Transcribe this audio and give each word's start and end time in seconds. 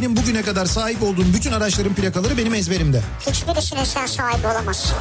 benim 0.00 0.16
bugüne 0.16 0.42
kadar 0.42 0.66
sahip 0.66 1.02
olduğum 1.02 1.34
bütün 1.34 1.52
araçların 1.52 1.94
plakaları 1.94 2.38
benim 2.38 2.54
ezberimde. 2.54 3.02
Hiçbirisine 3.26 3.86
sen 3.86 4.06
sahibi 4.06 4.46
olamazsın. 4.46 4.96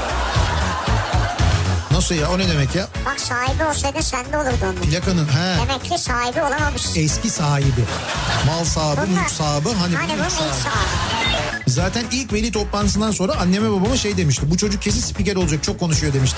Nasıl 1.92 2.16
ya 2.16 2.32
o 2.32 2.38
ne 2.38 2.50
demek 2.50 2.76
ya? 2.76 2.88
Bak 3.06 3.20
sahibi 3.20 3.64
olsaydı 3.64 4.04
sende 4.04 4.38
olurdu 4.38 4.56
onun. 4.64 4.76
Plakanın 4.76 5.26
he. 5.28 5.58
Demek 5.62 5.84
ki 5.84 5.98
sahibi 6.04 6.42
olamamışsın. 6.42 7.00
Eski 7.02 7.30
sahibi. 7.30 7.84
Mal 8.48 8.66
sahibi, 8.66 9.02
Bunlar- 9.12 9.22
mülk 9.22 9.30
sahibi. 9.32 9.70
Hani, 9.80 9.96
Hani 9.96 10.14
bu 10.14 10.18
bunun 10.18 10.26
ilk 10.26 10.32
sahibi. 10.32 10.54
sahibi. 10.54 11.64
Zaten 11.68 12.06
ilk 12.12 12.34
veli 12.34 12.52
toplantısından 12.52 13.12
sonra 13.12 13.34
anneme 13.36 13.72
babama 13.72 13.98
şey 13.98 14.18
demişti. 14.18 14.52
Bu 14.52 14.58
çocuk 14.58 14.82
kesin 14.82 15.02
spiker 15.02 15.36
olacak 15.36 15.64
çok 15.64 15.80
konuşuyor 15.80 16.14
demişti. 16.14 16.38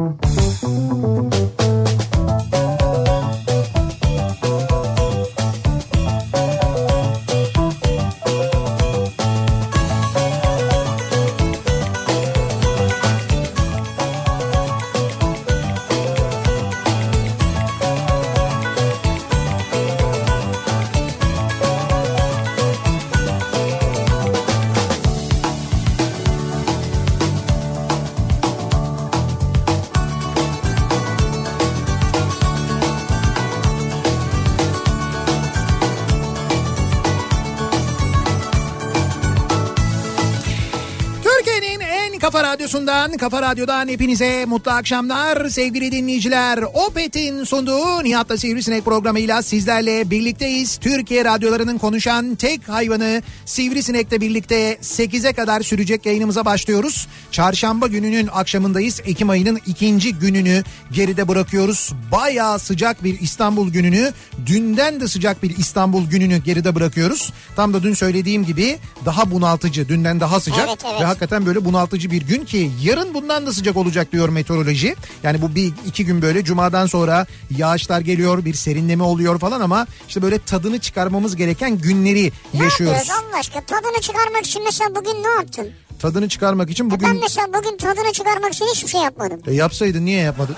radyosundan, 43.01 43.17
kafa 43.17 43.41
radyodan 43.41 43.87
hepinize 43.87 44.45
mutlu 44.45 44.71
akşamlar 44.71 45.49
sevgili 45.49 45.91
dinleyiciler. 45.91 46.59
Opet'in 46.73 47.43
sunduğu 47.43 48.03
Nihat'la 48.03 48.37
Sivrisinek 48.37 48.85
programıyla 48.85 49.41
sizlerle 49.41 50.09
birlikteyiz. 50.09 50.77
Türkiye 50.77 51.25
radyolarının 51.25 51.77
konuşan 51.77 52.35
tek 52.35 52.69
hayvanı 52.69 53.21
Sivrisinek'le 53.45 54.21
birlikte 54.21 54.73
8'e 54.73 55.33
kadar 55.33 55.61
sürecek 55.61 56.05
yayınımıza 56.05 56.45
başlıyoruz. 56.45 57.07
Çarşamba 57.31 57.87
gününün 57.87 58.29
akşamındayız. 58.33 59.01
Ekim 59.05 59.29
ayının 59.29 59.59
ikinci 59.65 60.13
gününü 60.13 60.63
geride 60.91 61.27
bırakıyoruz. 61.27 61.91
Bayağı 62.11 62.59
sıcak 62.59 63.03
bir 63.03 63.19
İstanbul 63.19 63.71
gününü, 63.71 64.13
dünden 64.45 64.99
de 65.01 65.07
sıcak 65.07 65.43
bir 65.43 65.57
İstanbul 65.57 66.09
gününü 66.09 66.37
geride 66.37 66.75
bırakıyoruz. 66.75 67.33
Tam 67.55 67.73
da 67.73 67.83
dün 67.83 67.93
söylediğim 67.93 68.45
gibi 68.45 68.79
daha 69.05 69.31
bunaltıcı, 69.31 69.89
dünden 69.89 70.19
daha 70.19 70.39
sıcak 70.39 70.67
Evet, 70.69 70.85
evet. 70.91 71.01
ve 71.01 71.05
hakikaten 71.05 71.45
böyle 71.45 71.65
bunaltıcı 71.65 72.11
bir 72.11 72.21
gün 72.21 72.45
ki 72.45 72.71
yarın 72.91 73.13
bundan 73.13 73.45
da 73.45 73.53
sıcak 73.53 73.77
olacak 73.77 74.11
diyor 74.11 74.29
meteoroloji. 74.29 74.95
Yani 75.23 75.41
bu 75.41 75.55
bir 75.55 75.73
iki 75.85 76.05
gün 76.05 76.21
böyle 76.21 76.43
cumadan 76.43 76.85
sonra 76.85 77.25
yağışlar 77.57 78.01
geliyor 78.01 78.45
bir 78.45 78.53
serinleme 78.53 79.03
oluyor 79.03 79.39
falan 79.39 79.61
ama 79.61 79.87
işte 80.07 80.21
böyle 80.21 80.39
tadını 80.39 80.79
çıkarmamız 80.79 81.35
gereken 81.35 81.77
günleri 81.77 82.31
Ne 82.53 82.63
yaşıyoruz. 82.63 82.97
yapıyoruz 82.97 83.23
Allah 83.31 83.39
aşkına? 83.39 83.61
Tadını 83.61 84.01
çıkarmak 84.01 84.45
için 84.45 84.63
mesela 84.63 84.95
bugün 84.95 85.23
ne 85.23 85.27
yaptın? 85.29 85.69
Tadını 85.99 86.29
çıkarmak 86.29 86.69
için 86.69 86.91
Ben 86.91 86.99
bugün 86.99 87.19
mesela 87.21 87.47
bugün 87.47 87.77
tadını 87.77 88.11
çıkarmak 88.13 88.53
için 88.53 88.65
hiçbir 88.65 88.87
şey 88.89 89.01
yapmadım. 89.01 89.41
e, 89.47 89.53
yapsaydın 89.53 90.05
niye 90.05 90.21
yapmadın? 90.21 90.55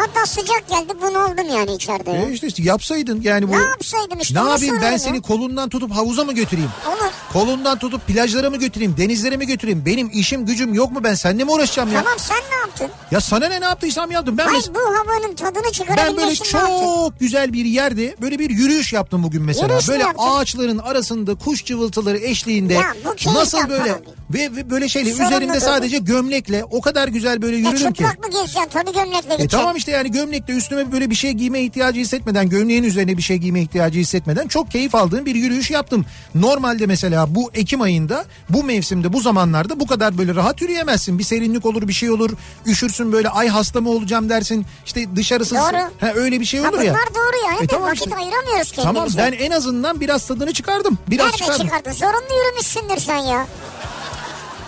Hatta 0.00 0.26
sıcak 0.26 0.68
geldi 0.68 0.92
bunalıdım 1.02 1.48
yani 1.56 1.72
içeride. 1.74 2.10
ya. 2.10 2.22
E 2.22 2.32
işte, 2.32 2.46
işte 2.46 2.62
yapsaydın 2.62 3.20
yani 3.22 3.48
bu. 3.48 3.52
Ne 3.52 3.56
yapsaydım 3.62 4.20
işte 4.20 4.34
Ne 4.34 4.38
yapayım 4.48 4.74
ben 4.74 4.78
soruyorum 4.80 4.98
seni 4.98 5.16
ya. 5.16 5.22
kolundan 5.22 5.68
tutup 5.68 5.90
havuza 5.94 6.24
mı 6.24 6.32
götüreyim? 6.32 6.70
Olur. 6.88 7.10
Kolundan 7.32 7.78
tutup 7.78 8.06
plajlara 8.06 8.50
mı 8.50 8.56
götüreyim? 8.56 8.94
Denizlere 8.96 9.36
mi 9.36 9.46
götüreyim? 9.46 9.82
Benim 9.86 10.10
işim 10.12 10.46
gücüm 10.46 10.74
yok 10.74 10.92
mu 10.92 11.00
ben 11.04 11.14
seninle 11.14 11.44
mi 11.44 11.50
uğraşacağım 11.50 11.92
ya? 11.92 12.02
Tamam 12.02 12.18
sen 12.18 12.36
ne 12.50 12.56
yaptın? 12.56 12.88
Ya 13.10 13.20
sana 13.20 13.48
ne 13.48 13.60
ne 13.60 13.64
yaptıysam 13.64 14.10
yaptım. 14.10 14.38
Ben 14.38 14.46
Hayır 14.46 14.60
mes- 14.62 14.74
bu 14.74 14.78
havanın 14.78 15.34
tadını 15.34 15.62
Ben 15.66 15.70
çıkarabilmek 15.72 16.16
böyle 16.16 16.28
ne 16.28 16.58
yaptın? 16.58 16.84
çok 16.84 17.20
güzel 17.20 17.52
bir 17.52 17.64
yerde 17.64 18.16
böyle 18.22 18.38
bir 18.38 18.50
yürüyüş 18.50 18.92
yaptım 18.92 19.22
bugün 19.22 19.42
mesela. 19.42 19.66
Yürüyüş 19.66 19.88
böyle 19.88 20.04
ağaçların 20.18 20.78
arasında 20.78 21.34
kuş 21.34 21.64
cıvıltıları 21.64 22.18
eşliğinde 22.18 22.74
Ya 22.74 22.94
bu 23.26 23.34
nasıl 23.34 23.68
böyle 23.68 24.00
ve, 24.30 24.56
ve 24.56 24.70
böyle 24.70 24.88
şeyle 24.88 25.10
Sorumlu 25.12 25.26
üzerinde 25.28 25.48
durma. 25.48 25.60
sadece 25.60 25.98
gömlekle 25.98 26.64
o 26.70 26.80
kadar 26.80 27.08
güzel 27.08 27.42
böyle 27.42 27.56
E 27.56 27.58
yürürüm 27.58 27.92
ki. 27.92 27.98
çıplak 27.98 28.18
mı 28.18 28.30
gezeceksin? 28.30 28.68
Tabii 28.72 28.92
gömlekle 28.92 29.18
E 29.18 29.20
gideceksin. 29.36 29.48
tamam 29.58 29.76
işte 29.76 29.89
yani 29.90 30.10
gömlekle 30.10 30.54
üstüme 30.54 30.92
böyle 30.92 31.10
bir 31.10 31.14
şey 31.14 31.32
giyme 31.32 31.60
ihtiyacı 31.60 32.00
hissetmeden 32.00 32.48
gömleğin 32.48 32.82
üzerine 32.82 33.16
bir 33.16 33.22
şey 33.22 33.36
giyme 33.36 33.60
ihtiyacı 33.62 33.98
hissetmeden 33.98 34.48
çok 34.48 34.70
keyif 34.70 34.94
aldığım 34.94 35.26
bir 35.26 35.34
yürüyüş 35.34 35.70
yaptım. 35.70 36.06
Normalde 36.34 36.86
mesela 36.86 37.34
bu 37.34 37.50
Ekim 37.54 37.80
ayında 37.80 38.24
bu 38.50 38.64
mevsimde 38.64 39.12
bu 39.12 39.20
zamanlarda 39.20 39.80
bu 39.80 39.86
kadar 39.86 40.18
böyle 40.18 40.34
rahat 40.34 40.62
yürüyemezsin. 40.62 41.18
Bir 41.18 41.24
serinlik 41.24 41.66
olur 41.66 41.88
bir 41.88 41.92
şey 41.92 42.10
olur 42.10 42.30
üşürsün 42.66 43.12
böyle 43.12 43.28
ay 43.28 43.48
hasta 43.48 43.80
mı 43.80 43.90
olacağım 43.90 44.28
dersin 44.28 44.66
işte 44.86 45.16
dışarısı 45.16 45.54
Doğru. 45.54 45.76
Ha, 46.00 46.12
öyle 46.14 46.40
bir 46.40 46.44
şey 46.44 46.60
olur 46.60 46.72
bunlar 46.72 46.84
ya. 46.84 46.94
doğru 46.94 47.52
yani. 47.52 47.64
E 47.64 47.66
tamam 47.66 47.88
vakit 47.88 48.06
işte. 48.06 48.16
ayıramıyoruz 48.16 48.72
kendimize. 48.72 49.16
Tamam 49.16 49.32
ben 49.32 49.32
en 49.32 49.50
azından 49.50 50.00
biraz 50.00 50.26
tadını 50.26 50.52
çıkardım. 50.52 50.98
Biraz 51.10 51.26
Nerede 51.26 51.36
çıkardım. 51.38 51.66
çıkardın? 51.66 51.92
Zorunlu 51.92 52.44
yürümüşsündür 52.44 52.96
sen 52.96 53.18
ya. 53.18 53.46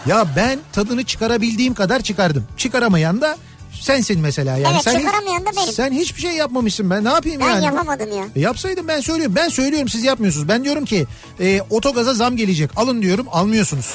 Ya 0.06 0.26
ben 0.36 0.58
tadını 0.72 1.04
çıkarabildiğim 1.04 1.74
kadar 1.74 2.00
çıkardım. 2.00 2.44
Çıkaramayan 2.56 3.20
da 3.20 3.36
sensin 3.82 4.20
mesela 4.20 4.56
yani. 4.58 4.72
Evet, 4.74 4.84
sen 4.84 4.98
çıkaramayan 4.98 5.42
da 5.46 5.50
benim. 5.56 5.72
Sen 5.72 5.92
hiçbir 5.92 6.20
şey 6.20 6.32
yapmamışsın 6.32 6.90
ben 6.90 7.04
ne 7.04 7.08
yapayım 7.08 7.40
Ben 7.40 7.48
yani. 7.48 7.64
yapamadım 7.64 8.18
ya. 8.18 8.24
E 8.36 8.40
yapsaydım 8.40 8.88
ben 8.88 9.00
söylüyorum. 9.00 9.34
Ben 9.36 9.48
söylüyorum 9.48 9.88
siz 9.88 10.04
yapmıyorsunuz. 10.04 10.48
Ben 10.48 10.64
diyorum 10.64 10.84
ki 10.84 11.06
e, 11.40 11.60
otogaza 11.70 12.14
zam 12.14 12.36
gelecek. 12.36 12.70
Alın 12.76 13.02
diyorum 13.02 13.26
almıyorsunuz. 13.32 13.94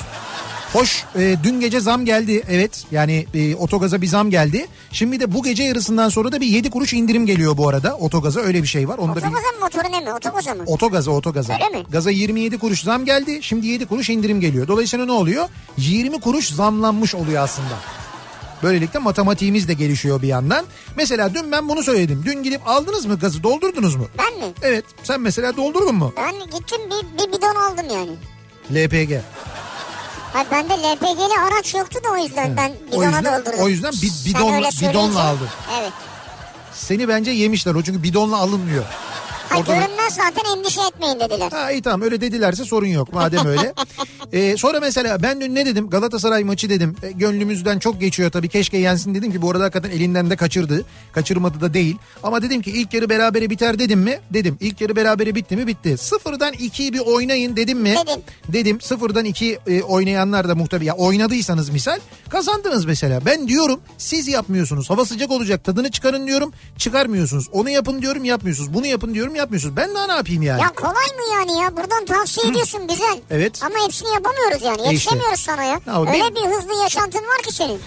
Hoş 0.74 1.04
e, 1.20 1.36
dün 1.44 1.60
gece 1.60 1.80
zam 1.80 2.06
geldi 2.06 2.44
evet 2.50 2.84
yani 2.92 3.26
e, 3.34 3.56
otogaza 3.56 4.02
bir 4.02 4.08
zam 4.08 4.30
geldi. 4.30 4.68
Şimdi 4.92 5.20
de 5.20 5.34
bu 5.34 5.44
gece 5.44 5.64
yarısından 5.64 6.10
sonra 6.10 6.32
da 6.32 6.42
bir 6.42 6.48
7 6.48 6.70
kuruş 6.70 6.94
indirim 6.94 7.26
geliyor 7.26 7.58
bu 7.58 7.70
arada 7.70 7.96
otogaza 7.98 8.40
öyle 8.40 8.64
bir 8.64 8.68
şey 8.68 8.88
var. 8.88 8.98
Bir 8.98 9.04
Otogaza 9.04 9.28
mı 9.30 9.38
motoru 9.62 9.92
ne 9.92 10.00
mi? 10.00 10.14
Otogaza 10.14 10.54
mı? 10.54 10.64
otogaza 10.66 11.12
otogaza. 11.12 11.54
Öyle 11.54 11.70
mi? 11.78 11.86
Gaza 11.90 12.12
27 12.12 12.58
kuruş 12.58 12.82
zam 12.84 13.06
geldi 13.06 13.40
şimdi 13.42 13.68
7 13.68 13.86
kuruş 13.86 14.10
indirim 14.10 14.42
geliyor. 14.42 14.68
Dolayısıyla 14.68 15.06
ne 15.06 15.12
oluyor? 15.12 15.50
20 15.78 16.20
kuruş 16.20 16.50
zamlanmış 16.50 17.16
oluyor 17.16 17.44
aslında. 17.44 17.76
Böylelikle 18.64 19.00
matematiğimiz 19.00 19.68
de 19.68 19.74
gelişiyor 19.74 20.22
bir 20.22 20.28
yandan. 20.28 20.66
Mesela 20.96 21.34
dün 21.34 21.52
ben 21.52 21.70
bunu 21.70 21.84
söyledim. 21.84 22.24
Dün 22.26 22.44
gidip 22.44 22.68
aldınız 22.68 23.06
mı 23.06 23.20
gazı 23.20 23.44
doldurdunuz 23.44 23.96
mu? 23.96 24.08
Ben 24.18 24.48
mi? 24.48 24.54
Evet 24.62 24.86
sen 25.04 25.22
mesela 25.22 25.58
doldurdun 25.58 25.96
mu? 25.96 26.14
Ben 26.18 26.40
gittim 26.40 26.82
bir, 26.86 27.24
bir 27.28 27.34
bidon 27.34 27.56
aldım 27.56 27.86
yani. 27.94 28.12
LPG. 28.86 29.22
Hayır 30.34 30.48
bende 30.52 30.74
LPG'li 30.74 31.40
araç 31.48 31.76
yoktu 31.76 32.00
da 32.04 32.10
o 32.14 32.18
yüzden 32.18 32.58
ben 32.58 32.70
O 32.70 32.92
bidona 32.92 33.06
yüzden- 33.06 33.40
doldurdum. 33.46 33.60
o 33.60 33.68
yüzden 33.70 33.92
bi- 33.92 34.30
bidonla- 34.30 34.90
bidonla 34.90 35.24
aldın. 35.24 35.48
Evet. 35.80 35.92
Seni 36.74 37.08
bence 37.08 37.32
yemişler 37.32 37.76
o 37.76 37.84
çünkü 37.84 38.04
bidonla 38.04 38.38
alınmıyor. 38.38 38.84
Ha, 39.50 39.60
Orada- 39.60 39.76
görünmez 39.76 40.14
zaten 40.14 40.58
endişe 40.58 40.82
etmeyin 40.82 41.20
dediler. 41.20 41.52
Ha 41.52 41.72
iyi 41.72 41.82
tamam 41.82 42.02
öyle 42.02 42.22
dedilerse 42.22 42.66
sorun 42.66 42.88
yok 42.88 43.14
madem 43.14 43.46
öyle. 43.46 43.74
Ee, 44.34 44.58
sonra 44.58 44.80
mesela 44.80 45.24
ben 45.24 45.42
dün 45.42 45.56
ne 45.56 45.66
dedim? 45.66 45.90
Galatasaray 45.90 46.44
maçı 46.44 46.70
dedim. 46.70 46.96
E, 47.04 47.12
gönlümüzden 47.12 47.80
çok 47.80 48.00
geçiyor 48.00 48.32
tabii 48.32 48.50
keşke 48.50 48.78
yensin 48.78 49.16
dedim 49.16 49.32
ki 49.32 49.42
bu 49.42 49.52
arada 49.52 49.64
hakikaten 49.64 49.90
elinden 49.90 50.30
de 50.30 50.36
kaçırdı. 50.36 50.86
Kaçırmadı 51.12 51.62
da 51.62 51.74
değil. 51.74 51.98
Ama 52.24 52.42
dedim 52.42 52.62
ki 52.62 52.72
ilk 52.72 52.94
yarı 52.94 53.10
berabere 53.10 53.50
biter 53.50 53.80
dedim 53.80 54.00
mi? 54.00 54.20
Dedim. 54.34 54.58
İlk 54.60 54.82
yarı 54.82 54.96
berabere 54.96 55.36
bitti 55.36 55.56
mi? 55.56 55.68
Bitti. 55.68 55.98
Sıfırdan 55.98 56.54
ikiyi 56.54 56.94
bir 56.94 57.00
oynayın 57.00 57.56
dedim 57.56 57.80
mi? 57.80 57.96
Dedim. 58.08 58.22
dedim. 58.48 58.82
Sıfırdan 58.82 59.26
iki 59.26 59.60
e, 59.68 59.82
oynayanlar 59.82 60.50
da 60.50 60.56
muhtemelen 60.56 60.88
ya 60.88 60.94
oynadıysanız 60.96 61.70
misal 61.70 62.00
kazandınız 62.30 62.86
mesela. 62.86 63.26
Ben 63.26 63.48
diyorum 63.48 63.80
siz 63.98 64.28
yapmıyorsunuz. 64.28 64.90
Hava 64.90 65.06
sıcak 65.06 65.32
olacak 65.32 65.64
tadını 65.64 65.92
çıkarın 65.92 66.28
diyorum. 66.28 66.54
Çıkarmıyorsunuz. 66.78 67.48
Onu 67.52 67.70
yapın 67.70 68.02
diyorum 68.02 68.26
yapmıyorsunuz. 68.26 68.74
Bunu 68.74 68.86
yapın 68.86 69.14
diyorum 69.14 69.36
yapmıyorsunuz 69.38 69.76
ben 69.76 69.96
daha 69.96 70.06
ne 70.08 70.12
yapayım 70.14 70.42
yani 70.42 70.62
Ya 70.62 70.70
kolay 70.70 70.94
mı 70.94 71.24
yani 71.34 71.60
ya? 71.62 71.78
Buradan 71.78 72.06
tavsiye 72.06 72.48
ediyorsun 72.52 72.88
güzel. 72.88 73.20
Evet. 73.32 73.60
Ama 73.64 73.76
hepsini 73.86 74.10
yapamıyoruz 74.14 74.62
yani. 74.62 74.78
işte. 74.78 74.92
Yetişemiyoruz 74.92 75.40
sana 75.40 75.64
ya. 75.64 75.80
Ya 75.88 76.02
Öyle 76.02 76.12
benim- 76.14 76.36
bir 76.36 76.56
hızlı 76.56 76.82
yaşantın 76.84 77.20
var 77.20 77.42
ki 77.48 77.54
senin. 77.56 77.80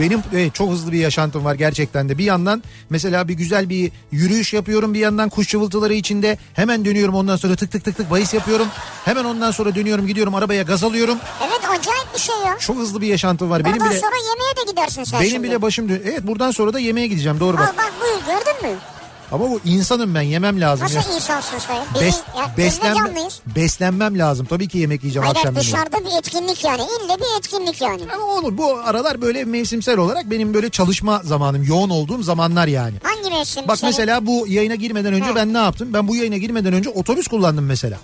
Benim 0.00 0.22
evet, 0.34 0.54
çok 0.54 0.70
hızlı 0.70 0.92
bir 0.92 0.98
yaşantım 0.98 1.44
var 1.44 1.54
gerçekten 1.54 2.08
de. 2.08 2.18
Bir 2.18 2.24
yandan 2.24 2.62
mesela 2.90 3.28
bir 3.28 3.34
güzel 3.34 3.68
bir 3.68 3.92
yürüyüş 4.12 4.52
yapıyorum. 4.52 4.94
Bir 4.94 4.98
yandan 4.98 5.28
kuş 5.28 5.48
cıvıltıları 5.48 5.94
içinde 5.94 6.38
hemen 6.54 6.84
dönüyorum. 6.84 7.14
Ondan 7.14 7.36
sonra 7.36 7.56
tık 7.56 7.72
tık 7.72 7.84
tık 7.84 7.96
tık 7.96 8.10
bahis 8.10 8.34
yapıyorum. 8.34 8.66
Hemen 9.04 9.24
ondan 9.24 9.50
sonra 9.50 9.74
dönüyorum 9.74 10.06
gidiyorum 10.06 10.34
arabaya 10.34 10.62
gaz 10.62 10.84
alıyorum. 10.84 11.18
Evet 11.48 11.60
acayip 11.68 12.14
bir 12.14 12.20
şey 12.20 12.34
ya. 12.46 12.58
Çok 12.58 12.76
hızlı 12.76 13.00
bir 13.00 13.06
yaşantım 13.06 13.50
var. 13.50 13.64
Benim 13.64 13.76
Buradan 13.76 13.90
bile 13.90 14.00
sonra 14.00 14.14
yemeğe 14.16 14.66
de 14.66 14.70
gidersin 14.70 15.04
sen 15.04 15.20
benim 15.20 15.30
şimdi. 15.30 15.48
bile 15.48 15.62
başım 15.62 15.88
dön. 15.88 16.02
Evet 16.04 16.22
buradan 16.26 16.50
sonra 16.50 16.72
da 16.72 16.78
yemeğe 16.78 17.06
gideceğim 17.06 17.40
doğru 17.40 17.56
Al 17.56 17.60
bak. 17.60 17.74
bak 17.78 17.92
buyur 18.00 18.20
gördün 18.36 18.70
mü? 18.70 18.78
Ama 19.32 19.50
bu 19.50 19.60
insanım 19.64 20.14
ben 20.14 20.20
yemem 20.22 20.60
lazım. 20.60 20.88
ya. 20.90 20.98
Nasıl 20.98 21.14
insansın 21.14 21.58
sen? 21.58 22.02
Bes, 22.02 22.20
ya, 22.38 22.54
beslenme, 22.56 23.28
beslenmem 23.56 24.18
lazım. 24.18 24.46
Tabii 24.46 24.68
ki 24.68 24.78
yemek 24.78 25.02
yiyeceğim 25.02 25.24
Hayır 25.24 25.36
akşam 25.36 25.56
dışarıda 25.56 25.98
bir 26.00 26.18
etkinlik 26.18 26.64
yani. 26.64 26.82
İlle 26.82 27.16
bir 27.18 27.38
etkinlik 27.38 27.80
yani. 27.82 28.02
Ama 28.14 28.24
olur 28.24 28.58
bu 28.58 28.78
aralar 28.84 29.22
böyle 29.22 29.44
mevsimsel 29.44 29.98
olarak 29.98 30.30
benim 30.30 30.54
böyle 30.54 30.70
çalışma 30.70 31.20
zamanım 31.24 31.62
yoğun 31.62 31.90
olduğum 31.90 32.22
zamanlar 32.22 32.66
yani. 32.66 32.94
Hangi 33.02 33.30
mevsim? 33.30 33.68
Bak 33.68 33.78
senin? 33.78 33.90
mesela 33.90 34.26
bu 34.26 34.46
yayına 34.48 34.74
girmeden 34.74 35.12
önce 35.12 35.30
Hı. 35.30 35.34
ben 35.34 35.54
ne 35.54 35.58
yaptım? 35.58 35.88
Ben 35.92 36.08
bu 36.08 36.16
yayına 36.16 36.36
girmeden 36.36 36.72
önce 36.72 36.90
otobüs 36.90 37.26
kullandım 37.26 37.64
mesela. 37.64 37.98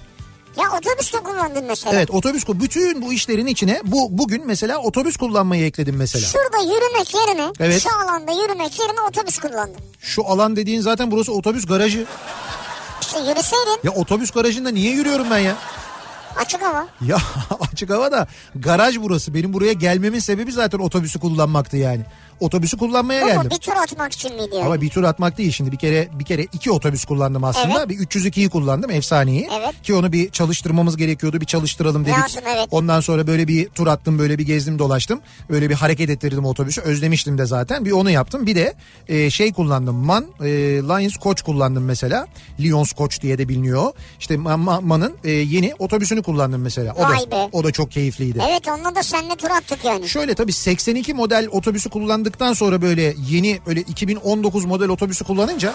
Ya 0.56 0.64
otobüs 0.78 1.12
de 1.12 1.18
kullandın 1.18 1.64
mesela. 1.64 1.94
Evet 1.96 2.10
otobüs 2.10 2.44
bütün 2.48 3.02
bu 3.02 3.12
işlerin 3.12 3.46
içine 3.46 3.80
bu 3.84 4.08
bugün 4.18 4.46
mesela 4.46 4.78
otobüs 4.78 5.16
kullanmayı 5.16 5.64
ekledim 5.64 5.96
mesela. 5.96 6.26
Şurada 6.26 6.58
yürümek 6.74 7.14
yerine 7.14 7.52
Evet. 7.60 7.82
şu 7.82 7.88
alanda 8.04 8.32
yürümek 8.32 8.78
yerine 8.80 9.00
otobüs 9.10 9.38
kullandın. 9.38 9.76
Şu 10.00 10.26
alan 10.26 10.56
dediğin 10.56 10.80
zaten 10.80 11.10
burası 11.10 11.32
otobüs 11.32 11.66
garajı. 11.66 12.06
İşte 13.00 13.18
yürüseydin 13.18 13.78
Ya 13.84 13.90
otobüs 13.90 14.30
garajında 14.30 14.68
niye 14.70 14.92
yürüyorum 14.92 15.26
ben 15.30 15.38
ya? 15.38 15.56
açık 16.36 16.62
hava. 16.62 16.86
Ya 17.06 17.16
açık 17.72 17.90
havada 17.90 18.26
garaj 18.54 18.96
burası. 19.00 19.34
Benim 19.34 19.52
buraya 19.52 19.72
gelmemin 19.72 20.18
sebebi 20.18 20.52
zaten 20.52 20.78
otobüsü 20.78 21.20
kullanmaktı 21.20 21.76
yani. 21.76 22.02
Otobüsü 22.40 22.76
kullanmaya 22.76 23.20
mu 23.24 23.32
geldim. 23.32 23.50
bir 23.50 23.56
tur 23.56 23.72
atmak 23.72 24.12
için 24.12 24.34
miydi 24.34 24.54
yani? 24.54 24.64
Ama 24.64 24.80
bir 24.80 24.90
tur 24.90 25.04
atmak 25.04 25.38
değil 25.38 25.52
şimdi 25.52 25.72
bir 25.72 25.76
kere 25.76 26.08
bir 26.12 26.24
kere 26.24 26.42
iki 26.42 26.70
otobüs 26.70 27.04
kullandım 27.04 27.44
aslında. 27.44 27.78
Evet. 27.78 27.88
Bir 27.88 27.98
302'yi 27.98 28.48
kullandım 28.48 28.90
efsaneyi. 28.90 29.48
Evet. 29.58 29.82
Ki 29.82 29.94
onu 29.94 30.12
bir 30.12 30.30
çalıştırmamız 30.30 30.96
gerekiyordu 30.96 31.40
bir 31.40 31.46
çalıştıralım 31.46 32.04
dedik. 32.04 32.18
Lazım, 32.18 32.42
evet. 32.56 32.68
Ondan 32.70 33.00
sonra 33.00 33.26
böyle 33.26 33.48
bir 33.48 33.68
tur 33.68 33.86
attım 33.86 34.18
böyle 34.18 34.38
bir 34.38 34.46
gezdim 34.46 34.78
dolaştım. 34.78 35.20
Böyle 35.50 35.70
bir 35.70 35.74
hareket 35.74 36.10
ettirdim 36.10 36.44
otobüsü 36.44 36.80
özlemiştim 36.80 37.38
de 37.38 37.46
zaten 37.46 37.84
bir 37.84 37.90
onu 37.92 38.10
yaptım. 38.10 38.46
Bir 38.46 38.54
de 38.56 38.74
e, 39.08 39.30
şey 39.30 39.52
kullandım 39.52 39.96
MAN 39.96 40.24
e, 40.40 40.46
Lions 40.82 41.14
Coach 41.22 41.42
kullandım 41.42 41.84
mesela. 41.84 42.26
Lions 42.60 42.92
Coach 42.94 43.20
diye 43.22 43.38
de 43.38 43.48
biliniyor. 43.48 43.92
İşte 44.20 44.34
Ma- 44.34 44.64
Ma- 44.64 44.84
MAN'ın 44.84 45.16
e, 45.24 45.30
yeni 45.30 45.74
otobüsünü 45.78 46.22
kullandım 46.22 46.62
mesela. 46.62 46.94
O 46.98 47.02
Vay 47.02 47.18
da, 47.18 47.30
be. 47.30 47.48
o 47.52 47.64
da 47.64 47.72
çok 47.72 47.90
keyifliydi. 47.90 48.42
Evet 48.50 48.68
onunla 48.68 48.94
da 48.94 49.02
seninle 49.02 49.36
tur 49.36 49.50
attık 49.50 49.84
yani. 49.84 50.08
Şöyle 50.08 50.34
tabii 50.34 50.52
82 50.52 51.14
model 51.14 51.48
otobüsü 51.50 51.90
kullandıktan 52.26 52.52
sonra 52.52 52.82
böyle 52.82 53.14
yeni 53.30 53.60
öyle 53.66 53.80
2019 53.80 54.64
model 54.64 54.88
otobüsü 54.88 55.24
kullanınca 55.24 55.74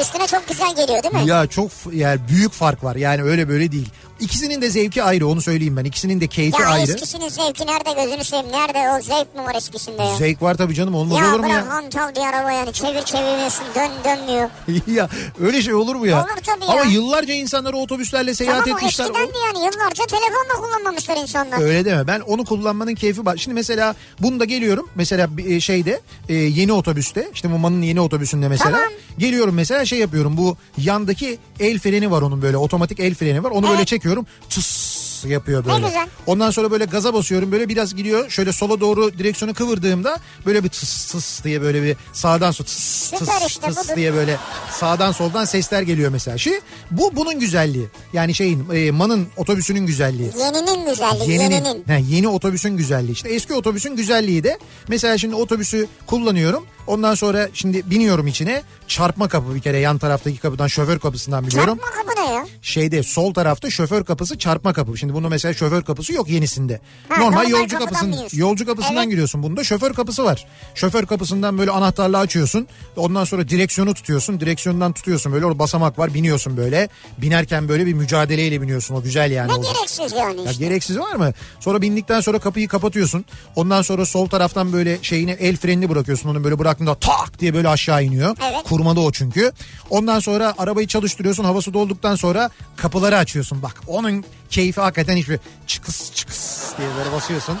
Üstüne 0.00 0.26
çok 0.26 0.48
güzel 0.48 0.76
geliyor 0.76 1.02
değil 1.02 1.14
mi? 1.14 1.30
ya 1.30 1.46
çok 1.46 1.70
yani 1.92 2.20
büyük 2.28 2.52
fark 2.52 2.84
var. 2.84 2.96
Yani 2.96 3.22
öyle 3.22 3.48
böyle 3.48 3.72
değil. 3.72 3.88
İkisinin 4.20 4.62
de 4.62 4.70
zevki 4.70 5.02
ayrı 5.02 5.26
onu 5.26 5.40
söyleyeyim 5.40 5.76
ben. 5.76 5.84
İkisinin 5.84 6.20
de 6.20 6.26
keyfi 6.26 6.62
Ya 6.62 6.68
ayrı. 6.68 6.92
eskisinin 6.92 7.28
zevki 7.28 7.66
nerede 7.66 8.04
gözünü 8.04 8.24
seveyim? 8.24 8.52
Nerede 8.52 8.78
o 8.78 9.02
zevk 9.02 9.34
mi 9.34 9.42
var 9.44 9.54
eskisinde 9.54 10.02
ya? 10.02 10.16
Zevk 10.16 10.42
var 10.42 10.54
tabii 10.54 10.74
canım 10.74 10.94
olmaz 10.94 11.18
ya 11.18 11.30
olur 11.30 11.40
mu 11.40 11.42
bırak 11.42 11.52
ya? 11.64 11.68
hantal 11.68 12.14
bir 12.14 12.20
araba 12.20 12.52
yani 12.52 12.72
çevir 12.72 13.02
çevirmiyorsun 13.02 13.64
dön 13.74 13.90
dönmüyor. 14.04 14.50
ya 14.86 15.08
öyle 15.40 15.62
şey 15.62 15.74
olur 15.74 15.94
mu 15.94 16.06
ya? 16.06 16.18
Olur 16.22 16.28
tabii 16.46 16.64
ya. 16.64 16.70
Ama 16.72 16.82
yıllarca 16.82 17.34
insanlar 17.34 17.72
otobüslerle 17.72 18.34
seyahat 18.34 18.64
Tamam 18.64 18.78
etmişler. 18.78 19.04
eskiden 19.04 19.26
de 19.28 19.38
yani 19.46 19.58
yıllarca 19.58 20.04
telefonla 20.06 20.66
kullanmamışlar 20.66 21.16
insanlar. 21.16 21.60
Öyle 21.62 21.84
deme. 21.84 22.06
Ben 22.06 22.20
onu 22.20 22.44
kullanmanın 22.44 22.94
keyfi 22.94 23.26
var. 23.26 23.36
Şimdi 23.36 23.54
mesela 23.54 23.94
bunda 24.20 24.44
geliyorum. 24.44 24.88
Mesela 24.94 25.28
e, 25.46 25.60
şeyde 25.60 26.00
e, 26.28 26.34
yeni 26.34 26.72
otobüste 26.72 27.28
işte 27.34 27.48
Muma'nın 27.48 27.82
yeni 27.82 28.00
otobüsünde 28.00 28.48
mesela. 28.48 28.70
Tamam. 28.70 28.88
Geliyorum 29.18 29.54
mesela 29.54 29.84
şey 29.84 29.98
yapıyorum. 29.98 30.36
Bu 30.36 30.56
yandaki 30.78 31.38
el 31.60 31.78
freni 31.78 32.10
var 32.10 32.22
onun 32.22 32.42
böyle 32.42 32.56
otomatik 32.56 33.00
el 33.00 33.14
freni 33.14 33.44
var. 33.44 33.50
Onu 33.50 33.62
böyle 33.66 33.76
Evet. 33.78 33.88
Çekiyorum. 34.08 34.26
Tıs 34.50 35.07
yapıyor 35.24 35.64
böyle. 35.64 35.86
güzel. 35.86 36.08
Ondan 36.26 36.50
sonra 36.50 36.70
böyle 36.70 36.84
gaza 36.84 37.14
basıyorum. 37.14 37.52
Böyle 37.52 37.68
biraz 37.68 37.94
gidiyor. 37.94 38.30
Şöyle 38.30 38.52
sola 38.52 38.80
doğru 38.80 39.18
direksiyonu 39.18 39.54
kıvırdığımda 39.54 40.18
böyle 40.46 40.64
bir 40.64 40.68
tıs 40.68 41.06
tıs 41.12 41.44
diye 41.44 41.62
böyle 41.62 41.82
bir 41.82 41.96
sağdan 42.12 42.50
sol 42.50 42.64
tıs 42.64 43.10
tıs 43.10 43.18
Süper 43.18 43.46
işte, 43.48 43.66
tıs 43.66 43.84
budur. 43.88 43.96
diye 43.96 44.14
böyle 44.14 44.36
sağdan 44.70 45.12
soldan 45.12 45.44
sesler 45.44 45.82
geliyor 45.82 46.10
mesela. 46.12 46.38
Şey, 46.38 46.60
bu 46.90 47.16
bunun 47.16 47.40
güzelliği. 47.40 47.86
Yani 48.12 48.34
şeyin 48.34 48.70
e, 48.70 48.90
Man'ın 48.90 49.28
otobüsünün 49.36 49.86
güzelliği. 49.86 50.30
Yeninin 50.38 50.86
güzelliği 50.90 51.30
Yeninin, 51.30 51.50
yeninin. 51.54 51.84
he, 51.86 52.02
yeni 52.08 52.28
otobüsün 52.28 52.76
güzelliği 52.76 53.12
işte 53.12 53.28
eski 53.28 53.54
otobüsün 53.54 53.96
güzelliği 53.96 54.44
de 54.44 54.58
mesela 54.88 55.18
şimdi 55.18 55.34
otobüsü 55.34 55.86
kullanıyorum 56.06 56.64
ondan 56.86 57.14
sonra 57.14 57.48
şimdi 57.54 57.90
biniyorum 57.90 58.26
içine 58.26 58.62
çarpma 58.88 59.28
kapı 59.28 59.54
bir 59.54 59.60
kere 59.60 59.78
yan 59.78 59.98
taraftaki 59.98 60.38
kapıdan 60.38 60.66
şoför 60.66 60.98
kapısından 60.98 61.46
biliyorum. 61.46 61.78
Çarpma 61.84 62.02
kapı 62.14 62.20
ne 62.30 62.34
ya? 62.34 62.46
Şeyde 62.62 63.02
sol 63.02 63.34
tarafta 63.34 63.70
şoför 63.70 64.04
kapısı 64.04 64.38
çarpma 64.38 64.72
kapı. 64.72 64.98
Şimdi 64.98 65.07
bunu 65.14 65.28
mesela 65.28 65.54
şoför 65.54 65.82
kapısı 65.82 66.12
yok 66.12 66.28
yenisinde. 66.28 66.80
Ha, 67.08 67.14
normal, 67.16 67.26
normal 67.30 67.48
yolcu 67.50 67.78
biniyorsun. 68.02 68.38
yolcu 68.38 68.66
kapısından 68.66 68.96
Evet. 69.02 69.10
giriyorsun. 69.10 69.42
Bunda 69.42 69.64
şoför 69.64 69.92
kapısı 69.94 70.24
var. 70.24 70.46
Şoför 70.74 71.06
kapısından 71.06 71.58
böyle 71.58 71.70
anahtarla 71.70 72.18
açıyorsun. 72.18 72.66
Ondan 72.96 73.24
sonra 73.24 73.48
direksiyonu 73.48 73.94
tutuyorsun. 73.94 74.40
Direksiyondan 74.40 74.92
tutuyorsun 74.92 75.32
böyle 75.32 75.46
orada 75.46 75.58
basamak 75.58 75.98
var 75.98 76.14
biniyorsun 76.14 76.56
böyle. 76.56 76.88
Binerken 77.18 77.68
böyle 77.68 77.86
bir 77.86 77.92
mücadeleyle 77.94 78.62
biniyorsun. 78.62 78.94
O 78.94 79.02
güzel 79.02 79.30
yani. 79.30 79.48
Ne 79.48 79.54
O- 79.54 79.62
gereksiz 79.62 80.12
yani 80.12 80.44
ya 80.44 80.50
işte. 80.50 80.64
gereksiz 80.64 80.98
var 80.98 81.14
mı? 81.14 81.32
Sonra 81.60 81.82
bindikten 81.82 82.20
sonra 82.20 82.38
kapıyı 82.38 82.68
kapatıyorsun. 82.68 83.24
Ondan 83.56 83.82
sonra 83.82 84.06
sol 84.06 84.26
taraftan 84.28 84.72
böyle 84.72 84.98
şeyini 85.02 85.30
el 85.30 85.56
frenini 85.56 85.88
bırakıyorsun. 85.88 86.28
Onu 86.28 86.44
böyle 86.44 86.58
bıraktığında 86.58 86.94
tak 86.94 87.38
diye 87.40 87.54
böyle 87.54 87.68
aşağı 87.68 88.04
iniyor. 88.04 88.36
Evet. 88.52 88.62
Kurmalı 88.68 89.00
o 89.00 89.12
çünkü. 89.12 89.52
Ondan 89.90 90.20
sonra 90.20 90.54
arabayı 90.58 90.86
çalıştırıyorsun. 90.86 91.44
Havası 91.44 91.74
dolduktan 91.74 92.16
sonra 92.16 92.50
kapıları 92.76 93.16
açıyorsun. 93.16 93.62
Bak 93.62 93.80
onun 93.86 94.24
keyfi 94.50 94.80
hakikaten 94.80 95.16
hiçbir 95.16 95.38
çıkıs 95.66 96.12
çıkıs 96.12 96.62
diye 96.78 96.88
böyle 96.98 97.12
basıyorsun. 97.12 97.58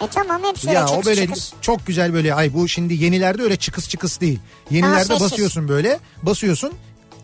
E 0.00 0.06
tamam 0.08 0.42
hepsi 0.44 0.68
Ya 0.68 0.84
o 0.84 0.88
çıkış 0.88 1.06
böyle 1.06 1.26
çıkış. 1.26 1.50
çok 1.60 1.86
güzel 1.86 2.12
böyle 2.14 2.34
ay 2.34 2.54
bu 2.54 2.68
şimdi 2.68 2.94
yenilerde 3.04 3.42
öyle 3.42 3.56
çıkıs 3.56 3.88
çıkıs 3.88 4.20
değil. 4.20 4.38
Yenilerde 4.70 5.20
basıyorsun 5.20 5.68
böyle 5.68 5.98
basıyorsun 6.22 6.72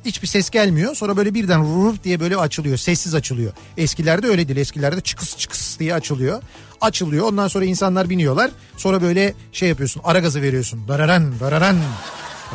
hiçbir 0.05 0.27
ses 0.29 0.51
gelmiyor. 0.51 0.95
Sonra 0.95 1.17
böyle 1.17 1.35
birden 1.35 1.61
ruf 1.85 2.05
diye 2.05 2.21
böyle 2.21 2.37
açılıyor. 2.37 2.77
Sessiz 2.77 3.15
açılıyor. 3.15 3.53
Eskilerde 3.77 4.27
öyle 4.27 4.49
değil. 4.49 4.59
Eskilerde 4.59 5.01
çıkıs 5.01 5.37
çıkıs 5.37 5.79
diye 5.79 5.95
açılıyor. 5.95 6.43
Açılıyor. 6.81 7.27
Ondan 7.27 7.49
sonra 7.49 7.65
insanlar 7.65 8.11
biniyorlar. 8.11 8.51
Sonra 8.77 9.03
böyle 9.03 9.35
şey 9.53 9.69
yapıyorsun. 9.69 10.03
Ara 10.05 10.19
gazı 10.19 10.43
veriyorsun. 10.43 10.89
Dararan 10.89 11.41
dararan. 11.41 11.77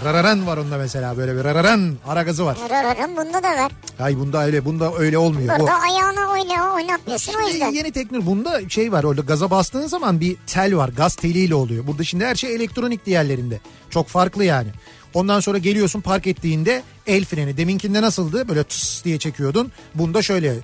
Rararan 0.06 0.48
var 0.48 0.58
onda 0.58 0.78
mesela 0.78 1.18
böyle 1.18 1.36
bir 1.38 1.44
rararan 1.44 1.96
ara 2.08 2.24
gazı 2.24 2.46
var. 2.46 2.58
Rararım 2.70 3.18
bunda 3.18 3.44
da 3.44 3.50
var. 3.50 3.72
Ay 4.00 4.18
bunda 4.18 4.46
öyle 4.46 4.66
bunda 4.66 4.94
öyle 4.98 5.18
olmuyor. 5.18 5.56
Bu, 5.56 5.60
Burada 5.62 5.74
ayağını 5.80 6.32
oyna 6.32 6.74
oynatmıyorsun 6.74 7.34
o 7.46 7.48
yüzden. 7.48 7.72
yeni 7.72 7.92
teknoloji 7.92 8.28
bunda 8.28 8.70
şey 8.70 8.92
var 8.92 9.04
orada 9.04 9.22
gaza 9.22 9.52
bastığın 9.52 9.88
zaman 9.88 10.20
bir 10.20 10.38
tel 10.48 10.76
var 10.76 10.90
gaz 10.90 11.16
teliyle 11.16 11.56
oluyor. 11.56 11.88
Burada 11.88 12.04
şimdi 12.04 12.26
her 12.26 12.36
şey 12.36 12.56
elektronik 12.56 13.06
diğerlerinde. 13.06 13.60
Çok 13.90 14.08
farklı 14.08 14.44
yani. 14.46 14.70
Ondan 15.14 15.40
sonra 15.40 15.58
geliyorsun 15.58 16.02
park 16.02 16.28
ettiğinde 16.28 16.84
el 17.08 17.26
freni 17.26 17.58
deminkinde 17.58 18.02
nasıldı 18.02 18.48
böyle 18.48 18.64
tıs 18.64 19.04
diye 19.04 19.20
çekiyordun. 19.20 19.72
Bunda 19.96 20.22
şöyle 20.22 20.56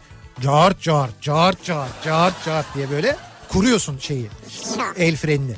cart 0.41 0.81
cart 0.81 1.21
cart 1.21 1.63
cart 1.63 2.03
cart 2.05 2.45
cart 2.45 2.65
diye 2.75 2.89
böyle 2.91 3.15
kuruyorsun 3.50 3.98
şeyi 3.98 4.27
el 4.98 5.15
frenini. 5.15 5.55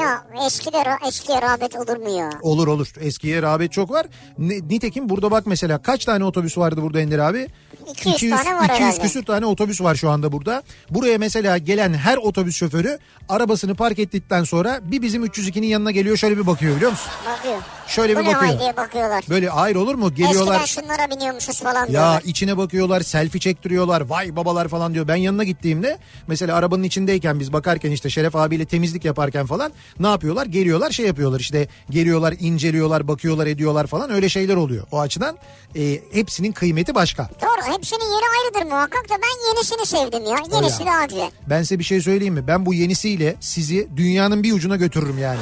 Ya 0.00 0.24
eskide 0.46 0.84
eskiye 1.08 1.42
rağbet 1.42 1.76
olur 1.76 1.96
mu 1.96 2.18
ya? 2.18 2.30
Olur 2.42 2.66
olur 2.68 2.92
eskiye 3.00 3.42
rağbet 3.42 3.72
çok 3.72 3.90
var. 3.90 4.06
Nitekim 4.38 5.08
burada 5.08 5.30
bak 5.30 5.46
mesela 5.46 5.82
kaç 5.82 6.04
tane 6.04 6.24
otobüs 6.24 6.58
vardı 6.58 6.82
burada 6.82 7.00
Ender 7.00 7.18
abi? 7.18 7.48
200 7.90 8.32
tane 8.36 8.54
var 8.56 8.64
200 8.64 8.80
herhalde. 8.80 9.02
küsür 9.02 9.24
tane 9.24 9.46
otobüs 9.46 9.80
var 9.80 9.94
şu 9.94 10.10
anda 10.10 10.32
burada. 10.32 10.62
Buraya 10.90 11.18
mesela 11.18 11.58
gelen 11.58 11.94
her 11.94 12.16
otobüs 12.16 12.56
şoförü 12.56 12.98
arabasını 13.28 13.74
park 13.74 13.98
ettikten 13.98 14.44
sonra 14.44 14.80
bir 14.82 15.02
bizim 15.02 15.24
302'nin 15.26 15.66
yanına 15.66 15.90
geliyor 15.90 16.16
şöyle 16.16 16.38
bir 16.38 16.46
bakıyor 16.46 16.76
biliyor 16.76 16.90
musun? 16.90 17.10
Bakıyor. 17.38 17.56
Şöyle 17.86 18.16
Bu 18.16 18.20
bir 18.20 18.26
bakıyor. 18.34 18.60
diye 18.60 18.76
bakıyorlar. 18.76 19.24
Böyle 19.30 19.48
hayır 19.48 19.76
olur 19.76 19.94
mu? 19.94 20.14
Geliyorlar. 20.14 20.60
Eskiden 20.60 20.82
şunlara 20.82 21.10
biniyormuşuz 21.10 21.60
falan 21.60 21.80
Ya 21.84 21.90
diyorlar. 21.92 22.22
içine 22.24 22.56
bakıyorlar, 22.56 23.00
selfie 23.00 23.40
çektiriyorlar. 23.40 24.00
Vay 24.00 24.36
babalar 24.36 24.68
falan 24.68 24.94
diyor. 24.94 25.08
Ben 25.08 25.16
yanına 25.16 25.44
gittiğimde 25.44 25.98
mesela 26.26 26.56
arabanın 26.56 26.82
içindeyken 26.82 27.40
biz 27.40 27.52
bakarken 27.52 27.90
işte 27.90 28.10
Şeref 28.10 28.36
abiyle 28.36 28.64
temizlik 28.64 29.04
yaparken 29.04 29.46
falan 29.46 29.72
ne 30.00 30.06
yapıyorlar? 30.06 30.46
Geliyorlar 30.46 30.90
şey 30.90 31.06
yapıyorlar 31.06 31.40
işte 31.40 31.68
geliyorlar, 31.90 32.34
inceliyorlar, 32.40 33.08
bakıyorlar, 33.08 33.46
ediyorlar 33.46 33.86
falan 33.86 34.10
öyle 34.10 34.28
şeyler 34.28 34.56
oluyor. 34.56 34.86
O 34.92 35.00
açıdan 35.00 35.36
e, 35.76 36.00
hepsinin 36.12 36.52
kıymeti 36.52 36.94
başka. 36.94 37.28
Doğru 37.42 37.73
hepsinin 37.76 38.04
yeri 38.04 38.24
ayrıdır 38.40 38.70
muhakkak 38.72 39.04
da 39.08 39.14
ben 39.14 39.48
yenisini 39.48 39.86
sevdim 39.86 40.24
ya. 40.26 40.58
Yenisi 40.60 40.82
ya. 40.82 40.88
daha 40.92 41.04
güzel. 41.04 41.30
Ben 41.50 41.62
size 41.62 41.78
bir 41.78 41.84
şey 41.84 42.00
söyleyeyim 42.00 42.34
mi? 42.34 42.46
Ben 42.46 42.66
bu 42.66 42.74
yenisiyle 42.74 43.36
sizi 43.40 43.88
dünyanın 43.96 44.42
bir 44.42 44.52
ucuna 44.52 44.76
götürürüm 44.76 45.18
yani. 45.18 45.40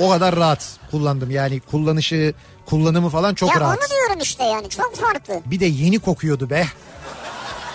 O 0.00 0.10
kadar 0.10 0.36
rahat 0.36 0.68
kullandım 0.90 1.30
yani 1.30 1.60
kullanışı, 1.60 2.34
kullanımı 2.66 3.08
falan 3.10 3.34
çok 3.34 3.54
ya 3.54 3.60
rahat. 3.60 3.78
onu 3.78 3.88
diyorum 3.98 4.18
işte 4.22 4.44
yani 4.44 4.68
çok 4.68 4.96
farklı. 4.96 5.40
Bir 5.46 5.60
de 5.60 5.66
yeni 5.66 5.98
kokuyordu 5.98 6.50
be. 6.50 6.66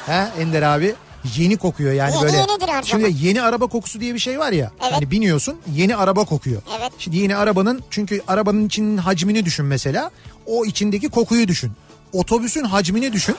He 0.06 0.28
Ender 0.42 0.62
abi? 0.62 0.96
Yeni 1.38 1.58
kokuyor 1.58 1.94
yani 1.94 2.14
Yeni 2.14 2.24
böyle. 2.24 2.38
yenidir 2.38 2.68
her 2.68 2.84
Şimdi 2.84 3.04
zaman. 3.04 3.18
yeni 3.18 3.42
araba 3.42 3.68
kokusu 3.68 4.00
diye 4.00 4.14
bir 4.14 4.20
şey 4.20 4.40
var 4.40 4.52
ya. 4.52 4.72
Evet. 4.82 4.94
Hani 4.94 5.12
biniyorsun 5.12 5.60
yeni 5.76 5.96
araba 5.96 6.26
kokuyor. 6.26 6.62
Evet. 6.80 6.92
Şimdi 6.98 7.18
yeni 7.18 7.36
arabanın 7.36 7.84
çünkü 7.90 8.22
arabanın 8.28 8.66
içinin 8.68 8.98
hacmini 8.98 9.46
düşün 9.46 9.66
mesela. 9.66 10.12
O 10.46 10.66
içindeki 10.66 11.10
kokuyu 11.10 11.48
düşün. 11.48 11.72
Otobüsün 12.14 12.64
hacmini 12.64 13.14
düşün. 13.14 13.36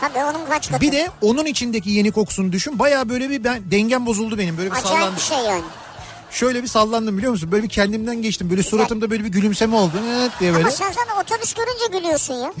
Tabii 0.00 0.18
onun 0.18 0.46
kaç 0.48 0.68
katı. 0.70 0.80
Bir 0.80 0.92
de 0.92 1.10
onun 1.22 1.44
içindeki 1.44 1.90
yeni 1.90 2.10
kokusunu 2.12 2.52
düşün. 2.52 2.78
Baya 2.78 3.08
böyle 3.08 3.30
bir 3.30 3.44
ben 3.44 3.70
dengem 3.70 4.06
bozuldu 4.06 4.38
benim. 4.38 4.56
Böyle 4.58 4.70
bir 4.70 4.76
Acayip 4.76 4.88
sallandım. 4.98 5.16
bir 5.16 5.20
şey 5.22 5.38
yani. 5.38 5.62
Şöyle 6.30 6.62
bir 6.62 6.68
sallandım 6.68 7.16
biliyor 7.18 7.32
musun? 7.32 7.52
Böyle 7.52 7.62
bir 7.62 7.68
kendimden 7.68 8.22
geçtim. 8.22 8.50
Böyle 8.50 8.62
suratımda 8.62 9.10
böyle 9.10 9.24
bir 9.24 9.28
gülümseme 9.28 9.76
oldu. 9.76 9.92
Evet 10.18 10.32
diye 10.40 10.52
böyle. 10.52 10.62
Ama 10.64 10.70
sen 10.76 10.92
zaten 10.92 11.16
otobüs 11.22 11.54
görünce 11.54 11.98
gülüyorsun 11.98 12.34
ya. 12.34 12.52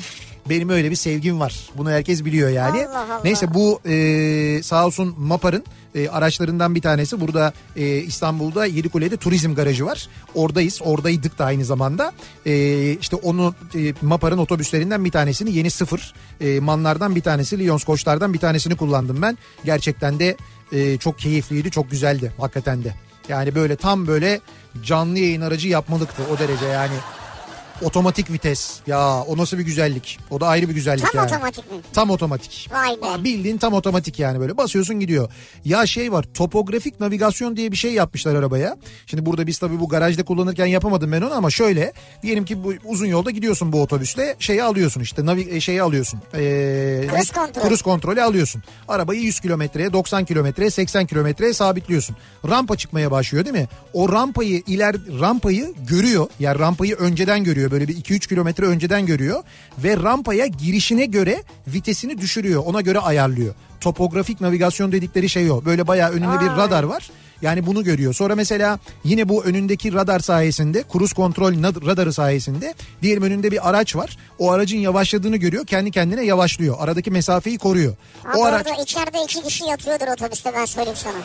Benim 0.50 0.68
öyle 0.68 0.90
bir 0.90 0.96
sevgim 0.96 1.40
var. 1.40 1.54
Bunu 1.76 1.90
herkes 1.90 2.24
biliyor 2.24 2.50
yani. 2.50 2.86
Allah 2.86 2.98
Allah. 2.98 3.20
Neyse 3.24 3.54
bu 3.54 3.80
e, 3.86 4.62
sağ 4.62 4.86
olsun 4.86 5.14
MAPAR'ın 5.18 5.64
e, 5.94 6.08
araçlarından 6.08 6.74
bir 6.74 6.82
tanesi. 6.82 7.20
Burada 7.20 7.52
e, 7.76 7.96
İstanbul'da 7.96 8.66
Yedikule'de 8.66 9.16
turizm 9.16 9.54
garajı 9.54 9.86
var. 9.86 10.08
Oradayız. 10.34 10.80
Oradaydık 10.84 11.38
da 11.38 11.44
aynı 11.44 11.64
zamanda. 11.64 12.12
E, 12.46 12.92
işte 12.92 13.16
onu 13.16 13.54
e, 13.74 13.92
MAPAR'ın 14.02 14.38
otobüslerinden 14.38 15.04
bir 15.04 15.10
tanesini 15.10 15.52
yeni 15.52 15.70
sıfır 15.70 16.14
e, 16.40 16.60
manlardan 16.60 17.16
bir 17.16 17.22
tanesi 17.22 17.58
Lyons 17.58 17.84
Koçlar'dan 17.84 18.34
bir 18.34 18.38
tanesini 18.38 18.76
kullandım 18.76 19.22
ben. 19.22 19.38
Gerçekten 19.64 20.18
de 20.18 20.36
e, 20.72 20.96
çok 20.98 21.18
keyifliydi. 21.18 21.70
Çok 21.70 21.90
güzeldi 21.90 22.32
hakikaten 22.38 22.84
de. 22.84 22.94
Yani 23.28 23.54
böyle 23.54 23.76
tam 23.76 24.06
böyle 24.06 24.40
canlı 24.82 25.18
yayın 25.18 25.40
aracı 25.40 25.68
yapmalıktı 25.68 26.22
o 26.34 26.38
derece 26.38 26.66
yani. 26.66 26.94
Otomatik 27.82 28.30
vites. 28.32 28.78
Ya 28.86 29.22
o 29.22 29.36
nasıl 29.36 29.58
bir 29.58 29.62
güzellik. 29.62 30.18
O 30.30 30.40
da 30.40 30.46
ayrı 30.48 30.68
bir 30.68 30.74
güzellik 30.74 31.04
Tam 31.04 31.10
yani. 31.14 31.26
otomatik 31.26 31.72
mi? 31.72 31.78
Tam 31.92 32.10
otomatik. 32.10 32.68
Vay 32.72 32.90
be. 33.02 33.06
Aa, 33.06 33.24
Bildiğin 33.24 33.58
tam 33.58 33.72
otomatik 33.74 34.18
yani 34.18 34.40
böyle 34.40 34.56
basıyorsun 34.56 35.00
gidiyor. 35.00 35.30
Ya 35.64 35.86
şey 35.86 36.12
var 36.12 36.24
topografik 36.34 37.00
navigasyon 37.00 37.56
diye 37.56 37.72
bir 37.72 37.76
şey 37.76 37.92
yapmışlar 37.92 38.34
arabaya. 38.34 38.76
Şimdi 39.06 39.26
burada 39.26 39.46
biz 39.46 39.58
tabii 39.58 39.80
bu 39.80 39.88
garajda 39.88 40.24
kullanırken 40.24 40.66
yapamadım 40.66 41.12
ben 41.12 41.22
onu 41.22 41.34
ama 41.34 41.50
şöyle. 41.50 41.92
Diyelim 42.22 42.44
ki 42.44 42.64
bu 42.64 42.74
uzun 42.84 43.06
yolda 43.06 43.30
gidiyorsun 43.30 43.72
bu 43.72 43.82
otobüsle 43.82 44.36
şeyi 44.38 44.62
alıyorsun 44.62 45.00
işte 45.00 45.26
navi 45.26 45.48
e, 45.50 45.60
şeyi 45.60 45.82
alıyorsun. 45.82 46.20
Ee, 46.34 47.06
Kruz 47.10 47.30
kontrol. 47.30 47.62
Kruz 47.62 47.82
kontrolü 47.82 48.22
alıyorsun. 48.22 48.62
Arabayı 48.88 49.20
100 49.20 49.40
kilometreye 49.40 49.92
90 49.92 50.24
kilometreye 50.24 50.70
80 50.70 51.06
kilometreye 51.06 51.52
sabitliyorsun. 51.52 52.16
Rampa 52.48 52.76
çıkmaya 52.76 53.10
başlıyor 53.10 53.44
değil 53.44 53.56
mi? 53.56 53.68
O 53.92 54.12
rampayı 54.12 54.62
iler 54.66 54.96
rampayı 55.20 55.74
görüyor. 55.88 56.26
Yani 56.40 56.58
rampayı 56.58 56.94
önceden 56.96 57.44
görüyor. 57.44 57.65
Böyle 57.70 57.88
bir 57.88 57.96
2-3 57.96 58.28
kilometre 58.28 58.66
önceden 58.66 59.06
görüyor. 59.06 59.42
Ve 59.78 59.96
rampaya 59.96 60.46
girişine 60.46 61.04
göre 61.06 61.42
vitesini 61.66 62.18
düşürüyor. 62.18 62.62
Ona 62.66 62.80
göre 62.80 62.98
ayarlıyor. 62.98 63.54
Topografik 63.80 64.40
navigasyon 64.40 64.92
dedikleri 64.92 65.28
şey 65.28 65.50
o. 65.50 65.64
Böyle 65.64 65.86
bayağı 65.86 66.10
önünde 66.10 66.40
bir 66.40 66.48
Aa. 66.48 66.56
radar 66.56 66.82
var. 66.82 67.10
Yani 67.42 67.66
bunu 67.66 67.84
görüyor. 67.84 68.14
Sonra 68.14 68.34
mesela 68.34 68.78
yine 69.04 69.28
bu 69.28 69.44
önündeki 69.44 69.92
radar 69.92 70.20
sayesinde, 70.20 70.84
kruz 70.92 71.12
kontrol 71.12 71.52
radarı 71.86 72.12
sayesinde 72.12 72.74
diyelim 73.02 73.22
önünde 73.22 73.50
bir 73.50 73.68
araç 73.68 73.96
var. 73.96 74.16
O 74.38 74.52
aracın 74.52 74.78
yavaşladığını 74.78 75.36
görüyor. 75.36 75.66
Kendi 75.66 75.90
kendine 75.90 76.24
yavaşlıyor. 76.24 76.76
Aradaki 76.78 77.10
mesafeyi 77.10 77.58
koruyor. 77.58 77.94
Abi 78.24 78.36
o 78.36 78.44
araç 78.44 78.66
içeride 78.82 79.18
iki 79.24 79.42
kişi 79.42 79.64
yatıyordur 79.64 80.06
otobüste 80.08 80.52
ben 80.54 80.64
söyleyeyim 80.64 80.98
sana. 81.02 81.18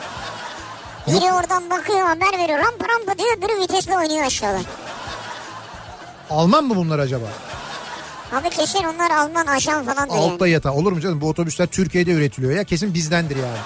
Biri 1.07 1.33
oradan 1.33 1.69
bakıyor 1.69 1.99
haber 1.99 2.39
veriyor 2.39 2.59
rampa 2.59 2.85
rampa 2.89 3.17
diyor 3.17 3.37
öbürü 3.37 3.61
vitesle 3.61 3.97
oynuyor 3.97 4.23
aşağıda. 4.25 4.59
Alman 6.31 6.63
mı 6.63 6.75
bunlar 6.75 6.99
acaba? 6.99 7.25
Abi 8.31 8.49
kesin 8.49 8.83
onlar 8.83 9.11
Alman 9.11 9.45
ajan 9.47 9.85
falan 9.85 10.09
da 10.09 10.13
Altta 10.13 10.47
yani. 10.47 10.53
yatan. 10.53 10.75
Olur 10.75 10.91
mu 10.91 10.99
canım? 11.01 11.21
Bu 11.21 11.29
otobüsler 11.29 11.67
Türkiye'de 11.67 12.11
üretiliyor 12.11 12.53
ya. 12.53 12.63
Kesin 12.63 12.93
bizdendir 12.93 13.35
yani. 13.35 13.57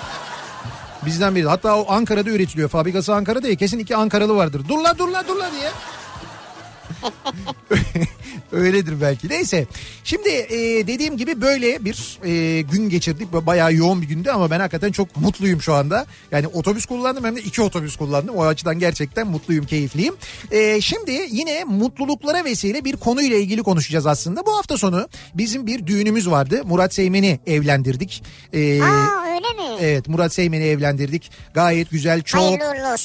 Bizden 1.06 1.36
biri. 1.36 1.48
Hatta 1.48 1.76
o 1.78 1.86
Ankara'da 1.92 2.30
üretiliyor. 2.30 2.70
Fabrikası 2.70 3.16
Ankara'da 3.16 3.48
ya. 3.48 3.56
Kesin 3.56 3.80
iki 3.80 3.96
Ankaralı 3.96 4.36
vardır. 4.36 4.62
Dur 4.70 4.78
la 4.84 4.98
dur 4.98 5.08
la 5.10 5.28
dur 5.28 5.36
la 5.36 5.52
diye. 5.52 5.70
Öyledir 8.52 9.02
belki. 9.02 9.30
Neyse. 9.30 9.66
Şimdi 10.04 10.30
e, 10.30 10.88
dediğim 10.88 11.18
gibi 11.18 11.42
böyle 11.42 11.86
bir 11.86 12.20
e, 12.26 12.62
gün 12.62 12.90
geçirdik. 12.90 13.34
Bayağı 13.34 13.74
yoğun 13.74 14.02
bir 14.02 14.08
gündü 14.08 14.30
ama 14.30 14.52
ben 14.52 14.60
hakikaten 14.60 14.92
çok 14.92 15.18
mutluyum 15.18 15.62
şu 15.62 15.74
anda. 15.74 16.06
Yani 16.32 16.48
otobüs 16.48 16.86
kullandım 16.86 17.24
hem 17.24 17.36
de 17.36 17.42
iki 17.42 17.62
otobüs 17.62 17.96
kullandım. 17.96 18.36
O 18.36 18.44
açıdan 18.46 18.80
gerçekten 18.80 19.28
mutluyum, 19.28 19.66
keyifliyim. 19.66 20.16
E, 20.52 20.82
şimdi 20.82 21.28
yine 21.32 21.64
mutluluklara 21.64 22.46
vesile 22.46 22.86
bir 22.86 22.98
konuyla 22.98 23.38
ilgili 23.38 23.64
konuşacağız 23.64 24.06
aslında. 24.06 24.46
Bu 24.46 24.58
hafta 24.58 24.78
sonu 24.78 25.08
bizim 25.34 25.68
bir 25.68 25.88
düğünümüz 25.88 26.30
vardı. 26.30 26.62
Murat 26.66 26.94
Seymen'i 26.94 27.40
evlendirdik. 27.48 28.24
E, 28.54 28.82
Aa 28.82 29.26
öyle 29.26 29.70
mi? 29.70 29.78
Evet 29.82 30.08
Murat 30.08 30.34
Seymen'i 30.34 30.64
evlendirdik. 30.64 31.32
Gayet 31.54 31.90
güzel 31.90 32.22
çok 32.22 32.60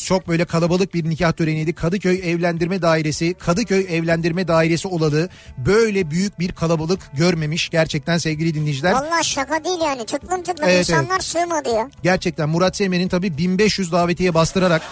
çok 0.05 0.29
böyle 0.29 0.45
kalabalık 0.45 0.95
bir 0.95 1.11
nikah 1.11 1.33
töreniydi. 1.33 1.73
Kadıköy 1.73 2.31
Evlendirme 2.31 2.83
Dairesi, 2.83 3.35
Kadıköy 3.35 3.87
Evlendirme 3.91 4.49
Dairesi 4.49 4.89
olalı 4.89 5.29
böyle 5.59 6.11
büyük 6.11 6.39
bir 6.39 6.53
kalabalık 6.53 7.01
görmemiş 7.15 7.69
gerçekten 7.69 8.19
sevgili 8.19 8.55
dinleyiciler. 8.55 8.93
Valla 8.93 9.23
şaka 9.23 9.65
değil 9.65 9.81
yani 9.85 10.07
tıklım 10.07 10.43
tıklım 10.43 10.69
Evet, 10.69 10.89
insanlar 10.89 11.21
sığmadı 11.21 11.69
ya. 11.69 11.91
Gerçekten 12.03 12.49
Murat 12.49 12.77
Seymen'in 12.77 13.09
tabii 13.09 13.39
1500 13.39 13.93
davetiye 13.93 14.35
bastırarak 14.35 14.83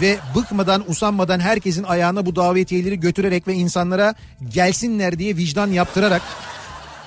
ve 0.00 0.18
bıkmadan 0.34 0.84
usanmadan 0.90 1.40
herkesin 1.40 1.84
ayağına 1.84 2.26
bu 2.26 2.36
davetiyeleri 2.36 3.00
götürerek 3.00 3.48
ve 3.48 3.54
insanlara 3.54 4.14
gelsinler 4.48 5.18
diye 5.18 5.36
vicdan 5.36 5.68
yaptırarak 5.70 6.22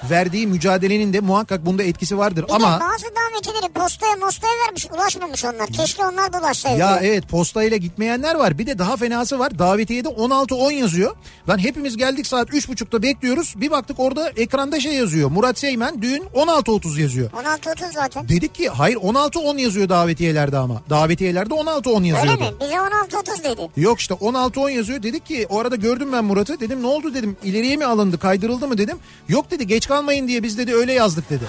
verdiği 0.10 0.48
mücadelenin 0.48 1.13
de 1.13 1.20
muhakkak 1.20 1.65
bunda 1.65 1.84
etkisi 1.84 2.18
vardır. 2.18 2.46
Bir 2.48 2.53
Ama 2.53 2.79
bazı 2.79 3.06
davetileri 3.06 3.72
postaya 3.72 4.15
mostaya 4.15 4.53
vermiş 4.68 4.88
ulaşmamış 4.96 5.46
onlar. 5.46 5.68
Keşke 5.68 6.06
onlar 6.06 6.34
da 6.34 6.39
ulaşsaydı. 6.39 6.79
Ya 6.79 7.00
evet 7.03 7.29
postayla 7.29 7.77
gitmeyenler 7.77 8.36
var. 8.36 8.58
Bir 8.58 8.68
de 8.68 8.79
daha 8.79 8.98
fenası 8.98 9.39
var. 9.39 9.60
Davetiyede 9.60 10.08
16-10 10.10 10.74
yazıyor. 10.74 11.15
Lan 11.50 11.58
hepimiz 11.58 11.98
geldik 11.98 12.27
saat 12.27 12.50
3.30'da 12.50 13.01
bekliyoruz. 13.03 13.53
Bir 13.58 13.72
baktık 13.72 14.00
orada 14.00 14.29
ekranda 14.29 14.79
şey 14.79 14.94
yazıyor. 14.94 15.32
Murat 15.32 15.60
Seymen 15.60 16.01
düğün 16.01 16.24
16.30 16.36 17.01
yazıyor. 17.01 17.29
16.30 17.32 17.94
zaten. 17.94 18.29
Dedik 18.29 18.56
ki 18.56 18.70
hayır 18.70 18.96
16-10 18.98 19.60
yazıyor 19.62 19.89
davetiyelerde 19.89 20.58
ama. 20.58 20.82
Davetiyelerde 20.89 21.53
16-10 21.53 21.98
Öyle 21.98 22.08
yazıyordu. 22.08 22.39
mi? 22.44 22.50
Bize 22.62 22.74
16.30 22.74 23.44
dedi. 23.44 23.70
Yok 23.77 24.00
işte 24.00 24.13
16-10 24.13 24.72
yazıyor. 24.72 25.03
Dedik 25.03 25.25
ki 25.25 25.48
o 25.50 25.60
arada 25.60 25.75
gördüm 25.75 26.10
ben 26.13 26.25
Murat'ı. 26.25 26.60
Dedim 26.60 26.82
ne 26.84 26.88
oldu 26.88 27.13
dedim. 27.13 27.38
İleriye 27.44 27.77
mi 27.77 27.86
alındı 27.86 28.20
kaydırıldı 28.20 28.68
mı 28.68 28.77
dedim. 28.77 28.98
Yok 29.29 29.51
dedi 29.51 29.68
geç 29.68 29.88
kalmayın 29.89 30.27
diye 30.27 30.43
biz 30.43 30.58
dedi 30.58 30.75
öyle 30.75 30.93
yazdık 30.93 31.29
dedi. 31.29 31.43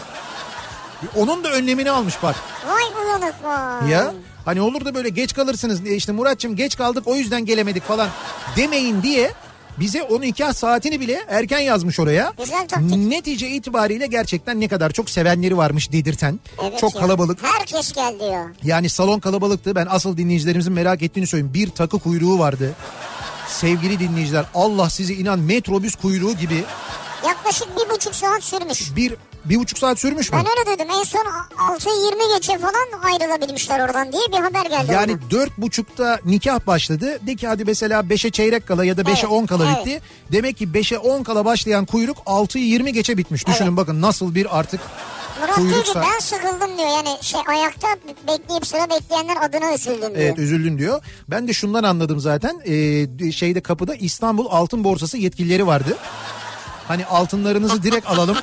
Onun 1.16 1.44
da 1.44 1.50
önlemini 1.50 1.90
almış 1.90 2.14
bak. 2.22 2.36
Vay 2.68 3.04
uyanık 3.04 3.34
vay. 3.44 3.90
Ya 3.90 4.14
hani 4.44 4.60
olur 4.60 4.84
da 4.84 4.94
böyle 4.94 5.08
geç 5.08 5.34
kalırsınız 5.34 5.84
diye 5.84 5.96
işte 5.96 6.12
Muratçım 6.12 6.56
geç 6.56 6.76
kaldık 6.76 7.02
o 7.06 7.16
yüzden 7.16 7.44
gelemedik 7.44 7.82
falan 7.82 8.08
demeyin 8.56 9.02
diye 9.02 9.32
bize 9.80 10.02
o 10.02 10.20
nikah 10.20 10.52
saatini 10.52 11.00
bile 11.00 11.24
erken 11.28 11.58
yazmış 11.58 12.00
oraya. 12.00 12.32
Güzel 12.38 12.68
taktik. 12.68 12.96
Netice 12.96 13.48
itibariyle 13.48 14.06
gerçekten 14.06 14.60
ne 14.60 14.68
kadar 14.68 14.90
çok 14.90 15.10
sevenleri 15.10 15.56
varmış 15.56 15.92
dedirten. 15.92 16.40
Evet 16.62 16.78
çok 16.78 16.94
ya. 16.94 17.00
kalabalık. 17.00 17.38
Herkes 17.42 17.92
geldi 17.92 18.24
ya. 18.24 18.46
Yani 18.64 18.88
salon 18.88 19.20
kalabalıktı. 19.20 19.74
Ben 19.74 19.86
asıl 19.90 20.16
dinleyicilerimizin 20.16 20.72
merak 20.72 21.02
ettiğini 21.02 21.26
söyleyeyim. 21.26 21.54
Bir 21.54 21.70
takı 21.70 21.98
kuyruğu 21.98 22.38
vardı. 22.38 22.74
Sevgili 23.48 23.98
dinleyiciler 23.98 24.44
Allah 24.54 24.90
sizi 24.90 25.14
inan 25.14 25.38
metrobüs 25.38 25.94
kuyruğu 25.94 26.32
gibi 26.32 26.64
Yaklaşık 27.50 27.76
bir 27.76 27.94
buçuk 27.94 28.14
saat 28.14 28.44
sürmüş. 28.44 28.96
bir 28.96 29.14
Bir 29.44 29.56
buçuk 29.56 29.78
saat 29.78 29.98
sürmüş 29.98 30.32
mü? 30.32 30.38
Ben 30.38 30.46
öyle 30.58 30.76
dedim. 30.76 30.90
En 31.00 31.02
son 31.02 31.20
6.20 31.20 32.36
geçe 32.36 32.58
falan 32.58 33.12
ayrılabilmişler 33.12 33.80
oradan 33.80 34.12
diye 34.12 34.22
bir 34.32 34.36
haber 34.36 34.70
geldi. 34.70 34.92
Yani 34.92 35.16
dört 35.30 35.58
buçukta 35.58 36.20
nikah 36.24 36.66
başladı. 36.66 37.18
De 37.26 37.36
ki 37.36 37.46
hadi 37.46 37.64
mesela 37.64 38.10
beşe 38.10 38.30
çeyrek 38.30 38.66
kala 38.68 38.84
ya 38.84 38.96
da 38.96 39.06
beşe 39.06 39.26
Evet, 39.26 39.32
on 39.32 39.46
kala 39.46 39.66
evet. 39.66 39.86
bitti. 39.86 40.00
Demek 40.32 40.56
ki 40.56 40.74
beşe 40.74 40.98
on 40.98 41.22
kala 41.22 41.44
başlayan 41.44 41.84
kuyruk 41.84 42.16
6'yı 42.18 42.64
20 42.64 42.92
geçe 42.92 43.18
bitmiş. 43.18 43.46
Düşünün 43.46 43.68
Evet. 43.68 43.76
bakın 43.76 44.02
nasıl 44.02 44.34
bir 44.34 44.58
artık 44.58 44.80
Murat 45.40 45.56
diyor 45.56 45.68
kuyruk 45.68 45.84
ki 45.84 45.90
saat. 45.92 46.04
ben 46.14 46.18
sıkıldım 46.18 46.78
diyor. 46.78 46.88
Yani 46.88 47.18
şey 47.20 47.40
ayakta 47.48 47.88
bekleyip 48.28 48.66
sıra 48.66 48.90
bekleyenler 48.90 49.36
adına 49.42 49.74
üzüldüm 49.74 50.00
diyor. 50.00 50.14
Evet 50.16 50.38
üzüldün 50.38 50.78
diyor. 50.78 51.02
Ben 51.28 51.48
de 51.48 51.52
şundan 51.52 51.84
anladım 51.84 52.20
zaten. 52.20 52.60
Ee, 52.66 53.32
şeyde 53.32 53.60
kapıda 53.60 53.94
İstanbul 53.94 54.46
Altın 54.50 54.84
Borsası 54.84 55.18
yetkilileri 55.18 55.66
vardı. 55.66 55.96
Hani 56.90 57.06
altınlarınızı 57.06 57.82
direkt 57.82 58.06
alalım. 58.06 58.36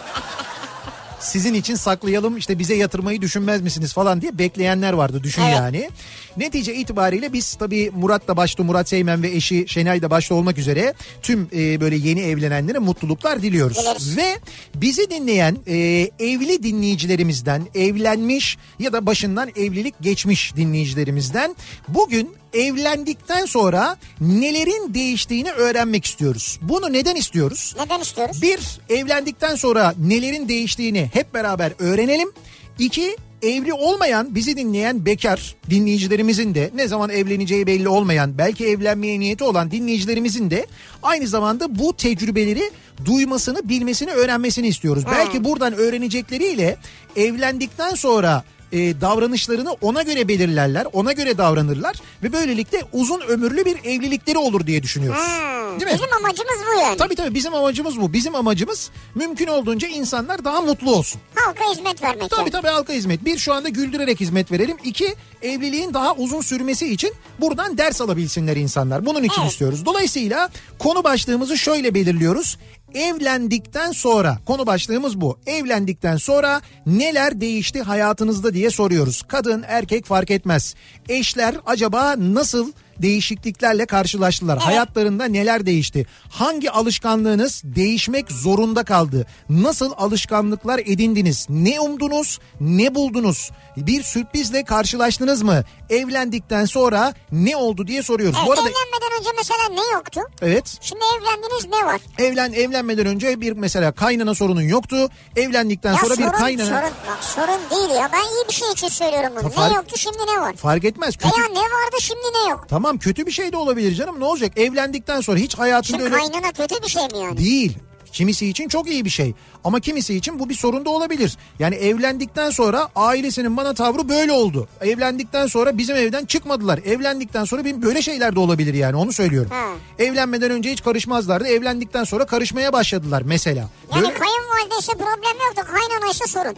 Sizin 1.19 1.53
için 1.53 1.75
saklayalım 1.75 2.37
işte 2.37 2.59
bize 2.59 2.75
yatırmayı 2.75 3.21
düşünmez 3.21 3.61
misiniz 3.61 3.93
falan 3.93 4.21
diye 4.21 4.37
bekleyenler 4.37 4.93
vardı 4.93 5.23
düşün 5.23 5.41
Evet. 5.41 5.55
yani. 5.55 5.89
Netice 6.37 6.75
itibariyle 6.75 7.33
biz 7.33 7.55
tabii 7.55 7.91
Murat 7.95 8.27
da 8.27 8.37
başta 8.37 8.63
Murat 8.63 8.89
Seymen 8.89 9.23
ve 9.23 9.31
eşi 9.31 9.65
Şenay 9.67 10.01
da 10.01 10.09
başta 10.09 10.35
olmak 10.35 10.57
üzere 10.57 10.93
tüm 11.21 11.49
e, 11.55 11.81
böyle 11.81 11.95
yeni 11.95 12.21
evlenenlere 12.21 12.79
mutluluklar 12.79 13.41
diliyoruz. 13.41 13.77
Dileriz. 13.77 14.17
Ve 14.17 14.37
bizi 14.75 15.09
dinleyen 15.09 15.57
e, 15.67 15.77
evli 16.19 16.63
dinleyicilerimizden 16.63 17.67
evlenmiş 17.75 18.57
ya 18.79 18.93
da 18.93 19.05
başından 19.05 19.49
evlilik 19.49 19.95
geçmiş 20.01 20.55
dinleyicilerimizden 20.55 21.55
bugün 21.87 22.35
evlendikten 22.53 23.45
sonra 23.45 23.97
nelerin 24.21 24.93
değiştiğini 24.93 25.51
öğrenmek 25.51 26.05
istiyoruz. 26.05 26.59
Bunu 26.61 26.93
neden 26.93 27.15
istiyoruz? 27.15 27.75
Neden 27.79 28.01
istiyoruz? 28.01 28.41
Bir, 28.41 28.59
evlendikten 28.89 29.55
sonra 29.55 29.93
nelerin 29.99 30.49
değiştiğini 30.49 31.09
hep 31.13 31.33
beraber 31.33 31.71
öğrenelim. 31.79 32.31
İki, 32.79 33.17
evli 33.41 33.73
olmayan, 33.73 34.35
bizi 34.35 34.57
dinleyen 34.57 35.05
bekar 35.05 35.55
dinleyicilerimizin 35.69 36.55
de 36.55 36.71
ne 36.75 36.87
zaman 36.87 37.09
evleneceği 37.09 37.67
belli 37.67 37.89
olmayan, 37.89 38.37
belki 38.37 38.65
evlenmeye 38.65 39.19
niyeti 39.19 39.43
olan 39.43 39.71
dinleyicilerimizin 39.71 40.49
de 40.49 40.65
aynı 41.03 41.27
zamanda 41.27 41.79
bu 41.79 41.95
tecrübeleri 41.95 42.71
duymasını, 43.05 43.69
bilmesini, 43.69 44.11
öğrenmesini 44.11 44.67
istiyoruz. 44.67 45.03
Belki 45.11 45.43
buradan 45.43 45.73
öğrenecekleriyle 45.73 46.77
evlendikten 47.15 47.95
sonra 47.95 48.43
e, 48.71 49.01
davranışlarını 49.01 49.71
ona 49.81 50.01
göre 50.01 50.27
belirlerler, 50.27 50.87
ona 50.93 51.11
göre 51.11 51.37
davranırlar 51.37 51.95
ve 52.23 52.33
böylelikle 52.33 52.83
uzun 52.93 53.21
ömürlü 53.21 53.65
bir 53.65 53.77
evlilikleri 53.83 54.37
olur 54.37 54.67
diye 54.67 54.83
düşünüyoruz. 54.83 55.21
Hmm, 55.21 55.79
Değil 55.79 55.91
mi? 55.91 55.97
Bizim 56.01 56.13
amacımız 56.13 56.55
bu 56.75 56.79
yani. 56.79 56.97
Tabii 56.97 57.15
tabii 57.15 57.33
bizim 57.35 57.53
amacımız 57.53 58.01
bu. 58.01 58.13
Bizim 58.13 58.35
amacımız 58.35 58.89
mümkün 59.15 59.47
olduğunca 59.47 59.87
insanlar 59.87 60.45
daha 60.45 60.61
mutlu 60.61 60.91
olsun. 60.95 61.21
Halka 61.35 61.71
hizmet 61.71 62.03
vermek. 62.03 62.29
Tabii 62.29 62.39
yani. 62.39 62.49
tabii 62.51 62.67
halka 62.67 62.93
hizmet. 62.93 63.25
Bir 63.25 63.37
şu 63.37 63.53
anda 63.53 63.69
güldürerek 63.69 64.19
hizmet 64.19 64.51
verelim. 64.51 64.77
İki 64.83 65.15
evliliğin 65.41 65.93
daha 65.93 66.13
uzun 66.15 66.41
sürmesi 66.41 66.87
için 66.93 67.13
buradan 67.39 67.77
ders 67.77 68.01
alabilsinler 68.01 68.55
insanlar. 68.55 69.05
Bunun 69.05 69.23
için 69.23 69.41
Evet. 69.41 69.51
istiyoruz. 69.51 69.85
Dolayısıyla 69.85 70.49
konu 70.79 71.03
başlığımızı 71.03 71.57
şöyle 71.57 71.93
belirliyoruz. 71.93 72.57
Evlendikten 72.93 73.91
sonra 73.91 74.37
konu 74.45 74.65
başlığımız 74.65 75.21
bu. 75.21 75.39
Evlendikten 75.45 76.17
sonra 76.17 76.61
neler 76.85 77.41
değişti 77.41 77.81
hayatınızda 77.81 78.53
diye 78.53 78.69
soruyoruz. 78.69 79.21
Kadın 79.27 79.63
erkek 79.67 80.05
fark 80.05 80.31
etmez. 80.31 80.75
Eşler 81.09 81.55
acaba 81.65 82.15
nasıl 82.17 82.71
değişikliklerle 83.01 83.85
karşılaştılar? 83.85 84.59
Hayatlarında 84.59 85.25
neler 85.25 85.65
değişti? 85.65 86.05
Hangi 86.29 86.71
alışkanlığınız 86.71 87.61
değişmek 87.63 88.31
zorunda 88.31 88.83
kaldı? 88.83 89.25
Nasıl 89.49 89.91
alışkanlıklar 89.97 90.79
edindiniz? 90.79 91.45
Ne 91.49 91.79
umdunuz? 91.79 92.39
Ne 92.61 92.95
buldunuz? 92.95 93.51
Bir 93.77 94.03
sürprizle 94.03 94.63
karşılaştınız 94.63 95.41
mı? 95.41 95.63
Evlendikten 95.89 96.65
sonra 96.65 97.13
ne 97.31 97.55
oldu 97.55 97.87
diye 97.87 98.03
soruyoruz. 98.03 98.35
Evet, 98.39 98.47
Bu 98.47 98.51
arada 98.51 98.61
evlenmeden 98.61 99.19
önce 99.19 99.29
mesela 99.37 99.81
ne 99.83 99.93
yoktu? 99.93 100.21
evet 100.41 100.77
Şimdi 100.81 101.01
evlendiniz 101.17 101.65
ne 101.65 101.85
var? 101.85 102.01
evlen 102.17 102.53
evlenmeden 102.53 103.05
önce 103.05 103.41
bir 103.41 103.51
mesela 103.51 103.91
kaynana 103.91 104.35
sorunun 104.35 104.61
yoktu. 104.61 105.09
Evlendikten 105.35 105.93
Ya 105.93 105.99
sonra 105.99 106.15
sorun, 106.15 106.27
bir 106.27 106.33
kaynana 106.37 106.65
sorun, 106.65 106.93
bak 107.07 107.23
sorun 107.23 107.59
değil 107.71 107.99
ya. 107.99 108.09
Ben 108.13 108.19
iyi 108.23 108.47
bir 108.49 108.53
şey 108.53 108.71
için 108.71 108.87
söylüyorum 108.87 109.29
bunu. 109.41 109.49
Fark- 109.49 109.69
Ne 109.71 109.75
yoktu 109.75 109.95
şimdi 109.97 110.17
ne 110.35 110.41
var? 110.41 110.55
fark 110.55 110.83
etmez. 110.85 111.17
Kötü, 111.17 111.37
Veya 111.37 111.47
ne 111.47 111.59
vardı 111.59 111.95
şimdi 111.99 112.25
ne 112.43 112.49
yok? 112.49 112.65
Tamam 112.69 112.86
kötü 112.97 113.25
bir 113.25 113.31
şey 113.31 113.51
de 113.51 113.57
olabilir 113.57 113.95
canım 113.95 114.19
ne 114.19 114.25
olacak? 114.25 114.51
Evlendikten 114.57 115.21
sonra 115.21 115.37
hiç 115.39 115.55
hayatında 115.57 115.97
Şimdi 115.97 116.03
öyle 116.03 116.15
kaynana 116.15 116.51
kötü 116.51 116.83
bir 116.83 116.87
şey 116.89 117.03
mi 117.03 117.17
yani? 117.17 117.37
değil. 117.37 117.77
Kimisi 118.11 118.47
için 118.47 118.67
çok 118.67 118.89
iyi 118.89 119.05
bir 119.05 119.09
şey 119.09 119.33
ama 119.63 119.79
kimisi 119.79 120.15
için 120.15 120.39
bu 120.39 120.49
bir 120.49 120.53
sorun 120.55 120.85
da 120.85 120.89
olabilir. 120.89 121.37
Yani 121.59 121.75
evlendikten 121.75 122.49
sonra 122.49 122.89
ailesinin 122.95 123.57
bana 123.57 123.73
tavrı 123.73 124.09
böyle 124.09 124.31
oldu. 124.31 124.67
Evlendikten 124.81 125.47
sonra 125.47 125.77
bizim 125.77 125.95
evden 125.95 126.25
çıkmadılar. 126.25 126.79
Evlendikten 126.85 127.43
sonra 127.45 127.65
bir 127.65 127.81
böyle 127.81 128.01
şeyler 128.01 128.35
de 128.35 128.39
olabilir 128.39 128.73
yani 128.73 128.95
onu 128.95 129.13
söylüyorum. 129.13 129.51
Ha. 129.51 129.65
Evlenmeden 129.99 130.51
önce 130.51 130.71
hiç 130.71 130.83
karışmazlardı. 130.83 131.47
Evlendikten 131.47 132.03
sonra 132.03 132.25
karışmaya 132.25 132.73
başladılar 132.73 133.21
mesela. 133.25 133.69
Yani 133.95 134.01
Böyle- 134.03 134.13
kayınvalide 134.13 134.77
ise 134.79 134.91
problem 134.91 135.37
yok 135.47 135.57
da 135.57 135.63
kaynana 135.63 136.11
ise 136.11 136.27
sorun. 136.27 136.55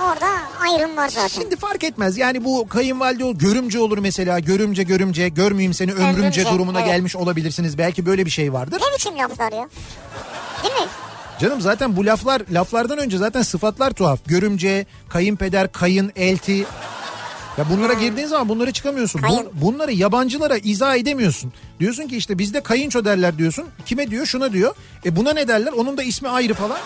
Orada 0.00 0.26
ayrım 0.60 0.96
var 0.96 1.08
zaten. 1.08 1.28
Şimdi 1.40 1.56
fark 1.56 1.84
etmez 1.84 2.18
yani 2.18 2.44
bu 2.44 2.68
kayınvalide 2.68 3.24
ol, 3.24 3.34
görümce 3.34 3.78
olur 3.78 3.98
mesela 3.98 4.38
görümce 4.38 4.82
görümce 4.82 5.28
görmeyeyim 5.28 5.74
seni 5.74 5.92
ömrümce, 5.92 6.18
Ömrümce, 6.18 6.44
durumuna 6.44 6.78
evet. 6.80 6.88
gelmiş 6.88 7.16
olabilirsiniz. 7.16 7.78
Belki 7.78 8.06
böyle 8.06 8.26
bir 8.26 8.30
şey 8.30 8.52
vardır. 8.52 8.80
Ne 8.80 8.96
biçim 8.96 9.18
laflar 9.18 9.52
ya? 9.52 9.68
Değil 10.62 10.74
mi? 10.74 10.86
Canım 11.40 11.60
zaten 11.60 11.96
bu 11.96 12.06
laflar 12.06 12.42
laflardan 12.50 12.98
önce 12.98 13.18
zaten 13.18 13.42
sıfatlar 13.42 13.90
tuhaf. 13.90 14.20
Görümce, 14.26 14.86
kayınpeder, 15.08 15.72
kayın, 15.72 16.12
elti. 16.16 16.64
Ya 17.58 17.64
bunlara 17.70 17.92
girdiğin 17.92 18.26
zaman 18.26 18.48
bunları 18.48 18.72
çıkamıyorsun. 18.72 19.22
Bu- 19.22 19.26
Kayın. 19.26 19.48
bunları 19.52 19.92
yabancılara 19.92 20.56
izah 20.58 20.96
edemiyorsun. 20.96 21.52
Diyorsun 21.80 22.08
ki 22.08 22.16
işte 22.16 22.38
bizde 22.38 22.60
kayınço 22.60 23.04
derler 23.04 23.38
diyorsun. 23.38 23.64
Kime 23.86 24.10
diyor? 24.10 24.26
Şuna 24.26 24.52
diyor. 24.52 24.74
E 25.04 25.16
buna 25.16 25.32
ne 25.32 25.48
derler? 25.48 25.72
Onun 25.72 25.96
da 25.96 26.02
ismi 26.02 26.28
ayrı 26.28 26.54
falan. 26.54 26.78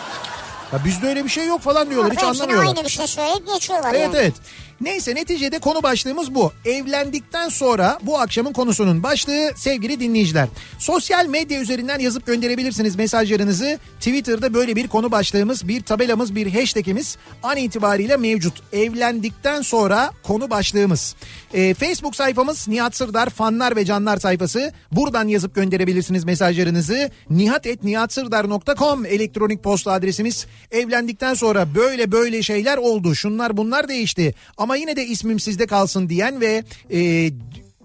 Ya 0.72 0.84
bizde 0.84 1.06
öyle 1.08 1.24
bir 1.24 1.28
şey 1.28 1.46
yok 1.46 1.60
falan 1.60 1.90
diyorlar. 1.90 2.12
Hiç 2.12 2.18
Orada 2.18 2.28
hepsine 2.28 2.44
anlamıyorlar. 2.44 2.76
aynı 2.76 2.86
bir 2.86 2.92
şey 2.92 3.06
söyleyip 3.06 3.46
geçiyorlar 3.54 3.90
Evet 3.94 4.02
yani. 4.02 4.16
evet. 4.16 4.34
Neyse 4.80 5.14
neticede 5.14 5.58
konu 5.58 5.82
başlığımız 5.82 6.34
bu. 6.34 6.52
Evlendikten 6.64 7.48
sonra 7.48 7.98
bu 8.02 8.18
akşamın 8.18 8.52
konusunun 8.52 9.02
başlığı 9.02 9.50
sevgili 9.56 10.00
dinleyiciler. 10.00 10.48
Sosyal 10.78 11.26
medya 11.26 11.60
üzerinden 11.60 11.98
yazıp 11.98 12.26
gönderebilirsiniz 12.26 12.96
mesajlarınızı. 12.96 13.78
Twitter'da 13.98 14.54
böyle 14.54 14.76
bir 14.76 14.88
konu 14.88 15.12
başlığımız, 15.12 15.68
bir 15.68 15.82
tabelamız, 15.82 16.34
bir 16.34 16.54
hashtagimiz 16.54 17.16
an 17.42 17.56
itibariyle 17.56 18.16
mevcut. 18.16 18.62
Evlendikten 18.72 19.62
sonra 19.62 20.10
konu 20.22 20.50
başlığımız. 20.50 21.14
Ee, 21.54 21.74
Facebook 21.74 22.16
sayfamız 22.16 22.68
Nihat 22.68 22.96
Sırdar 22.96 23.30
fanlar 23.30 23.76
ve 23.76 23.84
canlar 23.84 24.16
sayfası. 24.16 24.72
Buradan 24.92 25.28
yazıp 25.28 25.54
gönderebilirsiniz 25.54 26.24
mesajlarınızı. 26.24 27.10
nihat.nihatsırdar.com 27.30 29.06
elektronik 29.06 29.62
posta 29.62 29.92
adresimiz. 29.92 30.46
Evlendikten 30.70 31.34
sonra 31.34 31.74
böyle 31.74 32.12
böyle 32.12 32.42
şeyler 32.42 32.76
oldu. 32.76 33.14
Şunlar 33.14 33.56
bunlar 33.56 33.88
değişti. 33.88 34.34
Ama 34.58 34.65
yine 34.74 34.96
de 34.96 35.06
ismim 35.06 35.40
sizde 35.40 35.66
kalsın 35.66 36.08
diyen 36.08 36.40
ve 36.40 36.64
e, 36.92 37.30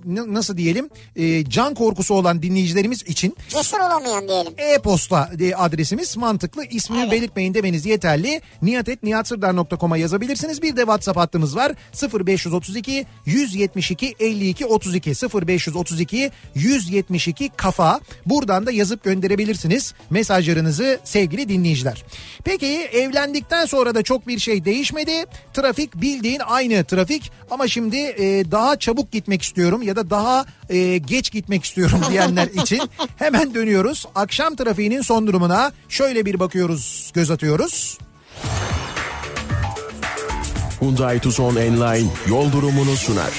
nasıl 0.05 0.57
diyelim 0.57 0.89
e, 1.15 1.45
can 1.45 1.73
korkusu 1.73 2.13
olan 2.13 2.41
dinleyicilerimiz 2.41 3.03
için 3.03 3.35
Cesur 3.49 3.79
olamayan 3.79 4.27
diyelim. 4.27 4.53
e-posta 4.57 5.29
e, 5.39 5.55
adresimiz 5.55 6.17
mantıklı 6.17 6.65
ismini 6.65 7.01
Evet. 7.01 7.11
belirtmeyin 7.11 7.53
demeniz 7.53 7.85
yeterli. 7.85 8.41
niyatetniyatsırdar.com'a 8.61 9.97
yazabilirsiniz. 9.97 10.61
Bir 10.61 10.75
de 10.75 10.81
WhatsApp 10.81 11.19
hattımız 11.19 11.55
var 11.55 11.71
0532 12.27 13.05
172 13.25 14.15
52 14.19 14.65
32 14.65 15.09
0532 15.47 16.31
172 16.55 17.49
kafa. 17.57 17.99
Buradan 18.25 18.65
da 18.65 18.71
yazıp 18.71 19.03
gönderebilirsiniz 19.03 19.93
mesajlarınızı 20.09 20.99
sevgili 21.03 21.49
dinleyiciler. 21.49 22.03
Peki 22.43 22.67
evlendikten 22.93 23.65
sonra 23.65 23.95
da 23.95 24.03
çok 24.03 24.27
bir 24.27 24.39
şey 24.39 24.65
değişmedi. 24.65 25.25
Trafik 25.53 25.95
bildiğin 26.01 26.41
aynı 26.45 26.83
trafik 26.83 27.31
ama 27.51 27.67
şimdi 27.67 27.97
e, 27.97 28.51
daha 28.51 28.75
çabuk 28.79 29.11
gitmek 29.11 29.41
istiyorum 29.41 29.81
ya 29.91 29.95
da 29.95 30.09
daha 30.09 30.45
e, 30.69 30.97
geç 30.97 31.31
gitmek 31.31 31.63
istiyorum 31.63 32.01
diyenler 32.11 32.47
için 32.47 32.81
hemen 33.15 33.53
dönüyoruz. 33.53 34.05
Akşam 34.15 34.55
trafiğinin 34.55 35.01
son 35.01 35.27
durumuna 35.27 35.71
şöyle 35.89 36.25
bir 36.25 36.39
bakıyoruz, 36.39 37.11
göz 37.13 37.31
atıyoruz. 37.31 37.97
Hyundai 40.79 41.19
Tucson 41.19 41.55
Enline 41.55 42.09
yol 42.27 42.51
durumunu 42.51 42.95
sunar. 42.95 43.31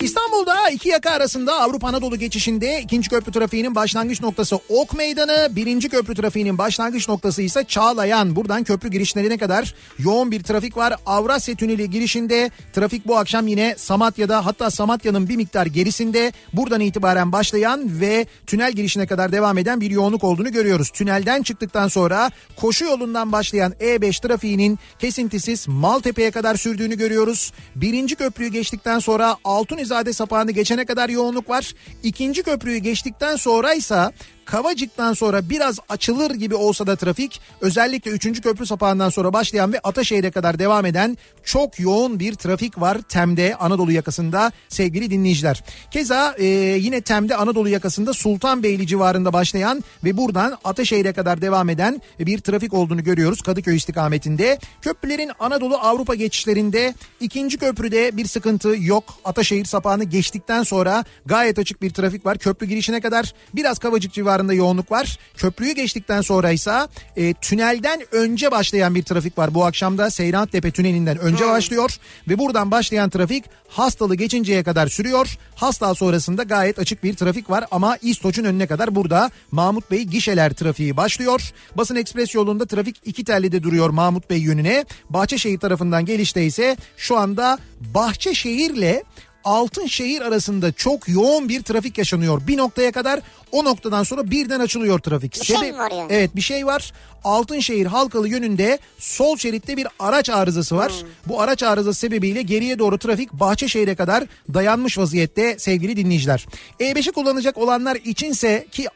İstanbul'da 0.00 0.55
iki 0.70 0.88
yaka 0.88 1.10
arasında 1.10 1.60
Avrupa 1.60 1.88
Anadolu 1.88 2.16
geçişinde 2.16 2.80
ikinci 2.82 3.10
köprü 3.10 3.32
trafiğinin 3.32 3.74
başlangıç 3.74 4.20
noktası 4.20 4.56
Ok 4.68 4.96
Meydanı. 4.96 5.48
Birinci 5.56 5.88
köprü 5.88 6.14
trafiğinin 6.14 6.58
başlangıç 6.58 7.08
noktası 7.08 7.42
ise 7.42 7.64
Çağlayan. 7.64 8.36
Buradan 8.36 8.64
köprü 8.64 8.90
girişlerine 8.90 9.38
kadar 9.38 9.74
yoğun 9.98 10.30
bir 10.30 10.42
trafik 10.42 10.76
var. 10.76 10.94
Avrasya 11.06 11.54
Tüneli 11.54 11.90
girişinde 11.90 12.50
trafik 12.72 13.06
bu 13.06 13.16
akşam 13.16 13.46
yine 13.46 13.74
Samatya'da 13.78 14.46
hatta 14.46 14.70
Samatya'nın 14.70 15.28
bir 15.28 15.36
miktar 15.36 15.66
gerisinde 15.66 16.32
buradan 16.52 16.80
itibaren 16.80 17.32
başlayan 17.32 18.00
ve 18.00 18.26
tünel 18.46 18.72
girişine 18.72 19.06
kadar 19.06 19.32
devam 19.32 19.58
eden 19.58 19.80
bir 19.80 19.90
yoğunluk 19.90 20.24
olduğunu 20.24 20.52
görüyoruz. 20.52 20.90
Tünelden 20.90 21.42
çıktıktan 21.42 21.88
sonra 21.88 22.30
koşu 22.56 22.84
yolundan 22.84 23.32
başlayan 23.32 23.72
E5 23.72 24.22
trafiğinin 24.22 24.78
kesintisiz 24.98 25.68
Maltepe'ye 25.68 26.30
kadar 26.30 26.56
sürdüğünü 26.56 26.98
görüyoruz. 26.98 27.52
Birinci 27.76 28.14
köprüyü 28.14 28.50
geçtikten 28.50 28.98
sonra 28.98 29.36
Altunizade 29.44 30.12
sapağını 30.12 30.55
geçene 30.56 30.84
kadar 30.84 31.08
yoğunluk 31.08 31.50
var. 31.50 31.74
İkinci 32.02 32.42
köprüyü 32.42 32.78
geçtikten 32.78 33.36
sonra 33.36 33.74
ise 33.74 34.10
Kavacık'tan 34.46 35.12
sonra 35.12 35.50
biraz 35.50 35.78
açılır 35.88 36.30
gibi 36.30 36.54
olsa 36.54 36.86
da 36.86 36.96
trafik 36.96 37.40
özellikle 37.60 38.10
3. 38.10 38.40
köprü 38.40 38.66
sapağından 38.66 39.08
sonra 39.08 39.32
başlayan 39.32 39.72
ve 39.72 39.80
Ataşehir'e 39.80 40.30
kadar 40.30 40.58
devam 40.58 40.86
eden 40.86 41.18
çok 41.44 41.80
yoğun 41.80 42.20
bir 42.20 42.34
trafik 42.34 42.80
var 42.80 42.98
Tem'de 43.08 43.56
Anadolu 43.56 43.92
yakasında 43.92 44.52
sevgili 44.68 45.10
dinleyiciler. 45.10 45.64
Keza 45.90 46.34
e, 46.38 46.44
yine 46.80 47.00
Tem'de 47.00 47.36
Anadolu 47.36 47.68
yakasında 47.68 48.12
Sultanbeyli 48.12 48.86
civarında 48.86 49.32
başlayan 49.32 49.84
ve 50.04 50.16
buradan 50.16 50.58
Ataşehir'e 50.64 51.12
kadar 51.12 51.42
devam 51.42 51.68
eden 51.68 52.02
bir 52.18 52.38
trafik 52.38 52.74
olduğunu 52.74 53.04
görüyoruz 53.04 53.42
Kadıköy 53.42 53.76
istikametinde. 53.76 54.58
Köprülerin 54.82 55.30
Anadolu 55.40 55.76
Avrupa 55.76 56.14
geçişlerinde 56.14 56.94
ikinci 57.20 57.58
köprüde 57.58 58.16
bir 58.16 58.26
sıkıntı 58.26 58.74
yok. 58.78 59.04
Ataşehir 59.24 59.64
sapağını 59.64 60.04
geçtikten 60.04 60.62
sonra 60.62 61.04
gayet 61.26 61.58
açık 61.58 61.82
bir 61.82 61.90
trafik 61.90 62.26
var. 62.26 62.38
Köprü 62.38 62.66
girişine 62.66 63.00
kadar 63.00 63.34
biraz 63.54 63.78
Kavacık 63.78 64.12
civarında 64.12 64.35
civarında 64.36 64.54
yoğunluk 64.54 64.90
var. 64.90 65.18
Köprüyü 65.36 65.72
geçtikten 65.72 66.20
sonra 66.20 66.50
ise 66.50 66.88
e, 67.16 67.34
tünelden 67.34 68.02
önce 68.12 68.50
başlayan 68.50 68.94
bir 68.94 69.02
trafik 69.02 69.38
var. 69.38 69.54
Bu 69.54 69.64
akşam 69.64 69.98
da 69.98 70.10
Seyrantepe 70.10 70.70
tünelinden 70.70 71.18
önce 71.18 71.44
hmm. 71.44 71.50
başlıyor 71.50 71.96
ve 72.28 72.38
buradan 72.38 72.70
başlayan 72.70 73.10
trafik 73.10 73.44
hastalı 73.68 74.14
geçinceye 74.14 74.62
kadar 74.62 74.86
sürüyor. 74.86 75.36
Hasta 75.54 75.94
sonrasında 75.94 76.42
gayet 76.42 76.78
açık 76.78 77.04
bir 77.04 77.14
trafik 77.14 77.50
var 77.50 77.64
ama 77.70 77.96
İstoç'un 78.02 78.44
önüne 78.44 78.66
kadar 78.66 78.94
burada 78.94 79.30
Mahmut 79.50 79.90
Bey 79.90 80.02
gişeler 80.02 80.52
trafiği 80.52 80.96
başlıyor. 80.96 81.52
Basın 81.74 81.96
Ekspres 81.96 82.34
yolunda 82.34 82.66
trafik 82.66 82.96
iki 83.04 83.24
tellide 83.24 83.62
duruyor 83.62 83.90
Mahmut 83.90 84.30
Bey 84.30 84.38
yönüne. 84.38 84.84
Bahçeşehir 85.10 85.58
tarafından 85.58 86.04
gelişte 86.04 86.44
ise 86.44 86.76
şu 86.96 87.16
anda 87.16 87.58
Bahçeşehir'le 87.94 89.02
Altınşehir 89.46 90.20
arasında 90.20 90.72
çok 90.72 91.08
yoğun 91.08 91.48
bir 91.48 91.62
trafik 91.62 91.98
yaşanıyor. 91.98 92.42
Bir 92.46 92.56
noktaya 92.56 92.92
kadar 92.92 93.20
o 93.52 93.64
noktadan 93.64 94.02
sonra 94.02 94.30
birden 94.30 94.60
açılıyor 94.60 94.98
trafik. 94.98 95.40
Bir 95.40 95.46
şey 95.46 95.56
mi 95.72 95.78
var 95.78 95.90
yani? 95.90 96.06
Evet 96.10 96.36
bir 96.36 96.40
şey 96.40 96.66
var. 96.66 96.92
Altınşehir 97.24 97.86
Halkalı 97.86 98.28
yönünde 98.28 98.78
sol 98.98 99.36
şeritte 99.36 99.76
bir 99.76 99.86
araç 99.98 100.30
arızası 100.30 100.76
var. 100.76 100.92
Hmm. 100.92 101.08
Bu 101.26 101.40
araç 101.40 101.62
arızası 101.62 102.00
sebebiyle 102.00 102.42
geriye 102.42 102.78
doğru 102.78 102.98
trafik 102.98 103.32
Bahçeşehir'e 103.32 103.94
kadar 103.94 104.24
dayanmış 104.54 104.98
vaziyette 104.98 105.58
sevgili 105.58 105.96
dinleyiciler. 105.96 106.46
E5'i 106.80 107.12
kullanacak 107.12 107.58
olanlar 107.58 107.96
içinse 108.04 108.66
ki 108.72 108.86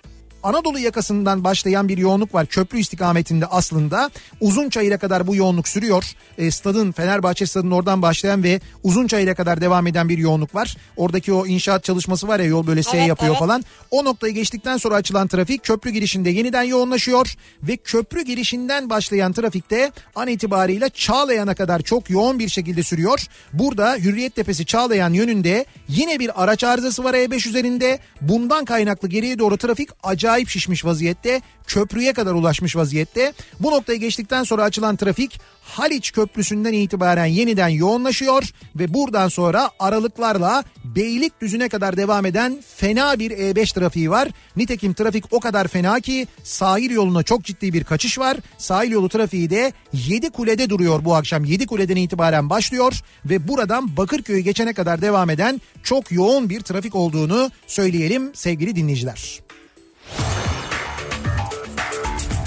Anadolu 0.42 0.78
yakasından 0.78 1.44
başlayan 1.44 1.88
bir 1.88 1.98
yoğunluk 1.98 2.34
var 2.34 2.46
köprü 2.46 2.78
istikametinde 2.78 3.46
aslında. 3.46 4.10
Uzun 4.40 4.70
çayıra 4.70 4.98
kadar 4.98 5.26
bu 5.26 5.36
yoğunluk 5.36 5.68
sürüyor. 5.68 6.04
E, 6.38 6.50
stadın 6.50 6.92
Fenerbahçe 6.92 7.46
stadının 7.46 7.70
oradan 7.70 8.02
başlayan 8.02 8.42
ve 8.42 8.60
uzun 8.82 9.06
çayıra 9.06 9.34
kadar 9.34 9.60
devam 9.60 9.86
eden 9.86 10.08
bir 10.08 10.18
yoğunluk 10.18 10.54
var. 10.54 10.76
Oradaki 10.96 11.32
o 11.32 11.46
inşaat 11.46 11.84
çalışması 11.84 12.28
var 12.28 12.40
ya 12.40 12.46
yol 12.46 12.66
böyle 12.66 12.82
S 12.82 12.96
evet, 12.96 13.08
yapıyor 13.08 13.30
evet. 13.30 13.38
falan. 13.38 13.64
O 13.90 14.04
noktayı 14.04 14.34
geçtikten 14.34 14.76
sonra 14.76 14.94
açılan 14.94 15.28
trafik 15.28 15.64
köprü 15.64 15.90
girişinde 15.90 16.30
yeniden 16.30 16.62
yoğunlaşıyor 16.62 17.34
ve 17.62 17.76
köprü 17.76 18.22
girişinden 18.22 18.90
başlayan 18.90 19.32
trafikte 19.32 19.92
an 20.14 20.28
itibariyle 20.28 20.90
Çağlayan'a 20.90 21.54
kadar 21.54 21.80
çok 21.80 22.10
yoğun 22.10 22.38
bir 22.38 22.48
şekilde 22.48 22.82
sürüyor. 22.82 23.26
Burada 23.52 23.96
Hürriyet 23.96 24.34
Tepesi 24.34 24.66
Çağlayan 24.66 25.12
yönünde 25.12 25.64
yine 25.88 26.18
bir 26.18 26.42
araç 26.42 26.64
arızası 26.64 27.04
var 27.04 27.14
E5 27.14 27.48
üzerinde. 27.48 27.98
Bundan 28.20 28.64
kaynaklı 28.64 29.08
geriye 29.08 29.38
doğru 29.38 29.56
trafik 29.56 29.90
acayip 30.02 30.29
acayip 30.30 30.48
şişmiş 30.48 30.84
vaziyette. 30.84 31.40
Köprüye 31.66 32.12
kadar 32.12 32.32
ulaşmış 32.32 32.76
vaziyette. 32.76 33.32
Bu 33.60 33.70
noktayı 33.70 34.00
geçtikten 34.00 34.44
sonra 34.44 34.62
açılan 34.62 34.96
trafik 34.96 35.40
Haliç 35.62 36.12
Köprüsü'nden 36.12 36.72
itibaren 36.72 37.26
yeniden 37.26 37.68
yoğunlaşıyor 37.68 38.42
ve 38.76 38.94
buradan 38.94 39.28
sonra 39.28 39.70
aralıklarla 39.78 40.64
Beylikdüzü'ne 40.84 41.68
kadar 41.68 41.96
devam 41.96 42.26
eden 42.26 42.62
fena 42.76 43.18
bir 43.18 43.30
E5 43.30 43.74
trafiği 43.74 44.10
var. 44.10 44.28
Nitekim 44.56 44.94
trafik 44.94 45.24
o 45.30 45.40
kadar 45.40 45.68
fena 45.68 46.00
ki 46.00 46.26
sahil 46.42 46.90
yoluna 46.90 47.22
çok 47.22 47.44
ciddi 47.44 47.72
bir 47.72 47.84
kaçış 47.84 48.18
var. 48.18 48.36
Sahil 48.58 48.90
yolu 48.90 49.08
trafiği 49.08 49.50
de 49.50 49.72
7 49.92 50.30
kulede 50.30 50.70
duruyor 50.70 51.04
bu 51.04 51.14
akşam. 51.14 51.44
7 51.44 51.66
kuleden 51.66 51.96
itibaren 51.96 52.50
başlıyor 52.50 53.00
ve 53.24 53.48
buradan 53.48 53.96
Bakırköy'ü 53.96 54.40
geçene 54.40 54.72
kadar 54.72 55.02
devam 55.02 55.30
eden 55.30 55.60
çok 55.82 56.12
yoğun 56.12 56.50
bir 56.50 56.60
trafik 56.60 56.94
olduğunu 56.94 57.50
söyleyelim 57.66 58.30
sevgili 58.34 58.76
dinleyiciler. 58.76 59.49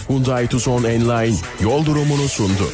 Hyundai 0.07 0.47
Tucson 0.47 0.83
Enline 0.83 1.37
yol 1.61 1.85
durumunu 1.85 2.29
sundu. 2.29 2.67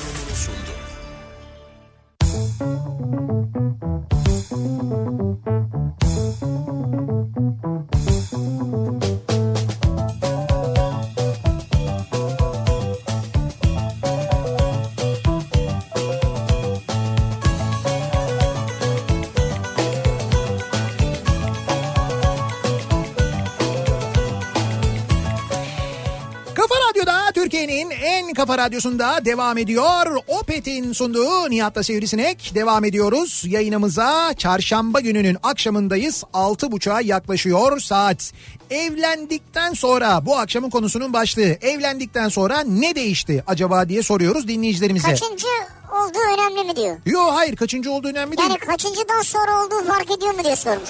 Kafa 28.34 28.58
Radyosu'nda 28.58 29.26
devam 29.26 29.58
ediyor. 29.58 30.18
Opet'in 30.28 30.94
sunduğu 30.94 31.50
Nihat'la 31.50 31.84
Sivrisinek 31.84 32.52
devam 32.56 32.86
ediyoruz. 32.86 33.44
Yayınımıza 33.48 34.34
çarşamba 34.38 35.00
gününün 35.00 35.38
akşamındayız. 35.44 36.24
6.30'a 36.34 37.02
yaklaşıyor 37.02 37.80
saat. 37.80 38.32
Evlendikten 38.70 39.74
sonra 39.74 40.26
bu 40.26 40.38
akşamın 40.38 40.70
konusunun 40.70 41.14
başlığı. 41.14 41.58
Evlendikten 41.62 42.30
sonra 42.30 42.60
ne 42.60 42.96
değişti 42.96 43.44
acaba 43.48 43.90
diye 43.90 44.04
soruyoruz 44.04 44.48
dinleyicilerimize. 44.48 45.08
Kaçıncı 45.08 45.48
olduğu 45.92 46.34
önemli 46.34 46.64
mi 46.64 46.76
diyor? 46.76 46.98
Yok 47.06 47.32
hayır 47.34 47.56
kaçıncı 47.56 47.92
olduğu 47.92 48.08
önemli 48.08 48.38
değil. 48.38 48.50
Yani 48.50 48.60
kaçıncıdan 48.60 49.22
sonra 49.22 49.66
olduğu 49.66 49.88
fark 49.88 50.12
ediyor 50.12 50.34
mu 50.34 50.44
diye 50.44 50.56
sormuş. 50.56 50.90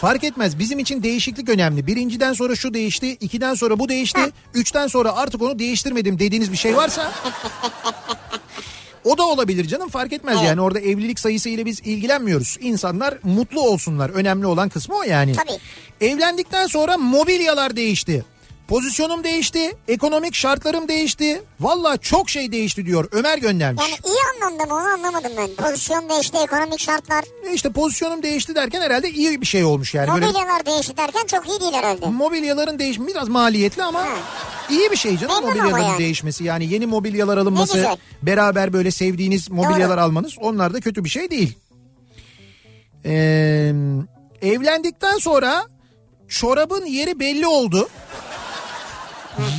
Fark 0.00 0.24
etmez 0.24 0.58
bizim 0.58 0.78
için 0.78 1.02
değişiklik 1.02 1.48
önemli. 1.48 1.86
Birinciden 1.86 2.32
sonra 2.32 2.56
şu 2.56 2.74
değişti, 2.74 3.10
ikiden 3.10 3.54
sonra 3.54 3.78
bu 3.78 3.88
değişti, 3.88 4.20
üçten 4.54 4.86
sonra 4.86 5.16
artık 5.16 5.42
onu 5.42 5.58
değiştirmedim 5.58 6.18
dediğiniz 6.18 6.52
bir 6.52 6.56
şey 6.56 6.76
varsa... 6.76 7.12
O 9.04 9.18
da 9.18 9.26
olabilir 9.26 9.64
canım 9.64 9.88
fark 9.88 10.12
etmez 10.12 10.36
evet. 10.38 10.48
yani 10.48 10.60
orada 10.60 10.80
evlilik 10.80 11.20
sayısıyla 11.20 11.66
biz 11.66 11.80
ilgilenmiyoruz. 11.80 12.56
İnsanlar 12.60 13.18
mutlu 13.22 13.60
olsunlar 13.60 14.10
önemli 14.10 14.46
olan 14.46 14.68
kısmı 14.68 14.94
o 14.94 15.02
yani. 15.02 15.32
Tabii. 15.32 15.58
Evlendikten 16.00 16.66
sonra 16.66 16.96
mobilyalar 16.96 17.76
değişti. 17.76 18.24
Pozisyonum 18.68 19.24
değişti, 19.24 19.72
ekonomik 19.88 20.34
şartlarım 20.34 20.88
değişti. 20.88 21.42
Valla 21.60 21.96
çok 21.96 22.30
şey 22.30 22.52
değişti 22.52 22.86
diyor 22.86 23.08
Ömer 23.12 23.38
göndermiş. 23.38 23.82
Yani 23.82 24.14
iyi 24.14 24.18
anlamda 24.34 24.64
mı 24.64 24.74
onu 24.74 24.86
anlamadım 24.86 25.32
ben. 25.36 25.64
Pozisyon 25.64 26.08
değişti, 26.08 26.38
ekonomik 26.38 26.80
şartlar. 26.80 27.24
E 27.50 27.52
işte 27.54 27.70
pozisyonum 27.72 28.22
değişti 28.22 28.54
derken 28.54 28.80
herhalde 28.80 29.10
iyi 29.10 29.40
bir 29.40 29.46
şey 29.46 29.64
olmuş 29.64 29.94
yani. 29.94 30.10
Mobilyalar 30.10 30.66
Böyle... 30.66 30.66
değişti 30.66 30.96
derken 30.96 31.26
çok 31.26 31.48
iyi 31.48 31.60
değil 31.60 31.72
herhalde. 31.72 32.06
Mobilyaların 32.06 32.78
değişimi 32.78 33.06
biraz 33.06 33.28
maliyetli 33.28 33.82
ama 33.82 34.00
ha. 34.00 34.16
iyi 34.70 34.90
bir 34.90 34.96
şey 34.96 35.18
canım 35.18 35.34
Memnun 35.34 35.48
mobilyaların 35.48 35.84
yani. 35.84 35.98
değişmesi. 35.98 36.44
Yani 36.44 36.72
yeni 36.72 36.86
mobilyalar 36.86 37.38
alınması, 37.38 37.86
beraber 38.22 38.72
böyle 38.72 38.90
sevdiğiniz 38.90 39.50
mobilyalar 39.50 39.96
Doğru. 39.96 40.04
almanız 40.04 40.38
onlar 40.40 40.74
da 40.74 40.80
kötü 40.80 41.04
bir 41.04 41.10
şey 41.10 41.30
değil. 41.30 41.58
Ee, 43.04 43.72
evlendikten 44.42 45.18
sonra 45.18 45.66
çorabın 46.28 46.86
yeri 46.86 47.20
belli 47.20 47.46
oldu. 47.46 47.88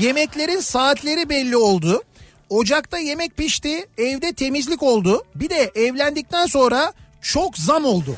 Yemeklerin 0.02 0.60
saatleri 0.60 1.30
belli 1.30 1.58
oldu. 1.58 2.04
Ocakta 2.50 2.98
yemek 2.98 3.38
pişti, 3.38 3.88
evde 3.98 4.34
temizlik 4.34 4.84
oldu. 4.84 5.24
Bir 5.36 5.50
de 5.50 5.72
evlendikten 5.76 6.46
sonra 6.46 6.94
çok 7.22 7.58
zam 7.58 7.86
oldu. 7.86 8.16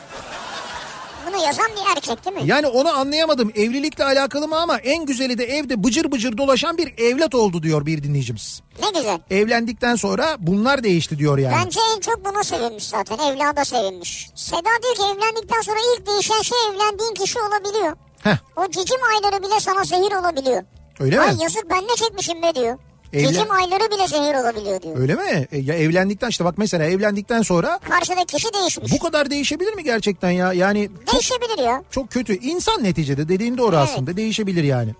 Bu 1.27 1.33
bunu 1.33 1.43
yazan 1.45 1.65
bir 1.75 1.95
erkek 1.97 2.25
değil 2.25 2.35
mi? 2.35 2.41
Yani 2.45 2.67
onu 2.67 2.89
anlayamadım. 2.89 3.51
Evlilikle 3.55 4.03
alakalı 4.03 4.47
mı 4.47 4.59
ama 4.61 4.77
en 4.77 5.05
güzeli 5.05 5.37
de 5.37 5.43
evde 5.45 5.83
bıcır 5.83 6.11
bıcır 6.11 6.37
dolaşan 6.37 6.77
bir 6.77 6.93
evlat 6.97 7.35
oldu 7.35 7.63
diyor 7.63 7.85
bir 7.85 8.03
dinleyicimiz. 8.03 8.61
Ne 8.83 8.99
güzel. 8.99 9.19
Evlendikten 9.29 9.95
sonra 9.95 10.35
bunlar 10.39 10.83
değişti 10.83 11.17
diyor 11.19 11.37
yani. 11.37 11.55
Bence 11.65 11.79
en 11.95 11.99
çok 11.99 12.25
buna 12.25 12.43
sevinmiş 12.43 12.83
zaten. 12.83 13.17
Evlada 13.17 13.65
sevinmiş. 13.65 14.29
Seda 14.35 14.69
diyor 14.83 14.95
ki 14.95 15.01
evlendikten 15.17 15.61
sonra 15.61 15.77
ilk 15.97 16.07
değişen 16.07 16.41
şey 16.41 16.57
evlendiğin 16.69 17.13
kişi 17.13 17.39
olabiliyor. 17.39 17.95
Heh, 18.23 18.37
O 18.55 18.71
cicim 18.71 18.99
ayları 19.03 19.43
bile 19.43 19.59
sana 19.59 19.83
zehir 19.83 20.11
olabiliyor. 20.19 20.63
Öyle 21.01 21.15
mi? 21.17 21.21
Ay 21.21 21.35
yazık 21.41 21.69
ben 21.69 21.83
ne 21.83 21.95
çekmişim 21.95 22.41
be 22.41 22.55
diyor. 22.55 22.77
Evlen- 23.13 23.27
Cicim 23.27 23.51
ayları 23.51 23.91
bile 23.91 24.07
zehir 24.07 24.35
olabiliyor 24.35 24.81
diyor. 24.81 24.97
Öyle 24.99 25.15
mi? 25.15 25.47
E, 25.51 25.57
ya 25.57 25.75
evlendikten 25.75 26.29
işte 26.29 26.45
bak 26.45 26.57
mesela 26.57 26.85
evlendikten 26.85 27.41
sonra 27.41 27.79
Karşıdaki 27.89 28.25
kişi 28.25 28.53
değişmiş. 28.53 28.91
bu 28.91 28.99
kadar 28.99 29.29
değişebilir 29.29 29.73
mi 29.73 29.83
gerçekten 29.83 30.31
ya? 30.31 30.53
Yani 30.53 30.89
çok 31.05 31.13
Değişebilir 31.13 31.63
ya. 31.63 31.83
çok 31.91 32.11
kötü. 32.11 32.37
İnsan 32.39 32.83
neticede 32.83 33.27
dediğin 33.29 33.57
doğru 33.57 33.75
Evet. 33.75 33.87
aslında 33.91 34.17
değişebilir 34.17 34.63
yani. 34.63 34.95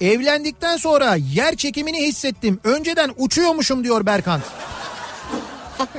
Evlendikten 0.00 0.76
sonra 0.76 1.16
yer 1.34 1.56
çekimini 1.56 2.06
hissettim. 2.06 2.60
Önceden 2.64 3.10
uçuyormuşum 3.16 3.84
diyor 3.84 4.06
Berkant. 4.06 4.42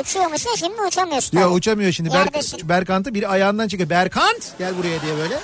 Uçuyormuşsun 0.00 0.54
şimdi 0.54 0.82
uçamıyorsun. 0.82 1.38
Tabii. 1.38 1.46
uçamıyor 1.46 1.92
şimdi. 1.92 2.10
Berk. 2.12 2.68
Berkant'ı 2.68 3.14
bir 3.14 3.32
ayağından 3.32 3.68
çekiyor. 3.68 3.90
Berkant 3.90 4.52
gel 4.58 4.78
buraya 4.78 5.02
diye 5.02 5.16
böyle 5.16 5.38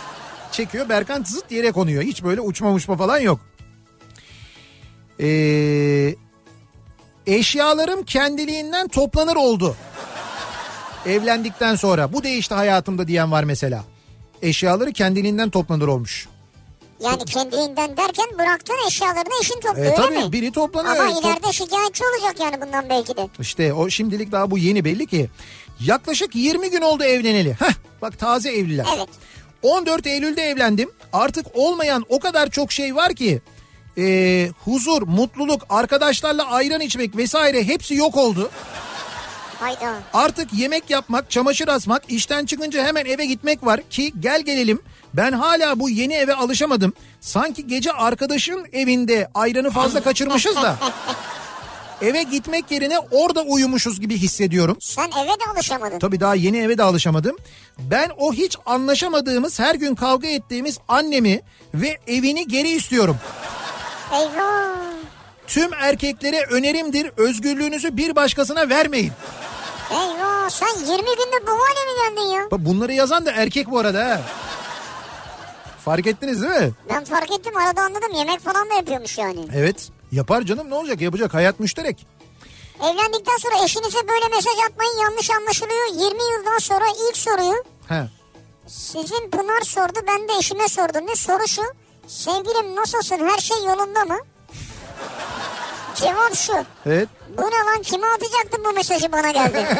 çekiyor. 0.54 0.88
Berkant 0.88 1.28
zıt 1.28 1.52
yere 1.52 1.72
konuyor. 1.72 2.02
Hiç 2.02 2.24
böyle 2.24 2.40
uçma 2.40 2.72
uçma 2.72 2.96
falan 2.96 3.18
yok. 3.18 3.40
Ee, 5.20 6.14
eşyalarım 7.26 8.04
kendiliğinden 8.04 8.88
toplanır 8.88 9.36
oldu. 9.36 9.76
Evlendikten 11.06 11.74
sonra. 11.74 12.12
Bu 12.12 12.22
değişti 12.22 12.54
hayatımda 12.54 13.08
diyen 13.08 13.32
var 13.32 13.44
mesela. 13.44 13.84
Eşyaları 14.42 14.92
kendiliğinden 14.92 15.50
toplanır 15.50 15.88
olmuş. 15.88 16.28
Yani 17.00 17.24
kendiliğinden 17.24 17.96
derken 17.96 18.26
bıraktığın 18.38 18.86
eşyalarını 18.88 19.32
eşin 19.40 19.60
topluyor 19.60 19.92
E, 19.92 19.94
tabii 19.94 20.18
mi? 20.18 20.32
biri 20.32 20.52
toplanıyor. 20.52 20.96
Ama 20.96 21.08
Top- 21.14 21.24
ileride 21.24 21.52
şikayetçi 21.52 22.04
olacak 22.04 22.40
yani 22.40 22.60
bundan 22.66 22.88
belki 22.90 23.16
de. 23.16 23.28
İşte 23.40 23.72
o 23.72 23.90
şimdilik 23.90 24.32
daha 24.32 24.50
bu 24.50 24.58
yeni 24.58 24.84
belli 24.84 25.06
ki. 25.06 25.30
Yaklaşık 25.80 26.34
20 26.34 26.70
gün 26.70 26.80
oldu 26.80 27.04
evleneli. 27.04 27.52
Heh, 27.54 27.72
bak 28.02 28.18
taze 28.18 28.50
evliler. 28.50 28.86
Evet. 28.96 29.08
14 29.64 30.06
Eylül'de 30.06 30.42
evlendim. 30.42 30.90
Artık 31.12 31.46
olmayan 31.54 32.04
o 32.08 32.20
kadar 32.20 32.50
çok 32.50 32.72
şey 32.72 32.94
var 32.94 33.14
ki. 33.14 33.42
Ee, 33.98 34.48
huzur, 34.64 35.02
mutluluk, 35.02 35.66
arkadaşlarla 35.68 36.50
ayran 36.50 36.80
içmek 36.80 37.16
vesaire 37.16 37.64
hepsi 37.64 37.94
yok 37.94 38.16
oldu. 38.16 38.50
Hayda. 39.60 39.94
Artık 40.14 40.52
yemek 40.52 40.90
yapmak, 40.90 41.30
çamaşır 41.30 41.68
asmak, 41.68 42.02
işten 42.08 42.46
çıkınca 42.46 42.84
hemen 42.84 43.04
eve 43.04 43.26
gitmek 43.26 43.66
var 43.66 43.80
ki 43.90 44.12
gel 44.20 44.42
gelelim. 44.42 44.82
Ben 45.14 45.32
hala 45.32 45.80
bu 45.80 45.90
yeni 45.90 46.14
eve 46.14 46.34
alışamadım. 46.34 46.92
Sanki 47.20 47.66
gece 47.66 47.92
arkadaşın 47.92 48.66
evinde 48.72 49.28
ayranı 49.34 49.70
fazla 49.70 50.02
kaçırmışız 50.02 50.56
da. 50.56 50.76
Eve 52.04 52.22
gitmek 52.22 52.70
yerine 52.70 52.98
orada 53.10 53.42
uyumuşuz 53.42 54.00
gibi 54.00 54.16
hissediyorum. 54.16 54.76
Sen 54.80 55.10
eve 55.10 55.28
de 55.28 55.50
alışamadın. 55.54 55.98
Tabii 55.98 56.20
daha 56.20 56.34
yeni 56.34 56.58
eve 56.58 56.78
de 56.78 56.82
alışamadım. 56.82 57.36
Ben 57.78 58.10
o 58.18 58.32
hiç 58.32 58.56
anlaşamadığımız, 58.66 59.58
her 59.60 59.74
gün 59.74 59.94
kavga 59.94 60.28
ettiğimiz 60.28 60.78
annemi 60.88 61.40
ve 61.74 61.98
evini 62.06 62.48
geri 62.48 62.68
istiyorum. 62.68 63.16
Eyvah. 64.12 64.74
Tüm 65.46 65.74
erkeklere 65.74 66.40
önerimdir 66.50 67.10
özgürlüğünüzü 67.16 67.96
bir 67.96 68.16
başkasına 68.16 68.68
vermeyin. 68.68 69.12
Eyvah 69.90 70.48
sen 70.50 70.66
20 70.78 70.86
günde 70.96 71.46
bu 71.46 71.50
hale 71.50 71.84
mi 71.84 72.16
geldin 72.16 72.28
ya? 72.34 72.50
Bak 72.50 72.60
bunları 72.64 72.92
yazan 72.92 73.26
da 73.26 73.30
erkek 73.32 73.70
bu 73.70 73.78
arada 73.78 74.04
ha. 74.06 74.20
Fark 75.84 76.06
ettiniz 76.06 76.42
değil 76.42 76.54
mi? 76.54 76.70
Ben 76.90 77.04
fark 77.04 77.32
ettim 77.32 77.56
arada 77.56 77.82
anladım 77.82 78.12
yemek 78.14 78.40
falan 78.40 78.70
da 78.70 78.74
yapıyormuş 78.74 79.18
yani. 79.18 79.40
Evet. 79.54 79.88
Yapar 80.14 80.42
canım 80.42 80.70
ne 80.70 80.74
olacak 80.74 81.00
yapacak 81.00 81.34
hayat 81.34 81.60
müşterek. 81.60 82.06
Evlendikten 82.80 83.36
sonra 83.36 83.64
eşinize 83.64 84.08
böyle 84.08 84.28
mesaj 84.28 84.54
atmayın 84.70 84.98
yanlış 85.02 85.30
anlaşılıyor. 85.30 85.86
20 85.92 86.02
yıldan 86.02 86.58
sonra 86.58 86.84
ilk 87.08 87.16
soruyu 87.16 87.64
He. 87.88 88.08
sizin 88.66 89.30
Pınar 89.30 89.60
sordu 89.60 89.98
ben 90.08 90.28
de 90.28 90.32
eşime 90.38 90.68
sordum. 90.68 91.06
Ne 91.06 91.16
soru 91.16 91.48
şu 91.48 91.62
sevgilim 92.06 92.76
nasılsın 92.76 93.28
her 93.28 93.38
şey 93.38 93.56
yolunda 93.56 94.04
mı? 94.04 94.18
Cevap 95.94 96.34
şu. 96.34 96.52
Evet. 96.86 97.08
Bu 97.38 97.42
ne 97.42 97.64
lan 97.72 97.82
kime 97.82 98.06
atacaktın 98.06 98.64
bu 98.64 98.72
mesajı 98.72 99.12
bana 99.12 99.30
geldi. 99.30 99.66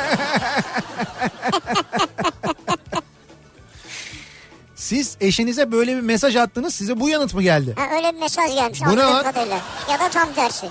Siz 4.85 5.17
eşinize 5.21 5.73
böyle 5.73 5.97
bir 5.97 6.01
mesaj 6.01 6.37
attınız 6.37 6.75
size 6.75 7.01
bu 7.01 7.09
yanıt 7.09 7.35
mı 7.35 7.43
geldi? 7.43 7.75
Ha, 7.77 7.97
öyle 7.97 8.13
bir 8.15 8.21
mesaj 8.21 8.55
gelmiş 8.55 8.81
Bu 8.81 8.97
ne 8.97 9.01
kadarıyla. 9.01 9.61
Ya 9.91 10.01
da 10.01 10.09
tam 10.11 10.33
tersi. 10.33 10.67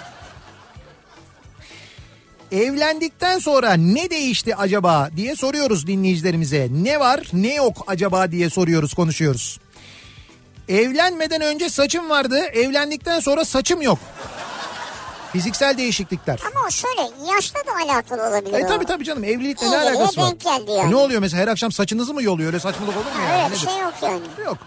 Evlendikten 2.51 3.39
sonra 3.39 3.73
ne 3.73 4.09
değişti 4.09 4.55
acaba 4.55 5.09
diye 5.15 5.35
soruyoruz 5.35 5.87
dinleyicilerimize. 5.87 6.67
Ne 6.71 6.99
var 6.99 7.27
ne 7.33 7.53
yok 7.53 7.83
acaba 7.87 8.31
diye 8.31 8.49
soruyoruz 8.49 8.93
konuşuyoruz. 8.93 9.59
Evlenmeden 10.67 11.41
önce 11.41 11.69
saçım 11.69 12.09
vardı 12.09 12.37
evlendikten 12.39 13.19
sonra 13.19 13.45
saçım 13.45 13.81
yok. 13.81 13.99
Fiziksel 15.33 15.77
değişiklikler. 15.77 16.39
Ama 16.51 16.65
o 16.67 16.71
şöyle 16.71 17.01
yaşla 17.33 17.59
da 17.59 17.71
alakalı 17.93 18.29
olabilir 18.29 18.59
E 18.59 18.65
o. 18.65 18.67
tabii 18.67 18.85
tabii 18.85 19.03
canım 19.03 19.23
evlilikle 19.23 19.71
ne 19.71 19.77
alakası 19.77 20.21
var? 20.21 20.27
denk 20.29 20.41
geldi 20.41 20.71
yani. 20.71 20.87
E 20.87 20.91
ne 20.91 20.95
oluyor 20.95 21.21
mesela 21.21 21.43
her 21.43 21.47
akşam 21.47 21.71
saçınızı 21.71 22.13
mı 22.13 22.23
yoluyor 22.23 22.47
öyle 22.47 22.59
saçmalık 22.59 22.95
olur 22.97 23.05
mu 23.05 23.11
Ha, 23.13 23.21
yani? 23.23 23.33
öyle 23.43 23.45
bir 23.45 23.51
Nedir? 23.57 23.65
şey 23.65 23.79
yok 23.79 23.93
yani. 24.01 24.21
Yok. 24.45 24.57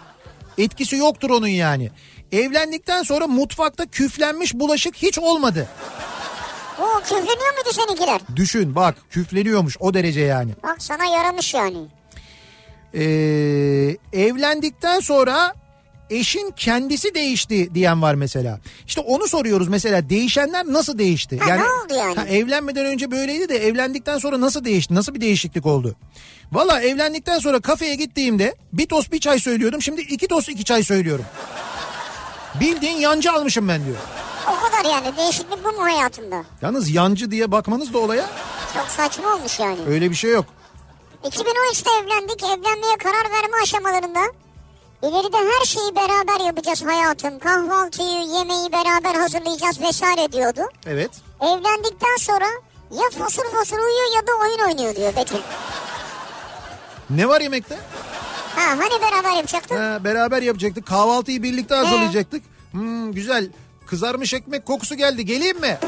Etkisi 0.57 0.95
yoktur 0.95 1.29
onun 1.29 1.47
yani. 1.47 1.91
Evlendikten 2.31 3.03
sonra 3.03 3.27
mutfakta 3.27 3.85
küflenmiş 3.85 4.53
bulaşık 4.53 4.95
hiç 4.95 5.19
olmadı. 5.19 5.67
O 6.79 6.99
küfleniyor 6.99 7.53
muydu 7.53 7.69
seninkiler? 7.71 8.21
Düşün 8.35 8.75
bak 8.75 8.95
küfleniyormuş 9.09 9.77
o 9.79 9.93
derece 9.93 10.21
yani. 10.21 10.51
Bak 10.63 10.75
sana 10.79 11.05
yaramış 11.05 11.53
yani. 11.53 11.77
Ee, 12.93 12.99
evlendikten 14.13 14.99
sonra 14.99 15.53
eşin 16.09 16.51
kendisi 16.51 17.13
değişti 17.15 17.73
diyen 17.73 18.01
var 18.01 18.15
mesela. 18.15 18.59
İşte 18.87 19.01
onu 19.01 19.27
soruyoruz 19.27 19.67
mesela 19.67 20.09
değişenler 20.09 20.65
nasıl 20.65 20.97
değişti? 20.97 21.39
Ha, 21.39 21.55
ne 21.55 21.63
oldu 21.63 21.93
yani? 21.97 22.15
ha, 22.15 22.25
evlenmeden 22.25 22.85
önce 22.85 23.11
böyleydi 23.11 23.49
de 23.49 23.57
evlendikten 23.67 24.17
sonra 24.17 24.41
nasıl 24.41 24.65
değişti? 24.65 24.95
Nasıl 24.95 25.13
bir 25.13 25.21
değişiklik 25.21 25.65
oldu? 25.65 25.95
Valla 26.51 26.81
evlendikten 26.81 27.39
sonra 27.39 27.59
kafeye 27.59 27.95
gittiğimde 27.95 28.55
bir 28.73 28.85
tost 28.85 29.11
bir 29.11 29.19
çay 29.19 29.39
söylüyordum. 29.39 29.81
Şimdi 29.81 30.01
iki 30.01 30.27
tost 30.27 30.49
iki 30.49 30.63
çay 30.63 30.83
söylüyorum. 30.83 31.25
Bildiğin 32.59 32.97
yancı 32.97 33.31
almışım 33.31 33.67
ben 33.67 33.85
diyor. 33.85 33.97
O 34.47 34.55
kadar 34.65 34.91
yani 34.93 35.17
değişiklik 35.17 35.63
bu 35.65 35.71
mu 35.71 35.83
hayatında? 35.83 36.43
Yalnız 36.61 36.89
yancı 36.89 37.31
diye 37.31 37.51
bakmanız 37.51 37.93
da 37.93 37.97
olaya 37.97 38.25
Çok 38.73 38.87
saçma 38.87 39.33
olmuş 39.35 39.59
yani. 39.59 39.77
öyle 39.87 40.09
bir 40.11 40.15
şey 40.15 40.31
yok. 40.31 40.45
2013'te 41.23 41.89
evlendik. 42.03 42.43
Evlenmeye 42.43 42.97
karar 43.03 43.31
verme 43.31 43.57
aşamalarında. 43.63 44.19
İleride 45.03 45.37
her 45.37 45.65
şeyi 45.65 45.95
beraber 45.95 46.45
yapacağız 46.45 46.85
hayatım. 46.85 47.39
Kahvaltıyı, 47.39 48.21
yemeği 48.37 48.71
beraber 48.71 49.15
hazırlayacağız 49.15 49.81
vesaire 49.81 50.31
diyordu. 50.31 50.61
Evet. 50.85 51.11
Evlendikten 51.41 52.17
sonra 52.19 52.45
ya 52.91 53.09
fosur 53.19 53.43
fosur 53.43 53.77
uyuyor 53.77 54.15
ya 54.15 54.27
da 54.27 54.31
oyun 54.41 54.59
oynuyor 54.69 54.95
diyor 54.95 55.15
Betül. 55.15 55.37
Ne 57.09 57.29
var 57.29 57.41
yemekte? 57.41 57.75
Ha 58.55 58.61
hani 58.69 59.01
beraber 59.01 59.35
yapacaktık? 59.35 59.77
Ha, 59.79 60.03
beraber 60.03 60.41
yapacaktık. 60.41 60.85
Kahvaltıyı 60.87 61.43
birlikte 61.43 61.75
hazırlayacaktık. 61.75 62.43
Hmm, 62.71 63.11
güzel. 63.13 63.49
Kızarmış 63.87 64.33
ekmek 64.33 64.65
kokusu 64.65 64.95
geldi. 64.95 65.25
Geleyim 65.25 65.59
mi? 65.59 65.77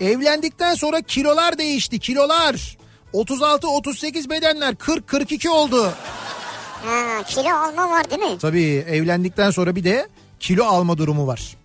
Evlendikten 0.00 0.74
sonra 0.74 1.00
kilolar 1.02 1.58
değişti. 1.58 1.98
Kilolar. 1.98 2.76
36-38 3.14 4.30
bedenler 4.30 4.72
40-42 4.74 5.48
oldu. 5.48 5.92
Ha 6.86 7.22
kilo 7.26 7.50
alma 7.54 7.90
var 7.90 8.10
değil 8.10 8.22
mi? 8.22 8.38
Tabii 8.38 8.84
evlendikten 8.88 9.50
sonra 9.50 9.76
bir 9.76 9.84
de 9.84 10.08
kilo 10.40 10.64
alma 10.64 10.98
durumu 10.98 11.26
var. 11.26 11.56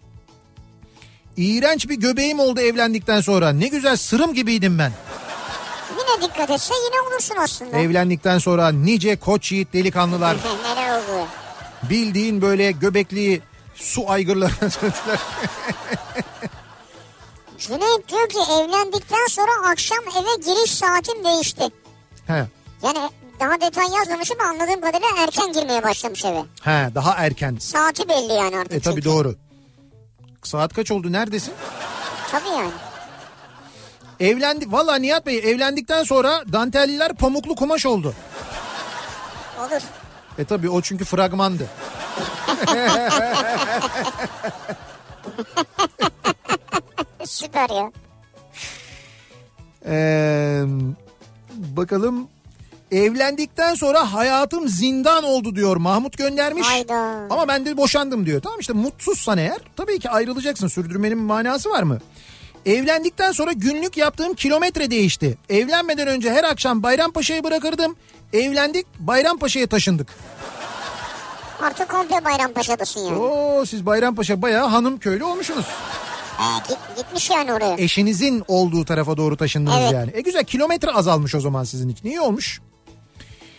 İğrenç 1.38 1.90
bir 1.90 1.96
göbeğim 1.96 2.40
oldu 2.40 2.60
evlendikten 2.60 3.22
sonra. 3.22 3.50
Ne 3.50 3.68
güzel 3.68 3.96
sırım 3.96 4.34
gibiydim 4.34 4.80
ben. 4.80 4.92
Yine 5.92 6.28
dikkat 6.30 6.50
etse 6.50 6.74
yine 6.86 7.02
olursun 7.10 7.36
aslında. 7.40 7.78
Evlendikten 7.78 8.38
sonra 8.38 8.70
nice 8.72 9.16
koç 9.16 9.52
yiğit 9.52 9.74
delikanlılar 9.74 10.38
Neler 10.66 10.96
oldu? 10.98 11.28
bildiğin 11.90 12.42
böyle 12.42 12.72
göbekli 12.72 13.42
su 13.76 14.10
aygırlarına 14.12 14.60
döndüler. 14.62 15.20
Cüneyt 17.62 18.10
diyor 18.10 18.30
ki 18.30 18.38
evlendikten 18.52 19.28
sonra 19.30 19.52
akşam 19.72 19.98
eve 20.00 20.36
giriş 20.46 20.72
saatim 20.72 21.24
değişti. 21.24 21.64
He. 22.28 22.46
Yani 22.84 23.10
daha 23.40 23.62
detay 23.62 23.86
yazmamışım 23.98 24.38
ama 24.42 24.50
anladığım 24.50 24.82
kadarıyla 24.82 25.08
erken 25.24 25.54
girmeye 25.54 25.84
başlamış 25.84 26.26
eve. 26.26 26.44
He 26.62 26.90
daha 26.96 27.14
erken. 27.14 27.58
Saati 27.60 28.10
belli 28.10 28.34
yani 28.34 28.58
artık 28.58 28.74
E 28.74 28.80
tabi 28.80 28.96
çünkü. 28.96 29.10
doğru. 29.10 29.36
Saat 30.44 30.74
kaç 30.74 30.92
oldu 30.92 31.12
neredesin? 31.12 31.54
Tabii 32.32 32.50
yani. 32.50 32.72
Evlendi 34.20 34.72
valla 34.72 34.96
Nihat 34.96 35.26
Bey 35.26 35.38
evlendikten 35.38 36.04
sonra 36.04 36.44
dantelliler 36.54 37.14
pamuklu 37.14 37.56
kumaş 37.56 37.86
oldu. 37.86 38.14
Olur. 39.60 39.82
E 40.38 40.46
tabi 40.46 40.70
o 40.70 40.82
çünkü 40.82 41.06
fragmandı. 41.06 41.68
Süper 47.32 47.70
ya. 47.70 47.92
Ee, 49.86 50.64
bakalım 51.58 52.28
evlendikten 52.92 53.76
sonra 53.76 54.14
hayatım 54.14 54.68
zindan 54.70 55.24
oldu 55.24 55.56
diyor 55.56 55.78
Mahmut 55.78 56.18
göndermiş. 56.18 56.68
Hayda. 56.68 57.28
Ama 57.30 57.48
ben 57.48 57.66
de 57.66 57.78
boşandım 57.78 58.26
diyor. 58.26 58.42
Tamam 58.42 58.60
işte 58.60 58.74
mutsuzsan 58.74 59.38
eğer 59.38 59.58
tabii 59.78 60.00
ki 60.00 60.10
ayrılacaksın 60.10 60.68
sürdürmenin 60.68 61.18
manası 61.18 61.70
var 61.70 61.84
mı? 61.84 62.00
Evlendikten 62.66 63.32
sonra 63.32 63.52
günlük 63.52 63.98
yaptığım 63.98 64.34
kilometre 64.34 64.92
değişti. 64.92 65.38
Evlenmeden 65.50 66.08
önce 66.08 66.32
her 66.34 66.44
akşam 66.44 66.84
Bayrampaşa'yı 66.84 67.44
bırakırdım. 67.44 67.96
Evlendik 68.34 68.86
Bayrampaşa'ya 69.00 69.68
taşındık. 69.68 70.08
Artık 71.62 71.90
komple 71.90 72.26
Bayrampaşa'dasın 72.26 73.00
yani. 73.02 73.18
Oo 73.18 73.66
siz 73.66 73.86
Bayrampaşa 73.86 74.42
bayağı 74.42 74.68
hanım 74.68 74.98
köylü 74.98 75.24
olmuşsunuz. 75.24 75.66
Git, 76.68 76.78
gitmiş 76.98 77.30
yani 77.30 77.54
oraya. 77.54 77.76
Eşinizin 77.78 78.44
olduğu 78.48 78.86
tarafa 78.86 79.18
doğru 79.18 79.38
taşındınız 79.38 79.78
Evet. 79.82 79.92
yani. 79.94 80.12
E 80.14 80.22
güzel 80.22 80.44
kilometre 80.44 80.92
azalmış 80.92 81.36
o 81.36 81.40
zaman 81.40 81.64
sizin 81.64 81.90
için. 81.90 82.08
İyi 82.08 82.22
olmuş. 82.22 82.62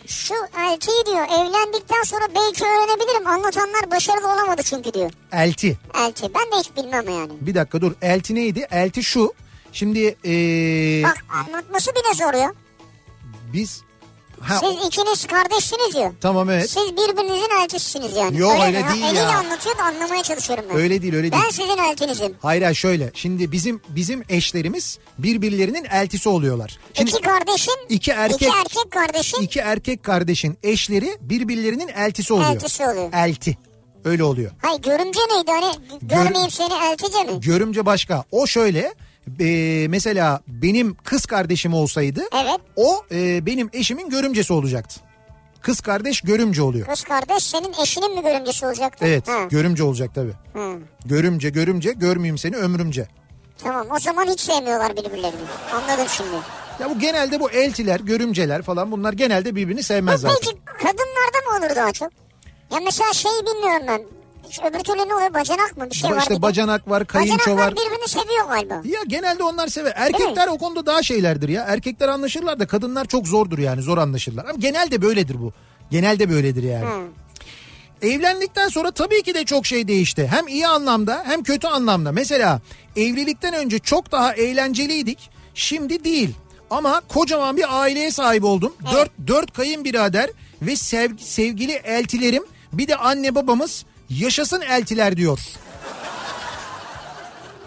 Şu 0.06 0.34
eltiyi 0.58 1.06
diyor 1.06 1.24
evlendikten 1.24 2.02
sonra 2.04 2.24
belki 2.34 2.64
öğrenebilirim. 2.64 3.26
Anlatanlar 3.26 3.90
başarılı 3.90 4.32
olamadı 4.32 4.62
çünkü 4.64 4.94
diyor. 4.94 5.10
Elti. 5.32 5.78
Elti. 5.98 6.22
Ben 6.34 6.42
de 6.52 6.60
hiç 6.60 6.76
bilmem 6.76 7.08
yani. 7.08 7.32
Bir 7.40 7.54
dakika 7.54 7.80
dur. 7.80 7.92
Elti 8.02 8.34
neydi? 8.34 8.66
Elti 8.70 9.02
şu. 9.04 9.32
Şimdi 9.72 10.16
ee, 10.24 11.02
Bak 11.04 11.24
anlatması 11.46 11.90
bile 11.90 12.14
zor 12.14 12.34
ya. 12.34 12.52
biz... 13.52 13.82
Ha, 14.42 14.58
Siz 14.60 14.86
ikiniz 14.86 15.26
kardeşsiniz 15.26 15.94
diyor. 15.94 16.12
tamam 16.20 16.50
evet. 16.50 16.70
Siz 16.70 16.92
birbirinizin 16.92 17.62
elçisiniz 17.62 18.16
yani. 18.16 18.38
Yok, 18.38 18.52
öyle? 18.66 18.82
Ha, 18.82 18.92
değil 18.94 19.04
Eliyle 19.04 19.18
ya. 19.20 19.38
anlatıyor 19.38 19.78
da 19.78 19.82
anlamaya 19.82 20.22
çalışıyorum 20.22 20.64
ben. 20.70 20.76
Öyle 20.76 21.02
değil 21.02 21.14
öyle 21.14 21.32
değil. 21.32 21.42
Ben 21.46 21.50
sizin 21.50 21.78
elçinizim. 21.78 22.36
Hayır 22.42 22.62
hayır 22.62 22.76
şöyle. 22.76 23.10
Şimdi 23.14 23.52
bizim 23.52 23.80
bizim 23.88 24.24
eşlerimiz 24.28 24.98
birbirlerinin 25.18 25.84
eltisi 25.84 26.28
oluyorlar. 26.28 26.78
Şimdi 26.94 27.10
iki 27.10 27.20
kardeşin, 27.20 27.74
iki 27.88 28.10
erkek- 28.10 28.34
iki 28.42 28.46
erkek 28.58 28.90
kardeşin 28.90 29.42
iki 29.42 29.58
erkek 29.60 30.02
kardeşin 30.02 30.58
eşleri 30.62 31.16
birbirlerinin 31.20 31.88
eltisi 31.88 32.32
oluyor. 32.32 32.50
eltisi 32.50 32.86
oluyor. 32.86 33.12
Elti. 33.12 33.58
Öyle 34.04 34.24
oluyor. 34.24 34.50
Hayır 34.62 34.82
görümce 34.82 35.20
neydi 35.20 35.50
hani 35.50 35.74
görmeyeyim 36.02 36.50
seni 36.50 36.72
eltice 36.92 37.22
mi? 37.24 37.40
Görümce 37.40 37.86
başka. 37.86 38.24
O 38.30 38.46
şöyle. 38.46 38.94
E, 39.40 39.86
mesela 39.88 40.40
benim 40.46 40.94
kız 41.04 41.26
kardeşim 41.26 41.74
olsaydı 41.74 42.22
Evet. 42.34 42.60
o 42.76 43.02
e, 43.12 43.46
benim 43.46 43.70
eşimin 43.72 44.10
görümcesi 44.10 44.52
olacaktı. 44.52 45.00
Kız 45.60 45.80
kardeş 45.80 46.20
görümce 46.20 46.62
oluyor. 46.62 46.86
Kız 46.86 47.04
kardeş 47.04 47.42
senin 47.42 47.72
eşinin 47.82 48.14
mi 48.14 48.22
görümcesi 48.22 48.66
olacaktı? 48.66 49.04
Evet 49.08 49.28
Ha. 49.28 49.44
görümce 49.50 49.82
olacak 49.82 50.10
tabii. 50.14 50.32
ha. 50.54 50.72
Görümce 51.04 51.50
görümce 51.50 51.92
görmeyeyim 51.92 52.38
seni 52.38 52.56
ömrümce. 52.56 53.08
Tamam 53.62 53.86
o 53.96 53.98
zaman 53.98 54.26
hiç 54.26 54.40
sevmiyorlar 54.40 54.92
birbirlerini. 54.96 55.40
Anladım 55.74 56.06
şimdi. 56.08 56.28
Ya 56.80 56.90
bu 56.90 56.98
genelde 56.98 57.40
bu 57.40 57.50
eltiler, 57.50 58.00
görümceler 58.00 58.62
falan 58.62 58.92
bunlar 58.92 59.12
genelde 59.12 59.54
birbirini 59.54 59.78
Bu 59.78 59.82
sevmez 59.82 60.20
zaten. 60.20 60.36
peki 60.40 60.56
kadınlarda 60.64 61.50
mı 61.50 61.66
olur 61.66 61.76
daha 61.76 61.92
çok? 61.92 62.12
Ya 62.72 62.78
mesela 62.84 63.12
şeyi 63.12 63.40
bilmiyorum 63.46 63.82
ben. 63.88 64.02
Öbür 64.60 64.78
türlü 64.78 65.08
ne 65.08 65.14
oluyor? 65.14 65.34
Bacanak 65.34 65.76
mı? 65.76 65.90
Bir 65.90 65.94
şey 65.96 66.10
Ba- 66.10 66.14
var. 66.14 66.20
işte 66.20 66.36
bir 66.36 66.42
bacanak 66.42 66.90
var, 66.90 67.06
kayınço 67.06 67.34
Bacanaklar 67.38 67.66
var. 67.66 67.72
birbirini 67.76 68.08
seviyor 68.08 68.48
galiba. 68.48 68.74
Ya 68.84 69.00
genelde 69.06 69.42
onlar 69.42 69.68
sever. 69.68 69.92
Erkekler 69.96 70.48
o 70.48 70.58
konuda 70.58 70.86
daha 70.86 71.02
şeylerdir 71.02 71.48
ya. 71.48 71.64
Erkekler 71.68 72.08
anlaşırlar 72.08 72.60
da 72.60 72.66
kadınlar 72.66 73.04
çok 73.04 73.26
zordur 73.26 73.58
yani 73.58 73.82
zor 73.82 73.98
anlaşırlar. 73.98 74.44
Ama 74.44 74.54
genelde 74.58 75.02
böyledir 75.02 75.36
bu. 75.40 75.52
Genelde 75.90 76.30
böyledir 76.30 76.62
yani. 76.62 76.84
Hı. 76.86 77.02
Evlendikten 78.02 78.68
sonra 78.68 78.90
tabii 78.90 79.22
ki 79.22 79.34
de 79.34 79.44
çok 79.44 79.66
şey 79.66 79.88
değişti. 79.88 80.26
Hem 80.30 80.48
iyi 80.48 80.66
anlamda 80.68 81.22
hem 81.26 81.42
kötü 81.42 81.66
anlamda. 81.66 82.12
Mesela 82.12 82.60
evlilikten 82.96 83.54
önce 83.54 83.78
çok 83.78 84.12
daha 84.12 84.34
eğlenceliydik. 84.34 85.30
Şimdi 85.54 86.04
değil. 86.04 86.34
Ama 86.70 87.00
kocaman 87.08 87.56
bir 87.56 87.80
aileye 87.82 88.10
sahip 88.10 88.44
oldum. 88.44 88.72
Dört, 88.92 89.10
dört 89.26 89.52
kayınbirader 89.52 90.30
ve 90.62 90.76
sev- 90.76 91.18
sevgili 91.18 91.72
eltilerim 91.72 92.42
bir 92.72 92.88
de 92.88 92.96
anne 92.96 93.34
babamız 93.34 93.84
yaşasın 94.18 94.60
eltiler 94.60 95.16
diyor. 95.16 95.38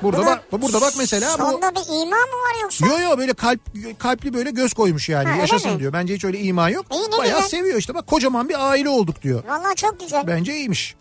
Burada 0.04 0.18
Burada 0.18 0.42
bak 0.52 0.62
burada 0.62 0.82
bak 0.82 0.94
mesela 0.98 1.34
bu 1.40 1.52
Sonda 1.52 1.72
bir 1.76 1.80
ima 2.02 2.16
mı 2.16 2.36
var 2.46 2.62
yoksa? 2.62 2.86
Yo 2.88 3.00
yo 3.00 3.18
böyle 3.18 3.34
kalp 3.34 3.60
kalpli 4.00 4.34
böyle 4.34 4.52
göz 4.52 4.74
koymuş 4.74 5.10
yani 5.10 5.30
Ha, 5.30 5.36
yaşasın 5.36 5.72
mi? 5.74 5.80
diyor. 5.80 5.94
Bence 5.94 6.16
hiç 6.16 6.26
öyle 6.26 6.40
ima 6.40 6.70
yok. 6.70 6.86
İyi, 6.94 7.18
Bayağı 7.20 7.38
güzel. 7.38 7.50
seviyor 7.50 7.78
işte 7.80 7.96
bak 7.96 8.08
kocaman 8.08 8.50
bir 8.50 8.70
aile 8.70 8.90
olduk 8.90 9.22
diyor. 9.22 9.44
Vallahi 9.48 9.76
çok 9.76 10.00
güzel. 10.00 10.28
Bence 10.28 10.56
iyiymiş. 10.56 10.96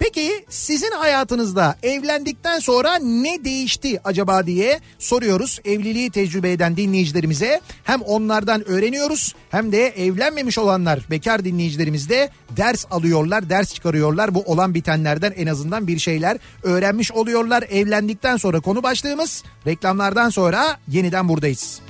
Peki 0.00 0.44
sizin 0.48 0.90
hayatınızda 0.90 1.76
evlendikten 1.82 2.58
sonra 2.58 2.98
ne 2.98 3.44
değişti 3.44 4.00
acaba 4.04 4.46
diye 4.46 4.80
soruyoruz 4.98 5.60
evliliği 5.64 6.10
tecrübe 6.10 6.52
eden 6.52 6.76
dinleyicilerimize. 6.76 7.60
Hem 7.84 8.02
onlardan 8.02 8.68
öğreniyoruz 8.68 9.34
hem 9.50 9.72
de 9.72 9.86
evlenmemiş 9.86 10.58
olanlar 10.58 11.00
bekar 11.10 11.44
dinleyicilerimiz 11.44 12.08
de 12.08 12.30
ders 12.56 12.86
alıyorlar, 12.90 13.50
ders 13.50 13.74
çıkarıyorlar. 13.74 14.34
Bu 14.34 14.42
olan 14.42 14.74
bitenlerden 14.74 15.32
en 15.36 15.46
azından 15.46 15.86
bir 15.86 15.98
şeyler 15.98 16.38
öğrenmiş 16.62 17.12
oluyorlar. 17.12 17.64
Evlendikten 17.70 18.36
sonra 18.36 18.60
konu 18.60 18.82
başlığımız 18.82 19.44
reklamlardan 19.66 20.30
sonra 20.30 20.78
yeniden 20.88 21.28
buradayız. 21.28 21.80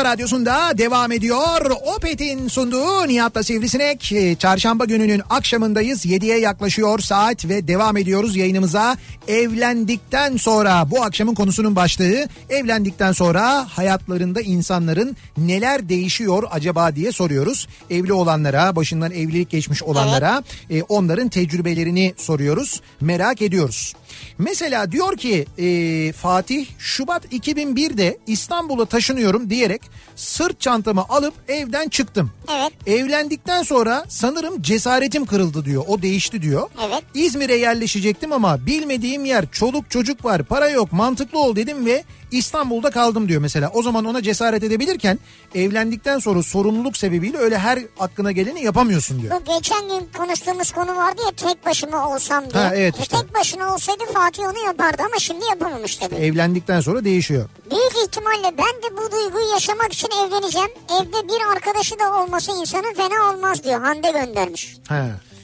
kafa 0.00 0.12
radyosunda 0.12 0.78
devam 0.78 1.12
ediyor. 1.12 1.70
Opet'in 1.96 2.48
sunduğu 2.48 3.08
Nihat'la 3.08 3.42
Sivrisinek. 3.42 4.12
Ee, 4.12 4.36
Çarşamba 4.36 4.84
gününün 4.84 5.22
akşamındayız. 5.30 6.06
7'ye 6.06 6.38
yaklaşıyor 6.38 6.98
saat 6.98 7.44
ve 7.44 7.68
devam 7.68 7.96
ediyoruz 7.96 8.36
yayınımıza. 8.36 8.96
Evlendikten 9.28 10.36
sonra 10.36 10.90
bu 10.90 11.02
akşamın 11.02 11.34
konusunun 11.34 11.76
başlığı 11.76 12.28
evlendikten 12.50 13.12
sonra 13.12 13.66
hayatlarında 13.68 14.40
insanların 14.40 15.16
neler 15.38 15.88
değişiyor 15.88 16.42
acaba 16.50 16.96
diye 16.96 17.12
soruyoruz. 17.12 17.68
Evli 17.90 18.12
olanlara, 18.12 18.76
başından 18.76 19.12
evlilik 19.12 19.50
geçmiş 19.50 19.82
olanlara 19.82 20.42
e, 20.70 20.82
onların 20.82 21.28
tecrübelerini 21.28 22.14
soruyoruz. 22.16 22.80
Merak 23.00 23.42
ediyoruz. 23.42 23.94
Mesela 24.38 24.92
diyor 24.92 25.16
ki 25.16 25.46
e, 25.58 26.12
Fatih 26.12 26.66
Şubat 26.78 27.32
2001'de 27.32 28.18
İstanbul'a 28.26 28.84
taşınıyorum 28.84 29.50
diyerek 29.50 29.82
sırt 30.16 30.60
çantamı 30.60 31.04
alıp 31.08 31.34
evden 31.48 31.88
çıktım. 31.88 32.30
Evet. 32.50 32.72
Evlendikten 32.86 33.62
sonra 33.62 34.04
sanırım 34.08 34.62
cesaretim 34.62 35.26
kırıldı 35.26 35.64
diyor. 35.64 35.84
O 35.88 36.02
değişti 36.02 36.42
diyor. 36.42 36.70
Evet. 36.88 37.02
İzmir'e 37.14 37.54
yerleşecektim 37.54 38.32
ama 38.32 38.66
bilmediğim 38.66 39.24
yer 39.24 39.50
çoluk 39.52 39.90
çocuk 39.90 40.24
var 40.24 40.42
para 40.42 40.68
yok 40.68 40.92
mantıklı 40.92 41.38
ol 41.38 41.56
dedim 41.56 41.86
ve 41.86 42.04
İstanbul'da 42.30 42.90
kaldım 42.90 43.28
diyor 43.28 43.40
mesela. 43.40 43.70
O 43.74 43.82
zaman 43.82 44.04
ona 44.04 44.22
cesaret 44.22 44.62
edebilirken 44.62 45.18
evlendikten 45.54 46.18
sonra 46.18 46.42
sorumluluk 46.42 46.96
sebebiyle 46.96 47.38
öyle 47.38 47.58
her 47.58 47.78
aklına 48.00 48.32
geleni 48.32 48.64
yapamıyorsun 48.64 49.22
diyor. 49.22 49.40
Bu 49.40 49.54
geçen 49.54 49.88
gün 49.88 50.08
konuştuğumuz 50.16 50.72
konu 50.72 50.96
vardı 50.96 51.22
ya 51.26 51.32
tek 51.48 51.66
başıma 51.66 52.08
olsam 52.14 52.50
diye. 52.50 52.62
Ha, 52.64 52.70
evet 52.74 52.94
E, 52.98 53.02
işte. 53.02 53.16
Tek 53.16 53.34
başına 53.34 53.74
olsaydı 53.74 54.04
Fatih 54.14 54.42
onu 54.44 54.58
yapardı 54.66 55.02
ama 55.06 55.18
şimdi 55.18 55.44
yapamamış 55.50 55.96
tabii. 55.96 56.14
Evlendikten 56.14 56.80
sonra 56.80 57.04
değişiyor. 57.04 57.48
Büyük 57.70 58.08
ihtimalle 58.08 58.58
ben 58.58 58.82
de 58.82 58.96
bu 58.96 59.12
duyguyu 59.12 59.50
yaşamak 59.52 59.92
için 59.92 60.08
evleneceğim. 60.26 60.70
Evde 61.00 61.28
bir 61.28 61.52
arkadaşı 61.56 61.98
da 61.98 62.22
olması 62.22 62.50
insanın 62.60 62.94
fena 62.94 63.30
olmaz 63.34 63.64
diyor. 63.64 63.80
Hande 63.80 64.10
göndermiş. 64.10 64.76
He. 64.88 64.94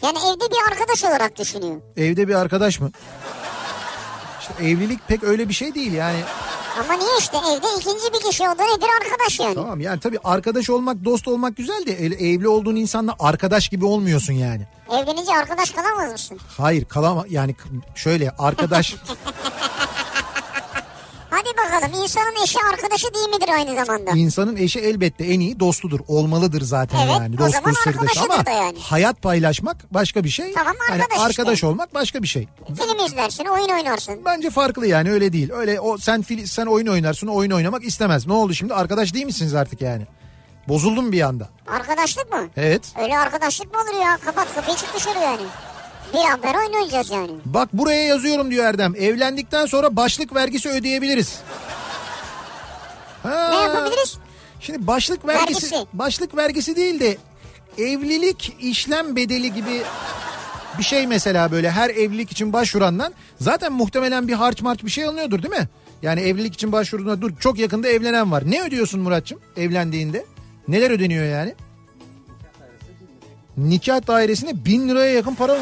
Yani 0.02 0.18
evde 0.18 0.44
bir 0.50 0.72
arkadaş 0.72 1.04
olarak 1.04 1.38
düşünüyor. 1.38 1.76
Evde 1.96 2.28
bir 2.28 2.34
arkadaş 2.34 2.80
mı? 2.80 2.90
İşte 4.40 4.64
evlilik 4.64 5.08
pek 5.08 5.24
öyle 5.24 5.48
bir 5.48 5.54
şey 5.54 5.74
değil 5.74 5.92
yani. 5.92 6.18
Ama 6.80 6.94
niye 6.94 7.10
işte 7.18 7.36
evde 7.36 7.66
ikinci 7.80 8.12
bir 8.14 8.30
kişi 8.30 8.42
o 8.42 8.58
da 8.58 8.62
nedir 8.64 8.88
arkadaş 9.02 9.40
yani. 9.40 9.54
Tamam 9.54 9.80
yani 9.80 10.00
tabii 10.00 10.18
arkadaş 10.24 10.70
olmak, 10.70 11.04
dost 11.04 11.28
olmak 11.28 11.56
güzel 11.56 11.86
de 11.86 11.92
evli 12.32 12.48
olduğun 12.48 12.76
insanla 12.76 13.14
arkadaş 13.18 13.68
gibi 13.68 13.84
olmuyorsun 13.84 14.32
yani. 14.32 14.66
Evlenince 14.90 15.32
arkadaş 15.36 15.70
kalamaz 15.70 16.12
mısın? 16.12 16.38
Hayır 16.58 16.84
kalama 16.84 17.24
yani 17.28 17.56
şöyle 17.94 18.30
arkadaş 18.30 18.94
Hadi 21.36 21.56
bakalım 21.56 22.02
insanın 22.02 22.42
eşi 22.44 22.58
arkadaşı 22.72 23.14
değil 23.14 23.28
midir 23.28 23.48
aynı 23.48 23.84
zamanda? 23.84 24.10
İnsanın 24.10 24.56
eşi 24.56 24.80
elbette 24.80 25.24
en 25.24 25.40
iyi 25.40 25.60
dostudur. 25.60 26.00
Olmalıdır 26.08 26.62
zaten 26.62 26.98
Evet, 26.98 27.16
yani. 27.20 27.34
o 27.34 27.38
Dostluğu 27.38 27.52
zaman 27.52 27.74
arkadaşıdır 27.86 28.30
ama 28.34 28.46
da 28.46 28.50
yani. 28.50 28.78
hayat 28.80 29.22
paylaşmak 29.22 29.94
başka 29.94 30.24
bir 30.24 30.28
şey. 30.28 30.52
Tamam, 30.52 30.74
Yani 30.90 31.02
arkadaş 31.02 31.30
işte. 31.30 31.42
arkadaş 31.42 31.64
olmak 31.64 31.94
başka 31.94 32.22
bir 32.22 32.28
şey. 32.28 32.48
Film 32.66 33.06
izlersin 33.06 33.44
oyun 33.44 33.68
oynarsın. 33.68 34.20
Bence 34.24 34.50
farklı 34.50 34.86
yani 34.86 35.10
öyle 35.10 35.32
değil. 35.32 35.50
Öyle 35.52 35.80
o 35.80 35.98
sen 35.98 36.22
fil, 36.22 36.46
sen 36.46 36.66
oyun 36.66 36.86
oynarsın, 36.86 37.26
o 37.26 37.34
oyun 37.34 37.50
oynamak 37.50 37.84
istemez. 37.84 38.26
Ne 38.26 38.32
oldu 38.32 38.54
şimdi? 38.54 38.74
Arkadaş 38.74 39.14
değil 39.14 39.26
misiniz 39.26 39.54
artık 39.54 39.80
yani? 39.80 40.06
Bozuldum 40.68 41.12
bir 41.12 41.20
anda. 41.20 41.48
Arkadaşlık 41.66 42.32
mı? 42.32 42.48
Evet. 42.56 42.82
Öyle 43.02 43.18
arkadaşlık 43.18 43.74
mı 43.74 43.80
olur 43.80 44.02
ya? 44.02 44.18
Kapat 44.24 44.54
kapıyı 44.54 44.76
çık 44.76 44.94
dışarı 44.96 45.18
yani. 45.18 45.42
Beraber 46.16 46.54
oyun 46.54 46.72
oynayacağız 46.72 47.10
yani. 47.10 47.30
Bak 47.44 47.68
buraya 47.72 48.02
yazıyorum 48.02 48.50
diyor 48.50 48.64
Erdem. 48.64 48.94
Evlendikten 48.96 49.66
sonra 49.66 49.96
başlık 49.96 50.34
vergisi 50.34 50.68
ödeyebiliriz. 50.68 51.40
Ha, 53.22 53.50
Ne 53.50 53.56
yapabiliriz? 53.60 54.16
Şimdi 54.60 54.86
başlık 54.86 55.26
vergisi, 55.28 55.72
Vergisi. 55.72 55.86
başlık 55.92 56.36
vergisi 56.36 56.76
değil 56.76 57.00
de 57.00 57.16
evlilik 57.78 58.56
işlem 58.60 59.16
bedeli 59.16 59.54
gibi 59.54 59.82
bir 60.78 60.82
şey 60.84 61.06
mesela 61.06 61.52
böyle 61.52 61.70
her 61.70 61.90
evlilik 61.90 62.32
için 62.32 62.52
başvurandan 62.52 63.14
zaten 63.40 63.72
muhtemelen 63.72 64.28
bir 64.28 64.32
harç 64.32 64.62
març 64.62 64.84
bir 64.84 64.90
şey 64.90 65.04
alınıyordur 65.04 65.42
değil 65.42 65.54
mi? 65.54 65.68
Yani 66.02 66.20
evlilik 66.20 66.54
için 66.54 66.72
başvurduğunda 66.72 67.20
dur 67.22 67.30
çok 67.40 67.58
yakında 67.58 67.88
evlenen 67.88 68.32
var. 68.32 68.42
Ne 68.50 68.62
ödüyorsun 68.62 69.00
Muratçım 69.00 69.40
evlendiğinde? 69.56 70.24
Neler 70.68 70.90
ödeniyor 70.90 71.24
yani? 71.24 71.54
Nikah 73.56 74.06
dairesine 74.06 74.64
bin 74.64 74.88
liraya 74.88 75.12
yakın 75.14 75.34
para 75.34 75.58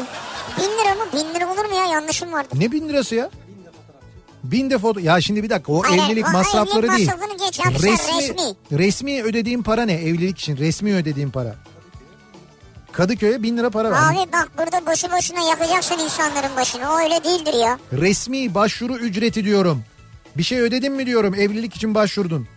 Bin 0.57 0.63
lira 0.63 0.95
mı? 0.95 1.05
Bin 1.13 1.33
lira 1.35 1.53
olur 1.53 1.65
mu 1.65 1.75
ya? 1.75 1.85
Yanlışım 1.85 2.33
vardı. 2.33 2.47
Ne 2.53 2.71
bin 2.71 2.89
lirası 2.89 3.15
ya? 3.15 3.29
Bin 4.43 4.69
de 4.69 4.77
foto... 4.77 4.99
Ya 4.99 5.21
şimdi 5.21 5.43
bir 5.43 5.49
dakika 5.49 5.73
o 5.73 5.83
Hayır, 5.83 6.03
evlilik 6.03 6.27
o 6.27 6.31
masrafları 6.31 6.87
evlilik 6.87 6.97
değil. 6.97 7.11
geç 7.45 7.55
sen 7.55 7.73
resmi. 7.73 8.55
resmi 8.71 9.23
ödediğim 9.23 9.63
para 9.63 9.85
ne? 9.85 9.93
Evlilik 9.93 10.39
için 10.39 10.57
resmi 10.57 10.95
ödediğim 10.95 11.31
para. 11.31 11.55
Kadıköy'e 12.91 13.43
bin 13.43 13.57
lira 13.57 13.69
para 13.69 13.91
var. 13.91 14.11
Abi 14.13 14.31
bak 14.33 14.51
burada 14.57 14.85
boşu 14.91 15.11
boşuna 15.11 15.49
yakacaksın 15.49 15.99
insanların 15.99 16.55
başını. 16.55 16.93
O 16.93 16.99
öyle 16.99 17.23
değildir 17.23 17.53
ya. 17.53 17.79
Resmi 17.93 18.55
başvuru 18.55 18.97
ücreti 18.97 19.43
diyorum. 19.45 19.83
Bir 20.37 20.43
şey 20.43 20.59
ödedin 20.59 20.93
mi 20.93 21.05
diyorum 21.05 21.35
evlilik 21.35 21.75
için 21.75 21.95
başvurdun. 21.95 22.47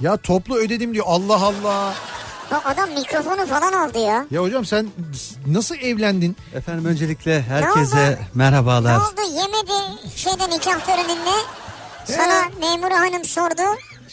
Ya 0.00 0.16
toplu 0.16 0.56
ödedim 0.56 0.94
diyor 0.94 1.04
Allah 1.08 1.42
Allah. 1.42 1.94
Bak 2.50 2.66
adam 2.66 2.90
mikrofonu 2.90 3.46
falan 3.46 3.72
aldı 3.72 3.98
ya. 3.98 4.26
Ya 4.30 4.42
hocam 4.42 4.64
sen 4.64 4.86
nasıl 5.46 5.74
evlendin? 5.74 6.36
Efendim 6.54 6.84
öncelikle 6.84 7.42
herkese 7.42 7.96
Ne 7.96 8.18
merhabalar. 8.34 8.96
oldu 8.96 9.20
yemedi 9.34 10.02
şeyde 10.16 10.50
nikah 10.50 10.80
töreninde. 10.86 11.30
Sana 12.04 12.44
memur 12.60 12.90
hanım 12.90 13.24
sordu. 13.24 13.62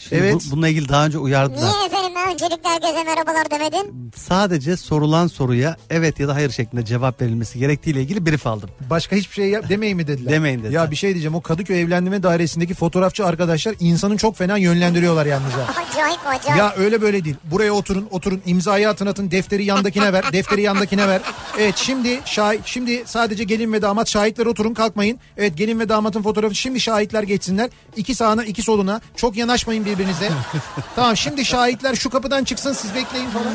Şimdi 0.08 0.22
Evet. 0.22 0.34
bu- 0.34 0.50
bununla 0.50 0.68
ilgili 0.68 0.88
daha 0.88 1.06
önce 1.06 1.18
uyardılar. 1.18 1.58
Niye 1.72 1.86
efendim 1.86 2.12
öncelikle 2.32 2.68
herkese 2.68 3.04
merhabalar 3.04 3.50
demedin? 3.50 4.10
Sadece 4.16 4.76
sorulan 4.76 5.26
soruya 5.26 5.76
evet 5.90 6.20
ya 6.20 6.28
da 6.28 6.34
hayır 6.34 6.50
şeklinde 6.50 6.84
cevap 6.84 7.22
verilmesi 7.22 7.58
gerektiğiyle 7.58 8.02
ilgili 8.02 8.26
brief 8.26 8.46
aldım. 8.46 8.70
Başka 8.90 9.16
hiçbir 9.16 9.34
şey 9.34 9.48
yap 9.50 9.68
demeyin 9.68 9.96
mi 9.96 10.06
dediler. 10.06 10.32
Demeyin 10.32 10.58
dediler. 10.58 10.70
Ya 10.70 10.90
bir 10.90 10.96
şey 10.96 11.10
diyeceğim 11.10 11.34
o 11.34 11.40
Kadıköy 11.40 11.80
evlendirme 11.82 12.22
dairesindeki 12.22 12.74
fotoğrafçı 12.74 13.26
arkadaşlar 13.26 13.74
insanı 13.80 14.16
çok 14.16 14.36
fena 14.36 14.56
yönlendiriyorlar 14.56 15.26
yalnız. 15.26 15.52
Acayip 15.92 16.20
acayip. 16.26 16.58
Ya 16.58 16.74
öyle 16.76 17.02
böyle 17.02 17.24
değil. 17.24 17.36
Buraya 17.44 17.72
oturun, 17.72 18.08
oturun. 18.10 18.42
imzayı 18.46 18.88
atın 18.88 19.06
atın. 19.06 19.30
Defteri 19.30 19.64
yandakine 19.64 20.12
ver. 20.12 20.24
Defteri 20.32 20.62
yandakine 20.62 21.08
ver. 21.08 21.20
Evet 21.58 21.76
şimdi 21.76 22.20
şahit 22.24 22.60
şimdi 22.64 23.02
sadece 23.06 23.44
gelin 23.44 23.72
ve 23.72 23.82
damat 23.82 24.08
şahitler 24.08 24.46
oturun 24.46 24.74
kalkmayın. 24.74 25.18
Evet 25.36 25.56
gelin 25.56 25.80
ve 25.80 25.88
damatın 25.88 26.22
fotoğrafı 26.22 26.54
şimdi 26.54 26.80
şahitler 26.80 27.22
geçsinler. 27.22 27.70
İki 27.96 28.14
sağına 28.14 28.44
iki 28.44 28.62
soluna. 28.62 29.00
Çok 29.16 29.36
yanaşmayın 29.36 29.84
birbirinize. 29.98 30.30
tamam 30.96 31.16
şimdi 31.16 31.44
şahitler 31.44 31.94
şu 31.94 32.10
kapıdan 32.10 32.44
çıksın 32.44 32.72
siz 32.72 32.94
bekleyin 32.94 33.30
falan. 33.30 33.54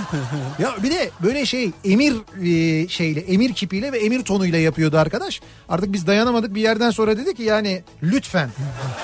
Ya 0.59 0.83
bir 0.83 0.91
de 0.91 1.09
böyle 1.23 1.45
şey 1.45 1.71
emir 1.85 2.13
e, 2.43 2.87
şeyle 2.87 3.19
emir 3.19 3.53
kipiyle 3.53 3.91
ve 3.91 3.99
emir 3.99 4.23
tonuyla 4.23 4.59
yapıyordu 4.59 4.97
arkadaş. 4.97 5.41
Artık 5.69 5.93
biz 5.93 6.07
dayanamadık 6.07 6.55
bir 6.55 6.61
yerden 6.61 6.91
sonra 6.91 7.17
dedi 7.17 7.35
ki 7.35 7.43
yani 7.43 7.83
lütfen 8.03 8.49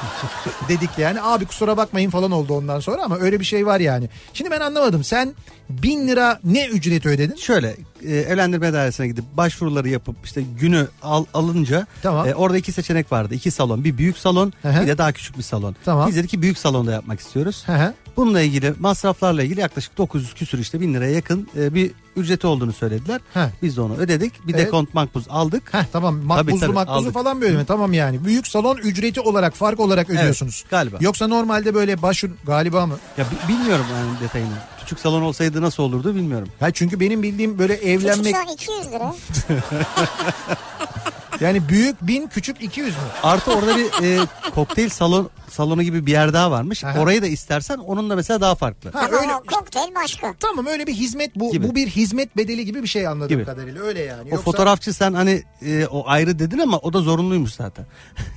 dedik 0.69 0.89
yani 0.97 1.21
abi 1.21 1.45
kusura 1.45 1.77
bakmayın 1.77 2.09
falan 2.09 2.31
oldu 2.31 2.53
ondan 2.53 2.79
sonra 2.79 3.03
ama 3.03 3.17
öyle 3.17 3.39
bir 3.39 3.45
şey 3.45 3.65
var 3.65 3.79
yani. 3.79 4.09
Şimdi 4.33 4.51
ben 4.51 4.59
anlamadım 4.59 5.03
sen 5.03 5.33
bin 5.69 6.07
lira 6.07 6.39
ne 6.43 6.65
ücret 6.65 7.05
ödedin? 7.05 7.35
Şöyle 7.35 7.75
e, 8.03 8.15
evlendirme 8.15 8.73
dairesine 8.73 9.07
gidip 9.07 9.25
başvuruları 9.37 9.89
yapıp 9.89 10.15
işte 10.23 10.41
günü 10.59 10.87
al, 11.03 11.25
alınca 11.33 11.87
Tamam. 12.03 12.27
e, 12.27 12.35
orada 12.35 12.57
iki 12.57 12.71
seçenek 12.71 13.11
vardı. 13.11 13.33
İki 13.33 13.51
salon 13.51 13.83
bir 13.83 13.97
büyük 13.97 14.17
salon 14.17 14.53
Hı 14.61 14.69
hı. 14.69 14.81
bir 14.81 14.87
de 14.87 14.97
daha 14.97 15.11
küçük 15.11 15.37
bir 15.37 15.43
salon. 15.43 15.75
Tamam. 15.85 16.07
Biz 16.07 16.15
dedik 16.15 16.29
ki 16.29 16.41
büyük 16.41 16.57
salonda 16.57 16.91
yapmak 16.91 17.19
istiyoruz. 17.19 17.63
Hı 17.65 17.75
hı. 17.75 17.93
Bununla 18.17 18.41
ilgili 18.41 18.73
masraflarla 18.79 19.43
ilgili 19.43 19.59
yaklaşık 19.59 19.97
900 19.97 20.33
küsür 20.33 20.59
işte 20.59 20.81
bin 20.81 20.93
liraya 20.93 21.11
yakın 21.11 21.47
e, 21.57 21.73
bir 21.73 21.91
ücreti 22.17 22.47
olduğunu 22.47 22.73
söylediler. 22.73 23.21
Heh. 23.33 23.47
Biz 23.61 23.77
de 23.77 23.81
onu 23.81 23.95
ödedik. 23.97 24.47
Bir 24.47 24.53
Evet. 24.53 24.65
de 24.65 24.69
kont 24.69 24.93
makbuz 24.93 25.25
aldık. 25.29 25.73
Heh, 25.73 25.83
tamam 25.91 26.15
makbuzlu 26.23 26.59
tabii, 26.59 26.71
makbuzu 26.73 26.99
aldık. 26.99 27.13
falan 27.13 27.41
böyle 27.41 27.57
mi? 27.57 27.65
Tamam 27.65 27.93
yani. 27.93 28.25
Büyük 28.25 28.47
salon 28.47 28.77
ücreti 28.77 29.21
olarak 29.21 29.53
fark 29.53 29.79
olarak 29.79 30.09
ödüyorsunuz. 30.09 30.63
galiba. 30.69 30.97
Yoksa 31.01 31.27
normalde 31.27 31.73
böyle 31.73 32.01
başvur 32.01 32.29
galiba 32.45 32.85
mı? 32.85 32.95
Ya 33.17 33.25
bi- 33.25 33.53
bilmiyorum 33.53 33.85
yani 33.93 34.19
detayını. 34.21 34.53
Küçük 34.79 34.99
salon 34.99 35.21
olsaydı 35.21 35.61
nasıl 35.61 35.83
olurdu 35.83 36.15
bilmiyorum. 36.15 36.47
Ha 36.59 36.71
çünkü 36.71 36.99
benim 36.99 37.23
bildiğim 37.23 37.59
böyle 37.59 37.73
evlenmek 37.73 38.35
Küçük 38.35 38.61
200 38.61 38.91
lira. 38.91 39.13
yani 41.39 41.69
büyük 41.69 42.01
bin 42.01 42.27
küçük 42.27 42.61
200 42.61 42.89
mü? 42.95 43.01
Artı 43.23 43.51
orada 43.51 43.77
bir 43.77 44.03
e, 44.03 44.19
kokteyl 44.55 44.89
salon 44.89 45.29
salonu 45.49 45.83
gibi 45.83 46.05
bir 46.05 46.11
yer 46.11 46.33
daha 46.33 46.51
varmış. 46.51 46.83
Aha. 46.83 46.99
Orayı 46.99 47.21
da 47.21 47.27
istersen 47.27 47.77
onun 47.77 48.09
da 48.09 48.15
mesela 48.15 48.41
daha 48.41 48.55
farklı. 48.55 48.91
Ha 48.91 49.07
öyle 49.11 49.31
kokteyl 49.51 49.95
başka. 49.95 50.33
tamam 50.39 50.65
öyle 50.65 50.87
bir 50.87 50.93
hizmet 50.93 51.35
bu 51.35 51.51
Gibi. 51.51 51.67
bu 51.69 51.75
bir 51.75 51.87
hizmet 51.87 52.37
bedeli 52.37 52.65
gibi 52.65 52.83
bir 52.83 52.87
şey 52.87 53.07
anladığım 53.07 53.29
Gibi. 53.29 53.45
kadarıyla 53.45 53.83
öyle 53.83 54.01
yani. 54.01 54.29
O 54.31 54.35
Yoksa- 54.35 54.43
fotoğrafçı 54.43 54.93
sen 54.93 55.13
hani 55.13 55.43
e, 55.65 55.85
o 55.85 56.03
ayrı 56.07 56.39
dedin 56.39 56.59
ama 56.59 56.77
o 56.77 56.93
da 56.93 57.01
zorunluymuş 57.01 57.53
zaten. 57.53 57.85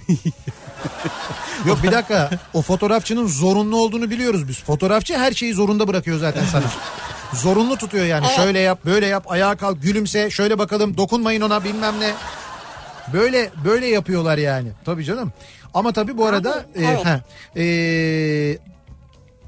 Yok 1.66 1.82
bir 1.82 1.92
dakika 1.92 2.30
o 2.55 2.62
fotoğrafçının 2.62 3.26
zorunlu 3.26 3.76
olduğunu 3.76 4.11
biliyoruz 4.11 4.48
biz. 4.48 4.57
Fotoğrafçı 4.61 5.18
her 5.18 5.32
şeyi 5.32 5.55
zorunda 5.55 5.88
bırakıyor 5.88 6.18
zaten 6.18 6.44
sana. 6.53 6.64
Zorunlu 7.32 7.76
tutuyor 7.76 8.05
yani 8.07 8.26
şöyle 8.36 8.59
yap 8.59 8.78
böyle 8.84 9.07
yap 9.07 9.30
ayağa 9.30 9.57
kalk 9.57 9.82
gülümse 9.82 10.30
şöyle 10.30 10.59
bakalım 10.59 10.96
dokunmayın 10.96 11.40
ona 11.40 11.64
bilmem 11.64 12.01
ne. 12.01 12.12
Böyle 13.12 13.50
böyle 13.64 13.86
yapıyorlar 13.86 14.38
yani 14.38 14.68
tabii 14.84 15.04
canım. 15.04 15.32
Ama 15.74 15.92
tabii 15.92 16.16
bu 16.18 16.26
arada 16.26 16.52
Abi, 16.52 16.84
e, 16.84 16.86
evet. 16.86 17.06
ha, 17.06 17.20
e, 17.56 18.58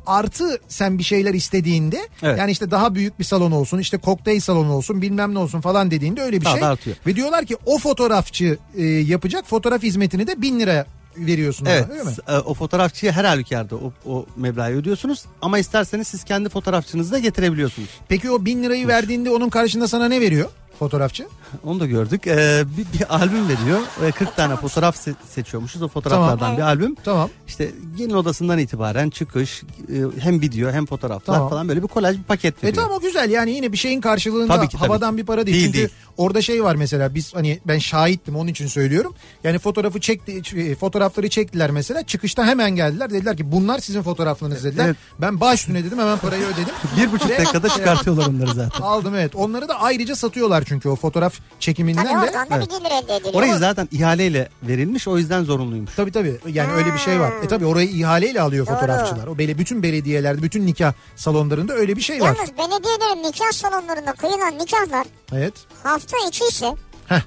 artı 0.07 0.59
sen 0.69 0.99
bir 0.99 1.03
şeyler 1.03 1.35
istediğinde 1.35 2.09
Evet. 2.23 2.39
yani 2.39 2.51
işte 2.51 2.71
daha 2.71 2.95
büyük 2.95 3.19
bir 3.19 3.25
salon 3.25 3.53
olsun 3.53 3.79
işte 3.79 3.99
kokteyl 3.99 4.41
salonu 4.41 4.73
olsun 4.73 5.03
bilmem 5.03 5.35
ne 5.35 5.39
olsun 5.39 5.61
falan 5.61 5.91
dediğinde 5.91 6.23
öyle 6.23 6.41
bir 6.41 6.45
Daha 6.45 6.53
şey. 6.55 6.63
da 6.63 6.69
artıyor. 6.69 6.97
Ve 7.07 7.17
diyorlar 7.17 7.45
ki 7.45 7.57
o 7.67 7.79
fotoğrafçı 7.79 8.59
e, 8.77 8.85
yapacak 8.85 9.47
fotoğraf 9.49 9.83
hizmetini 9.83 10.27
de 10.27 10.43
bin 10.43 10.61
lira 10.61 10.87
veriyorsun. 11.17 11.67
ona, 11.67 11.73
Evet. 11.75 11.87
öyle 11.91 12.03
mi? 12.03 12.11
s- 12.13 12.23
e, 12.33 12.39
O 12.39 12.55
fotoğrafçıya 12.55 13.13
her 13.13 13.25
halükarda 13.25 13.77
o, 13.77 13.93
o 14.07 14.27
meblağı 14.37 14.69
ödüyorsunuz 14.71 15.25
ama 15.43 15.59
isterseniz 15.59 16.09
siz 16.09 16.25
kendi 16.25 16.49
fotoğrafçınızı 16.49 17.13
da 17.13 17.19
getirebiliyorsunuz. 17.19 17.89
Peki 18.09 18.31
o 18.31 18.45
bin 18.45 18.63
lirayı 18.63 18.89
verdiğinde 18.89 19.31
onun 19.31 19.49
karşında 19.49 19.89
sana 19.89 20.09
ne 20.09 20.21
veriyor 20.21 20.49
fotoğrafçı? 20.87 21.27
Onu 21.65 21.81
da 21.81 21.87
gördük. 21.87 22.27
Ee, 22.27 22.65
bir, 22.77 22.99
bir 22.99 23.15
albüm 23.17 23.49
veriyor. 23.49 23.81
Ee, 24.07 24.11
40 24.13 24.37
tane 24.37 24.57
fotoğraf 24.57 24.97
se- 25.09 25.15
seçiyormuşuz. 25.29 25.83
O 25.83 25.89
fotoğraflardan 25.89 26.39
Tamam. 26.39 26.57
bir 26.57 26.63
albüm. 26.63 26.95
Tamam. 27.05 27.29
İşte 27.49 27.71
gelin 27.99 28.15
odasından 28.15 28.59
itibaren 28.59 29.11
çıkış, 29.11 29.63
e, 29.63 30.21
hem 30.21 30.41
video 30.41 30.71
hem 30.73 30.87
fotoğraflar 30.87 31.35
Tamam. 31.35 31.51
falan 31.51 31.69
böyle 31.69 31.83
bir 31.83 31.89
kolaj 31.89 32.19
bir 32.19 32.23
paket 32.23 32.65
E 32.65 32.67
veriyor. 32.67 32.83
tamam 32.83 32.99
o 32.99 33.01
güzel 33.01 33.31
yani 33.31 33.51
yine 33.51 33.73
bir 33.73 33.77
şeyin 33.77 34.01
karşılığında 34.01 34.57
Tabii 34.57 34.69
ki, 34.69 34.77
tabii 34.77 34.89
havadan 34.89 35.11
ki. 35.11 35.17
bir 35.21 35.27
para 35.27 35.47
değil. 35.47 35.55
Değil, 35.57 35.67
Çünkü 35.67 35.79
değil. 35.79 35.89
orada 36.17 36.43
şey 36.43 36.65
var 36.65 36.75
mesela 36.77 37.15
biz 37.15 37.35
hani 37.35 37.61
ben 37.67 37.79
şahittim 37.79 38.37
onun 38.37 38.49
için 38.49 38.67
söylüyorum. 38.67 39.15
Yani 39.45 39.59
fotoğrafı 39.59 40.01
çekti 40.01 40.43
e, 40.57 40.75
fotoğrafları 40.75 41.29
çektiler 41.29 41.71
mesela 41.71 42.03
çıkışta 42.03 42.47
hemen 42.47 42.71
geldiler 42.71 43.11
dediler 43.11 43.37
ki 43.37 43.53
bunlar 43.53 43.79
sizin 43.79 44.03
fotoğraflarınız 44.03 44.65
dediler. 44.65 44.87
Evet. 44.87 44.97
Ben 45.21 45.41
baş 45.41 45.61
üstüne 45.61 45.85
dedim 45.85 45.99
hemen 45.99 46.19
parayı 46.19 46.43
ödedim. 46.45 46.75
Bir 46.97 47.13
buçuk 47.13 47.29
dakikada 47.31 47.69
çıkartıyorlar 47.69 48.27
onları 48.27 48.55
zaten. 48.55 48.81
Aldım 48.83 49.15
evet. 49.15 49.35
Onları 49.35 49.69
da 49.69 49.81
ayrıca 49.81 50.17
satıyorlar 50.17 50.65
çünkü 50.67 50.72
o 50.89 50.97
fotoğraf 50.97 51.35
çekiminden 51.61 52.05
Tabii 52.05 52.15
de. 52.15 52.19
oradan 52.39 52.51
da 52.51 52.61
bir 52.61 52.71
gelir 52.71 52.91
elde 53.05 53.17
ediliyor. 53.17 53.35
Orayı 53.35 53.57
zaten 53.57 53.89
ihaleyle 53.93 54.49
verilmiş 54.63 55.09
o 55.09 55.19
yüzden 55.19 55.45
zorunluymuş. 55.45 55.91
Tabii 55.97 56.13
tabii. 56.13 56.41
Yani 56.49 56.73
öyle 56.73 56.95
bir 56.95 56.99
şey 56.99 57.21
var. 57.21 57.33
E 57.45 57.49
tabii 57.49 57.67
orayı 57.67 57.89
ihaleyle 57.89 58.41
alıyor 58.41 58.67
Doğru. 58.67 58.75
fotoğrafçılar. 58.75 59.27
O 59.27 59.39
böyle 59.39 59.59
bütün 59.59 59.83
belediyelerde, 59.83 60.43
bütün 60.43 60.67
nikah 60.67 60.93
salonlarında 61.17 61.73
öyle 61.75 61.97
bir 61.97 62.03
şey 62.03 62.21
var. 62.21 62.27
Yalnız 62.27 62.51
belediyelerin 62.59 63.23
nikah 63.23 63.53
salonlarında 63.53 64.13
kıyılan 64.13 64.59
nikahlar 64.59 65.07
Evet. 65.33 65.55
hafta 65.83 66.17
içi 66.29 66.45
ise 66.45 66.67
Heh. 67.07 67.21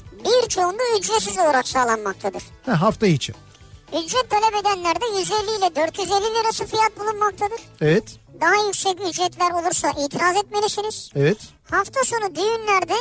birçoğunda 0.44 0.84
ücretsiz 1.00 1.38
olarak 1.38 1.68
sağlanmaktadır. 1.68 2.44
Ha, 2.66 2.82
hafta 2.82 3.08
içi. 3.08 3.34
Ücret 4.06 4.30
talep 4.30 4.56
edenlerde 4.62 5.06
150 5.20 5.58
ile 5.60 5.76
450 5.76 6.10
lirası 6.40 6.66
fiyat 6.66 7.00
bulunmaktadır. 7.00 7.60
Evet. 7.82 8.04
Daha 8.42 8.66
yüksek 8.68 8.94
ücretler 9.10 9.52
olursa 9.52 9.92
itiraz 10.06 10.38
etmelisiniz. 10.38 11.10
Evet. 11.16 11.38
Hafta 11.72 12.00
sonu 12.04 12.36
düğünlerde 12.36 12.94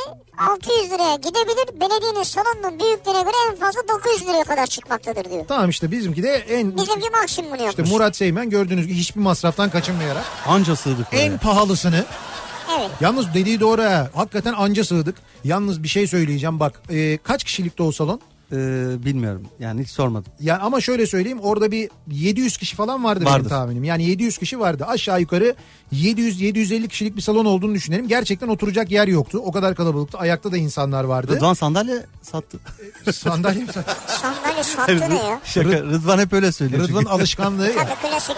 600 0.49 0.91
liraya 0.91 1.15
gidebilir. 1.15 1.79
Belediyenin 1.81 2.23
salonunun 2.23 2.79
büyüklüğüne 2.79 3.21
göre 3.21 3.33
en 3.51 3.55
fazla 3.55 3.79
900 3.89 4.27
liraya 4.27 4.43
kadar 4.43 4.67
çıkmaktadır 4.67 5.29
diyor. 5.31 5.45
Tamam 5.47 5.69
işte 5.69 5.91
bizimki 5.91 6.23
de 6.23 6.29
en 6.29 6.77
Bizimki 6.77 7.09
maksimum 7.09 7.53
işte 7.53 7.63
yapmış. 7.65 7.91
Murat 7.91 8.15
Seymen 8.15 8.49
gördüğünüz 8.49 8.87
gibi 8.87 8.97
hiçbir 8.97 9.21
masraftan 9.21 9.69
kaçınmayarak 9.69 10.23
Anca 10.47 10.75
sığdık 10.75 11.07
en 11.11 11.37
pahalısını 11.37 12.05
Evet. 12.79 12.89
yalnız 13.01 13.33
dediği 13.33 13.59
doğru 13.59 13.81
ha. 13.83 14.09
Hakikaten 14.15 14.53
anca 14.53 14.83
sığdık. 14.83 15.15
Yalnız 15.43 15.83
bir 15.83 15.87
şey 15.87 16.07
söyleyeceğim 16.07 16.59
bak. 16.59 16.81
e, 16.89 17.17
kaç 17.17 17.43
kişilikte 17.43 17.83
o 17.83 17.91
salon? 17.91 18.21
Ee, 18.51 18.55
bilmiyorum. 19.05 19.41
Yani 19.59 19.81
hiç 19.81 19.89
sormadım. 19.89 20.33
Yani 20.39 20.61
ama 20.61 20.81
şöyle 20.81 21.07
söyleyeyim 21.07 21.39
orada 21.41 21.71
bir 21.71 21.89
700 22.11 22.57
kişi 22.57 22.75
falan 22.75 23.03
vardı 23.03 23.19
benim 23.21 23.33
Vardır. 23.33 23.49
tahminim. 23.49 23.83
Yani 23.83 24.03
700 24.03 24.37
kişi 24.37 24.59
vardı. 24.59 24.85
Aşağı 24.87 25.21
yukarı 25.21 25.55
700-750 25.93 26.87
kişilik 26.87 27.15
bir 27.15 27.21
salon 27.21 27.45
olduğunu 27.45 27.73
düşünelim. 27.73 28.07
Gerçekten 28.07 28.47
oturacak 28.47 28.91
yer 28.91 29.07
yoktu. 29.07 29.41
O 29.45 29.51
kadar 29.51 29.75
kalabalıktı. 29.75 30.17
Ayakta 30.17 30.51
da 30.51 30.57
insanlar 30.57 31.03
vardı. 31.03 31.35
Rıdvan 31.35 31.53
sandalye 31.53 32.05
sattı. 32.21 32.59
Sandalye 33.13 33.61
mi 33.63 33.73
sattı? 33.73 33.95
Sandalye 34.21 34.63
sattı 34.63 34.99
ne 35.09 35.29
ya? 35.29 35.41
Şaka. 35.45 35.69
Rıdvan 35.69 36.19
hep 36.19 36.33
öyle 36.33 36.51
söylüyor. 36.51 36.87
Rıdvan 36.87 37.05
alışkanlığı. 37.05 37.71
Tabii 37.73 38.09
klasik. 38.11 38.35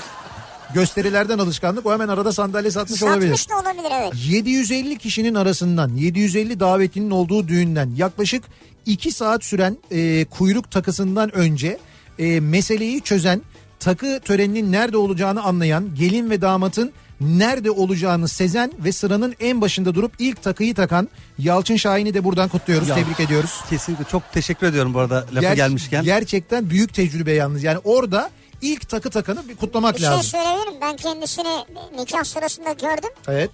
gösterilerden 0.73 1.37
alışkanlık. 1.39 1.85
O 1.85 1.93
hemen 1.93 2.07
arada 2.07 2.31
sandalye 2.31 2.71
satmış 2.71 3.03
olabilir. 3.03 3.35
Satmış 3.35 3.49
da 3.49 3.55
olabilir 3.55 3.93
evet. 4.01 4.13
750 4.27 4.97
kişinin 4.97 5.35
arasından 5.35 5.89
750 5.95 6.59
davetinin 6.59 7.11
olduğu 7.11 7.47
düğünden 7.47 7.91
yaklaşık 7.97 8.43
2 8.87 9.11
saat 9.11 9.43
süren 9.43 9.77
e, 9.91 10.25
kuyruk 10.25 10.71
takısından 10.71 11.35
önce 11.35 11.77
e, 12.19 12.39
meseleyi 12.39 13.01
çözen 13.01 13.41
takı 13.79 14.19
töreninin 14.25 14.71
nerede 14.71 14.97
olacağını 14.97 15.43
anlayan 15.43 15.95
gelin 15.95 16.29
ve 16.29 16.41
damatın 16.41 16.91
nerede 17.21 17.71
olacağını 17.71 18.27
sezen 18.27 18.71
ve 18.79 18.91
sıranın 18.91 19.35
en 19.39 19.61
başında 19.61 19.95
durup 19.95 20.11
ilk 20.19 20.41
takıyı 20.43 20.75
takan 20.75 21.09
Yalçın 21.39 21.75
Şahin'i 21.75 22.13
de 22.13 22.23
buradan 22.23 22.49
kutluyoruz. 22.49 22.87
Ya. 22.87 22.95
Tebrik 22.95 23.19
ediyoruz. 23.19 23.61
Kesinlikle 23.69 24.05
çok 24.05 24.33
teşekkür 24.33 24.67
ediyorum 24.67 24.93
bu 24.93 24.99
arada 24.99 25.25
lafa 25.33 25.47
Ger- 25.47 25.55
gelmişken. 25.55 26.03
Gerçekten 26.03 26.69
büyük 26.69 26.93
tecrübe 26.93 27.31
yalnız. 27.31 27.63
Yani 27.63 27.77
orada 27.83 28.29
ilk 28.61 28.89
takı 28.89 29.09
takanı 29.09 29.47
bir 29.49 29.55
kutlamak 29.55 29.95
Bir 29.95 29.99
şey 29.99 30.09
lazım. 30.09 30.23
söyleyebilirim. 30.23 30.73
Ben 30.81 30.95
kendisini 30.95 31.65
nikah 31.99 32.23
sırasında 32.23 32.71
gördüm. 32.71 33.09
Evet. 33.27 33.51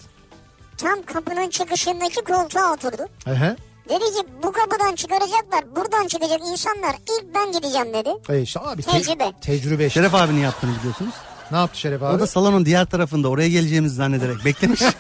Tam 0.78 1.02
kapının 1.06 1.50
çıkışındaki 1.50 2.22
koltuğa 2.24 2.74
oturdu. 2.74 3.02
Hı 3.26 3.32
hı. 3.36 3.56
Dedi 3.90 4.00
ki 4.04 4.28
bu 4.44 4.52
kapıdan 4.52 4.96
çıkaracaklar. 4.96 5.76
Buradan 5.76 6.08
çıkacak 6.08 6.40
insanlar. 6.52 6.92
İlk 6.96 7.36
ben 7.36 7.52
gideceğim 7.52 7.94
dedi. 7.94 8.10
E 8.30 8.42
işte 8.42 8.60
abi 8.60 8.82
te- 8.84 8.92
Tecrübe. 8.92 9.32
tecrübe. 9.42 9.86
işte. 9.86 10.00
Şeref 10.00 10.16
abinin 10.16 10.42
yaptığını 10.42 10.72
biliyorsunuz. 10.80 11.14
Ne 11.52 11.58
yaptı 11.58 11.80
Şeref 11.80 12.04
abi? 12.04 12.16
O 12.16 12.20
da 12.20 12.28
salonun 12.28 12.66
diğer 12.66 12.86
tarafında 12.86 13.30
oraya 13.30 13.50
geleceğimizi 13.50 13.96
zannederek 13.96 14.46
beklemiş. 14.46 14.82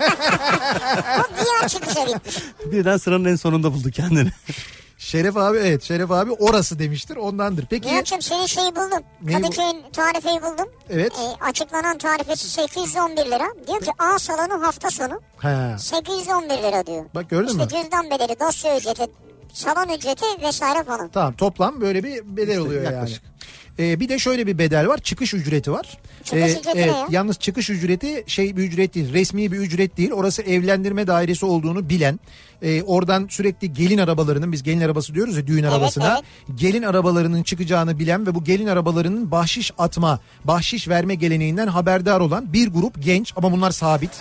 O 1.20 1.24
diğer 1.44 1.70
çıkışa 1.70 2.04
gitmiş. 2.04 2.36
Birden 2.66 2.98
sıranın 2.98 3.26
en 3.26 3.36
sonunda 3.36 3.74
buldu 3.74 3.92
kendini. 3.92 4.30
Şeref 4.98 5.38
abi 5.38 5.58
evet 5.58 5.84
Şeref 5.84 6.12
abi 6.12 6.32
orası 6.32 6.80
demiştir 6.80 7.16
ondandır. 7.16 7.66
Peki 7.70 7.88
Nihat'cığım 7.88 8.22
senin 8.22 8.46
şeyi 8.46 8.76
buldum. 8.76 9.00
Neyi 9.22 9.38
bu- 9.38 9.42
Kadıköy'ün 9.42 9.84
tarifeyi 9.94 10.42
buldum. 10.42 10.68
Evet. 10.90 11.14
Ee, 11.20 11.46
açıklanan 11.46 11.98
tarifesi 11.98 12.50
811 12.50 13.26
lira. 13.26 13.48
Diyor 13.68 13.80
ki 13.82 13.92
A 14.00 14.20
salonu 14.20 14.66
hafta 14.68 14.90
sonu 14.90 15.22
he, 15.40 15.78
811 15.80 16.50
lira 16.64 16.86
diyor. 16.86 17.06
bak 17.16 17.30
gördün 17.30 17.56
mü? 17.56 17.64
İşte 17.64 17.82
cüzdan 17.82 18.06
bedeli, 18.10 18.40
dosya 18.40 18.78
ücreti, 18.78 19.08
salon 19.54 19.90
ücreti 19.98 20.26
vesaire 20.42 20.84
falan. 20.84 21.10
Tamam 21.10 21.34
toplam 21.34 21.82
böyle 21.82 22.04
bir 22.04 22.38
bedel 22.38 22.58
oluyor 22.60 22.84
yaklaşık. 22.84 23.24
yani. 23.24 23.34
Ee, 23.80 24.00
bir 24.00 24.10
de 24.10 24.20
şöyle 24.20 24.48
bir 24.48 24.58
bedel 24.58 24.88
var 24.88 24.98
çıkış 24.98 25.34
ücreti 25.34 25.72
var. 25.72 25.98
Ee, 26.22 26.24
Çıkış 26.24 26.52
ücreti 26.52 26.68
ne 26.68 26.82
evet, 26.82 26.88
ya? 26.88 27.08
Yalnız 27.10 27.40
çıkış 27.40 27.70
ücreti 27.70 28.24
şey 28.28 28.58
bir 28.58 28.64
ücret 28.64 28.96
değil 28.96 29.14
resmi 29.14 29.52
bir 29.52 29.58
ücret 29.58 29.98
değil. 29.98 30.12
Orası 30.12 30.42
evlendirme 30.42 31.08
dairesi 31.08 31.46
olduğunu 31.46 31.90
bilen 31.90 32.20
e, 32.62 32.84
oradan 32.84 33.28
sürekli 33.30 33.74
gelin 33.74 33.98
arabalarının 33.98 34.52
biz 34.52 34.64
gelin 34.64 34.82
arabası 34.82 35.14
diyoruz 35.14 35.38
ya 35.38 35.48
düğün 35.48 35.64
arabasına. 35.64 36.22
Gelin 36.56 36.84
arabalarının 36.84 37.44
çıkacağını 37.44 38.00
bilen 38.00 38.28
ve 38.28 38.36
bu 38.36 38.44
gelin 38.44 38.68
arabalarının 38.68 39.32
bahşiş 39.32 39.72
atma 39.78 40.20
bahşiş 40.44 40.88
verme 40.88 41.16
geleneğinden 41.16 41.68
haberdar 41.68 42.20
olan 42.20 42.54
bir 42.54 42.68
grup 42.68 43.04
genç 43.04 43.34
ama 43.36 43.52
bunlar 43.52 43.72
sabit. 43.72 44.12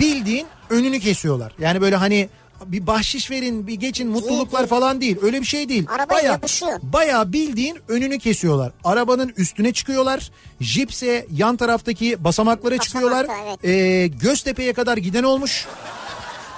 bildiğin 0.00 0.46
önünü 0.70 1.00
kesiyorlar. 1.00 1.52
Yani 1.58 1.80
böyle 1.80 1.96
hani 1.96 2.28
bir 2.66 2.86
bahşiş 2.86 3.30
verin 3.30 3.66
bir 3.66 3.74
geçin 3.74 4.08
mutluluklar 4.08 4.66
falan 4.66 5.00
değil. 5.00 5.16
Öyle 5.22 5.40
bir 5.40 5.46
şey 5.46 5.68
değil. 5.68 5.86
Yapışıyor. 6.32 6.78
Bayağı 6.82 7.32
bildiğin 7.32 7.78
önünü 7.88 8.18
kesiyorlar. 8.18 8.72
Arabanın 8.84 9.32
üstüne 9.36 9.72
çıkıyorlar. 9.72 10.30
Jipse 10.60 11.26
yan 11.32 11.56
taraftaki 11.56 12.24
basamaklara 12.24 12.78
Basamakta, 12.78 12.84
çıkıyorlar. 12.84 13.26
evet. 13.46 13.64
Ee, 13.64 14.06
Göztepe'ye 14.06 14.72
kadar 14.72 14.96
giden 14.96 15.22
olmuş. 15.22 15.66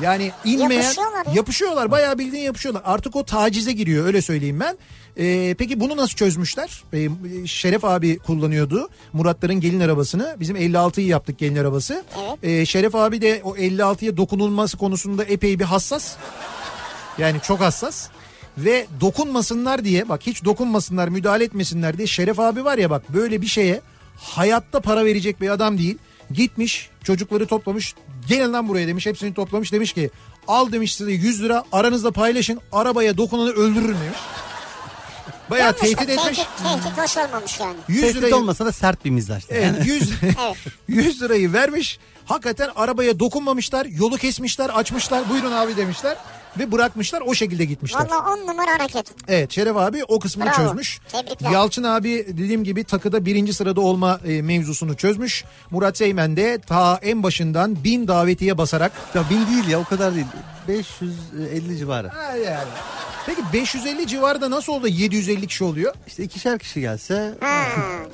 Yani 0.00 0.30
inmeyen 0.44 0.80
Yapışıyorlar 0.82 1.26
ya. 1.26 1.32
yapışıyorlar 1.34 1.90
bayağı 1.90 2.18
bildiğin 2.18 2.42
yapışıyorlar. 2.44 2.82
Artık 2.86 3.16
o 3.16 3.24
tacize 3.24 3.72
giriyor 3.72 4.06
öyle 4.06 4.22
söyleyeyim 4.22 4.60
ben. 4.60 4.76
Ee, 5.18 5.54
peki 5.58 5.80
bunu 5.80 5.96
nasıl 5.96 6.14
çözmüşler? 6.16 6.82
Ee, 6.92 7.08
Şeref 7.46 7.84
abi 7.84 8.18
kullanıyordu 8.18 8.88
Muratların 9.12 9.60
gelin 9.60 9.80
arabasını. 9.80 10.36
Bizim 10.40 10.56
56'yı 10.56 11.06
yaptık 11.06 11.38
gelin 11.38 11.56
arabası. 11.56 12.04
Ee, 12.42 12.66
Şeref 12.66 12.94
abi 12.94 13.20
de 13.22 13.40
o 13.44 13.56
56'ya 13.56 14.16
dokunulması 14.16 14.76
konusunda 14.76 15.24
epey 15.24 15.58
bir 15.58 15.64
hassas. 15.64 16.16
Yani 17.18 17.40
çok 17.42 17.60
hassas. 17.60 18.08
Ve 18.58 18.86
dokunmasınlar 19.00 19.84
diye 19.84 20.08
bak 20.08 20.20
hiç 20.26 20.44
dokunmasınlar 20.44 21.08
müdahale 21.08 21.44
etmesinler 21.44 21.98
diye 21.98 22.06
Şeref 22.06 22.40
abi 22.40 22.64
var 22.64 22.78
ya 22.78 22.90
bak 22.90 23.02
böyle 23.14 23.42
bir 23.42 23.46
şeye 23.46 23.80
hayatta 24.16 24.80
para 24.80 25.04
verecek 25.04 25.40
bir 25.40 25.50
adam 25.50 25.78
değil. 25.78 25.98
Gitmiş 26.30 26.90
çocukları 27.04 27.46
toplamış 27.46 27.94
gelin 28.28 28.52
lan 28.52 28.68
buraya 28.68 28.86
demiş 28.86 29.06
hepsini 29.06 29.34
toplamış 29.34 29.72
demiş 29.72 29.92
ki 29.92 30.10
al 30.48 30.72
demiş 30.72 30.94
size 30.96 31.12
100 31.12 31.42
lira 31.42 31.64
aranızda 31.72 32.10
paylaşın 32.10 32.60
arabaya 32.72 33.16
dokunanı 33.16 33.50
öldürürüm 33.50 33.96
demiş. 34.04 34.18
Bayağı 35.52 35.66
Yanlış 35.66 35.82
da, 35.82 35.86
tehdit 35.86 36.08
etmiş. 36.18 36.38
Tehdit, 36.38 36.82
tehdit 36.84 36.98
hoş 36.98 37.16
olmamış 37.16 37.60
yani. 37.60 37.76
100 37.88 38.00
Tehdit 38.00 38.16
lirayı, 38.16 38.36
olmasa 38.36 38.66
da 38.66 38.72
sert 38.72 39.04
bir 39.04 39.10
mizaj. 39.10 39.44
evet, 39.50 39.86
100, 39.86 40.10
Evet. 40.22 40.56
100 40.88 41.22
lirayı 41.22 41.52
vermiş. 41.52 41.98
Hakikaten 42.24 42.70
arabaya 42.76 43.18
dokunmamışlar. 43.20 43.86
Yolu 43.86 44.16
kesmişler 44.16 44.68
açmışlar. 44.68 45.28
Buyurun 45.30 45.52
abi 45.52 45.76
demişler. 45.76 46.16
Ve 46.58 46.72
bırakmışlar 46.72 47.20
o 47.26 47.34
şekilde 47.34 47.64
gitmişler. 47.64 48.00
Valla 48.10 48.30
on 48.32 48.38
numara 48.46 48.70
hareket. 48.78 49.06
Evet 49.28 49.50
Şeref 49.52 49.76
abi 49.76 50.04
o 50.08 50.18
kısmını 50.20 50.46
Bravo. 50.48 50.56
çözmüş. 50.56 51.00
Tebrikler. 51.12 51.50
Yalçın 51.50 51.82
abi 51.82 52.26
dediğim 52.28 52.64
gibi 52.64 52.84
takıda 52.84 53.24
birinci 53.26 53.52
sırada 53.54 53.80
olma 53.80 54.20
e, 54.26 54.42
mevzusunu 54.42 54.96
çözmüş. 54.96 55.44
Murat 55.70 55.96
Seymen 55.96 56.36
de 56.36 56.58
ta 56.58 56.98
en 57.02 57.22
başından 57.22 57.84
bin 57.84 58.08
davetiye 58.08 58.58
basarak. 58.58 58.92
Ya 59.14 59.24
bin 59.30 59.46
değil 59.46 59.68
ya 59.68 59.80
o 59.80 59.84
kadar 59.84 60.14
değil. 60.14 60.26
550 60.68 61.76
civarı. 61.78 62.08
Ha 62.08 62.36
yani. 62.36 62.68
Peki 63.26 63.40
550 63.52 64.06
civarında 64.06 64.50
nasıl 64.50 64.72
oldu 64.72 64.88
750 64.88 65.46
kişi 65.46 65.64
oluyor? 65.64 65.94
İşte 66.06 66.22
ikişer 66.24 66.58
kişi 66.58 66.80
gelse 66.80 67.34
Ha, 67.40 67.64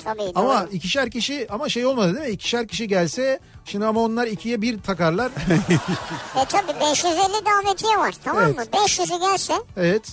tabii 0.03 0.19
doğru. 0.19 0.31
Ama 0.35 0.67
ikişer 0.71 1.09
kişi 1.11 1.47
ama 1.49 1.69
şey 1.69 1.85
olmadı 1.85 2.15
değil 2.15 2.27
mi? 2.27 2.31
İkişer 2.33 2.67
kişi 2.67 2.87
gelse 2.87 3.39
şimdi 3.65 3.85
ama 3.85 3.99
onlar 4.01 4.27
ikiye 4.27 4.61
bir 4.61 4.81
takarlar. 4.81 5.31
E 6.41 6.45
tabii 6.49 6.79
550 6.81 7.17
davetiye 7.45 7.97
var 7.97 8.11
tamam 8.33 8.43
Evet. 8.57 8.57
mı? 8.73 8.79
500'ü 8.79 9.19
gelse 9.19 9.53
evet. 9.77 10.03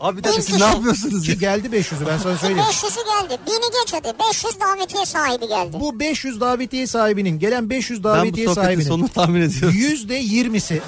Abi 0.00 0.18
bir 0.18 0.24
dakika 0.24 0.42
siz 0.42 0.60
ne 0.60 0.64
yapıyorsunuz 0.66 1.28
ya? 1.28 1.34
Ki 1.34 1.40
geldi 1.40 1.68
500'ü 1.68 2.06
ben 2.06 2.18
sana 2.18 2.36
söyleyeyim. 2.38 2.64
500'ü 2.70 3.04
geldi. 3.04 3.40
Bini 3.46 3.54
geç 3.82 3.92
hadi. 3.92 4.18
500 4.30 4.60
davetiye 4.60 5.06
sahibi 5.06 5.48
geldi. 5.48 5.76
Bu 5.80 6.00
500 6.00 6.40
davetiye 6.40 6.86
sahibinin 6.86 7.38
gelen 7.38 7.70
500 7.70 8.04
Ben 8.04 8.12
bu 8.12 8.16
davetiye 8.16 8.46
sohbetin 8.46 8.62
sahibinin 8.62 8.88
sonunu 8.88 9.08
tahmin 9.08 9.40
ediyorum. 9.40 9.76
yüzde 9.78 10.14
yirmisi 10.14 10.82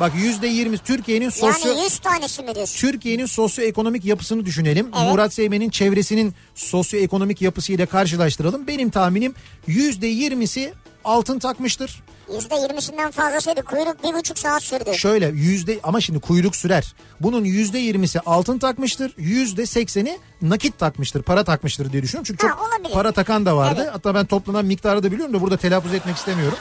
bak 0.00 0.12
yüzde 0.16 0.46
yirmi 0.46 0.78
Türkiye'nin 0.78 1.30
sosyo 1.30 1.70
Yani 1.70 1.82
100 1.84 1.98
tanesi 1.98 2.42
mi 2.42 2.54
diyorsun? 2.54 2.78
Türkiye'nin 2.78 3.26
sosyoekonomik 3.26 4.04
yapısını 4.04 4.46
düşünelim. 4.46 4.90
Evet. 4.98 5.10
Murat 5.12 5.34
Seymen'in 5.34 5.70
çevresinin 5.70 6.34
sosyoekonomik 6.54 7.42
yapısıyla 7.42 7.86
karşılaştıralım. 7.86 8.66
Benim 8.66 8.90
tahminim 8.90 9.34
yüzde 9.66 10.06
yirmisi 10.06 10.72
altın 11.04 11.38
takmıştır. 11.38 12.02
%20'sinden 12.30 13.10
fazlasıydı. 13.12 13.62
Kuyruk 13.62 14.04
bir 14.04 14.14
buçuk 14.14 14.38
saat 14.38 14.62
sürdü. 14.62 14.94
Şöyle 14.94 15.26
yüzde 15.26 15.78
ama 15.82 16.00
şimdi 16.00 16.20
kuyruk 16.20 16.56
sürer. 16.56 16.94
Bunun 17.20 17.44
yüzde 17.44 17.78
yirmisi 17.78 18.20
altın 18.20 18.58
takmıştır. 18.58 19.12
Yüzde 19.18 19.66
sekseni 19.66 20.18
nakit 20.42 20.78
takmıştır. 20.78 21.22
Para 21.22 21.44
takmıştır 21.44 21.92
diye 21.92 22.02
düşünüyorum. 22.02 22.24
Çünkü 22.26 22.46
Ha, 22.46 22.52
çok 22.52 22.68
olabilir. 22.68 22.94
para 22.94 23.12
takan 23.12 23.46
da 23.46 23.56
vardı. 23.56 23.80
Evet. 23.84 23.94
Hatta 23.94 24.14
ben 24.14 24.26
toplanan 24.26 24.64
miktarı 24.64 25.02
da 25.02 25.12
biliyorum 25.12 25.34
da 25.34 25.40
burada 25.40 25.56
telaffuz 25.56 25.94
etmek 25.94 26.16
istemiyorum. 26.16 26.58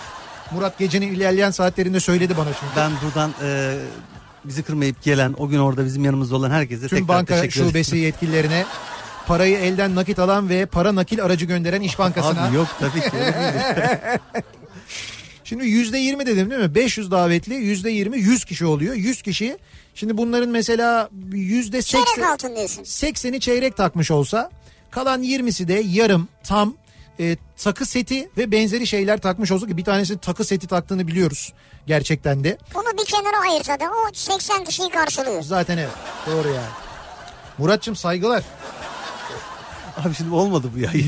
Murat 0.51 0.77
gecenin 0.79 1.07
ilerleyen 1.13 1.51
saatlerinde 1.51 1.99
söyledi 1.99 2.37
bana 2.37 2.49
çünkü. 2.59 2.75
Ben 2.75 2.91
buradan 3.05 3.31
e, 3.43 3.77
bizi 4.45 4.63
kırmayıp 4.63 5.03
gelen 5.03 5.35
o 5.37 5.47
gün 5.47 5.59
orada 5.59 5.85
bizim 5.85 6.05
yanımızda 6.05 6.35
olan 6.35 6.51
herkese 6.51 6.87
Tüm 6.87 6.99
tekrar 6.99 7.07
banka 7.07 7.35
teşekkür 7.35 7.55
ederim. 7.55 7.69
şubesi 7.69 7.97
yetkililerine 7.97 8.65
parayı 9.30 9.57
elden 9.57 9.95
nakit 9.95 10.19
alan 10.19 10.49
ve 10.49 10.65
para 10.65 10.95
nakil 10.95 11.23
aracı 11.23 11.45
gönderen 11.45 11.82
İş 11.82 11.99
Bankası'na. 11.99 12.47
Abi 12.47 12.55
yok 12.55 12.67
tabii 12.80 13.01
ki. 13.01 13.09
Şimdi 15.43 15.65
yüzde 15.65 15.97
yirmi 15.97 16.25
dedim 16.25 16.49
değil 16.49 16.61
mi? 16.61 16.75
500 16.75 17.11
davetli 17.11 17.53
yüzde 17.53 17.89
yirmi 17.89 18.17
100 18.17 18.45
kişi 18.45 18.65
oluyor. 18.65 18.93
100 18.93 19.21
kişi 19.21 19.57
şimdi 19.95 20.17
bunların 20.17 20.49
mesela 20.49 21.09
yüzde 21.32 21.82
Çeyrek 21.82 22.07
seksen 22.07 22.32
altın 22.32 22.55
diyorsun. 22.55 22.84
80'i 22.84 23.39
çeyrek 23.39 23.77
takmış 23.77 24.11
olsa 24.11 24.51
Kalan 24.91 25.23
20'si 25.23 25.67
de 25.67 25.73
yarım, 25.73 26.27
tam 26.43 26.73
e, 27.19 27.38
takı 27.57 27.86
seti 27.86 28.30
ve 28.38 28.51
benzeri 28.51 28.88
şeyler 28.88 29.17
takmış 29.17 29.51
olsa 29.51 29.67
ki 29.67 29.77
bir 29.77 29.84
tanesi 29.84 30.17
takı 30.17 30.43
seti 30.43 30.67
taktığını 30.67 31.07
biliyoruz 31.07 31.53
gerçekten 31.88 32.43
de. 32.43 32.57
Bunu 32.75 32.97
bir 32.97 33.05
kenara 33.05 33.51
ayırsa 33.51 33.80
da 33.80 33.86
o 33.86 34.13
80 34.13 34.63
kişiyi 34.63 34.89
karşılıyor. 34.89 35.41
Zaten 35.41 35.77
evet 35.77 35.93
doğru 36.27 36.47
yani. 36.47 36.69
Muratçım 37.57 37.95
saygılar. 37.95 38.43
Abi 40.05 40.15
şimdi 40.15 40.33
olmadı 40.33 40.67
bu 40.75 40.79
ya. 40.79 40.91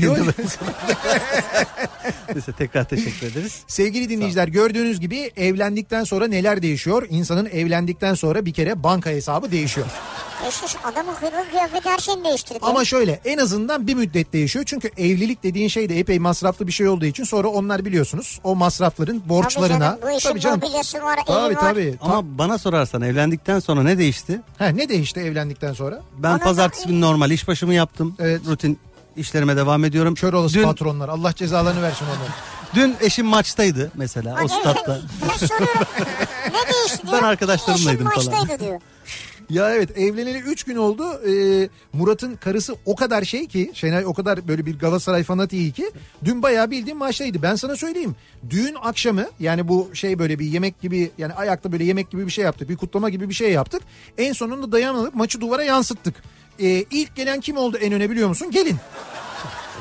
Neyse 2.34 2.52
tekrar 2.52 2.84
teşekkür 2.84 3.26
ederiz. 3.26 3.62
Sevgili 3.66 4.08
dinleyiciler 4.08 4.48
gördüğünüz 4.48 5.00
gibi 5.00 5.30
evlendikten 5.36 6.04
sonra 6.04 6.26
neler 6.26 6.62
değişiyor? 6.62 7.06
İnsanın 7.10 7.46
evlendikten 7.46 8.14
sonra 8.14 8.46
bir 8.46 8.52
kere 8.52 8.82
banka 8.82 9.10
hesabı 9.10 9.52
değişiyor. 9.52 9.86
Adamın 10.84 11.14
kılık 11.14 11.50
kıyafeti 11.50 11.88
her 11.90 11.98
şeyini 11.98 12.24
değiştirdi. 12.24 12.58
Ama 12.62 12.84
şöyle 12.84 13.20
en 13.24 13.38
azından 13.38 13.86
bir 13.86 13.94
müddet 13.94 14.32
değişiyor. 14.32 14.64
Çünkü 14.68 14.90
evlilik 14.96 15.42
dediğin 15.42 15.68
şey 15.68 15.88
de 15.88 15.98
epey 15.98 16.18
masraflı 16.18 16.66
bir 16.66 16.72
şey 16.72 16.88
olduğu 16.88 17.04
için 17.04 17.24
sonra 17.24 17.48
onlar 17.48 17.84
biliyorsunuz 17.84 18.40
o 18.44 18.54
masrafların 18.56 19.22
borçlarına. 19.28 19.68
Tabii 19.68 19.80
canım, 19.80 19.98
bu 20.02 20.16
işin 20.18 20.28
Tabii 20.28 20.40
canım. 20.40 20.60
mobilyası 20.62 21.02
var, 21.02 21.14
evi 21.18 21.24
Tabii 21.26 21.56
var. 21.56 21.60
tabii. 21.60 21.94
Ama 22.00 22.38
bana 22.38 22.58
sorarsan 22.58 23.02
evlendikten 23.02 23.58
sonra 23.58 23.82
ne 23.82 23.98
değişti? 23.98 24.40
Ha, 24.58 24.66
ne 24.68 24.88
değişti 24.88 25.20
evlendikten 25.20 25.72
sonra? 25.72 26.00
Ben 26.18 26.32
Bana 26.32 26.38
pazartesi 26.38 26.84
da- 26.84 26.88
günü 26.88 27.00
normal 27.00 27.30
iş 27.30 27.48
başımı 27.48 27.74
yaptım. 27.74 28.16
Evet. 28.18 28.40
Rutin 28.46 28.78
işlerime 29.16 29.56
devam 29.56 29.84
ediyorum. 29.84 30.14
Kör 30.14 30.32
olası 30.32 30.54
dün, 30.54 30.62
patronlar. 30.64 31.08
Allah 31.08 31.32
cezalarını 31.34 31.82
versin 31.82 32.04
onları. 32.06 32.30
dün 32.74 32.96
eşim 33.06 33.26
maçtaydı 33.26 33.90
mesela 33.94 34.36
o 34.44 34.48
statta. 34.48 35.00
ben 35.22 35.46
soruyorum 35.46 35.74
ne 36.46 36.72
değişti 36.74 37.06
diyor. 37.06 37.22
Ben 37.22 37.26
arkadaşlarımlaydım 37.26 38.08
Eşim 38.08 38.22
falan. 38.22 38.38
maçtaydı 38.40 38.64
diyor. 38.64 38.80
Ya 39.52 39.74
evet 39.74 39.98
evleneli 39.98 40.38
3 40.38 40.64
gün 40.64 40.76
oldu. 40.76 41.04
Ee, 41.28 41.68
Murat'ın 41.92 42.36
karısı 42.36 42.76
o 42.86 42.96
kadar 42.96 43.24
şey 43.24 43.46
ki 43.46 43.70
Şenay 43.74 44.06
o 44.06 44.14
kadar 44.14 44.48
böyle 44.48 44.66
bir 44.66 44.78
Galatasaray 44.78 45.22
fanatiği 45.22 45.72
ki 45.72 45.90
dün 46.24 46.42
bayağı 46.42 46.70
bildiğim 46.70 46.98
maçtaydı. 46.98 47.42
Ben 47.42 47.54
sana 47.54 47.76
söyleyeyim. 47.76 48.16
Düğün 48.50 48.76
akşamı 48.82 49.26
yani 49.40 49.68
bu 49.68 49.90
şey 49.94 50.18
böyle 50.18 50.38
bir 50.38 50.46
yemek 50.46 50.80
gibi 50.80 51.10
yani 51.18 51.32
ayakta 51.32 51.72
böyle 51.72 51.84
yemek 51.84 52.10
gibi 52.10 52.26
bir 52.26 52.32
şey 52.32 52.44
yaptık. 52.44 52.68
Bir 52.68 52.76
kutlama 52.76 53.10
gibi 53.10 53.28
bir 53.28 53.34
şey 53.34 53.52
yaptık. 53.52 53.82
En 54.18 54.32
sonunda 54.32 54.72
dayanamadık 54.72 55.14
maçı 55.14 55.40
duvara 55.40 55.64
yansıttık. 55.64 56.14
Ee, 56.60 56.84
ilk 56.90 57.16
gelen 57.16 57.40
kim 57.40 57.56
oldu 57.56 57.76
en 57.76 57.92
öne 57.92 58.10
biliyor 58.10 58.28
musun? 58.28 58.50
Gelin. 58.50 58.76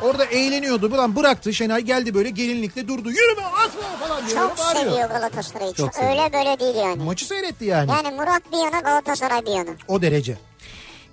Orada 0.01 0.25
eğleniyordu. 0.25 0.87
Ulan 0.87 1.15
bıraktı. 1.15 1.53
Şenay 1.53 1.81
geldi 1.81 2.13
böyle 2.13 2.29
gelinlikle 2.29 2.87
durdu. 2.87 3.11
Yürüme 3.11 3.41
atma 3.41 3.81
falan 4.07 4.27
diyor. 4.27 4.37
Çok 4.39 4.57
Bağırıyor. 4.57 4.85
seviyor 4.85 5.09
Galatasaray'ı. 5.09 5.73
Çok 5.73 5.95
seviyor. 5.95 6.11
Öyle 6.11 6.33
böyle 6.33 6.59
değil 6.59 6.75
yani. 6.75 7.03
Maçı 7.03 7.25
seyretti 7.27 7.65
yani. 7.65 7.91
Yani 7.91 8.15
Murat 8.15 8.41
bir 8.51 8.57
yana 8.57 8.79
Galatasaray 8.79 9.45
bir 9.45 9.51
yana. 9.51 9.69
O 9.87 10.01
derece. 10.01 10.37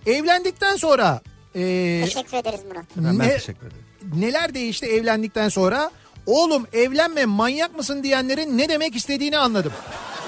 Evlendikten 0.07 0.77
sonra 0.77 1.21
ee, 1.55 2.01
Teşekkür 2.05 2.37
ederiz 2.37 2.61
Murat. 2.69 2.85
Ben, 2.97 3.19
Ne- 3.19 3.31
teşekkür 3.31 3.67
ederim. 3.67 3.85
neler 4.15 4.55
değişti 4.55 4.87
evlendikten 4.87 5.49
sonra? 5.49 5.91
Oğlum 6.27 6.67
evlenme 6.73 7.25
manyak 7.25 7.77
mısın 7.77 8.03
diyenlerin 8.03 8.59
ne 8.59 8.69
demek 8.69 8.97
istediğini 8.97 9.39
anladım. 9.39 9.73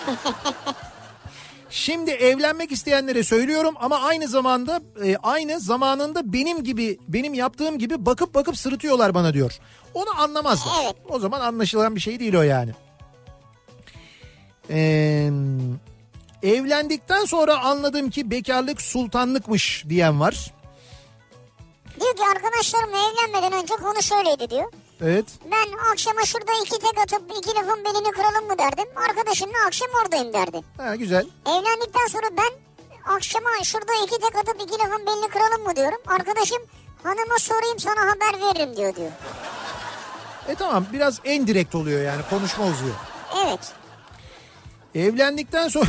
Şimdi 1.70 2.10
evlenmek 2.10 2.72
isteyenlere 2.72 3.24
söylüyorum 3.24 3.74
ama 3.80 4.00
aynı 4.00 4.28
zamanda 4.28 4.80
e, 5.04 5.16
aynı 5.16 5.60
zamanında 5.60 6.32
benim 6.32 6.64
gibi 6.64 6.98
benim 7.08 7.34
yaptığım 7.34 7.78
gibi 7.78 8.06
bakıp 8.06 8.34
bakıp 8.34 8.56
sırıtıyorlar 8.56 9.14
bana 9.14 9.34
diyor. 9.34 9.58
Onu 9.94 10.20
anlamazlar. 10.20 10.72
Evet. 10.84 10.96
O 11.08 11.18
zaman 11.18 11.40
anlaşılan 11.40 11.94
bir 11.94 12.00
şey 12.00 12.20
değil 12.20 12.34
o 12.34 12.42
yani. 12.42 12.70
Ee, 14.70 15.30
evlendikten 16.42 17.24
sonra 17.24 17.60
anladım 17.60 18.10
ki 18.10 18.30
bekarlık 18.30 18.82
sultanlıkmış 18.82 19.84
diyen 19.88 20.20
var. 20.20 20.54
Diyor 22.00 22.16
ki 22.16 22.22
arkadaşlarımla 22.36 22.98
evlenmeden 22.98 23.62
önce 23.62 23.74
konu 23.74 24.02
şöyleydi 24.02 24.50
diyor. 24.50 24.72
Evet. 25.02 25.24
Ben 25.44 25.92
akşama 25.92 26.24
şurada 26.24 26.52
iki 26.64 26.78
tek 26.78 26.98
atıp 26.98 27.22
iki 27.38 27.54
lafın 27.54 27.84
belini 27.84 28.12
kıralım 28.12 28.46
mı 28.46 28.58
derdim. 28.58 28.84
Arkadaşımla 28.96 29.66
akşam 29.66 29.88
oradayım 30.02 30.32
derdi. 30.32 30.60
Ha, 30.76 30.96
güzel. 30.96 31.26
Evlendikten 31.46 32.06
sonra 32.08 32.26
ben 32.36 32.52
akşama 33.14 33.50
şurada 33.64 33.92
iki 34.04 34.18
tek 34.20 34.36
atıp 34.36 34.56
iki 34.62 34.78
lafın 34.78 35.06
belini 35.06 35.28
kıralım 35.28 35.62
mı 35.66 35.76
diyorum. 35.76 35.98
Arkadaşım 36.06 36.62
hanıma 37.02 37.38
sorayım 37.38 37.78
sana 37.78 38.00
haber 38.00 38.40
veririm 38.40 38.76
diyor 38.76 38.96
diyor. 38.96 39.10
E 40.48 40.54
tamam 40.54 40.86
biraz 40.92 41.20
en 41.24 41.46
direkt 41.46 41.74
oluyor 41.74 42.02
yani 42.02 42.22
konuşma 42.30 42.66
uzuyor. 42.66 42.94
Evet. 43.46 43.72
Evlendikten 44.94 45.68
sonra 45.68 45.86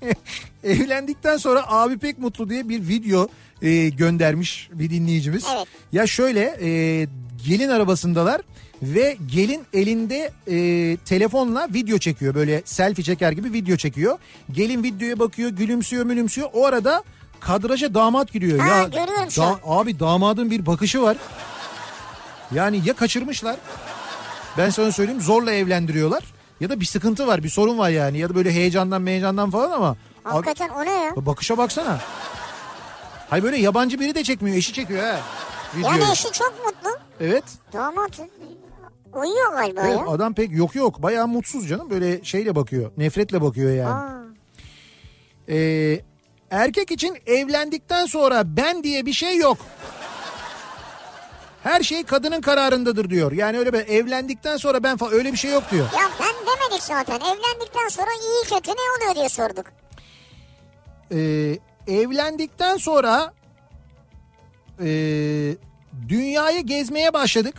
evlendikten 0.64 1.36
sonra 1.36 1.64
abi 1.68 1.98
pek 1.98 2.18
mutlu 2.18 2.50
diye 2.50 2.68
bir 2.68 2.88
video 2.88 3.28
e, 3.62 3.88
göndermiş 3.88 4.68
bir 4.72 4.90
dinleyicimiz. 4.90 5.44
Evet. 5.56 5.66
Ya 5.92 6.06
şöyle 6.06 6.58
e, 6.62 7.06
gelin 7.46 7.68
arabasındalar 7.68 8.40
ve 8.82 9.16
gelin 9.26 9.66
elinde 9.72 10.32
e, 10.46 10.96
telefonla 10.96 11.68
video 11.74 11.98
çekiyor 11.98 12.34
böyle 12.34 12.62
selfie 12.64 13.04
çeker 13.04 13.32
gibi 13.32 13.52
video 13.52 13.76
çekiyor. 13.76 14.18
Gelin 14.52 14.82
videoya 14.82 15.18
bakıyor 15.18 15.50
gülümsüyor 15.50 16.04
mülümsüyor 16.04 16.48
o 16.52 16.66
arada 16.66 17.04
kadraja 17.40 17.94
damat 17.94 18.32
giriyor. 18.32 18.58
Ha, 18.58 18.76
ya 18.76 19.44
an. 19.44 19.58
Abi 19.64 20.00
damadın 20.00 20.50
bir 20.50 20.66
bakışı 20.66 21.02
var. 21.02 21.16
Yani 22.54 22.80
ya 22.84 22.94
kaçırmışlar 22.94 23.56
ben 24.58 24.70
sana 24.70 24.92
söyleyeyim 24.92 25.20
zorla 25.20 25.52
evlendiriyorlar. 25.52 26.22
Ya 26.60 26.70
da 26.70 26.80
bir 26.80 26.84
sıkıntı 26.84 27.26
var 27.26 27.44
bir 27.44 27.48
sorun 27.48 27.78
var 27.78 27.90
yani 27.90 28.18
ya 28.18 28.28
da 28.28 28.34
böyle 28.34 28.52
heyecandan 28.52 29.06
heyecandan 29.06 29.50
falan 29.50 29.70
ama 29.70 29.88
abi, 29.88 29.96
Hakikaten 30.34 30.68
o 30.68 30.84
ne 30.84 30.90
ya? 30.90 31.12
bakışa 31.16 31.58
baksana. 31.58 31.98
Hay 33.30 33.42
böyle 33.42 33.56
yabancı 33.56 34.00
biri 34.00 34.14
de 34.14 34.24
çekmiyor 34.24 34.56
eşi 34.56 34.72
çekiyor 34.72 35.02
ha. 35.02 35.20
Videoyu. 35.76 36.00
Yani 36.00 36.12
eşi 36.12 36.32
çok 36.32 36.54
mutlu. 36.64 36.71
Evet. 37.22 37.44
Damat 37.72 38.20
uyuyor 39.14 39.52
galiba 39.52 39.80
evet 39.86 39.98
ya. 39.98 40.06
adam 40.06 40.34
pek 40.34 40.52
yok 40.52 40.74
yok 40.74 41.02
bayağı 41.02 41.28
mutsuz 41.28 41.68
canım 41.68 41.90
böyle 41.90 42.24
şeyle 42.24 42.54
bakıyor 42.56 42.90
nefretle 42.96 43.42
bakıyor 43.42 43.72
yani. 43.74 43.94
Aa, 43.94 44.22
Ee, 45.48 46.00
erkek 46.50 46.90
için 46.90 47.18
evlendikten 47.26 48.06
sonra 48.06 48.42
ben 48.56 48.84
diye 48.84 49.06
bir 49.06 49.12
şey 49.12 49.36
yok. 49.36 49.58
Her 51.62 51.82
şey 51.82 52.04
kadının 52.04 52.40
kararındadır 52.40 53.10
diyor. 53.10 53.32
Yani 53.32 53.58
öyle 53.58 53.72
bir 53.72 53.78
evlendikten 53.88 54.56
sonra 54.56 54.82
ben 54.82 54.96
falan 54.96 55.12
öyle 55.12 55.32
bir 55.32 55.36
şey 55.36 55.50
yok 55.52 55.62
diyor. 55.70 55.86
ya 55.94 56.10
ben 56.20 56.34
demedik 56.46 56.82
zaten. 56.82 57.16
Evlendikten 57.16 57.88
sonra 57.88 58.10
iyi 58.22 58.54
kötü 58.54 58.70
ne 58.70 59.04
oluyor 59.04 59.14
diye 59.14 59.28
sorduk. 59.28 59.66
Ee, 61.12 61.58
evlendikten 61.86 62.76
sonra 62.76 63.32
e, 64.80 64.86
dünyayı 66.08 66.60
gezmeye 66.60 67.12
başladık. 67.12 67.54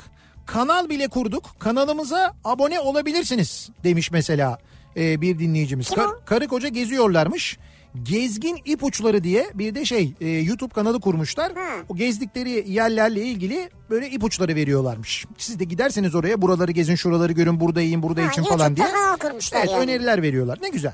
Kanal 0.45 0.89
bile 0.89 1.07
kurduk. 1.07 1.43
Kanalımıza 1.59 2.33
abone 2.43 2.79
olabilirsiniz 2.79 3.69
demiş 3.83 4.11
mesela 4.11 4.57
e, 4.97 5.21
bir 5.21 5.39
dinleyicimiz. 5.39 5.89
Kar- 5.89 6.25
karı 6.25 6.47
koca 6.47 6.67
geziyorlarmış. 6.67 7.57
Gezgin 8.03 8.59
ipuçları 8.65 9.23
diye 9.23 9.49
bir 9.53 9.75
de 9.75 9.85
şey 9.85 10.13
e, 10.21 10.27
YouTube 10.29 10.73
kanalı 10.73 10.99
kurmuşlar. 11.01 11.51
Hı. 11.51 11.83
O 11.89 11.95
gezdikleri 11.95 12.71
yerlerle 12.71 13.21
ilgili 13.23 13.69
böyle 13.89 14.09
ipuçları 14.09 14.55
veriyorlarmış. 14.55 15.25
Siz 15.37 15.59
de 15.59 15.63
giderseniz 15.63 16.15
oraya 16.15 16.41
buraları 16.41 16.71
gezin 16.71 16.95
şuraları 16.95 17.33
görün 17.33 17.59
burada 17.59 17.81
yiyin 17.81 18.03
burada 18.03 18.21
Ha, 18.25 18.27
için 18.31 18.43
falan 18.43 18.75
diye. 18.75 18.87
Evet 19.23 19.51
yani. 19.53 19.71
öneriler 19.71 20.21
veriyorlar 20.21 20.59
ne 20.61 20.69
güzel. 20.69 20.93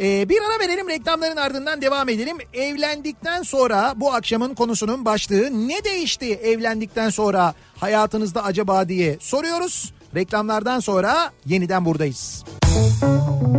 Ee, 0.00 0.28
bir 0.28 0.38
ara 0.42 0.68
verelim 0.68 0.88
reklamların 0.88 1.36
ardından 1.36 1.82
devam 1.82 2.08
edelim. 2.08 2.36
Evlendikten 2.54 3.42
sonra 3.42 3.94
bu 3.96 4.12
akşamın 4.12 4.54
konusunun 4.54 5.04
başlığı 5.04 5.68
ne 5.68 5.84
değişti 5.84 6.34
evlendikten 6.34 7.10
sonra 7.10 7.54
hayatınızda 7.76 8.44
acaba 8.44 8.88
diye 8.88 9.16
soruyoruz. 9.20 9.92
Reklamlardan 10.14 10.80
sonra 10.80 11.32
yeniden 11.46 11.84
buradayız. 11.84 12.44
Kafa 12.64 13.58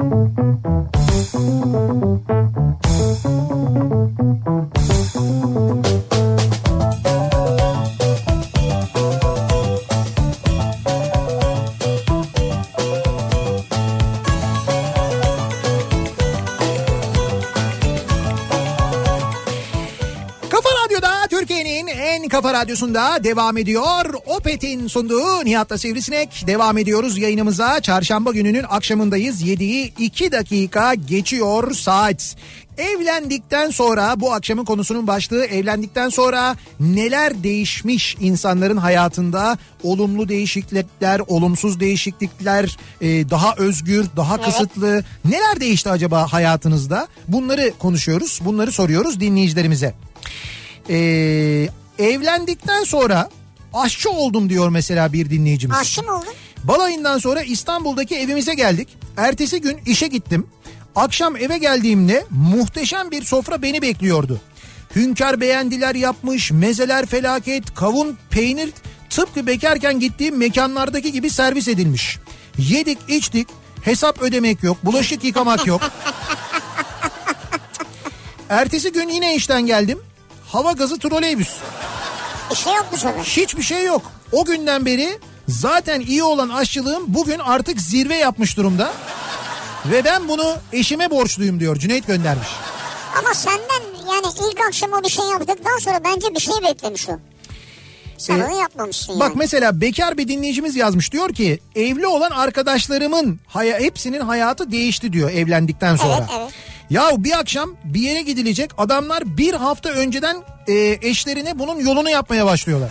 kafa 22.42 22.54
radyosunda 22.54 23.24
devam 23.24 23.58
ediyor. 23.58 24.14
Opet'in 24.26 24.88
sunduğu 24.88 25.46
Nihat'la 25.46 25.78
Sivrisinek. 25.78 26.44
Devam 26.48 26.78
ediyoruz 26.78 27.18
yayınımıza. 27.18 27.82
Çarşamba 27.82 28.32
gününün 28.32 28.66
akşamındayız. 28.70 29.44
7'yi 29.44 29.94
2 30.00 30.32
dakika 30.32 30.94
geçiyor 30.94 31.74
saat. 31.74 32.36
Evlendikten 32.78 33.70
sonra 33.70 34.20
bu 34.20 34.34
akşamın 34.34 34.66
konusunun 34.66 35.08
başlığı 35.08 35.46
evlendikten 35.46 36.10
sonra 36.10 36.56
neler 36.80 37.44
değişmiş 37.44 38.18
insanların 38.20 38.78
hayatında 38.78 39.58
olumlu 39.84 40.30
değişiklikler, 40.30 41.22
olumsuz 41.28 41.80
değişiklikler, 41.80 42.78
e, 43.02 43.30
daha 43.30 43.56
özgür, 43.56 44.06
daha 44.18 44.42
kısıtlı 44.42 45.04
neler 45.26 45.60
değişti 45.60 45.90
acaba 45.90 46.34
hayatınızda? 46.34 47.08
Bunları 47.28 47.74
konuşuyoruz, 47.80 48.40
bunları 48.46 48.72
soruyoruz 48.72 49.20
dinleyicilerimize. 49.20 49.94
Ee, 50.90 51.70
Evlendikten 52.00 52.84
sonra 52.84 53.30
aşçı 53.74 54.10
oldum 54.10 54.50
diyor 54.50 54.70
mesela 54.70 55.14
bir 55.14 55.30
dinleyicimiz. 55.30 55.78
Aşçı 55.78 56.04
mı 56.04 56.18
oldun? 56.18 56.34
Balayından 56.64 57.18
sonra 57.18 57.42
İstanbul'daki 57.42 58.16
evimize 58.16 58.54
geldik. 58.54 58.98
Ertesi 59.18 59.62
gün 59.62 59.78
işe 59.86 60.08
gittim. 60.08 60.48
Akşam 60.96 61.36
eve 61.36 61.58
geldiğimde 61.58 62.26
muhteşem 62.30 63.12
bir 63.12 63.24
sofra 63.24 63.62
beni 63.62 63.82
bekliyordu. 63.82 64.42
Hünkar 64.96 65.42
beğendiler 65.42 65.96
yapmış, 65.96 66.52
mezeler 66.52 67.06
felaket, 67.06 67.76
kavun, 67.76 68.18
peynir 68.30 68.70
tıpkı 69.10 69.48
bekarken 69.48 70.00
gittiğim 70.00 70.38
mekanlardaki 70.38 71.12
gibi 71.12 71.30
servis 71.30 71.68
edilmiş. 71.68 72.18
Yedik, 72.58 72.98
içtik, 73.08 73.48
hesap 73.82 74.22
ödemek 74.22 74.64
yok, 74.64 74.78
bulaşık 74.86 75.24
yıkamak 75.24 75.68
yok. 75.68 75.82
Ertesi 78.50 78.92
gün 78.92 79.10
yine 79.10 79.36
işten 79.36 79.66
geldim. 79.66 80.00
Hava 80.52 80.72
gazı 80.72 81.00
troleybüs. 81.00 81.50
Bir 82.52 82.56
şey 82.56 82.74
yok 82.74 82.86
bu 82.92 82.98
sefer. 82.98 83.24
Hiçbir 83.24 83.64
şey 83.64 83.86
yok. 83.86 84.02
O 84.32 84.46
günden 84.46 84.86
beri 84.86 85.20
zaten 85.48 86.02
iyi 86.02 86.24
olan 86.24 86.50
aşçılığım 86.50 87.04
bugün 87.08 87.40
artık 87.40 87.82
zirve 87.82 88.16
yapmış 88.16 88.58
durumda. 88.58 88.94
Ve 89.86 90.04
ben 90.04 90.28
bunu 90.28 90.56
eşime 90.74 91.10
borçluyum 91.12 91.60
diyor 91.60 91.76
Cüneyt 91.76 92.08
göndermiş. 92.08 92.48
Ama 93.20 93.34
senden 93.34 93.82
yani 94.14 94.28
ilk 94.52 94.60
akşam 94.68 94.94
o 94.94 95.04
bir 95.04 95.10
şey 95.10 95.26
yaptıktan 95.26 95.78
sonra 95.78 96.00
bence 96.04 96.36
bir 96.36 96.40
şey 96.40 96.56
beklemiş 96.64 97.10
o. 97.10 97.20
Sen 98.20 98.40
Ee, 98.40 98.46
onu 98.46 98.60
yapmamışsın 98.60 99.20
Bak 99.20 99.28
yani. 99.30 99.38
mesela 99.38 99.82
bekar 99.82 100.18
bir 100.18 100.28
dinleyicimiz 100.28 100.76
yazmış 100.76 101.12
diyor 101.12 101.34
ki 101.34 101.60
evli 101.76 102.08
olan 102.08 102.32
arkadaşlarımın 102.32 103.40
haya, 103.48 103.80
hepsinin 103.80 104.20
hayatı 104.22 104.72
değişti 104.72 105.14
diyor 105.14 105.32
evlendikten 105.32 105.96
sonra. 105.96 106.16
Evet, 106.20 106.30
evet. 106.40 106.52
Ya 106.90 107.10
bir 107.18 107.40
akşam 107.40 107.76
bir 107.84 108.00
yere 108.02 108.22
gidilecek 108.22 108.72
adamlar 108.78 109.38
bir 109.38 109.54
hafta 109.54 109.90
önceden 109.90 110.38
e, 110.68 110.74
eşlerine 111.02 111.60
bunun 111.60 111.80
yolunu 111.80 112.10
yapmaya 112.10 112.46
başlıyorlar. 112.46 112.90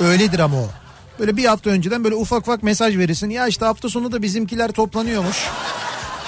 Öyledir 0.00 0.38
ama 0.38 0.56
o. 0.56 0.68
Böyle 1.18 1.36
bir 1.36 1.44
hafta 1.44 1.70
önceden 1.70 2.04
böyle 2.04 2.14
ufak 2.14 2.40
ufak 2.40 2.62
mesaj 2.62 2.96
verirsin. 2.98 3.30
Ya 3.30 3.46
işte 3.46 3.64
hafta 3.64 3.88
sonu 3.88 4.12
da 4.12 4.22
bizimkiler 4.22 4.72
toplanıyormuş. 4.72 5.36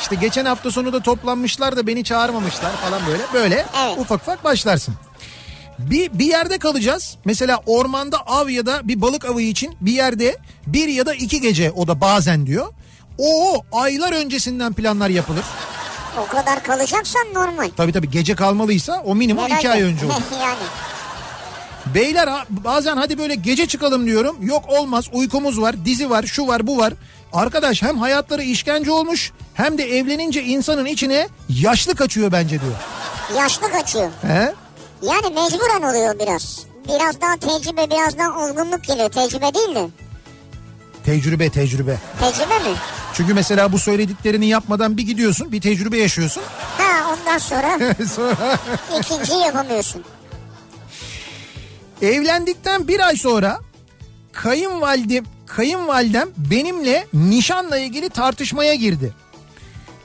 İşte 0.03 0.15
geçen 0.17 0.45
hafta 0.45 0.71
sonu 0.71 0.93
da 0.93 1.01
toplanmışlar 1.03 1.77
da 1.77 1.87
beni 1.87 2.05
çağırmamışlar 2.05 2.73
falan 2.77 3.01
böyle. 3.07 3.23
Böyle 3.35 3.55
Evet. 3.87 3.99
ufak 3.99 4.23
ufak 4.23 4.45
başlarsın. 4.45 4.95
Bir, 5.79 6.19
bir 6.19 6.27
yerde 6.27 6.59
kalacağız. 6.59 7.17
Mesela 7.25 7.61
ormanda 7.67 8.19
av 8.19 8.49
ya 8.49 8.67
da 8.67 8.89
bir 8.89 9.01
balık 9.01 9.25
avı 9.25 9.43
için 9.43 9.75
bir 9.81 9.93
yerde 9.93 10.37
bir 10.67 10.89
ya 10.89 11.07
da 11.07 11.15
iki 11.15 11.41
gece 11.41 11.71
o 11.71 11.89
da 11.89 12.01
bazen 12.01 12.47
diyor. 12.47 12.67
O 13.19 13.63
aylar 13.73 14.13
öncesinden 14.13 14.73
planlar 14.73 15.09
yapılır. 15.09 15.45
O 16.19 16.27
kadar 16.27 16.63
kalacaksan 16.63 17.23
normal. 17.35 17.71
Tabii 17.77 17.93
tabii 17.93 18.11
gece 18.11 18.35
kalmalıysa 18.35 19.03
o 19.07 19.15
minimum 19.15 19.47
iki 19.47 19.71
ay 19.71 19.83
önce 19.83 20.07
olur. 20.07 20.15
yani. 20.41 20.57
Beyler 21.95 22.29
bazen 22.49 22.97
hadi 22.97 23.19
böyle 23.19 23.35
gece 23.35 23.67
çıkalım 23.67 24.07
diyorum. 24.07 24.37
Yok 24.41 24.65
olmaz 24.69 25.05
uykumuz 25.13 25.61
var 25.61 25.85
dizi 25.85 26.11
var 26.11 26.23
şu 26.23 26.47
var 26.47 26.67
bu 26.67 26.79
var. 26.79 26.93
Arkadaş 27.33 27.83
hem 27.83 27.99
hayatları 27.99 28.43
işkence 28.43 28.91
olmuş 28.91 29.33
hem 29.55 29.79
de 29.79 29.99
evlenince 29.99 30.43
insanın 30.43 30.87
içine 30.87 31.29
yaşlı 31.49 31.95
kaçıyor 31.95 32.33
bence 32.33 32.61
diyor. 32.61 32.73
Yaşlı 33.37 33.71
kaçıyor. 33.71 34.11
He? 34.23 34.55
Yani 35.03 35.35
mecburen 35.35 35.83
oluyor 35.83 36.19
biraz. 36.19 36.67
Biraz 36.89 37.21
daha 37.21 37.37
tecrübe, 37.37 37.91
biraz 37.91 38.19
daha 38.19 38.45
olgunluk 38.45 38.85
geliyor. 38.85 39.09
Tecrübe 39.11 39.55
değil 39.55 39.75
de. 39.75 39.89
Tecrübe 41.05 41.51
tecrübe. 41.51 41.99
Tecrübe 42.21 42.59
mi? 42.59 42.77
Çünkü 43.15 43.35
mesela 43.35 43.73
bu 43.73 43.79
söylediklerini 43.79 44.47
yapmadan 44.47 44.97
bir 44.97 45.03
gidiyorsun 45.03 45.53
bir 45.53 45.61
tecrübe 45.61 45.99
yaşıyorsun. 45.99 46.43
Ha 46.79 47.13
ondan 47.13 47.39
sonra 47.39 47.79
Sonra 48.17 48.59
ikinciyi 49.01 49.41
yapamıyorsun. 49.41 50.05
evlendikten 52.03 52.89
bir 52.89 53.07
ay 53.07 53.17
sonra 53.17 53.61
kayınvalidem, 54.33 55.25
kayınvalidem 55.47 56.29
benimle 56.37 57.07
nişanla 57.15 57.79
ilgili 57.79 58.09
tartışmaya 58.09 58.75
girdi. 58.75 59.13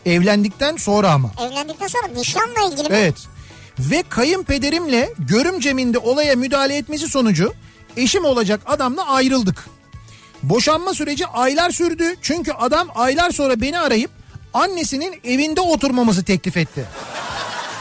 Evlendikten 0.06 0.78
sonra 0.78 1.12
ama. 1.12 1.32
Evlendikten 1.42 1.88
sonra 1.88 2.08
nişanla 2.08 2.70
ilgili 2.72 2.90
mi? 2.90 2.96
Evet. 2.96 3.16
Ve 3.80 4.04
kayınpederimle 4.10 5.14
görümcemin 5.20 5.94
de 5.94 5.98
olaya 5.98 6.36
müdahale 6.36 6.78
etmesi 6.78 7.08
sonucu 7.08 7.54
eşim 7.98 8.26
olacak 8.26 8.62
adamla 8.66 9.08
ayrıldık. 9.08 9.66
Boşanma 10.44 10.94
süreci 10.94 11.28
aylar 11.28 11.70
sürdü. 11.72 12.16
Çünkü 12.22 12.52
adam 12.52 12.88
aylar 12.96 13.32
sonra 13.32 13.62
beni 13.62 13.80
arayıp 13.80 14.12
annesinin 14.54 15.16
evinde 15.24 15.62
oturmamızı 15.62 16.24
teklif 16.24 16.58
etti. 16.58 16.86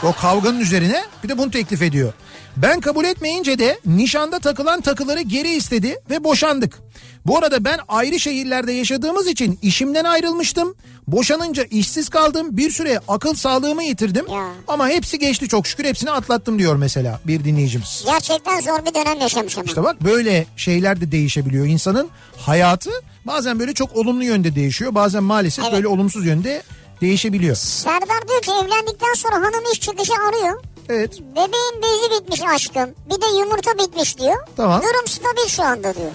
O 0.03 0.13
kavganın 0.13 0.59
üzerine 0.59 1.03
bir 1.23 1.29
de 1.29 1.37
bunu 1.37 1.51
teklif 1.51 1.81
ediyor. 1.81 2.13
Ben 2.57 2.79
kabul 2.79 3.05
etmeyince 3.05 3.59
de 3.59 3.79
nişanda 3.85 4.39
takılan 4.39 4.81
takıları 4.81 5.21
geri 5.21 5.49
istedi 5.49 5.95
ve 6.09 6.23
boşandık. 6.23 6.79
Bu 7.25 7.37
arada 7.37 7.65
ben 7.65 7.79
ayrı 7.87 8.19
şehirlerde 8.19 8.71
yaşadığımız 8.71 9.27
için 9.27 9.59
işimden 9.61 10.03
ayrılmıştım. 10.03 10.75
Boşanınca 11.07 11.63
işsiz 11.63 12.09
kaldım. 12.09 12.57
Bir 12.57 12.69
süre 12.71 12.99
akıl 13.07 13.33
sağlığımı 13.33 13.83
yitirdim. 13.83 14.25
Ya. 14.31 14.47
Ama 14.67 14.89
hepsi 14.89 15.19
geçti 15.19 15.47
çok 15.47 15.67
şükür 15.67 15.85
hepsini 15.85 16.11
atlattım 16.11 16.59
diyor 16.59 16.75
mesela 16.75 17.19
bir 17.27 17.43
dinleyicimiz. 17.43 18.03
Gerçekten 18.05 18.59
zor 18.61 18.85
bir 18.85 18.93
dönem 18.93 19.19
yaşamış 19.21 19.57
ama. 19.57 19.65
İşte 19.65 19.83
bak 19.83 20.03
böyle 20.03 20.45
şeyler 20.57 21.01
de 21.01 21.11
değişebiliyor. 21.11 21.65
İnsanın 21.65 22.09
hayatı 22.37 22.89
bazen 23.25 23.59
böyle 23.59 23.73
çok 23.73 23.95
olumlu 23.95 24.23
yönde 24.23 24.55
değişiyor. 24.55 24.95
Bazen 24.95 25.23
maalesef 25.23 25.65
Evet. 25.65 25.73
böyle 25.73 25.87
olumsuz 25.87 26.25
yönde 26.25 26.63
değişebiliyor. 27.01 27.55
Serdar 27.55 28.27
diyor 28.27 28.41
ki 28.41 28.51
evlendikten 28.51 29.13
sonra 29.13 29.35
hanım 29.35 29.63
iş 29.73 29.81
çıkışı 29.81 30.13
arıyor. 30.13 30.61
Evet 30.89 31.19
Bebeğin 31.21 31.81
bezi 31.83 32.21
bitmiş 32.21 32.41
aşkım. 32.55 32.89
Bir 33.05 33.21
de 33.21 33.25
yumurta 33.39 33.71
bitmiş 33.77 34.17
diyor. 34.17 34.47
Tamam. 34.57 34.81
Durum 34.81 35.07
stabil 35.07 35.49
şu 35.49 35.63
anda 35.63 35.95
diyor. 35.95 36.11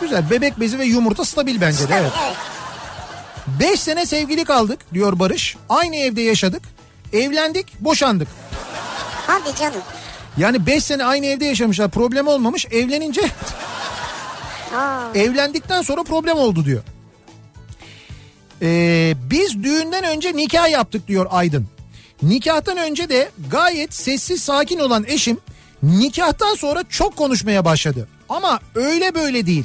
güzel 0.00 0.30
bebek 0.30 0.60
bezi 0.60 0.78
ve 0.78 0.84
yumurta 0.84 1.24
stabil 1.24 1.60
bence 1.60 1.88
de 1.88 1.94
evet. 2.00 2.12
evet. 2.26 2.36
5 3.60 3.80
sene 3.80 4.06
sevgili 4.06 4.44
kaldık 4.44 4.80
diyor 4.94 5.18
Barış. 5.18 5.56
Aynı 5.68 5.96
evde 5.96 6.22
yaşadık. 6.22 6.62
Evlendik 7.12 7.80
boşandık. 7.80 8.28
Hadi 9.26 9.56
canım. 9.58 9.80
Yani 10.36 10.66
5 10.66 10.84
sene 10.84 11.04
aynı 11.04 11.26
evde 11.26 11.44
yaşamışlar 11.44 11.90
problem 11.90 12.26
olmamış. 12.28 12.66
Evlenince 12.66 13.20
Aa, 14.76 15.00
evlendikten 15.14 15.82
sonra 15.82 16.02
problem 16.02 16.36
oldu 16.38 16.64
diyor. 16.64 16.82
Ee, 18.62 19.14
biz 19.30 19.62
düğünden 19.62 20.04
önce 20.04 20.36
nikah 20.36 20.70
yaptık 20.70 21.08
diyor 21.08 21.26
Aydın. 21.30 21.66
Nikahtan 22.22 22.76
önce 22.76 23.08
de 23.08 23.30
gayet 23.50 23.94
sessiz 23.94 24.42
sakin 24.42 24.78
olan 24.78 25.04
eşim 25.08 25.38
nikahtan 25.82 26.54
sonra 26.54 26.84
çok 26.88 27.16
konuşmaya 27.16 27.64
başladı. 27.64 28.08
Ama 28.28 28.60
öyle 28.74 29.14
böyle 29.14 29.46
değil. 29.46 29.64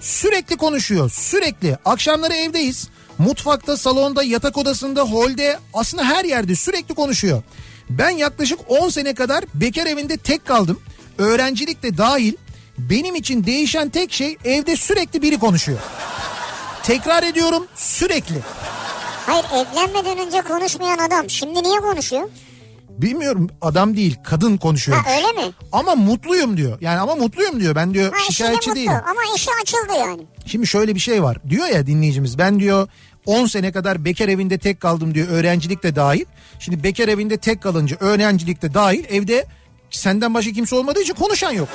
Sürekli 0.00 0.56
konuşuyor 0.56 1.10
sürekli. 1.10 1.76
Akşamları 1.84 2.34
evdeyiz. 2.34 2.88
Mutfakta, 3.18 3.76
salonda, 3.76 4.22
yatak 4.22 4.58
odasında, 4.58 5.02
holde 5.02 5.58
aslında 5.74 6.04
her 6.04 6.24
yerde 6.24 6.54
sürekli 6.54 6.94
konuşuyor. 6.94 7.42
Ben 7.90 8.10
yaklaşık 8.10 8.58
10 8.68 8.88
sene 8.88 9.14
kadar 9.14 9.44
bekar 9.54 9.86
evinde 9.86 10.16
tek 10.16 10.46
kaldım. 10.46 10.80
Öğrencilik 11.18 11.82
de 11.82 11.98
dahil. 11.98 12.32
Benim 12.78 13.14
için 13.14 13.46
değişen 13.46 13.88
tek 13.88 14.12
şey 14.12 14.36
evde 14.44 14.76
sürekli 14.76 15.22
biri 15.22 15.38
konuşuyor. 15.38 15.78
Tekrar 16.82 17.22
ediyorum 17.22 17.66
sürekli. 17.76 18.34
hayır 19.26 19.44
evlenmeden 19.44 20.26
önce 20.26 20.40
konuşmayan 20.40 20.98
adam 20.98 21.30
şimdi 21.30 21.62
niye 21.62 21.80
konuşuyor? 21.80 22.28
Bilmiyorum 22.88 23.50
adam 23.62 23.96
değil 23.96 24.16
kadın 24.24 24.56
konuşuyor. 24.56 24.98
Ha 24.98 25.10
öyle 25.16 25.46
mi? 25.46 25.52
Ama 25.72 25.94
mutluyum 25.94 26.56
diyor. 26.56 26.78
Yani 26.80 27.00
ama 27.00 27.14
mutluyum 27.14 27.60
diyor. 27.60 27.74
Ben 27.74 27.94
diyor 27.94 28.12
Ha 28.12 28.32
şikayetçi 28.32 28.74
değilim. 28.74 28.92
ama 28.92 29.20
işi 29.36 29.50
açıldı 29.62 29.92
yani. 29.98 30.22
Şimdi 30.46 30.66
şöyle 30.66 30.94
bir 30.94 31.00
şey 31.00 31.22
var. 31.22 31.38
Diyor 31.50 31.66
ya 31.66 31.86
dinleyicimiz 31.86 32.38
ben 32.38 32.60
diyor 32.60 32.88
10 33.26 33.46
sene 33.46 33.72
kadar 33.72 34.04
bekar 34.04 34.28
evinde 34.28 34.58
tek 34.58 34.80
kaldım 34.80 35.14
diyor 35.14 35.28
öğrencilik 35.28 35.82
de 35.82 35.96
dahil. 35.96 36.24
Şimdi 36.58 36.84
bekar 36.84 37.08
evinde 37.08 37.36
tek 37.36 37.62
kalınca 37.62 37.96
öğrencilik 38.00 38.62
de 38.62 38.74
dahil 38.74 39.04
evde 39.10 39.46
senden 39.90 40.34
başka 40.34 40.52
kimse 40.52 40.76
olmadığı 40.76 41.00
için 41.02 41.14
konuşan 41.14 41.50
yok. 41.52 41.68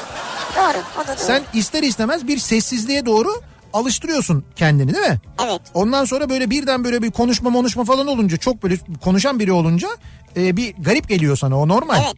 Doğru 0.56 0.78
o 1.04 1.08
da 1.08 1.18
doğru. 1.18 1.26
Sen 1.26 1.44
ister 1.54 1.84
istemez 1.84 2.28
bir 2.28 2.38
sessizliğe 2.38 3.06
doğru 3.06 3.42
alıştırıyorsun 3.76 4.46
kendini 4.56 4.94
değil 4.94 5.08
mi? 5.08 5.20
Evet. 5.46 5.62
Ondan 5.74 6.06
sonra 6.06 6.30
böyle 6.30 6.50
birden 6.50 6.84
böyle 6.84 7.02
bir 7.02 7.12
konuşma 7.12 7.54
konuşma 7.54 7.84
falan 7.86 8.08
olunca 8.08 8.38
çok 8.38 8.64
böyle 8.64 8.78
konuşan 9.04 9.40
biri 9.40 9.52
olunca 9.52 9.88
e, 10.38 10.58
bir 10.58 10.74
garip 10.80 11.10
geliyor 11.10 11.38
sana 11.38 11.60
o 11.60 11.68
normal. 11.68 12.02
Evet. 12.06 12.16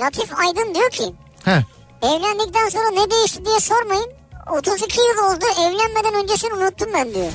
Latif 0.00 0.38
Aydın 0.38 0.74
diyor 0.74 0.90
ki 0.90 1.04
Heh. 1.44 1.62
evlendikten 2.02 2.68
sonra 2.68 2.90
ne 2.90 3.10
değişti 3.10 3.44
diye 3.44 3.60
sormayın. 3.60 4.10
32 4.50 5.00
yıl 5.00 5.24
oldu 5.30 5.44
evlenmeden 5.60 6.22
öncesini 6.22 6.54
unuttum 6.54 6.88
ben 6.94 7.14
diyor. 7.14 7.32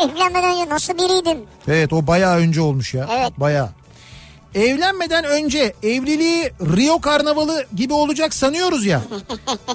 evlenmeden 0.04 0.54
önce 0.54 0.68
nasıl 0.68 0.94
biriydim? 0.94 1.38
Evet 1.68 1.92
o 1.92 2.06
bayağı 2.06 2.36
önce 2.36 2.60
olmuş 2.60 2.94
ya. 2.94 3.08
Evet. 3.10 3.32
Bayağı. 3.36 3.70
Evlenmeden 4.54 5.24
önce 5.24 5.74
evliliği 5.82 6.52
Rio 6.60 7.00
Karnavalı 7.00 7.66
gibi 7.74 7.92
olacak 7.92 8.34
sanıyoruz 8.34 8.86
ya. 8.86 9.02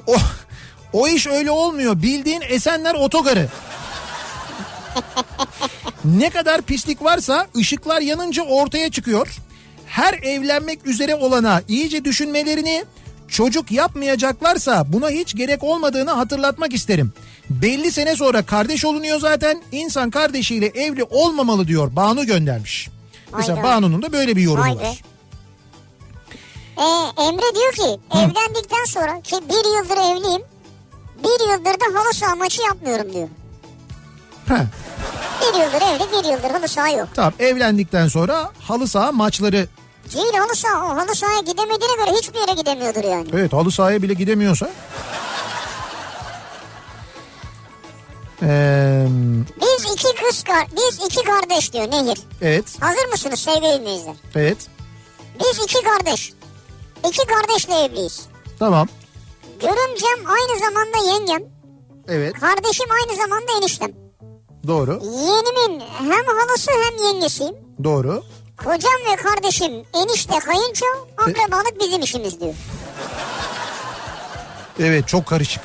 o, 0.07 0.15
o 0.93 1.07
iş 1.07 1.27
öyle 1.27 1.51
olmuyor. 1.51 2.01
Bildiğin 2.01 2.41
Esenler 2.49 2.93
otogarı. 2.95 3.47
ne 6.05 6.29
kadar 6.29 6.61
pislik 6.61 7.03
varsa 7.03 7.47
ışıklar 7.57 8.01
yanınca 8.01 8.43
ortaya 8.43 8.91
çıkıyor. 8.91 9.37
her 9.87 10.13
evlenmek 10.13 10.85
üzere 10.85 11.15
olana 11.15 11.61
iyice 11.67 12.05
düşünmelerini 12.05 12.85
çocuk 13.27 13.71
yapmayacaklarsa 13.71 14.83
buna 14.93 15.09
hiç 15.09 15.35
gerek 15.35 15.63
olmadığını 15.63 16.11
hatırlatmak 16.11 16.73
isterim. 16.73 17.13
Belli 17.49 17.91
sene 17.91 18.15
sonra 18.15 18.41
kardeş 18.45 18.85
olunuyor 18.85 19.19
zaten. 19.19 19.61
İnsan 19.71 20.09
kardeşiyle 20.09 20.65
evli 20.65 21.03
olmamalı 21.03 21.67
diyor. 21.67 21.95
Banu 21.95 22.25
göndermiş. 22.25 22.89
Mesela 23.37 23.57
Hayda. 23.57 23.67
Banu'nun 23.67 24.01
da 24.01 24.11
böyle 24.13 24.35
bir 24.35 24.41
yorumu 24.41 24.79
be. 24.79 24.83
var. 24.83 25.01
Ee, 26.77 27.21
Emre 27.23 27.55
diyor 27.55 27.73
ki 27.73 27.99
evlendikten 28.15 28.85
sonra 28.87 29.21
ki 29.21 29.35
bir 29.49 29.77
yıldır 29.77 29.97
evliyim. 29.97 30.41
Bir 31.23 31.49
yıldır 31.51 31.79
da 31.79 31.99
halı 31.99 32.13
saha 32.13 32.35
maçı 32.35 32.61
yapmıyorum 32.61 33.13
diyor. 33.13 33.27
Heh, 34.47 34.55
Bir 35.41 35.59
yıldır 35.59 35.81
evli 35.81 36.11
bir 36.23 36.29
yıldır 36.31 36.49
halı 36.51 36.67
saha 36.67 36.89
yok. 36.89 37.07
tamam 37.15 37.33
evlendikten 37.39 38.07
sonra 38.07 38.51
halı 38.59 38.87
saha 38.87 39.11
maçları 39.11 39.67
Değil 40.15 40.33
halı 40.33 40.55
saha 40.55 40.85
o 40.85 40.89
halı 40.97 41.15
sahaya 41.15 41.39
gidemediğine 41.39 41.95
göre 42.05 42.11
hiçbir 42.17 42.39
yere 42.39 42.51
gidemiyordur 42.53 43.03
yani. 43.03 43.27
Evet 43.33 43.53
halı 43.53 43.71
sahaya 43.71 44.01
bile 44.01 44.13
gidemiyorsa. 44.13 44.69
Ee, 48.43 49.05
Biz 49.61 49.91
iki 49.93 50.15
kız 50.23 50.43
kar 50.43 50.67
biz 50.75 50.99
iki 51.05 51.23
kardeş 51.23 51.73
diyor 51.73 51.91
Nehir. 51.91 52.19
evet, 52.41 52.65
Hazır 52.81 53.05
mısınız 53.11 53.39
sevgili 53.39 53.79
dinleyiciler? 53.79 54.15
evet. 54.35 54.57
Biz 55.39 55.59
iki 55.63 55.81
kardeş. 55.83 56.33
İki 57.09 57.25
kardeşle 57.27 57.73
evliyiz. 57.73 58.21
Tamam. 58.59 58.87
Görümcem 59.61 60.27
aynı 60.27 60.59
zamanda 60.59 61.13
yengem. 61.13 61.41
Evet, 62.07 62.33
Kardeşim 62.33 62.85
aynı 62.91 63.17
zamanda 63.23 63.51
eniştem. 63.61 63.91
doğru, 64.67 64.99
Yeğenimin 65.03 65.83
hem 65.99 66.25
halası 66.37 66.71
hem 66.71 67.05
yengesiyim. 67.05 67.55
doğru. 67.83 68.23
Kocam 68.57 68.93
ve 69.11 69.15
kardeşim 69.15 69.71
enişte 69.93 70.39
kayınço 70.39 70.85
akrabalık 71.17 71.79
bizim 71.79 72.01
işimiz 72.01 72.39
diyor. 72.39 72.53
Evet, 74.79 75.07
çok 75.07 75.25
karışık. 75.25 75.63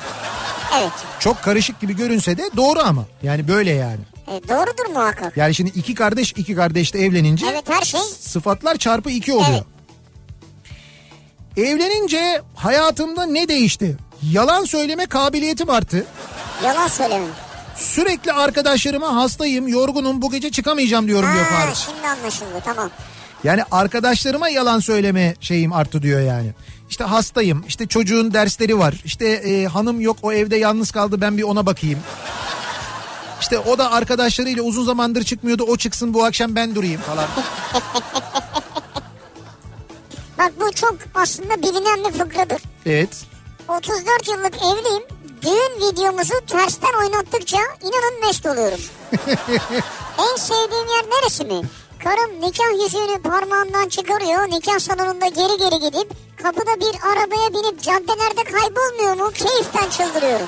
Evet. 0.79 0.91
Çok 1.19 1.41
karışık 1.43 1.79
gibi 1.81 1.95
görünse 1.95 2.37
de 2.37 2.49
doğru 2.57 2.79
ama. 2.79 3.05
Yani 3.23 3.47
böyle 3.47 3.71
yani. 3.71 3.99
E, 4.27 4.49
doğrudur 4.49 4.93
muhakkak. 4.93 5.37
Yani 5.37 5.55
şimdi 5.55 5.69
iki 5.69 5.95
kardeş 5.95 6.31
iki 6.31 6.55
kardeşle 6.55 6.99
evlenince 6.99 7.45
Evet 7.51 7.63
her 7.69 7.81
şey. 7.81 7.99
sıfatlar 8.19 8.77
çarpı 8.77 9.09
iki 9.09 9.33
oluyor. 9.33 9.49
Evet. 9.51 9.63
Evlenince 11.57 12.41
hayatımda 12.55 13.25
ne 13.25 13.47
değişti? 13.47 13.97
Yalan 14.31 14.65
söyleme 14.65 15.05
kabiliyetim 15.05 15.69
arttı. 15.69 16.05
Yalan 16.63 16.87
söyleme. 16.87 17.25
Sürekli 17.75 18.33
arkadaşlarıma 18.33 19.15
hastayım, 19.15 19.67
yorgunum, 19.67 20.21
bu 20.21 20.31
gece 20.31 20.51
çıkamayacağım 20.51 21.07
diyorum 21.07 21.29
diyor 21.33 21.45
Ha, 21.45 21.59
Faruk. 21.59 21.75
şimdi 21.75 22.07
anlaşıldı 22.07 22.61
tamam. 22.65 22.89
Yani 23.43 23.63
arkadaşlarıma 23.71 24.49
yalan 24.49 24.79
söyleme 24.79 25.35
şeyim 25.39 25.73
arttı 25.73 26.01
diyor 26.01 26.21
yani. 26.21 26.53
İşte 26.89 27.03
hastayım, 27.03 27.65
işte 27.67 27.87
çocuğun 27.87 28.33
dersleri 28.33 28.79
var, 28.79 28.93
işte 29.05 29.27
e, 29.27 29.65
hanım 29.65 30.01
yok 30.01 30.17
o 30.21 30.33
evde 30.33 30.57
yalnız 30.57 30.91
kaldı 30.91 31.21
ben 31.21 31.37
bir 31.37 31.43
ona 31.43 31.65
bakayım. 31.65 31.99
İşte 33.41 33.59
o 33.59 33.77
da 33.77 33.91
arkadaşlarıyla 33.91 34.63
uzun 34.63 34.85
zamandır 34.85 35.23
çıkmıyordu 35.23 35.63
o 35.63 35.77
çıksın 35.77 36.13
bu 36.13 36.23
akşam 36.25 36.55
ben 36.55 36.75
durayım 36.75 37.01
falan. 37.01 37.25
Bak 40.37 40.51
bu 40.59 40.71
çok 40.71 40.95
aslında 41.15 41.61
bilinen 41.61 42.03
bir 42.03 42.17
fıkradır. 42.17 42.61
Evet. 42.85 43.25
34 43.67 44.27
yıllık 44.27 44.55
evliyim. 44.55 45.03
Düğün 45.41 45.87
videomuzu 45.91 46.33
tersten 46.47 46.93
oynattıkça 47.03 47.57
inanın 47.81 48.21
mest 48.27 48.45
oluyorum. 48.45 48.79
en 50.19 50.35
sevdiğim 50.35 50.87
yer 50.87 51.05
neresi 51.11 51.43
mi? 51.45 51.61
Karım 52.03 52.41
nikah 52.41 52.83
yüzüğünü 52.83 53.21
parmağından 53.21 53.89
çıkarıyor. 53.89 54.49
Nikah 54.49 54.79
salonunda 54.79 55.27
geri 55.27 55.57
geri 55.57 55.79
gidip 55.79 56.11
kapıda 56.43 56.75
bir 56.79 57.09
arabaya 57.11 57.49
binip 57.53 57.81
caddelerde 57.81 58.43
kaybolmuyor 58.43 59.25
mu? 59.25 59.31
Keyiften 59.31 59.89
çıldırıyorum. 59.89 60.47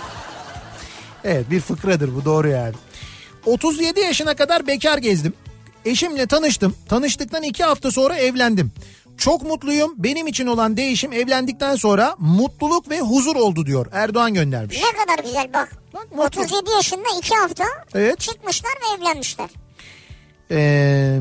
Evet 1.24 1.50
bir 1.52 1.60
fıkradır 1.60 2.16
bu 2.16 2.26
doğru 2.26 2.48
yani. 2.48 2.74
37 3.46 4.00
yaşına 4.00 4.36
kadar 4.36 4.68
bekar 4.68 4.98
gezdim. 4.98 5.34
Eşimle 5.86 6.28
tanıştım. 6.28 6.76
Tanıştıktan 6.90 7.44
iki 7.44 7.64
hafta 7.64 7.92
sonra 7.92 8.16
evlendim. 8.18 8.72
Çok 9.20 9.44
mutluyum. 9.44 9.94
Benim 9.98 10.28
için 10.28 10.48
olan 10.48 10.78
değişim 10.78 11.14
evlendikten 11.14 11.76
sonra 11.76 12.16
mutluluk 12.20 12.90
ve 12.90 13.00
huzur 13.00 13.36
oldu 13.36 13.66
diyor. 13.66 13.86
Erdoğan 13.94 14.34
göndermiş. 14.34 14.78
Ne 14.84 15.06
kadar 15.06 15.24
güzel 15.24 15.54
bak. 15.54 15.72
Bak, 15.94 16.08
mutlu. 16.12 16.42
37 16.42 16.72
yaşında 16.72 17.10
iki 17.20 17.36
hafta 17.36 17.64
Evet. 17.96 18.20
çıkmışlar 18.20 18.72
ve 18.72 19.02
evlenmişler. 19.02 19.50
Ee, 20.52 21.20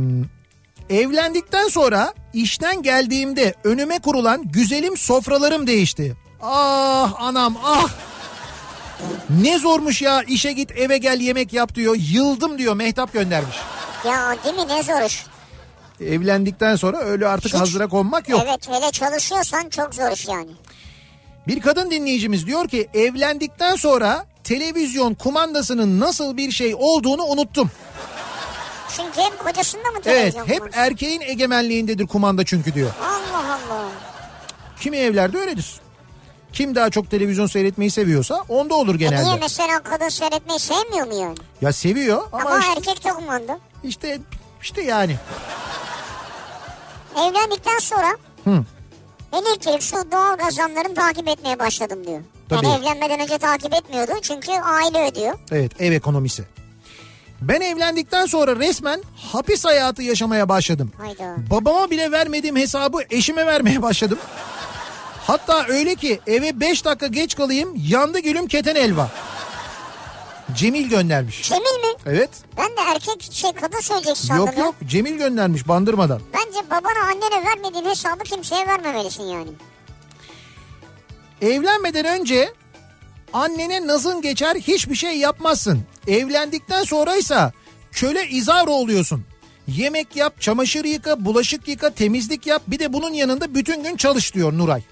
evlendikten 0.91 1.69
sonra 1.69 2.15
işten 2.33 2.83
geldiğimde 2.83 3.55
önüme 3.65 3.99
kurulan 3.99 4.43
güzelim 4.49 4.97
sofralarım 4.97 5.67
değişti. 5.67 6.17
Ah 6.43 7.15
anam 7.19 7.57
ah. 7.65 7.89
Ne 9.31 9.59
zormuş 9.59 10.03
ya 10.03 10.23
işe 10.23 10.53
git 10.53 10.71
eve 10.77 10.99
gel 10.99 11.21
yemek 11.21 11.53
yap 11.53 11.75
diyor. 11.75 11.97
Yıldım 11.99 12.59
diyor 12.59 12.75
Mehtap 12.75 13.13
göndermiş. 13.13 13.57
Ya 14.07 14.37
değil 14.45 14.55
mi 14.55 14.69
ne 14.69 14.83
zor 14.83 15.07
iş. 15.07 15.25
Evlendikten 16.01 16.77
sonra 16.77 16.99
öyle 16.99 17.29
artık 17.29 17.53
Hiç. 17.53 17.61
hazıra 17.61 17.87
konmak 17.89 18.29
yok. 18.29 18.41
Evet 18.45 18.69
hele 18.69 18.91
çalışıyorsan 18.91 19.69
çok 19.69 19.95
zor 19.95 20.11
iş 20.13 20.29
yani. 20.29 20.51
Bir 21.49 21.61
kadın 21.61 21.91
dinleyicimiz 21.91 22.47
diyor 22.47 22.69
ki 22.69 22.89
evlendikten 22.95 23.77
sonra 23.77 24.27
televizyon 24.45 25.15
kumandasının 25.15 26.01
nasıl 26.01 26.37
bir 26.37 26.51
şey 26.51 26.75
olduğunu 26.79 27.23
unuttum. 27.25 27.71
Çünkü 28.97 29.21
hep 29.21 29.39
kocasında 29.39 29.91
mı 29.91 29.99
Evet 30.07 30.35
hep 30.47 30.59
kumandası? 30.59 30.79
erkeğin 30.81 31.21
egemenliğindedir 31.21 32.07
kumanda 32.07 32.45
çünkü 32.45 32.75
diyor. 32.75 32.91
Allah 33.03 33.39
Allah. 33.53 33.89
Kimi 34.81 34.97
evlerde 34.97 35.39
öyledir. 35.39 35.81
Kim 36.53 36.75
daha 36.75 36.91
çok 36.91 37.11
televizyon 37.11 37.47
seyretmeyi 37.47 37.91
seviyorsa 37.91 38.45
onda 38.49 38.75
olur 38.75 38.95
E 38.95 38.99
niye 38.99 39.11
genelde. 39.11 39.39
mesela 39.41 39.83
kadın 39.83 40.09
seyretmeyi 40.09 40.59
sevmiyor 40.61 41.07
mu 41.07 41.15
yani? 41.21 41.37
Ya 41.61 41.73
seviyor 41.73 42.23
ama, 42.33 42.51
Ama, 42.51 42.59
işte, 42.59 42.73
erkek 42.77 43.05
de 43.05 43.09
kumanda. 43.11 43.59
işte 43.85 44.19
işte 44.63 44.83
yani. 44.83 45.17
Evlendikten 47.19 47.79
sonra 47.79 48.17
Hı. 48.45 48.65
elektrik, 49.33 49.83
su, 49.83 49.97
doğal 50.13 50.37
gaz 50.37 50.55
zamlarını 50.55 50.95
takip 50.95 51.29
etmeye 51.29 51.59
başladım 51.59 52.07
diyor. 52.07 52.21
Tabii. 52.49 52.67
Yani 52.67 52.79
evlenmeden 52.81 53.21
önce 53.21 53.39
takip 53.39 53.75
etmiyordu 53.75 54.13
çünkü 54.23 54.53
aile 54.53 55.11
ödüyor. 55.11 55.39
Evet 55.53 55.73
ev 55.81 55.93
ekonomisi. 55.93 56.45
Ben 57.41 57.61
evlendikten 57.61 58.27
sonra 58.27 58.57
resmen 58.57 59.03
hapis 59.17 59.65
hayatı 59.65 60.03
yaşamaya 60.03 60.49
başladım. 60.49 60.93
Hayda. 60.99 61.37
Babama 61.51 61.91
bile 61.91 62.13
vermediğim 62.13 62.57
hesabı 62.57 62.99
eşime 63.11 63.47
vermeye 63.47 63.83
başladım. 63.83 64.19
Hatta 65.27 65.67
öyle 65.69 65.95
ki 65.95 66.21
eve 66.27 66.61
5 66.61 66.85
dakika 66.85 67.07
geç 67.07 67.37
kalayım 67.37 67.75
yandı 67.89 68.19
gülüm 68.19 68.47
keten 68.49 68.75
elva. 68.75 69.11
Cemil 70.57 70.89
göndermiş. 70.89 71.43
Cemil 71.49 71.61
mi? 71.61 71.99
Evet. 72.07 72.31
Ben 72.57 72.67
de 72.67 72.81
erkek 72.95 73.29
şey 73.33 73.53
kadın 73.53 73.81
söyleyecek 73.81 74.17
sandım 74.17 74.47
Yok 74.47 74.59
yok 74.59 74.75
Cemil 74.87 75.15
göndermiş 75.15 75.69
bandırmadan. 75.69 76.21
Bence 76.35 76.71
babana 76.71 77.05
annene 77.11 77.47
vermediğin 77.47 77.85
hesabı 77.85 78.25
kimseye 78.25 78.67
vermemelisin 78.67 79.23
yani. 79.23 79.51
Evlenmeden 81.43 82.05
önce 82.05 82.53
annene 83.33 83.87
nazın 83.87 84.23
geçer 84.23 84.57
hiçbir 84.57 84.95
şey 84.95 85.19
yapmazsın. 85.19 85.83
Evlendikten 86.07 86.83
sonraysa 86.85 87.53
köle 87.93 88.29
izaro 88.29 88.71
oluyorsun. 88.71 89.25
Yemek 89.67 90.17
yap, 90.17 90.41
çamaşır 90.41 90.85
yıka, 90.85 91.25
bulaşık 91.25 91.69
yıka, 91.69 91.91
temizlik 91.91 92.47
yap. 92.47 92.63
Bir 92.67 92.79
de 92.79 92.93
bunun 92.93 93.13
yanında 93.13 93.55
bütün 93.55 93.83
gün 93.83 93.97
çalış 93.97 94.35
diyor 94.35 94.53
Nuray. 94.59 94.83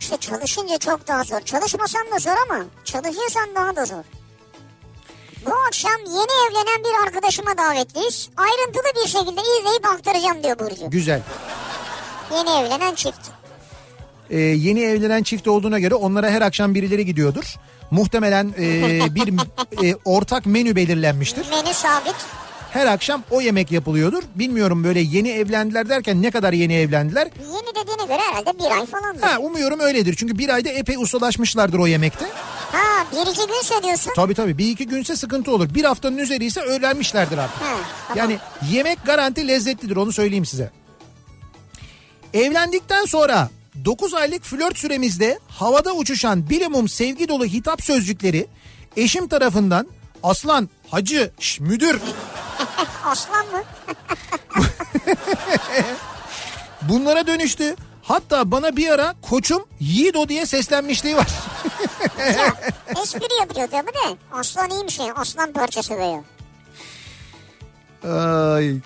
İşte 0.00 0.16
çalışınca 0.16 0.78
çok 0.78 1.08
daha 1.08 1.24
zor. 1.24 1.40
Çalışmasan 1.40 2.06
da 2.14 2.18
zor 2.18 2.36
ama 2.50 2.64
çalışıyorsan 2.84 3.48
daha 3.54 3.76
da 3.76 3.84
zor. 3.84 4.04
Bu 5.46 5.50
akşam 5.68 5.92
yeni 6.06 6.32
evlenen 6.48 6.84
bir 6.84 7.06
arkadaşıma 7.06 7.58
davetliyiz. 7.58 8.28
Ayrıntılı 8.36 9.02
bir 9.04 9.08
şekilde 9.08 9.40
izleyip 9.40 9.86
aktaracağım 9.94 10.42
diyor 10.42 10.58
Burcu. 10.58 10.90
Güzel. 10.90 11.22
Yeni 12.36 12.50
evlenen 12.50 12.94
çift. 12.94 13.20
Ee, 14.30 14.38
yeni 14.38 14.80
evlenen 14.80 15.22
çift 15.22 15.48
olduğuna 15.48 15.78
göre 15.78 15.94
onlara 15.94 16.30
her 16.30 16.42
akşam 16.42 16.74
birileri 16.74 17.06
gidiyordur. 17.06 17.54
Muhtemelen 17.90 18.54
e, 18.58 19.14
bir 19.14 19.34
e, 19.84 19.96
ortak 20.04 20.46
menü 20.46 20.76
belirlenmiştir. 20.76 21.50
Menü 21.50 21.74
sabit. 21.74 22.16
Her 22.72 22.86
akşam 22.86 23.22
o 23.30 23.40
yemek 23.40 23.72
yapılıyordur. 23.72 24.22
Bilmiyorum 24.34 24.84
böyle 24.84 25.00
yeni 25.00 25.30
evlendiler 25.30 25.88
derken 25.88 26.22
ne 26.22 26.30
kadar 26.30 26.52
yeni 26.52 26.74
evlendiler. 26.74 27.28
Yeni 27.40 27.84
dediğine 27.84 28.06
göre 28.06 28.18
herhalde 28.18 28.58
bir 28.58 28.70
ay 28.78 28.86
falandır. 28.86 29.22
Ha 29.22 29.38
umuyorum 29.38 29.80
öyledir. 29.80 30.14
Çünkü 30.18 30.38
bir 30.38 30.48
ayda 30.48 30.68
epey 30.68 30.96
ustalaşmışlardır 30.96 31.78
o 31.78 31.86
yemekte. 31.86 32.26
Ha 32.72 33.06
bir 33.12 33.30
iki 33.30 33.46
gün 33.46 33.62
söylüyorsun. 33.62 34.12
Tabii 34.16 34.34
tabii 34.34 34.58
bir 34.58 34.68
iki 34.68 34.86
günse 34.86 35.16
sıkıntı 35.16 35.52
olur. 35.52 35.74
Bir 35.74 35.84
haftanın 35.84 36.18
üzeri 36.18 36.44
ise 36.44 36.60
öğlenmişlerdir 36.60 37.38
artık. 37.38 37.62
Ha, 37.62 37.66
tamam. 38.08 38.18
Yani 38.18 38.38
yemek 38.70 38.98
garanti 39.06 39.48
lezzetlidir 39.48 39.96
onu 39.96 40.12
söyleyeyim 40.12 40.46
size. 40.46 40.70
Evlendikten 42.34 43.04
sonra 43.04 43.50
9 43.84 44.14
aylık 44.14 44.44
flört 44.44 44.78
süremizde 44.78 45.38
havada 45.48 45.92
uçuşan 45.92 46.50
bilimum 46.50 46.88
sevgi 46.88 47.28
dolu 47.28 47.44
hitap 47.44 47.82
sözcükleri 47.82 48.46
eşim 48.96 49.28
tarafından 49.28 49.86
aslan, 50.22 50.68
hacı, 50.90 51.30
şş, 51.40 51.60
müdür 51.60 52.00
Aslan 53.04 53.46
mı? 53.46 53.62
Bunlara 56.82 57.26
dönüştü. 57.26 57.76
Hatta 58.02 58.50
bana 58.50 58.76
bir 58.76 58.88
ara 58.88 59.14
koçum 59.22 59.64
Yiğido 59.80 60.28
diye 60.28 60.46
seslenmişliği 60.46 61.16
var. 61.16 61.28
Ya, 62.18 62.54
espri 63.02 63.38
yapıyor 63.40 63.68
tabii 63.70 63.92
de. 63.92 64.16
Aslan 64.32 64.70
iyi 64.70 64.84
bir 64.84 64.92
şey. 64.92 65.06
Aslan 65.16 65.52
parçası 65.52 65.94
veya. 65.96 66.24
Ay. 68.14 68.76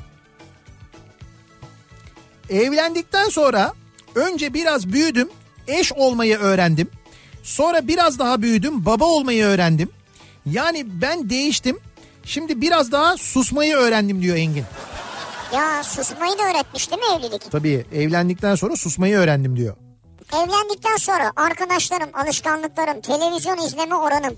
Evlendikten 2.51 3.29
sonra 3.29 3.73
önce 4.15 4.55
biraz 4.55 4.93
büyüdüm, 4.93 5.31
eş 5.67 5.93
olmayı 5.93 6.39
öğrendim. 6.39 6.91
Sonra 7.43 7.89
biraz 7.89 8.19
daha 8.19 8.43
büyüdüm, 8.43 8.87
baba 8.87 9.05
olmayı 9.05 9.45
öğrendim. 9.45 9.89
Yani 10.47 10.87
ben 11.03 11.31
değiştim. 11.31 11.81
Şimdi 12.25 12.61
biraz 12.61 12.93
daha 12.93 13.17
susmayı 13.17 13.77
öğrendim 13.77 14.23
diyor 14.23 14.37
Engin. 14.37 14.65
Ya 15.55 15.83
susmayı 15.83 16.39
da 16.39 16.43
öğretmiş 16.43 16.91
değil 16.91 17.03
mi 17.03 17.09
evlilik? 17.19 17.51
Tabii 17.51 17.87
evlendikten 17.95 18.55
sonra 18.55 18.77
susmayı 18.77 19.17
öğrendim 19.17 19.57
diyor. 19.57 19.77
Evlendikten 20.33 20.97
sonra 20.97 21.33
arkadaşlarım, 21.37 22.09
alışkanlıklarım, 22.15 23.01
televizyon 23.01 23.59
izleme 23.67 23.95
oranım, 23.95 24.37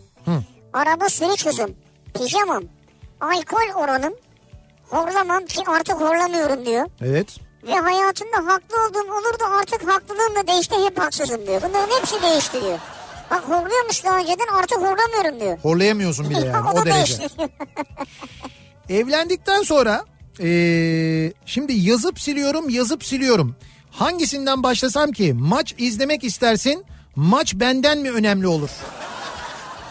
araba 0.72 1.08
sürüş 1.08 1.46
hızım, 1.46 1.74
pijamam, 2.18 2.62
alkol 3.20 3.74
oranım, 3.82 4.14
horlamam 4.90 5.44
ki 5.46 5.62
artık 5.66 5.94
horlamıyorum 5.94 6.66
diyor. 6.66 6.86
Evet. 7.02 7.28
Ve 7.66 7.72
hayatımda 7.74 8.36
haklı 8.36 8.76
olduğum 8.88 9.12
olur 9.12 9.38
da 9.40 9.46
artık 9.60 9.88
haklılığım 9.92 10.34
da 10.36 10.46
değişti 10.46 10.74
hep 10.84 10.98
haksızım 10.98 11.46
diyor. 11.46 11.62
Bunların 11.62 11.98
hepsi 12.00 12.22
değişti 12.22 12.62
diyor. 12.62 12.78
Bak 13.34 13.48
horluyormuş 13.48 14.04
daha 14.04 14.18
önceden 14.18 14.46
artık 14.54 14.78
horlamıyorum 14.78 15.40
diyor. 15.40 15.58
Horlayamıyorsun 15.58 16.30
bile 16.30 16.46
yani 16.46 16.68
o 16.68 16.80
o 16.80 16.86
derece. 16.86 17.28
Evlendikten 18.88 19.62
sonra 19.62 20.04
eee, 20.38 21.32
şimdi 21.46 21.72
yazıp 21.72 22.20
siliyorum 22.20 22.68
yazıp 22.68 23.04
siliyorum. 23.04 23.56
Hangisinden 23.90 24.62
başlasam 24.62 25.12
ki 25.12 25.32
maç 25.32 25.74
izlemek 25.78 26.24
istersin 26.24 26.84
maç 27.16 27.54
benden 27.54 27.98
mi 27.98 28.10
önemli 28.10 28.46
olur? 28.46 28.70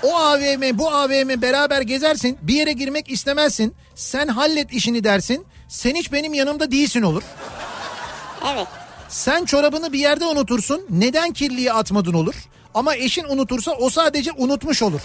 O 0.03 0.15
AVM 0.17 0.77
bu 0.77 0.89
AVM 0.89 1.41
beraber 1.41 1.81
gezersin 1.81 2.37
bir 2.41 2.53
yere 2.53 2.71
girmek 2.71 3.11
istemezsin. 3.11 3.75
Sen 3.95 4.27
hallet 4.27 4.73
işini 4.73 5.03
dersin. 5.03 5.45
Sen 5.67 5.95
hiç 5.95 6.11
benim 6.11 6.33
yanımda 6.33 6.71
değilsin 6.71 7.01
olur. 7.01 7.23
Evet. 8.53 8.67
Sen 9.09 9.45
çorabını 9.45 9.93
bir 9.93 9.99
yerde 9.99 10.25
unutursun. 10.25 10.85
Neden 10.89 11.33
kirliye 11.33 11.73
atmadın 11.73 12.13
olur. 12.13 12.35
Ama 12.73 12.95
eşin 12.95 13.23
unutursa 13.23 13.71
o 13.71 13.89
sadece 13.89 14.31
unutmuş 14.37 14.81
olur. 14.81 15.01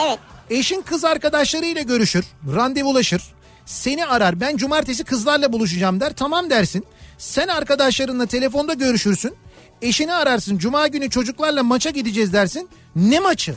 Evet. 0.00 0.18
Eşin 0.50 0.82
kız 0.82 1.04
arkadaşlarıyla 1.04 1.82
görüşür, 1.82 2.24
randevulaşır. 2.54 3.22
Seni 3.66 4.06
arar. 4.06 4.40
Ben 4.40 4.56
cumartesi 4.56 5.04
kızlarla 5.04 5.52
buluşacağım 5.52 6.00
der. 6.00 6.12
Tamam 6.16 6.50
dersin. 6.50 6.86
Sen 7.18 7.48
arkadaşlarınla 7.48 8.26
telefonda 8.26 8.74
görüşürsün. 8.74 9.34
Eşini 9.82 10.12
ararsın. 10.12 10.58
Cuma 10.58 10.86
günü 10.86 11.10
çocuklarla 11.10 11.62
maça 11.62 11.90
gideceğiz 11.90 12.32
dersin. 12.32 12.68
Ne 12.96 13.20
maçı? 13.20 13.54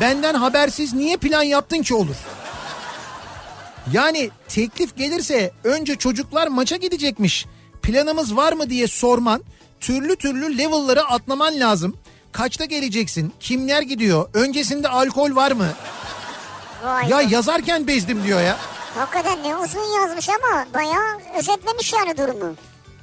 Benden 0.00 0.34
habersiz 0.34 0.92
niye 0.92 1.16
plan 1.16 1.42
yaptın 1.42 1.82
ki 1.82 1.94
olur? 1.94 2.16
Yani 3.92 4.30
teklif 4.48 4.96
gelirse 4.96 5.52
önce 5.64 5.96
çocuklar 5.96 6.46
maça 6.46 6.76
gidecekmiş. 6.76 7.46
Planımız 7.82 8.36
var 8.36 8.52
mı 8.52 8.70
diye 8.70 8.86
sorman, 8.86 9.42
türlü 9.82 10.16
türlü 10.16 10.58
level'ları 10.58 11.04
atlaman 11.04 11.60
lazım. 11.60 11.96
Kaçta 12.32 12.64
geleceksin? 12.64 13.32
Kimler 13.40 13.82
gidiyor? 13.82 14.28
Öncesinde 14.34 14.88
alkol 14.88 15.36
var 15.36 15.52
mı? 15.52 15.68
Vay 16.84 17.08
Ya 17.08 17.18
be. 17.18 17.24
yazarken 17.30 17.86
bezdim 17.86 18.24
diyor 18.24 18.40
ya. 18.40 18.56
Hakikaten 18.96 19.42
ne 19.42 19.56
uzun 19.56 20.00
yazmış 20.00 20.28
ama 20.28 20.66
bayağı 20.74 21.20
özetlemiş 21.38 21.92
yani 21.92 22.16
durumu. 22.18 22.54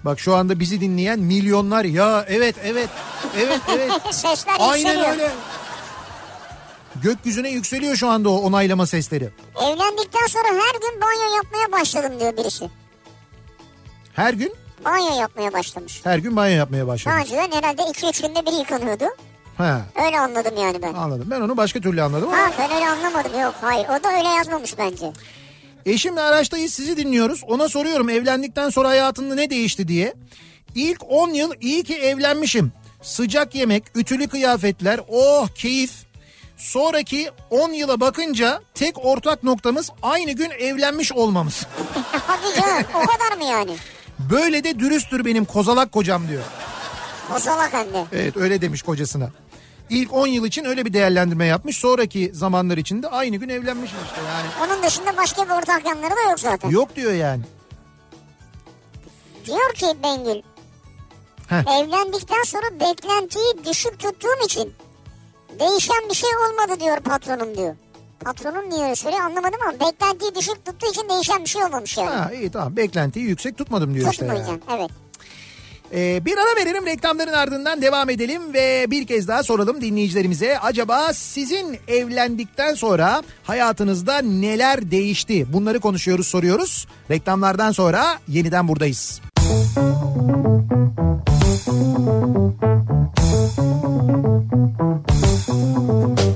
Bak 0.06 0.20
şu 0.20 0.36
anda 0.36 0.60
bizi 0.60 0.82
dinleyen 0.82 1.20
milyonlar 1.20 1.86
ya 1.86 2.26
evet 2.30 2.56
evet 2.64 2.90
evet 3.38 3.60
evet. 3.76 3.92
Sesler 4.16 4.56
Aynen 4.60 4.78
yükseliyor. 4.78 5.10
öyle. 5.12 5.32
Gökyüzüne 7.04 7.50
yükseliyor 7.50 7.96
şu 7.96 8.10
anda 8.10 8.30
o 8.30 8.34
onaylama 8.42 8.86
sesleri. 8.86 9.30
Evlendikten 9.62 10.28
sonra 10.28 10.48
her 10.48 10.80
gün 10.82 11.02
banyo 11.02 11.36
yapmaya 11.36 11.72
başladım 11.82 12.20
diyor 12.20 12.38
birisi. 12.38 12.70
Her 14.14 14.34
gün 14.34 14.54
Banyo 14.86 15.20
yapmaya 15.20 15.54
başlamış. 15.54 16.02
her 16.06 16.18
gün 16.18 16.36
banyo 16.36 16.56
yapmaya 16.58 16.80
Daha 16.80 16.88
başladım. 16.88 17.18
önceden 17.20 17.52
herhalde 17.52 17.82
2-3 17.82 18.28
günde 18.28 18.46
bir 18.46 18.52
yıkanıyordu. 18.52 19.06
Ha, 19.58 19.82
Öyle 20.06 20.20
anladım 20.20 20.54
yani 20.64 20.82
ben. 20.82 20.94
anladım. 20.94 21.28
Ben 21.32 21.42
onu 21.42 21.58
başka 21.58 21.80
türlü 21.82 22.02
anladım 22.02 22.30
ama 22.30 22.38
Ha 22.38 22.52
ben 22.60 22.72
öyle 22.76 22.90
anlamadım. 22.90 23.40
Yok 23.42 23.56
hayır 23.62 23.86
o 23.90 24.04
da 24.04 24.10
öyle 24.18 24.28
yazmamış 24.28 24.78
bence. 24.78 25.12
Eşimle 25.86 26.22
araçtayız 26.22 26.74
sizi 26.74 26.98
dinliyoruz. 26.98 27.44
Ona 27.48 27.70
soruyorum 27.70 28.10
evlendikten 28.10 28.70
sonra 28.70 28.90
hayatında 28.90 29.36
ne 29.36 29.50
değişti 29.50 29.88
diye. 29.88 30.14
İlk 30.76 31.04
10 31.10 31.30
yıl 31.30 31.52
iyi 31.62 31.84
ki 31.84 31.96
evlenmişim. 31.96 32.72
Sıcak 33.02 33.56
yemek, 33.56 33.84
ütülü 33.96 34.28
kıyafetler, 34.28 35.00
oh 35.10 35.48
keyif. 35.48 35.92
Sonraki 36.58 37.30
10 37.50 37.70
yıla 37.72 38.00
bakınca 38.00 38.62
tek 38.74 39.06
ortak 39.06 39.44
noktamız 39.44 39.90
aynı 40.02 40.32
gün 40.32 40.50
evlenmiş 40.50 41.12
olmamız. 41.12 41.66
Hadi 42.28 42.56
canım 42.62 42.84
o 42.94 43.00
kadar 43.00 43.38
mı 43.38 43.44
yani? 43.44 43.72
Böyle 44.20 44.64
de 44.64 44.80
dürüsttür 44.80 45.26
benim 45.26 45.46
kozalak 45.46 45.92
kocam 45.92 46.28
diyor. 46.28 46.44
Kozalak 47.34 47.74
de. 47.74 48.06
Evet 48.12 48.38
öyle 48.38 48.62
demiş 48.62 48.82
kocasına. 48.82 49.30
İlk 49.90 50.14
10 50.14 50.28
yıl 50.28 50.46
için 50.46 50.66
öyle 50.66 50.86
bir 50.86 50.94
değerlendirme 50.94 51.46
yapmış. 51.46 51.78
Sonraki 51.78 52.32
zamanlar 52.34 52.78
için 52.78 53.04
de 53.04 53.08
aynı 53.08 53.36
gün 53.36 53.50
evlenmiş 53.50 53.92
işte 53.92 54.22
yani. 54.28 54.48
Onun 54.72 54.84
dışında 54.84 55.18
başka 55.18 55.46
bir 55.46 55.50
ortak 55.50 55.86
yanları 55.86 56.16
da 56.16 56.30
yok 56.30 56.40
zaten. 56.40 56.70
Yok 56.70 56.96
diyor 56.96 57.12
yani. 57.12 57.44
Diyor 59.46 59.74
ki 59.74 59.86
Bengül. 60.04 60.42
Heh. 61.48 61.80
Evlendikten 61.80 62.44
sonra 62.44 62.80
beklentiyi 62.80 63.66
düşük 63.66 64.00
tuttuğum 64.00 64.46
için 64.46 64.74
değişen 65.60 66.10
bir 66.10 66.16
şey 66.16 66.30
olmadı 66.30 66.80
diyor 66.80 67.00
patronum 67.00 67.58
diyor. 67.58 67.76
Patronum 68.26 68.70
niye 68.70 68.84
öyle 68.84 68.96
söylüyor 68.96 69.24
anlamadım 69.24 69.60
ama 69.68 69.74
beklentiyi 69.92 70.36
düşük 70.36 70.66
tuttuğu 70.66 70.90
için 70.92 71.10
değişen 71.10 71.44
bir 71.44 71.50
şey 71.50 71.64
olmamış 71.64 71.98
yani. 71.98 72.10
Ha 72.10 72.32
iyi 72.34 72.52
tamam 72.52 72.76
beklentiyi 72.76 73.26
yüksek 73.26 73.58
tutmadım 73.58 73.94
diyor 73.94 74.12
işte. 74.12 74.26
yani. 74.26 74.38
Tutmayacaksın 74.38 74.76
evet. 74.78 74.92
Ee, 75.94 76.26
bir 76.26 76.38
ara 76.38 76.56
verelim 76.56 76.86
reklamların 76.86 77.34
ardından 77.34 77.82
devam 77.82 78.10
edelim 78.10 78.54
ve 78.54 78.86
bir 78.92 79.08
kez 79.08 79.28
daha 79.28 79.44
soralım 79.44 79.82
dinleyicilerimize. 79.82 80.60
Acaba 80.60 81.14
sizin 81.14 81.78
evlendikten 81.88 82.74
sonra 82.74 83.24
hayatınızda 83.44 84.18
neler 84.22 84.92
değişti? 84.92 85.54
Bunları 85.54 85.80
konuşuyoruz 85.80 86.28
soruyoruz. 86.28 86.88
Reklamlardan 87.12 87.72
sonra 87.72 88.20
yeniden 88.28 88.68
buradayız. 88.68 89.22
Kafa 95.48 96.29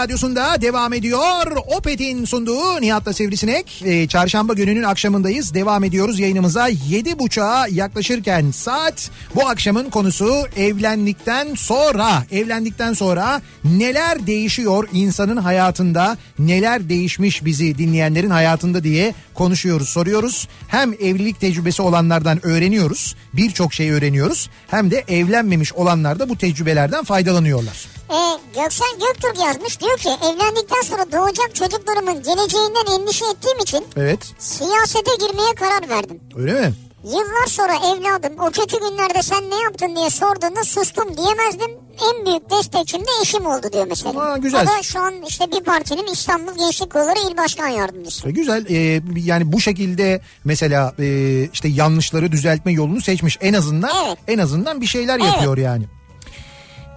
radyosunda 0.00 0.60
devam 0.60 0.92
ediyor. 0.92 1.56
Opet'in 1.76 2.24
sunduğu 2.24 2.80
Nihat'la 2.80 3.12
Sivrisinek. 3.12 3.82
Ee, 3.84 4.08
çarşamba 4.08 4.54
gününün 4.54 4.82
akşamındayız. 4.82 5.54
Devam 5.54 5.84
ediyoruz 5.84 6.18
yayınımıza. 6.18 6.68
Yedi 6.88 7.18
buçuğa 7.18 7.66
yaklaşırken 7.68 8.50
saat 8.50 9.10
bu 9.34 9.48
akşamın 9.48 9.90
konusu 9.90 10.46
evlendikten 10.56 11.54
sonra. 11.54 12.24
Evlendikten 12.32 12.92
sonra 12.92 13.42
neler 13.64 14.26
değişiyor 14.26 14.88
insanın 14.92 15.36
hayatında? 15.36 16.16
Neler 16.38 16.88
değişmiş 16.88 17.44
bizi 17.44 17.78
dinleyenlerin 17.78 18.30
hayatında 18.30 18.84
diye 18.84 19.14
konuşuyoruz, 19.44 19.88
soruyoruz. 19.88 20.48
Hem 20.68 20.92
evlilik 20.92 21.40
tecrübesi 21.40 21.82
olanlardan 21.82 22.46
öğreniyoruz. 22.46 23.16
Birçok 23.32 23.72
şey 23.74 23.90
öğreniyoruz. 23.90 24.50
Hem 24.70 24.90
de 24.90 25.04
evlenmemiş 25.08 25.72
olanlar 25.72 26.18
da 26.18 26.28
bu 26.28 26.38
tecrübelerden 26.38 27.04
faydalanıyorlar. 27.04 27.86
e, 28.10 28.18
Göksel 28.60 28.92
Göktürk 29.00 29.38
yazmış. 29.46 29.80
Diyor 29.80 29.98
ki 29.98 30.08
evlendikten 30.08 30.82
sonra 30.82 31.12
doğacak 31.12 31.54
çocuklarımın 31.54 32.22
geleceğinden 32.22 33.00
endişe 33.00 33.24
ettiğim 33.26 33.58
için 33.58 33.84
Evet. 33.96 34.20
siyasete 34.38 35.10
girmeye 35.20 35.54
karar 35.54 35.88
verdim. 35.88 36.20
Öyle 36.36 36.52
mi? 36.52 36.74
Yıllar 37.04 37.46
sonra 37.46 37.72
evladım 37.74 38.32
o 38.40 38.50
kötü 38.50 38.76
günlerde 38.80 39.22
sen 39.22 39.50
ne 39.50 39.62
yaptın 39.62 39.96
diye 39.96 40.10
sorduğunda 40.10 40.64
sustum 40.64 41.16
diyemezdim. 41.16 41.70
En 42.02 42.26
büyük 42.26 42.50
destekçim 42.50 43.00
de 43.00 43.10
eşim 43.22 43.46
oldu 43.46 43.66
diyor 43.72 43.86
mesela. 43.88 44.20
Aa, 44.20 44.36
güzel. 44.38 44.62
O 44.64 44.66
da 44.78 44.82
şu 44.82 45.00
an 45.00 45.14
işte 45.28 45.44
bir 45.52 45.64
partinin 45.64 46.06
İstanbul 46.12 46.58
Gençlik 46.58 46.92
Kolları 46.92 47.32
İl 47.32 47.36
Başkan 47.36 47.68
Yardımcısı. 47.68 48.28
E, 48.28 48.30
Güzel. 48.32 48.66
Ee, 48.70 49.02
yani 49.16 49.52
bu 49.52 49.60
şekilde 49.60 50.20
mesela 50.44 50.94
e, 50.98 51.42
işte 51.52 51.68
yanlışları 51.68 52.32
düzeltme 52.32 52.72
yolunu 52.72 53.00
seçmiş. 53.00 53.38
En 53.40 53.52
azından 53.54 53.90
Evet. 54.06 54.18
en 54.28 54.38
azından 54.38 54.80
bir 54.80 54.86
şeyler 54.86 55.14
Evet. 55.20 55.26
yapıyor 55.32 55.58
yani. 55.58 55.84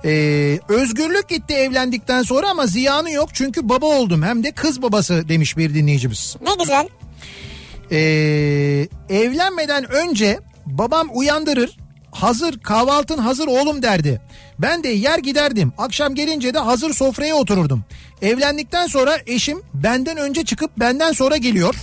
Ee, 0.06 0.60
özgürlük 0.70 1.30
gitti 1.30 1.54
evlendikten 1.54 2.24
sonra 2.24 2.50
ama 2.50 2.68
ziyanı 2.68 3.12
yok 3.12 3.30
çünkü 3.34 3.70
baba 3.70 3.86
oldum 3.86 4.24
hem 4.24 4.44
de 4.44 4.52
kız 4.52 4.82
babası 4.82 5.30
demiş 5.30 5.58
bir 5.58 5.74
dinleyicimiz. 5.74 6.36
Ne 6.42 6.56
güzel. 6.64 6.88
Ee, 7.92 7.98
evlenmeden 9.10 9.92
önce 9.92 10.40
babam 10.66 11.10
uyandırır 11.14 11.78
hazır 12.14 12.60
kahvaltın 12.60 13.18
hazır 13.18 13.48
oğlum 13.48 13.82
derdi. 13.82 14.22
Ben 14.60 14.84
de 14.84 14.90
yer 14.90 15.20
giderdim 15.20 15.74
akşam 15.78 16.16
gelince 16.16 16.54
de 16.54 16.60
hazır 16.60 16.94
sofraya 16.94 17.36
otururdum. 17.36 17.84
Evlendikten 18.22 18.88
sonra 18.88 19.18
eşim 19.28 19.62
benden 19.74 20.18
önce 20.18 20.46
çıkıp 20.46 20.72
benden 20.78 21.12
sonra 21.12 21.38
geliyor. 21.38 21.76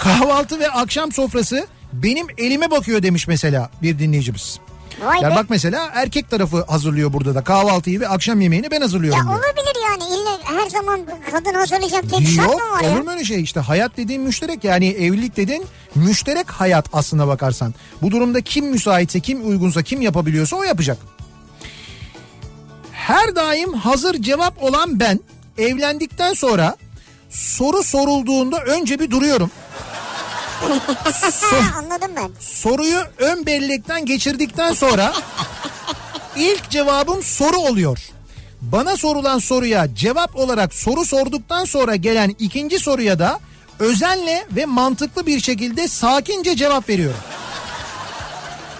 Kahvaltı 0.00 0.58
ve 0.58 0.70
akşam 0.70 1.12
sofrası 1.12 1.66
benim 1.92 2.26
elime 2.38 2.70
bakıyor 2.70 3.02
demiş 3.02 3.28
mesela 3.28 3.70
bir 3.82 3.98
dinleyicimiz. 3.98 4.60
Vay 5.04 5.18
Yani 5.22 5.32
be. 5.32 5.36
bak 5.36 5.46
mesela 5.50 5.90
erkek 5.94 6.30
tarafı 6.30 6.64
hazırlıyor 6.68 7.12
burada 7.12 7.34
da 7.34 7.44
kahvaltıyı 7.44 8.00
ve 8.00 8.08
akşam 8.08 8.40
yemeğini 8.40 8.70
ben 8.70 8.80
hazırlıyorum 8.80 9.18
Ya 9.18 9.24
diyor. 9.24 9.34
olabilir 9.38 9.76
yani 9.90 10.14
illa 10.14 10.38
her 10.62 10.70
zaman 10.70 11.00
kadın 11.30 11.54
hazırlayacak 11.54 12.10
diye 12.10 12.20
bir 12.20 12.26
şart 12.26 12.48
mı 12.48 12.54
var 12.70 12.80
ya? 12.82 12.90
olur 12.92 13.00
mu 13.00 13.10
öyle 13.10 13.24
şey 13.24 13.42
işte 13.42 13.60
hayat 13.60 13.96
dediğin 13.96 14.22
müşterek 14.22 14.64
yani 14.64 14.88
evlilik 14.88 15.36
dediğin 15.36 15.64
müşterek 15.94 16.50
hayat 16.50 16.86
aslına 16.92 17.28
bakarsan. 17.28 17.74
Bu 18.02 18.10
durumda 18.10 18.40
kim 18.40 18.66
müsaitse 18.66 19.20
kim 19.20 19.48
uygunsa 19.48 19.82
kim 19.82 20.00
yapabiliyorsa 20.02 20.56
o 20.56 20.62
yapacak. 20.62 20.98
Her 22.92 23.36
daim 23.36 23.72
hazır 23.72 24.14
cevap 24.22 24.62
olan 24.62 25.00
ben 25.00 25.20
evlendikten 25.58 26.32
sonra 26.32 26.76
soru 27.30 27.82
sorulduğunda 27.82 28.58
önce 28.64 28.98
bir 28.98 29.10
duruyorum. 29.10 29.50
Anladım 31.78 32.10
ben. 32.16 32.30
Soruyu 32.40 32.98
ön 33.18 33.46
bellekten 33.46 34.06
geçirdikten 34.06 34.72
sonra 34.72 35.12
ilk 36.36 36.70
cevabım 36.70 37.22
soru 37.22 37.56
oluyor. 37.56 37.98
Bana 38.60 38.96
sorulan 38.96 39.38
soruya 39.38 39.94
cevap 39.94 40.36
olarak 40.36 40.74
soru 40.74 41.04
sorduktan 41.04 41.64
sonra 41.64 41.96
gelen 41.96 42.34
ikinci 42.38 42.78
soruya 42.78 43.18
da 43.18 43.40
özenle 43.78 44.46
ve 44.50 44.66
mantıklı 44.66 45.26
bir 45.26 45.40
şekilde 45.40 45.88
sakince 45.88 46.56
cevap 46.56 46.88
veriyorum. 46.88 47.20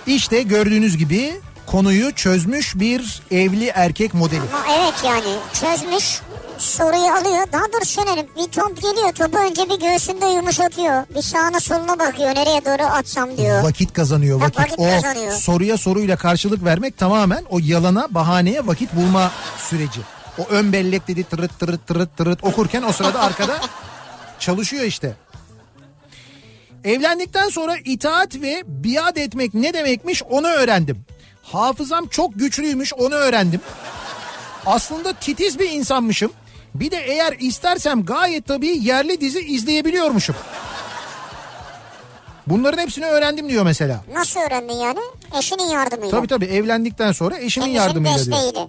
İşte 0.06 0.42
gördüğünüz 0.42 0.96
gibi 0.96 1.40
konuyu 1.66 2.12
çözmüş 2.12 2.74
bir 2.74 3.22
evli 3.30 3.66
erkek 3.74 4.14
modeli. 4.14 4.40
Ama 4.40 4.74
evet 4.74 4.94
yani 5.04 5.36
çözmüş 5.60 6.20
soruyu 6.60 7.12
alıyor. 7.12 7.46
Daha 7.52 7.72
doğrusu 7.72 8.02
şöyle 8.02 8.26
bir 8.36 8.52
top 8.52 8.82
geliyor. 8.82 9.12
Topu 9.12 9.38
önce 9.38 9.70
bir 9.70 9.80
göğsünde 9.80 10.26
yumuşatıyor. 10.26 11.04
Bir 11.14 11.22
sağına 11.22 11.60
soluna 11.60 11.98
bakıyor. 11.98 12.34
Nereye 12.34 12.64
doğru 12.64 12.86
atsam 12.86 13.36
diyor. 13.36 13.62
Vakit 13.62 13.92
kazanıyor 13.92 14.40
vakit. 14.40 14.58
vakit 14.58 14.78
o 14.78 14.82
kazanıyor. 14.82 15.32
soruya 15.32 15.76
soruyla 15.76 16.16
karşılık 16.16 16.64
vermek 16.64 16.98
tamamen 16.98 17.44
o 17.50 17.58
yalana 17.62 18.06
bahaneye 18.10 18.66
vakit 18.66 18.96
bulma 18.96 19.30
süreci. 19.58 20.00
O 20.38 20.42
ön 20.50 20.72
bellek 20.72 21.08
dedi 21.08 21.24
tırıt 21.24 21.58
tırıt 21.58 21.86
tırıt 21.86 22.16
tırıt 22.16 22.44
okurken 22.44 22.82
o 22.82 22.92
sırada 22.92 23.20
arkada 23.20 23.60
çalışıyor 24.38 24.84
işte. 24.84 25.16
Evlendikten 26.84 27.48
sonra 27.48 27.76
itaat 27.84 28.34
ve 28.34 28.62
biat 28.66 29.18
etmek 29.18 29.54
ne 29.54 29.74
demekmiş 29.74 30.22
onu 30.30 30.46
öğrendim. 30.46 31.04
Hafızam 31.42 32.06
çok 32.06 32.38
güçlüymüş 32.38 32.94
onu 32.94 33.14
öğrendim. 33.14 33.60
Aslında 34.66 35.12
titiz 35.12 35.58
bir 35.58 35.70
insanmışım. 35.70 36.32
Bir 36.74 36.90
de 36.90 36.96
eğer 36.96 37.36
istersem 37.40 38.04
gayet 38.04 38.46
tabii 38.46 38.78
yerli 38.84 39.20
dizi 39.20 39.40
izleyebiliyormuşum. 39.40 40.36
Bunların 42.46 42.78
hepsini 42.82 43.06
öğrendim 43.06 43.48
diyor 43.48 43.64
mesela. 43.64 44.04
Nasıl 44.12 44.40
öğrendin 44.40 44.74
yani? 44.74 45.00
Eşinin 45.38 45.64
yardımıyla. 45.70 46.10
Tabii 46.10 46.28
tabii 46.28 46.44
evlendikten 46.46 47.12
sonra 47.12 47.38
eşimin 47.38 47.66
Kendisinin 47.66 47.86
yardımıyla 47.86 48.16
diyor. 48.16 48.26
desteğiyle. 48.26 48.68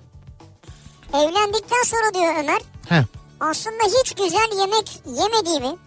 Evlendikten 1.13 1.83
sonra 1.85 2.13
diyor 2.13 2.35
Ömer 2.43 2.61
Heh. 2.89 3.03
aslında 3.39 3.83
hiç 3.99 4.11
güzel 4.13 4.59
yemek 4.59 5.01
yemediğimi, 5.05 5.77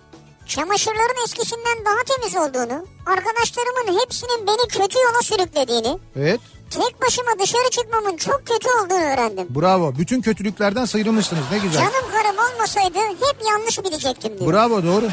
çamaşırların 0.46 1.24
eskisinden 1.24 1.78
daha 1.84 2.04
temiz 2.16 2.36
olduğunu, 2.36 2.86
arkadaşlarımın 3.06 4.00
hepsinin 4.04 4.46
beni 4.46 4.68
kötü 4.68 4.98
yola 4.98 5.22
sürüklediğini, 5.22 5.98
Evet 6.16 6.40
tek 6.70 7.02
başıma 7.02 7.30
dışarı 7.40 7.70
çıkmamın 7.70 8.16
çok 8.16 8.42
kötü 8.46 8.68
olduğunu 8.84 9.04
öğrendim. 9.12 9.46
bravo. 9.50 9.94
Bütün 9.98 10.20
kötülüklerden 10.22 10.84
sıyrılmışsınız 10.84 11.42
ne 11.52 11.58
güzel. 11.58 11.80
Canım 11.80 12.10
karım 12.12 12.54
olmasaydı 12.54 12.98
hep 12.98 13.36
yanlış 13.50 13.78
bilecektim 13.84 14.38
diyor. 14.38 14.52
Bravo 14.52 14.82
doğru. 14.84 15.08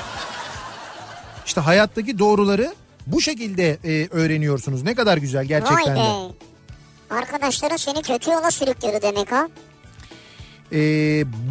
İşte 1.46 1.62
hayattaki 1.62 2.20
doğruları 2.20 2.74
bu 3.08 3.22
şekilde 3.22 3.78
e, 3.84 4.08
öğreniyorsunuz. 4.12 4.84
Ne 4.84 4.96
kadar 4.96 5.18
güzel 5.18 5.46
gerçekten 5.46 5.96
Vay 5.96 5.96
de. 5.96 6.00
be. 6.00 7.16
Arkadaşların 7.16 7.78
seni 7.78 8.02
kötü 8.02 8.32
yola 8.32 8.52
sürüklüyordu 8.52 9.02
demek 9.02 9.32
ha. 9.32 9.48
E, 10.74 10.78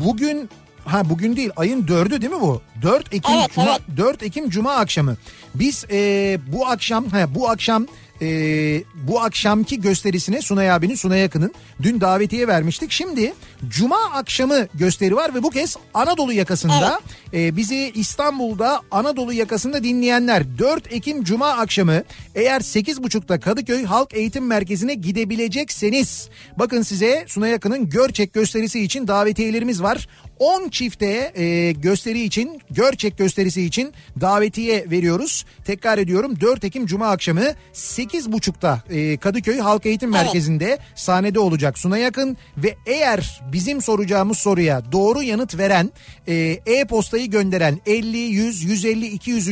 bugün 0.05 0.51
ha 0.85 1.11
bugün 1.11 1.37
değil 1.37 1.51
ayın 1.57 1.89
dördü 1.89 2.21
değil 2.21 2.33
mi 2.33 2.41
bu? 2.41 2.63
4 2.83 3.15
Ekim 3.15 3.35
Evet, 3.35 3.51
Cuma 3.55 3.71
evet. 3.71 3.81
4 3.97 4.23
Ekim 4.23 4.51
Cuma 4.51 4.73
akşamı. 4.75 5.17
Biz 5.55 5.85
e, 5.91 6.39
bu 6.47 6.67
akşam 6.67 7.09
ha 7.09 7.35
bu 7.35 7.49
akşam 7.51 7.87
e, 8.23 8.83
bu 8.95 9.21
akşamki 9.21 9.81
gösterisine 9.81 10.43
Sunay 10.43 10.71
abinin 10.71 10.95
Sunay 10.95 11.25
Akın'ın 11.25 11.55
dün 11.83 12.01
davetiye 12.01 12.49
vermiştik. 12.49 12.91
Şimdi 12.91 13.35
Cuma 13.69 14.11
akşamı 14.13 14.67
gösteri 14.75 15.17
var 15.17 15.35
ve 15.35 15.43
bu 15.43 15.51
kez 15.51 15.77
Anadolu 15.95 16.33
yakasında 16.33 17.01
e, 17.33 17.57
bizi 17.57 17.93
İstanbul'da 17.95 18.81
Anadolu 18.91 19.33
yakasında 19.33 19.85
dinleyenler 19.85 20.59
4 20.59 20.93
Ekim 20.93 21.25
Cuma 21.25 21.49
akşamı 21.49 22.03
eğer 22.35 22.61
8.30'da 22.61 23.41
Kadıköy 23.41 23.85
Halk 23.85 24.15
Eğitim 24.15 24.47
Merkezi'ne 24.47 24.95
gidebilecekseniz 24.95 26.29
bakın 26.59 26.83
size 26.83 27.25
Sunay 27.27 27.55
Akın'ın 27.55 27.89
Görçek 27.89 28.33
gösterisi 28.33 28.81
için 28.81 29.09
davetiyelerimiz 29.09 29.83
var. 29.83 30.09
10 30.41 30.69
çifte 30.69 31.33
e, 31.35 31.73
gösteri 31.73 32.23
için 32.23 32.61
Görçek 32.71 33.19
gösterisi 33.19 33.63
için 33.63 33.93
davetiye 34.21 34.91
veriyoruz. 34.91 35.45
Tekrar 35.65 35.99
ediyorum 35.99 36.41
4 36.41 36.65
Ekim 36.65 36.87
Cuma 36.87 37.09
akşamı 37.09 37.45
8.30'da 37.75 38.83
e, 38.91 39.17
Kadıköy 39.17 39.59
Halk 39.59 39.87
Eğitim 39.87 40.15
Evet. 40.15 40.25
Merkezi'nde 40.25 40.79
sahnede 40.95 41.39
olacak 41.41 41.79
Sunay 41.79 42.07
Akın 42.07 42.37
ve 42.57 42.77
eğer 42.87 43.41
bizim 43.53 43.83
soracağımız 43.83 44.39
soruya 44.39 44.93
doğru 44.93 45.23
yanıt 45.23 45.59
veren 45.59 45.91
e, 46.29 46.35
e-postayı 46.67 47.31
gönderen 47.31 47.81
50, 47.87 48.19
100, 48.19 48.65
150, 48.65 49.07
200. 49.07 49.49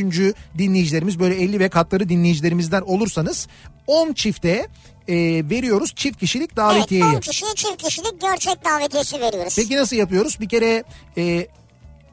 dinleyicilerimiz 0.57 1.19
böyle 1.19 1.35
50 1.35 1.59
ve 1.59 1.69
katları 1.69 2.09
dinleyicilerimizden 2.09 2.81
olursanız 2.81 3.47
10 3.87 4.13
çifte 4.13 4.67
e, 5.09 5.49
veriyoruz 5.49 5.95
çift 5.95 6.19
kişilik 6.19 6.55
davetiyeyi. 6.55 7.05
Evet 7.05 7.15
10 7.15 7.19
kişiye 7.19 7.51
çift 7.55 7.77
kişilik 7.77 8.21
gerçek 8.21 8.65
davetiyesi 8.65 9.19
veriyoruz. 9.19 9.55
Peki 9.55 9.75
nasıl 9.75 9.95
yapıyoruz? 9.95 10.39
Bir 10.39 10.49
kere 10.49 10.83
e, 11.17 11.47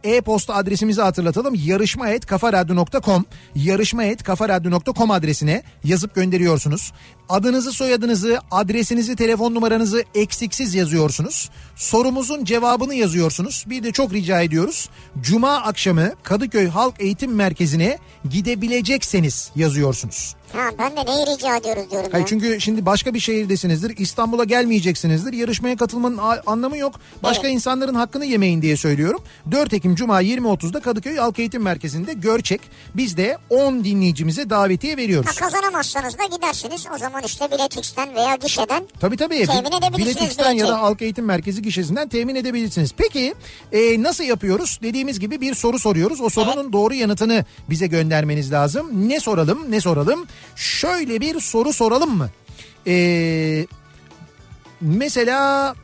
e-posta 0.05 0.55
adresimizi 0.55 1.01
hatırlatalım. 1.01 1.55
yarışma.kafaradyo.com 1.55 3.25
yarışma.kafaradyo.com 3.55 5.11
adresine 5.11 5.63
yazıp 5.85 6.15
gönderiyorsunuz. 6.15 6.93
Adınızı, 7.29 7.73
soyadınızı, 7.73 8.39
adresinizi, 8.51 9.17
telefon 9.17 9.55
numaranızı 9.55 10.05
eksiksiz 10.15 10.75
yazıyorsunuz. 10.75 11.51
Sorumuzun 11.77 12.45
cevabını 12.45 12.95
yazıyorsunuz. 12.95 13.65
Bir 13.67 13.83
de 13.83 13.93
çok 13.93 14.13
rica 14.13 14.41
ediyoruz. 14.43 14.89
Cuma 15.21 15.53
akşamı 15.57 16.13
Kadıköy 16.23 16.67
Halk 16.69 16.95
Eğitim 16.99 17.35
Merkezi'ne 17.35 17.99
gidebilecekseniz 18.31 19.51
yazıyorsunuz. 19.57 20.35
Ha 20.53 20.71
ben 20.79 20.97
de 20.97 21.07
neyi 21.11 21.27
rica 21.27 21.57
ediyoruz 21.57 21.91
diyorum 21.91 22.09
Hayır 22.13 22.25
ya. 22.25 22.29
çünkü 22.29 22.61
şimdi 22.61 22.87
başka 22.87 23.15
bir 23.15 23.21
şehirdesinizdir. 23.21 23.97
İstanbul'a 23.99 24.45
gelmeyeceksinizdir. 24.45 25.33
Yarışmaya 25.33 25.77
katılmanın 25.77 26.19
anlamı 26.47 26.77
yok. 26.79 27.01
Başka 27.23 27.47
Evet. 27.47 27.55
insanların 27.55 27.95
hakkını 27.95 28.25
yemeyin 28.27 28.63
diye 28.63 28.77
söylüyorum. 28.77 29.21
4 29.51 29.73
Ekim 29.73 29.95
Cuma 29.95 30.23
20.30'da 30.23 30.81
Kadıköy 30.81 31.17
Halk 31.17 31.39
Eğitim 31.39 31.63
Merkezi'nde 31.63 32.13
Görçek. 32.13 32.61
Biz 32.95 33.17
de 33.17 33.39
10 33.51 33.85
dinleyicimize 33.85 34.51
davetiye 34.51 34.93
Ha, 34.93 34.97
veriyoruz. 34.97 35.37
kazanamazsanız 35.39 36.19
da 36.19 36.25
gidersiniz. 36.37 36.87
O 36.95 36.99
zaman 36.99 37.16
işte 37.25 37.51
biletix'ten 37.51 38.15
veya 38.15 38.35
gişeden 38.37 38.85
Tabii 39.01 39.17
tabii. 39.17 39.47
Temin 39.47 39.73
edebilirsiniz 39.73 40.17
Biletix'ten 40.17 40.53
ya 40.53 40.69
da. 40.69 40.83
Halk 40.83 41.03
Eğitim 41.03 41.25
Merkezi 41.25 41.63
gişesinden 41.63 42.09
temin 42.09 42.35
edebilirsiniz. 42.35 42.93
Peki 42.97 43.35
e, 43.73 44.03
nasıl 44.03 44.25
yapıyoruz? 44.25 44.79
Dediğimiz 44.83 45.21
gibi 45.21 45.41
bir 45.41 45.55
soru 45.55 45.79
soruyoruz. 45.79 46.21
O 46.21 46.29
sorunun 46.29 46.73
doğru 46.73 46.95
yanıtını 46.95 47.45
bize 47.71 47.87
göndermeniz 47.87 48.53
lazım. 48.53 49.09
Ne 49.09 49.21
soralım? 49.21 49.71
Ne 49.71 49.81
soralım? 49.81 50.27
Şöyle 50.57 51.21
bir 51.21 51.41
soru 51.41 51.73
soralım 51.73 52.17
mı? 52.17 52.31
E, 52.87 53.67
mesela 54.81 55.75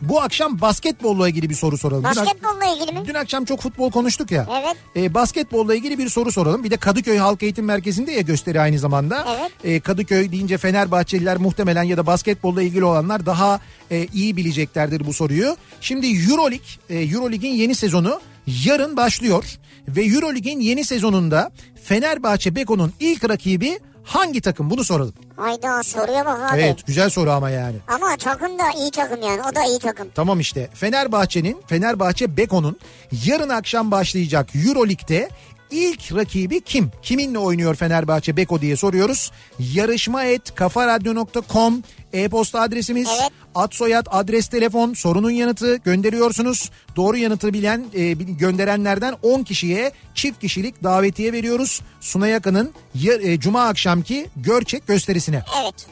Bu 0.00 0.20
akşam 0.20 0.60
basketbolla 0.60 1.28
ilgili 1.28 1.50
bir 1.50 1.54
soru 1.54 1.78
soralım. 1.78 2.04
Dün 2.04 2.10
Basketbolla 2.10 2.74
ilgili 2.74 2.92
mi? 2.92 3.06
Dün 3.06 3.14
akşam 3.14 3.44
çok 3.44 3.60
futbol 3.60 3.90
konuştuk 3.90 4.30
ya. 4.30 4.48
Evet. 4.60 4.76
E, 4.96 5.14
basketbolla 5.14 5.74
ilgili 5.74 5.98
bir 5.98 6.08
soru 6.08 6.32
soralım. 6.32 6.64
Bir 6.64 6.70
de 6.70 6.76
Kadıköy 6.76 7.18
Halk 7.18 7.42
Eğitim 7.42 7.64
Merkezi'nde 7.64 8.12
ya 8.12 8.20
gösteri 8.20 8.60
aynı 8.60 8.78
zamanda. 8.78 9.26
Evet. 9.38 9.52
E, 9.64 9.80
Kadıköy 9.80 10.32
deyince 10.32 10.58
Fenerbahçeliler 10.58 11.36
muhtemelen 11.36 11.82
ya 11.82 11.96
da 11.96 12.06
basketbolla 12.06 12.62
ilgili 12.62 12.84
olanlar 12.84 13.26
daha 13.26 13.60
e, 13.90 14.06
iyi 14.06 14.36
bileceklerdir 14.36 15.06
bu 15.06 15.12
soruyu. 15.12 15.56
Şimdi 15.80 16.06
Euroleague, 16.06 16.66
e, 16.90 16.98
Euroleague'in 16.98 17.54
yeni 17.54 17.74
sezonu 17.74 18.20
yarın 18.64 18.96
başlıyor. 18.96 19.44
Ve 19.88 20.04
Euroleague'in 20.04 20.60
yeni 20.60 20.84
sezonunda 20.84 21.50
Fenerbahçe 21.84 22.54
Beko'nun 22.56 22.92
ilk 23.00 23.28
rakibi 23.28 23.78
hangi 24.06 24.40
takım 24.40 24.70
bunu 24.70 24.84
soralım. 24.84 25.14
Hayda 25.36 25.82
soruya 25.82 26.26
bak 26.26 26.52
abi. 26.52 26.60
Evet 26.60 26.86
güzel 26.86 27.10
soru 27.10 27.30
ama 27.30 27.50
yani. 27.50 27.76
Ama 27.88 28.16
takım 28.16 28.58
da 28.58 28.70
iyi 28.78 28.90
takım 28.90 29.22
yani. 29.22 29.40
O 29.52 29.54
da 29.54 29.64
iyi 29.64 29.78
takım. 29.78 30.08
Tamam 30.14 30.40
işte 30.40 30.68
Fenerbahçe'nin 30.74 31.62
Fenerbahçe 31.66 32.36
Beko'nun 32.36 32.78
yarın 33.26 33.48
akşam 33.48 33.90
başlayacak 33.90 34.48
Euroleague'de 34.66 35.28
ilk 35.70 36.14
rakibi 36.14 36.60
kim? 36.60 36.90
Kiminle 37.02 37.38
oynuyor 37.38 37.74
Fenerbahçe 37.74 38.36
Beko 38.36 38.60
diye 38.60 38.76
soruyoruz. 38.76 39.32
Yarışma 39.58 40.24
et 40.24 40.54
kafaradyo.com 40.54 41.82
e-posta 42.24 42.60
adresimiz. 42.60 43.08
Evet. 43.20 43.30
Ad 43.54 43.72
soyad 43.72 44.06
adres 44.10 44.48
telefon 44.48 44.94
sorunun 44.94 45.30
yanıtı 45.30 45.76
gönderiyorsunuz. 45.76 46.70
Doğru 46.96 47.16
yanıtı 47.16 47.52
bilen 47.52 47.84
e, 47.94 48.12
gönderenlerden 48.12 49.14
10 49.22 49.42
kişiye 49.42 49.92
çift 50.14 50.40
kişilik 50.40 50.82
davetiye 50.84 51.32
veriyoruz. 51.32 51.80
Suna 52.00 52.28
Yakın'ın 52.28 52.72
ya- 52.94 53.14
e, 53.22 53.40
cuma 53.40 53.62
akşamki 53.66 54.26
Görçek 54.36 54.86
gösterisine 54.86 55.42
Evet. 55.62 55.86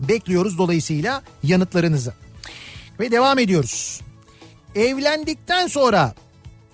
bekliyoruz 0.00 0.58
dolayısıyla 0.58 1.22
yanıtlarınızı. 1.42 2.14
Ve 3.00 3.10
devam 3.10 3.38
ediyoruz. 3.38 4.00
Evlendikten 4.74 5.66
sonra 5.66 6.14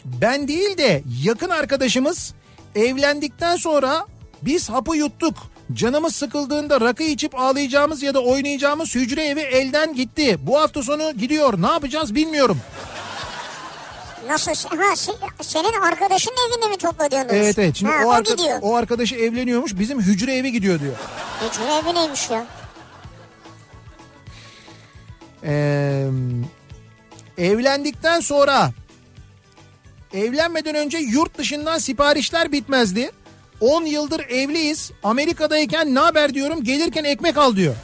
ben 0.05 0.49
değil 0.49 0.79
de 0.79 1.03
yakın 1.25 1.49
arkadaşımız 1.51 2.35
evlendikten 2.75 3.57
sonra 3.57 4.07
biz 4.43 4.71
hapı 4.71 4.97
yuttuk. 4.97 5.35
Canımız 5.75 6.17
sıkıldığında 6.17 6.81
rakı 6.81 7.03
içip 7.03 7.35
ağlayacağımız 7.41 8.03
ya 8.03 8.15
da 8.15 8.21
oynayacağımız 8.23 8.95
hücre 8.95 9.25
evi 9.27 9.41
elden 9.41 9.95
gitti. 9.95 10.39
Bu 10.41 10.61
hafta 10.61 10.83
sonu 10.83 11.13
gidiyor. 11.13 11.63
Ne 11.63 11.67
yapacağız 11.67 12.15
bilmiyorum. 12.15 12.59
Nasıl? 14.29 14.53
Ha 14.53 14.93
se- 14.95 15.43
senin 15.43 15.81
arkadaşın 15.83 16.33
evinde 16.49 16.69
mi 16.69 16.77
toplanıyorsunuz? 16.77 17.35
Evet 17.35 17.59
evet. 17.59 17.77
Şimdi 17.77 17.93
ha, 17.93 17.99
o, 18.05 18.09
o, 18.09 18.13
arka- 18.13 18.37
gidiyor. 18.37 18.59
o 18.63 18.77
arkadaşı 18.77 19.15
evleniyormuş. 19.15 19.79
Bizim 19.79 20.01
hücre 20.01 20.35
evi 20.37 20.53
gidiyor 20.53 20.81
diyor. 20.81 20.95
Hücre 21.41 21.75
evi 21.75 21.95
neymiş 21.95 22.31
ya? 22.31 22.47
Ee, 25.45 26.07
evlendikten 27.39 28.21
sonra 28.21 28.71
evlenmeden 30.15 30.75
önce 30.75 30.99
yurt 30.99 31.39
dışından 31.39 31.79
siparişler 31.79 32.53
bitmezdi. 32.53 33.11
10 33.63 33.85
yıldır 33.85 34.21
evliyiz. 34.21 34.91
Amerika'dayken 35.03 35.95
ne 35.95 35.99
haber 35.99 36.35
diyorum 36.35 36.65
gelirken 36.65 37.05
ekmek 37.05 37.37
al 37.37 37.57
diyor. 37.57 37.75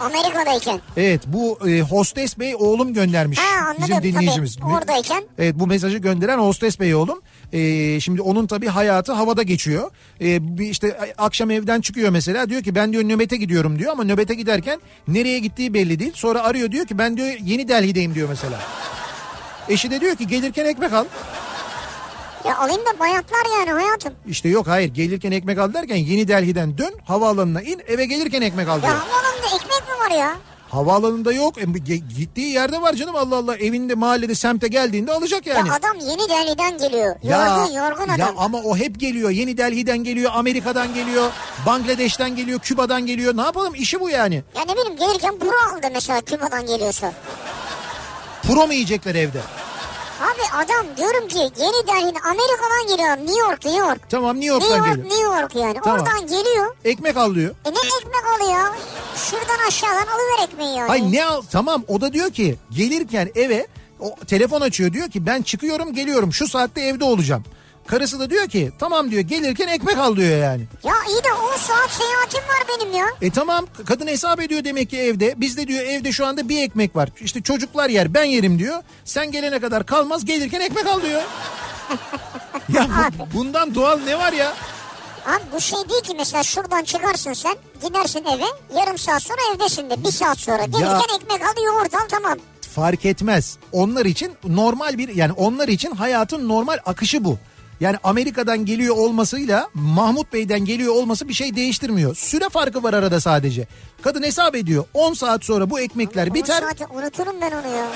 Amerika'dayken. 0.00 0.80
Evet 0.96 1.22
bu 1.26 1.68
e, 1.68 1.80
hostes 1.80 2.38
bey 2.38 2.54
oğlum 2.58 2.94
göndermiş 2.94 3.38
Ha 3.38 3.66
anladım 3.68 3.84
bizim 3.88 4.02
dinleyicimiz. 4.02 4.56
tabii. 4.56 4.72
Oradayken. 4.72 5.24
Evet 5.38 5.54
bu 5.58 5.66
mesajı 5.66 5.98
gönderen 5.98 6.38
hostes 6.38 6.80
bey 6.80 6.94
oğlum. 6.94 7.22
Ee, 7.52 8.00
şimdi 8.00 8.22
onun 8.22 8.46
tabii 8.46 8.66
hayatı 8.66 9.12
havada 9.12 9.42
geçiyor. 9.42 9.90
Ee, 10.20 10.58
bir 10.58 10.66
işte 10.70 11.14
akşam 11.18 11.50
evden 11.50 11.80
çıkıyor 11.80 12.10
mesela 12.10 12.50
diyor 12.50 12.62
ki 12.62 12.74
ben 12.74 12.92
diyor 12.92 13.04
nöbete 13.04 13.36
gidiyorum 13.36 13.78
diyor 13.78 13.92
ama 13.92 14.04
nöbete 14.04 14.34
giderken 14.34 14.80
nereye 15.08 15.38
gittiği 15.38 15.74
belli 15.74 15.98
değil. 15.98 16.12
Sonra 16.14 16.42
arıyor 16.42 16.72
diyor 16.72 16.86
ki 16.86 16.98
ben 16.98 17.16
diyor 17.16 17.28
yeni 17.44 17.68
Delhi'deyim 17.68 18.14
diyor 18.14 18.28
mesela. 18.28 18.60
Eşi 19.68 19.90
de 19.90 20.00
diyor 20.00 20.16
ki 20.16 20.26
gelirken 20.26 20.64
ekmek 20.64 20.92
al. 20.92 21.04
Ya 22.48 22.58
alayım 22.58 22.80
da 22.86 22.98
bayatlar 23.00 23.46
yani 23.58 23.70
hayatım. 23.82 24.12
İşte 24.28 24.48
yok 24.48 24.66
hayır 24.66 24.94
gelirken 24.94 25.32
ekmek 25.32 25.58
al 25.58 25.74
derken 25.74 25.96
yeni 25.96 26.28
Delhi'den 26.28 26.78
dön 26.78 26.94
havaalanına 27.04 27.62
in 27.62 27.82
eve 27.88 28.04
gelirken 28.04 28.42
ekmek 28.42 28.68
al 28.68 28.76
Ya 28.76 28.82
diyor. 28.82 28.94
havaalanında 28.94 29.46
ekmek 29.46 29.82
mi 29.88 30.04
var 30.04 30.10
ya? 30.20 30.36
Havaalanında 30.70 31.32
yok. 31.32 31.58
E, 31.58 31.64
gittiği 32.18 32.52
yerde 32.52 32.82
var 32.82 32.94
canım 32.94 33.16
Allah 33.16 33.36
Allah. 33.36 33.56
Evinde 33.56 33.94
mahallede 33.94 34.34
semte 34.34 34.68
geldiğinde 34.68 35.12
alacak 35.12 35.46
yani. 35.46 35.68
Ya 35.68 35.74
adam 35.74 35.96
yeni 36.00 36.28
Delhi'den 36.28 36.78
geliyor. 36.78 37.16
Yorgun 37.22 37.72
yorgun 37.72 38.04
adam. 38.08 38.18
ya 38.18 38.32
ama 38.36 38.58
o 38.58 38.76
hep 38.76 39.00
geliyor. 39.00 39.30
Yeni 39.30 39.58
Delhi'den 39.58 39.98
geliyor, 39.98 40.30
Amerika'dan 40.34 40.94
geliyor, 40.94 41.30
Bangladeş'ten 41.66 42.36
geliyor, 42.36 42.58
Küba'dan 42.58 43.06
geliyor. 43.06 43.36
Ne 43.36 43.40
yapalım? 43.42 43.74
İşi 43.74 44.00
bu 44.00 44.10
yani. 44.10 44.42
Ya 44.56 44.62
ne 44.64 44.72
bileyim 44.72 44.96
gelirken 44.96 45.40
bura 45.40 45.72
aldı 45.76 45.86
mesela 45.94 46.20
Küba'dan 46.20 46.66
geliyorsa. 46.66 47.12
Pro 48.42 48.66
mu 48.66 48.72
yiyecekler 48.72 49.14
evde? 49.14 49.40
Abi 50.20 50.64
adam 50.64 50.86
diyorum 50.96 51.28
ki 51.28 51.38
yeni 51.38 51.86
Delhi'den 51.86 52.20
Amerika'dan 52.30 52.86
geliyor. 52.88 53.16
New 53.16 53.38
York, 53.40 53.64
New 53.64 53.86
York. 53.86 54.10
Tamam 54.10 54.40
New 54.40 54.54
New 54.58 54.68
York'tan 54.74 54.86
York, 54.86 54.96
geliyor. 54.96 55.10
New 55.18 55.40
York 55.40 55.54
yani. 55.56 55.78
Tamam. 55.84 56.00
Oradan 56.00 56.20
geliyor. 56.26 56.76
Ekmek 56.84 57.16
al 57.16 57.34
diyor. 57.34 57.50
E 57.64 57.68
ne 57.70 57.78
ekmek 58.00 58.24
alıyor? 58.36 58.74
Şuradan 59.16 59.66
aşağıdan 59.68 60.06
alıver 60.06 60.44
ekmeği 60.48 60.76
yani. 60.76 60.88
Hay 60.88 61.12
ne 61.12 61.24
al? 61.24 61.42
Tamam 61.52 61.84
o 61.88 62.00
da 62.00 62.12
diyor 62.12 62.30
ki 62.30 62.56
gelirken 62.70 63.30
eve 63.34 63.66
o 64.00 64.14
telefon 64.26 64.60
açıyor 64.60 64.92
diyor 64.92 65.10
ki 65.10 65.26
ben 65.26 65.42
çıkıyorum 65.42 65.94
geliyorum 65.94 66.32
şu 66.32 66.48
saatte 66.48 66.80
evde 66.80 67.04
olacağım. 67.04 67.44
Karısı 67.88 68.20
da 68.20 68.30
diyor 68.30 68.48
ki 68.48 68.72
tamam 68.78 69.10
diyor 69.10 69.22
gelirken 69.22 69.68
ekmek 69.68 69.98
al 69.98 70.16
diyor 70.16 70.38
yani. 70.38 70.62
Ya 70.84 70.94
iyi 71.08 71.24
de 71.24 71.32
10 71.32 71.56
saat 71.56 71.90
seyahatim 71.90 72.40
var 72.40 72.62
benim 72.68 72.92
ya. 72.96 73.06
E 73.22 73.30
tamam 73.30 73.66
kadın 73.86 74.06
hesap 74.06 74.40
ediyor 74.40 74.64
demek 74.64 74.90
ki 74.90 74.98
evde. 74.98 75.40
Bizde 75.40 75.68
diyor 75.68 75.84
evde 75.84 76.12
şu 76.12 76.26
anda 76.26 76.48
bir 76.48 76.62
ekmek 76.62 76.96
var. 76.96 77.08
İşte 77.20 77.42
çocuklar 77.42 77.88
yer 77.90 78.14
ben 78.14 78.24
yerim 78.24 78.58
diyor. 78.58 78.82
Sen 79.04 79.32
gelene 79.32 79.60
kadar 79.60 79.86
kalmaz 79.86 80.24
gelirken 80.24 80.60
ekmek 80.60 80.86
al 80.86 81.02
diyor. 81.02 81.22
ya 82.72 82.88
bu- 83.18 83.38
bundan 83.38 83.74
doğal 83.74 83.98
ne 83.98 84.18
var 84.18 84.32
ya? 84.32 84.54
Abi 85.26 85.42
bu 85.54 85.60
şey 85.60 85.78
değil 85.88 86.02
ki 86.02 86.14
mesela 86.18 86.42
şuradan 86.42 86.84
çıkarsın 86.84 87.32
sen 87.32 87.54
gidersin 87.86 88.24
eve 88.24 88.78
yarım 88.80 88.98
saat 88.98 89.22
sonra 89.22 89.38
evdesin 89.54 89.90
de 89.90 90.04
bir 90.04 90.10
saat 90.12 90.38
sonra 90.38 90.64
gelirken 90.64 91.16
ekmek 91.20 91.42
al 91.42 91.64
yoğurt 91.64 91.94
al 91.94 92.08
tamam. 92.08 92.38
Fark 92.74 93.04
etmez. 93.06 93.56
Onlar 93.72 94.04
için 94.04 94.32
normal 94.44 94.98
bir 94.98 95.08
yani 95.08 95.32
onlar 95.32 95.68
için 95.68 95.90
hayatın 95.90 96.48
normal 96.48 96.78
akışı 96.86 97.24
bu. 97.24 97.38
Yani 97.80 97.96
Amerika'dan 98.04 98.64
geliyor 98.64 98.96
olmasıyla 98.96 99.68
Mahmut 99.74 100.32
Bey'den 100.32 100.64
geliyor 100.64 100.94
olması 100.94 101.28
bir 101.28 101.34
şey 101.34 101.56
değiştirmiyor. 101.56 102.14
Süre 102.16 102.48
farkı 102.48 102.82
var 102.82 102.94
arada 102.94 103.20
sadece. 103.20 103.66
Kadın 104.02 104.22
hesap 104.22 104.54
ediyor. 104.56 104.84
10 104.94 105.14
saat 105.14 105.44
sonra 105.44 105.70
bu 105.70 105.80
ekmekler 105.80 106.34
biter. 106.34 106.62
10 106.62 106.66
saati 106.66 106.86
unuturum 106.86 107.40
ben 107.40 107.50
onu 107.50 107.76
ya. 107.76 107.86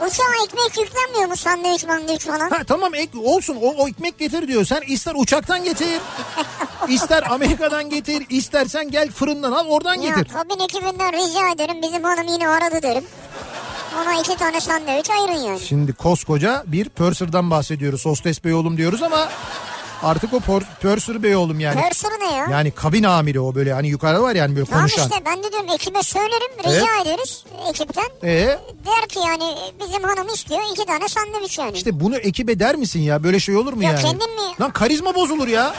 Uçağa 0.00 0.44
ekmek 0.44 0.78
yüklenmiyor 0.86 1.28
mu 1.28 1.36
sandviç 1.36 1.84
mandviç 1.86 2.20
falan? 2.24 2.50
Ha 2.50 2.64
tamam 2.66 2.94
ek, 2.94 3.18
olsun 3.18 3.56
o, 3.62 3.66
o 3.82 3.88
ekmek 3.88 4.18
getir 4.18 4.48
diyor. 4.48 4.64
Sen 4.64 4.80
ister 4.86 5.12
uçaktan 5.16 5.64
getir, 5.64 5.88
ister 6.88 7.24
Amerika'dan 7.30 7.90
getir, 7.90 8.26
istersen 8.30 8.90
gel 8.90 9.10
fırından 9.10 9.52
al 9.52 9.66
oradan 9.66 9.94
Ya 9.94 10.08
getir. 10.14 10.32
kabin 10.32 10.64
ekibinden 10.64 11.12
rica 11.12 11.52
ederim 11.54 11.82
bizim 11.82 12.02
hanım 12.04 12.26
yine 12.28 12.48
aradı 12.48 12.82
derim. 12.82 13.04
Ona 14.02 14.20
iki 14.20 14.36
tane 14.36 14.60
sandviç 14.60 15.10
ayırın 15.10 15.44
yani. 15.46 15.60
Şimdi 15.60 15.92
koskoca 15.92 16.64
bir 16.66 16.88
purser'dan 16.88 17.50
bahsediyoruz. 17.50 18.06
Hostes 18.06 18.44
bey 18.44 18.54
oğlum 18.54 18.76
diyoruz 18.76 19.02
ama 19.02 19.28
artık 20.02 20.34
o 20.34 20.40
por, 20.40 20.62
purser 20.82 21.22
bey 21.22 21.36
oğlum 21.36 21.60
yani. 21.60 21.80
Pörsürü 21.82 22.20
ne 22.20 22.36
ya? 22.36 22.46
Yani 22.50 22.70
kabin 22.70 23.02
amiri 23.02 23.40
o 23.40 23.54
böyle 23.54 23.72
hani 23.72 23.88
yukarıda 23.88 24.22
var 24.22 24.34
yani 24.34 24.56
böyle 24.56 24.66
Tamam 24.66 24.80
konuşan. 24.88 25.02
işte 25.10 25.22
ben 25.26 25.42
de 25.42 25.52
diyorum 25.52 25.68
ekibe 25.74 26.02
söylerim 26.02 26.52
rica 26.64 27.02
ederiz 27.02 27.44
ekipten. 27.70 28.04
Ee, 28.24 28.58
Der 28.86 29.08
ki 29.08 29.18
yani 29.26 29.54
bizim 29.84 30.02
hanım 30.02 30.28
istiyor 30.34 30.60
iki 30.72 30.86
tane 30.86 31.08
sandviç 31.08 31.58
yani. 31.58 31.76
işte 31.76 32.00
bunu 32.00 32.16
ekibe 32.16 32.58
der 32.58 32.76
misin 32.76 33.00
ya? 33.00 33.24
Böyle 33.24 33.40
şey 33.40 33.56
olur 33.56 33.72
mu 33.72 33.82
Ya 33.82 33.90
yani? 33.90 34.02
kendin 34.02 34.34
mi? 34.34 34.54
Lan 34.60 34.70
karizma 34.70 35.14
bozulur 35.14 35.48
ya. 35.48 35.74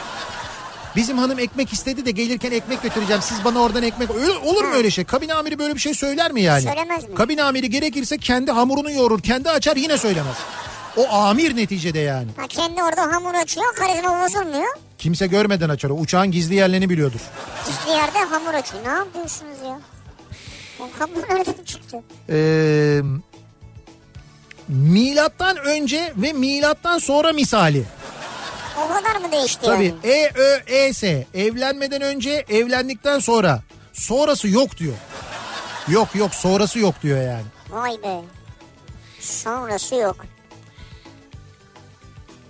Bizim 0.96 1.18
hanım 1.18 1.38
ekmek 1.38 1.72
istedi 1.72 2.06
de 2.06 2.10
gelirken 2.10 2.52
ekmek 2.52 2.82
götüreceğim. 2.82 3.22
Siz 3.22 3.44
bana 3.44 3.58
oradan 3.60 3.82
ekmek... 3.82 4.10
Öyle, 4.10 4.32
olur 4.32 4.64
mu 4.64 4.74
öyle 4.74 4.90
şey? 4.90 5.04
Kabin 5.04 5.28
amiri 5.28 5.58
böyle 5.58 5.74
bir 5.74 5.80
şey 5.80 5.94
söyler 5.94 6.32
mi 6.32 6.42
yani? 6.42 6.62
Söylemez 6.62 7.08
mi? 7.08 7.14
Kabin 7.14 7.38
amiri 7.38 7.70
gerekirse 7.70 8.18
kendi 8.18 8.50
hamurunu 8.50 8.90
yoğurur. 8.90 9.20
Kendi 9.22 9.50
açar 9.50 9.76
yine 9.76 9.98
söylemez. 9.98 10.36
O 10.96 11.08
amir 11.08 11.56
neticede 11.56 11.98
yani. 11.98 12.28
Ha, 12.36 12.46
kendi 12.48 12.82
orada 12.82 13.02
hamur 13.02 13.34
açıyor 13.34 13.74
karizma 13.74 14.24
bozulmuyor. 14.24 14.76
Kimse 14.98 15.26
görmeden 15.26 15.68
açar. 15.68 15.90
O 15.90 15.94
uçağın 15.94 16.30
gizli 16.30 16.54
yerlerini 16.54 16.90
biliyordur. 16.90 17.20
Gizli 17.66 17.90
yerde 17.90 18.18
hamur 18.18 18.54
açıyor. 18.54 18.84
Ne 18.84 18.88
yapıyorsunuz 18.88 19.56
ya? 19.64 19.80
O 20.80 20.88
hamur 20.98 21.28
nereden 21.30 21.64
çıktı? 21.64 22.02
Ee, 22.30 23.00
milattan 24.68 25.56
önce 25.56 26.12
ve 26.16 26.32
milattan 26.32 26.98
sonra 26.98 27.32
misali. 27.32 27.84
O 28.84 28.88
kadar 28.88 29.16
mı 29.16 29.32
değişti 29.32 29.66
Tabii 29.66 29.84
yani? 29.84 30.12
E, 30.12 30.30
Ö, 30.34 30.58
E, 30.66 30.92
S. 30.92 31.26
Evlenmeden 31.34 32.02
önce, 32.02 32.44
evlendikten 32.48 33.18
sonra. 33.18 33.62
Sonrası 33.92 34.48
yok 34.48 34.76
diyor. 34.76 34.94
Yok 35.88 36.08
yok 36.14 36.34
sonrası 36.34 36.78
yok 36.78 36.94
diyor 37.02 37.22
yani. 37.22 37.44
Vay 37.70 37.92
be. 38.02 38.20
Sonrası 39.20 39.94
yok. 39.94 40.16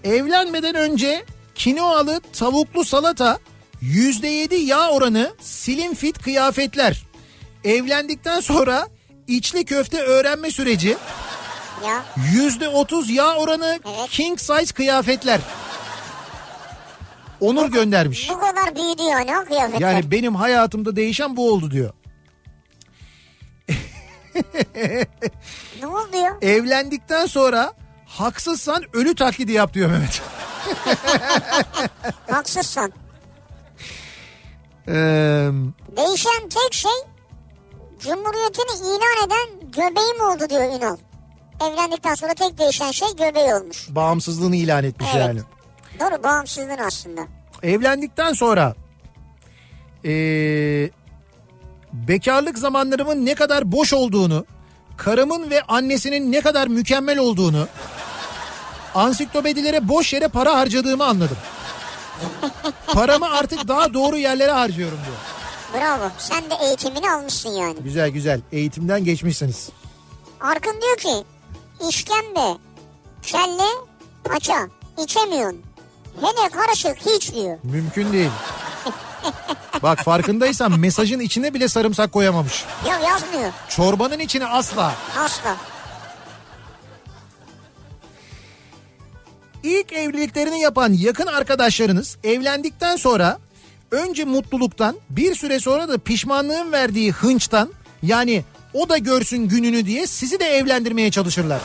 Evlenmeden 0.04 0.74
önce 0.74 1.24
kinoalı 1.54 2.20
tavuklu 2.32 2.84
salata, 2.84 3.38
%7 3.82 4.54
yağ 4.54 4.88
oranı, 4.90 5.32
slim 5.40 5.94
fit 5.94 6.22
kıyafetler. 6.22 7.06
Evlendikten 7.64 8.40
sonra 8.40 8.88
içli 9.26 9.64
köfte 9.64 10.00
öğrenme 10.02 10.50
süreci. 10.50 10.96
Ya 11.86 12.04
Yüzde 12.32 12.68
otuz 12.68 13.10
yağ 13.10 13.34
oranı 13.34 13.78
Evet. 13.98 14.10
king 14.10 14.40
size 14.40 14.64
kıyafetler. 14.74 15.40
Onur 17.40 17.66
göndermiş. 17.72 18.30
bu 18.30 18.40
kadar 18.40 18.76
büyüdü 18.76 19.02
yani 19.02 19.38
o 19.38 19.44
kıyafetler. 19.44 19.80
Yani 19.92 20.10
benim 20.10 20.34
hayatımda 20.34 20.96
değişen 20.96 21.36
bu 21.36 21.52
oldu 21.52 21.70
diyor. 21.70 21.90
Ne 25.80 25.86
oldu 25.86 26.16
ya? 26.16 26.36
Evlendikten 26.42 27.26
sonra 27.26 27.72
haksızsan 28.06 28.82
ölü 28.92 29.14
taklidi 29.14 29.52
yap 29.52 29.74
diyor 29.74 29.90
Mehmet. 29.90 30.22
Haksızsan. 32.30 32.92
Ee, 34.88 34.92
Değişen 35.96 36.48
tek 36.48 36.72
şey 36.74 36.90
Cumhuriyetini 38.00 38.86
ilan 38.86 39.26
eden 39.26 39.70
göbeğim 39.70 40.20
oldu 40.20 40.50
diyor 40.50 40.78
Ünal. 40.78 40.96
Evlendikten 41.72 42.14
sonra 42.14 42.34
tek 42.34 42.58
değişen 42.58 42.90
şey 42.90 43.08
göbeği 43.18 43.54
olmuş. 43.54 43.86
bağımsızlığını 43.90 44.56
ilan 44.56 44.84
etmiş 44.84 45.08
Evet. 45.14 45.26
yani. 45.26 45.40
Doğru 46.01 46.23
bağımsızlığın 46.23 46.78
aslında. 46.86 47.20
Evlendikten 47.62 48.32
sonra 48.32 48.74
ee, 50.05 50.90
bekarlık 51.93 52.59
zamanlarımın 52.59 53.27
ne 53.27 53.35
kadar 53.35 53.73
boş 53.73 53.93
olduğunu, 53.93 54.47
karımın 54.97 55.51
ve 55.51 55.62
annesinin 55.62 56.32
ne 56.32 56.40
kadar 56.40 56.68
mükemmel 56.68 57.18
olduğunu, 57.18 57.68
ansiklopedilere 58.94 59.89
boş 59.89 60.12
yere 60.12 60.28
para 60.28 60.55
harcadığımı 60.56 61.05
anladım. 61.05 61.36
Paramı 62.86 63.31
artık 63.31 63.68
daha 63.68 63.94
doğru 63.94 64.16
yerlere 64.16 64.52
harcıyorum 64.52 64.98
diyor. 65.05 65.16
Bravo. 65.74 66.10
Sen 66.18 66.51
de 66.51 66.55
eğitimini 66.66 67.10
almışsın 67.10 67.51
yani. 67.51 67.77
Güzel 67.85 68.10
güzel 68.10 68.40
eğitimden 68.52 69.05
geçmişsiniz. 69.05 69.68
Arkın 70.40 70.81
diyor 70.82 70.97
ki 70.97 71.24
işkembe, 71.89 72.59
kelle, 73.23 73.68
paça 74.24 74.68
içemiyorsun. 74.98 75.65
Hele 76.20 76.48
karışık 76.48 76.97
hiç 77.06 77.34
diyor. 77.34 77.59
Mümkün 77.62 78.12
değil. 78.12 78.30
Bak 79.82 80.05
farkındaysan 80.05 80.80
mesajın 80.80 81.20
içine 81.20 81.55
bile 81.55 81.68
sarımsak 81.68 82.12
koyamamış. 82.12 82.64
Ya 82.88 82.98
yazmıyor. 82.98 83.52
Çorbanın 83.68 84.18
içine 84.18 84.47
asla. 84.47 84.94
Asla. 85.18 85.56
İlk 89.62 89.93
evliliklerini 89.93 90.60
yapan 90.60 90.93
yakın 90.93 91.26
arkadaşlarınız 91.26 92.16
evlendikten 92.24 92.97
sonra 92.97 93.38
önce 93.90 94.24
mutluluktan 94.24 94.97
bir 95.10 95.34
süre 95.34 95.60
sonra 95.60 95.88
da 95.88 95.98
pişmanlığın 95.98 96.72
verdiği 96.72 97.12
hınçtan 97.12 97.72
yani 98.02 98.44
o 98.74 98.88
da 98.88 98.98
görsün 98.98 99.48
gününü 99.48 99.86
diye 99.86 100.06
sizi 100.06 100.40
de 100.40 100.44
evlendirmeye 100.44 101.10
çalışırlar. 101.10 101.60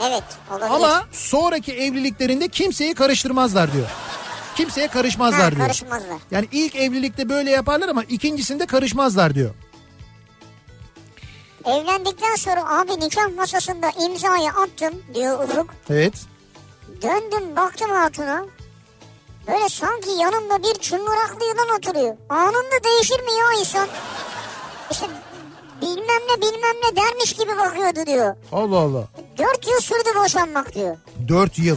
Evet 0.00 0.24
olabilir. 0.50 0.70
Ama 0.74 1.04
sonraki 1.12 1.72
evliliklerinde 1.72 2.48
kimseyi 2.48 2.94
karıştırmazlar 2.94 3.72
diyor. 3.72 3.86
Kimseye 4.56 4.88
karışmazlar 4.88 5.40
ha, 5.40 5.50
diyor. 5.50 5.66
karışmazlar. 5.66 6.18
Yani 6.30 6.48
ilk 6.52 6.76
evlilikte 6.76 7.28
böyle 7.28 7.50
yaparlar 7.50 7.88
ama 7.88 8.04
ikincisinde 8.04 8.66
karışmazlar 8.66 9.34
diyor. 9.34 9.54
Evlendikten 11.64 12.34
sonra 12.34 12.78
abi 12.80 13.00
nikah 13.00 13.36
masasında 13.36 13.90
imzayı 13.90 14.50
attım 14.50 15.02
diyor 15.14 15.44
Ufuk. 15.44 15.74
Evet. 15.90 16.14
Döndüm 17.02 17.56
baktım 17.56 17.90
hatuna. 17.90 18.44
Böyle 19.48 19.68
sanki 19.68 20.10
yanımda 20.10 20.62
bir 20.62 20.74
çıngıraklı 20.80 21.44
yılan 21.44 21.76
oturuyor. 21.78 22.16
Anında 22.28 22.84
değişir 22.84 23.20
mi 23.20 23.32
ya 23.40 23.60
insan? 23.60 23.88
İşte 24.90 25.06
bilmem 25.82 26.22
ne 26.30 26.40
bilmem 26.42 26.76
ne 26.84 26.96
dermiş 26.96 27.32
gibi 27.32 27.58
bakıyordu 27.58 28.06
diyor. 28.06 28.36
Allah 28.52 28.76
Allah. 28.78 29.02
Dört 29.38 29.66
yıl 29.66 29.80
sürdü 29.80 30.08
boşanmak 30.24 30.74
diyor. 30.74 30.96
Dört 31.28 31.58
yıl. 31.58 31.76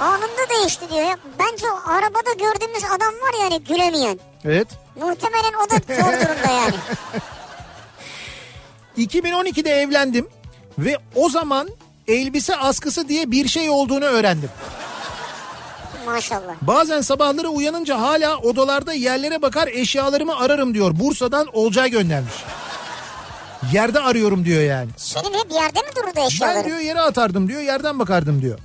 Anında 0.00 0.50
değişti 0.58 0.84
diyor. 0.90 1.00
Ya, 1.02 1.16
bence 1.38 1.66
o 1.70 1.90
arabada 1.90 2.32
gördüğümüz 2.32 2.84
adam 2.84 3.14
var 3.14 3.38
ya 3.38 3.44
hani 3.44 3.64
gülemeyen. 3.64 4.18
Evet. 4.44 4.68
Muhtemelen 5.00 5.52
o 5.66 5.70
da 5.70 5.74
zor 5.94 6.12
durumda 6.12 6.52
yani. 6.52 6.74
2012'de 8.98 9.70
evlendim 9.70 10.28
ve 10.78 10.96
o 11.14 11.28
zaman 11.28 11.68
elbise 12.08 12.56
askısı 12.56 13.08
diye 13.08 13.30
bir 13.30 13.48
şey 13.48 13.70
olduğunu 13.70 14.04
öğrendim. 14.04 14.50
Maşallah. 16.06 16.54
Bazen 16.62 17.00
sabahları 17.00 17.48
uyanınca 17.48 18.00
hala 18.00 18.36
odalarda 18.36 18.92
yerlere 18.92 19.42
bakar 19.42 19.68
eşyalarımı 19.68 20.36
ararım 20.38 20.74
diyor. 20.74 20.98
Bursa'dan 21.00 21.46
Olcay 21.52 21.90
göndermiş. 21.90 22.34
Yerde 23.72 24.00
arıyorum 24.00 24.44
diyor 24.44 24.62
yani. 24.62 24.88
Senin 24.96 25.34
hep 25.34 25.52
yerde 25.52 25.78
mi 25.80 25.88
dururdu 25.96 26.12
Ben 26.16 26.26
eşyaların? 26.26 26.64
diyor 26.64 26.78
yere 26.78 27.00
atardım 27.00 27.48
diyor 27.48 27.60
yerden 27.60 27.98
bakardım 27.98 28.42
diyor. 28.42 28.58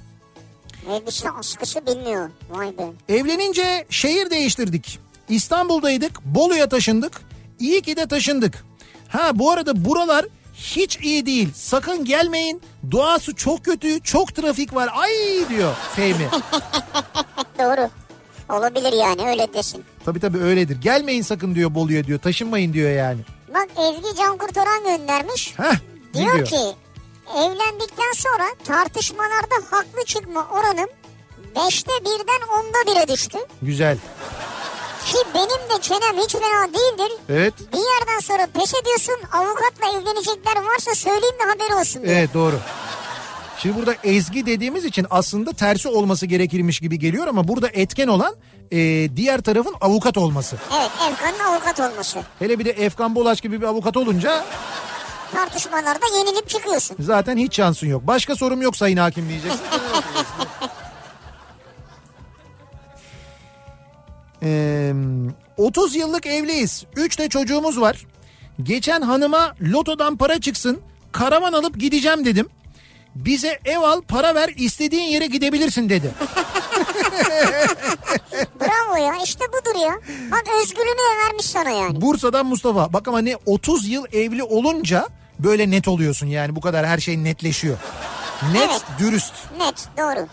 Elbise 0.89 1.29
askısı 1.31 1.85
bilmiyor. 1.87 2.29
Vay 2.49 2.67
be. 2.77 3.13
Evlenince 3.13 3.85
şehir 3.89 4.29
değiştirdik. 4.29 4.99
İstanbul'daydık 5.29 6.25
Bolu'ya 6.25 6.69
taşındık. 6.69 7.21
İyi 7.59 7.81
ki 7.81 7.95
de 7.97 8.07
taşındık. 8.07 8.63
Ha 9.09 9.31
bu 9.39 9.51
arada 9.51 9.85
buralar 9.85 10.25
hiç 10.53 10.97
iyi 10.99 11.25
değil. 11.25 11.49
Sakın 11.55 12.05
gelmeyin. 12.05 12.61
Doğası 12.91 13.35
çok 13.35 13.65
kötü. 13.65 14.01
Çok 14.01 14.35
trafik 14.35 14.75
var. 14.75 14.89
Ay 14.95 15.09
diyor 15.49 15.73
Fehmi. 15.95 16.27
Doğru. 17.59 17.89
Olabilir 18.49 18.93
yani 18.93 19.29
öyle 19.29 19.53
desin. 19.53 19.83
tabii 20.05 20.19
tabii 20.19 20.37
öyledir. 20.37 20.81
Gelmeyin 20.81 21.21
sakın 21.21 21.55
diyor 21.55 21.75
Bolu'ya 21.75 22.03
diyor. 22.03 22.19
Taşınmayın 22.19 22.73
diyor 22.73 22.91
yani. 22.91 23.21
Bak 23.53 23.67
Ezgi 23.77 24.15
Can 24.17 24.37
Kurtaran 24.37 24.83
göndermiş. 24.83 25.53
Heh, 25.57 25.75
Diyor, 26.13 26.33
diyor? 26.35 26.45
ki 26.47 26.75
evlendikten 27.35 28.11
sonra 28.15 28.43
tartışmalarda 28.65 29.55
haklı 29.71 30.05
çıkma 30.05 30.47
oranım 30.51 30.89
5'te 31.55 31.91
birden 32.05 32.47
onda 32.47 32.91
bire 32.91 33.07
düştü. 33.13 33.37
Güzel. 33.61 33.97
Ki 35.05 35.17
benim 35.35 35.69
de 35.77 35.81
çenem 35.81 36.17
hiç 36.17 36.31
fena 36.31 36.67
değildir. 36.73 37.17
Evet. 37.29 37.53
Bir 37.73 37.77
yerden 37.77 38.19
sonra 38.21 38.47
pes 38.47 38.73
ediyorsun 38.73 39.15
avukatla 39.33 39.87
evlenecekler 39.99 40.55
varsa 40.63 40.95
söyleyeyim 40.95 41.35
de 41.39 41.43
haberi 41.43 41.75
olsun 41.75 42.03
diyor. 42.03 42.15
Evet 42.15 42.33
doğru. 42.33 42.59
Şimdi 43.63 43.77
burada 43.77 43.95
ezgi 44.03 44.45
dediğimiz 44.45 44.85
için 44.85 45.05
aslında 45.09 45.53
tersi 45.53 45.87
olması 45.87 46.25
gerekirmiş 46.25 46.79
gibi 46.79 46.99
geliyor 46.99 47.27
ama 47.27 47.47
burada 47.47 47.67
etken 47.73 48.07
olan 48.07 48.35
e, 48.71 48.77
diğer 49.15 49.41
tarafın 49.41 49.75
avukat 49.81 50.17
olması. 50.17 50.57
Evet 50.73 50.91
Efkan'ın 51.11 51.39
avukat 51.53 51.79
olması. 51.79 52.19
Hele 52.39 52.59
bir 52.59 52.65
de 52.65 52.69
Efkan 52.69 53.15
Bolaç 53.15 53.41
gibi 53.41 53.61
bir 53.61 53.65
avukat 53.65 53.97
olunca 53.97 54.45
Tartışmalarda 55.33 56.05
yenilip 56.17 56.49
çıkıyorsun. 56.49 56.97
zaten 56.99 57.37
hiç 57.37 57.55
şansın 57.55 57.87
yok. 57.87 58.07
Başka 58.07 58.35
sorum 58.35 58.61
yok 58.61 58.77
sayın 58.77 58.97
hakim 58.97 59.29
diyeceksin. 59.29 59.61
Ee, 64.45 64.93
30 65.57 65.95
yıllık 65.95 66.25
evliyiz. 66.25 66.85
3 66.95 67.19
de 67.19 67.29
çocuğumuz 67.29 67.81
var. 67.81 68.05
Geçen 68.63 69.01
hanıma 69.01 69.55
lotodan 69.61 70.17
para 70.17 70.41
çıksın 70.41 70.81
karavan 71.11 71.53
alıp 71.53 71.79
gideceğim 71.79 72.25
dedim. 72.25 72.49
Bize 73.15 73.59
ev 73.65 73.77
al 73.79 74.01
para 74.01 74.35
ver 74.35 74.49
istediğin 74.55 75.03
yere 75.03 75.25
gidebilirsin 75.27 75.89
dedi. 75.89 76.11
Bravo 78.61 78.95
ya 79.05 79.13
işte 79.23 79.45
budur 79.49 79.81
ya. 79.85 79.93
Bak 80.31 80.43
özgürlüğünü 80.61 81.25
vermiş 81.27 81.45
sana 81.45 81.69
yani. 81.69 82.01
Bursa'dan 82.01 82.45
Mustafa. 82.45 82.93
Bak 82.93 83.07
ama 83.07 83.19
ne 83.21 83.37
30 83.45 83.87
yıl 83.87 84.05
evli 84.13 84.43
olunca 84.43 85.07
böyle 85.39 85.71
net 85.71 85.87
oluyorsun 85.87 86.27
yani 86.27 86.55
bu 86.55 86.61
kadar 86.61 86.85
her 86.85 86.97
şey 86.97 87.23
netleşiyor. 87.23 87.77
Net, 88.53 88.69
Evet. 88.69 88.81
dürüst. 88.99 89.33
Net 89.57 89.87
doğru. 89.97 90.27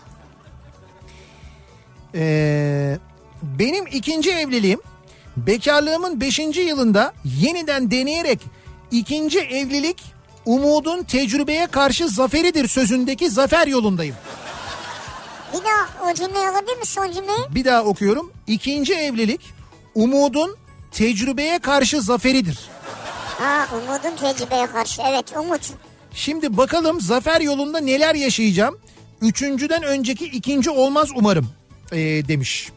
Ee, 2.15 2.97
benim 3.43 3.87
ikinci 3.87 4.31
evliliğim 4.31 4.79
bekarlığımın 5.37 6.21
beşinci 6.21 6.61
yılında 6.61 7.13
yeniden 7.25 7.91
deneyerek 7.91 8.39
ikinci 8.91 9.39
evlilik 9.39 10.03
umudun 10.45 11.03
tecrübeye 11.03 11.67
karşı 11.67 12.07
zaferidir 12.07 12.67
sözündeki 12.67 13.29
zafer 13.29 13.67
yolundayım. 13.67 14.15
Bir 15.53 15.59
daha 15.65 16.11
o 16.11 16.13
cümleyi 16.13 16.47
alabilir 16.47 16.77
misin 16.77 16.93
son 16.93 17.11
cümleyi? 17.11 17.39
Bir 17.49 17.65
daha 17.65 17.83
okuyorum. 17.83 18.31
İkinci 18.47 18.93
evlilik 18.93 19.41
umudun 19.95 20.57
tecrübeye 20.91 21.59
karşı 21.59 22.01
zaferidir. 22.01 22.59
Ha 23.39 23.67
umudun 23.75 24.15
tecrübeye 24.15 24.67
karşı. 24.67 25.01
Evet 25.09 25.33
umut. 25.37 25.61
Şimdi 26.13 26.57
bakalım 26.57 27.01
zafer 27.01 27.41
yolunda 27.41 27.79
neler 27.79 28.15
yaşayacağım. 28.15 28.79
Üçüncüden 29.21 29.83
önceki 29.83 30.25
ikinci 30.25 30.69
olmaz 30.69 31.09
umarım 31.15 31.49
ee, 31.91 31.97
demiş. 32.27 32.71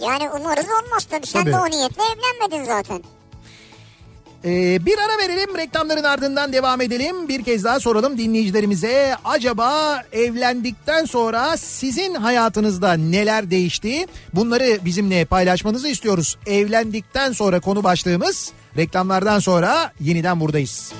Yani 0.00 0.30
umarız 0.30 0.66
olmaz 0.66 1.04
tabii. 1.10 1.26
Sen 1.26 1.40
Tabii. 1.40 1.52
de 1.52 1.58
o 1.58 1.70
niyetle 1.70 2.02
evlenmedin 2.02 2.64
zaten. 2.64 3.02
Ee, 4.44 4.86
bir 4.86 4.98
ara 4.98 5.18
verelim 5.18 5.56
reklamların 5.58 6.04
ardından 6.04 6.52
devam 6.52 6.80
edelim. 6.80 7.28
Bir 7.28 7.44
kez 7.44 7.64
daha 7.64 7.80
soralım 7.80 8.18
dinleyicilerimize. 8.18 9.16
Acaba 9.24 10.02
evlendikten 10.12 11.04
sonra 11.04 11.56
sizin 11.56 12.14
hayatınızda 12.14 12.92
neler 12.92 13.50
değişti? 13.50 14.06
Bunları 14.34 14.78
bizimle 14.84 15.24
paylaşmanızı 15.24 15.88
istiyoruz. 15.88 16.36
Evlendikten 16.46 17.32
sonra 17.32 17.60
konu 17.60 17.84
başlığımız 17.84 18.52
Reklamlardan 18.76 19.38
sonra 19.38 19.92
yeniden 20.00 20.40
buradayız. 20.40 20.92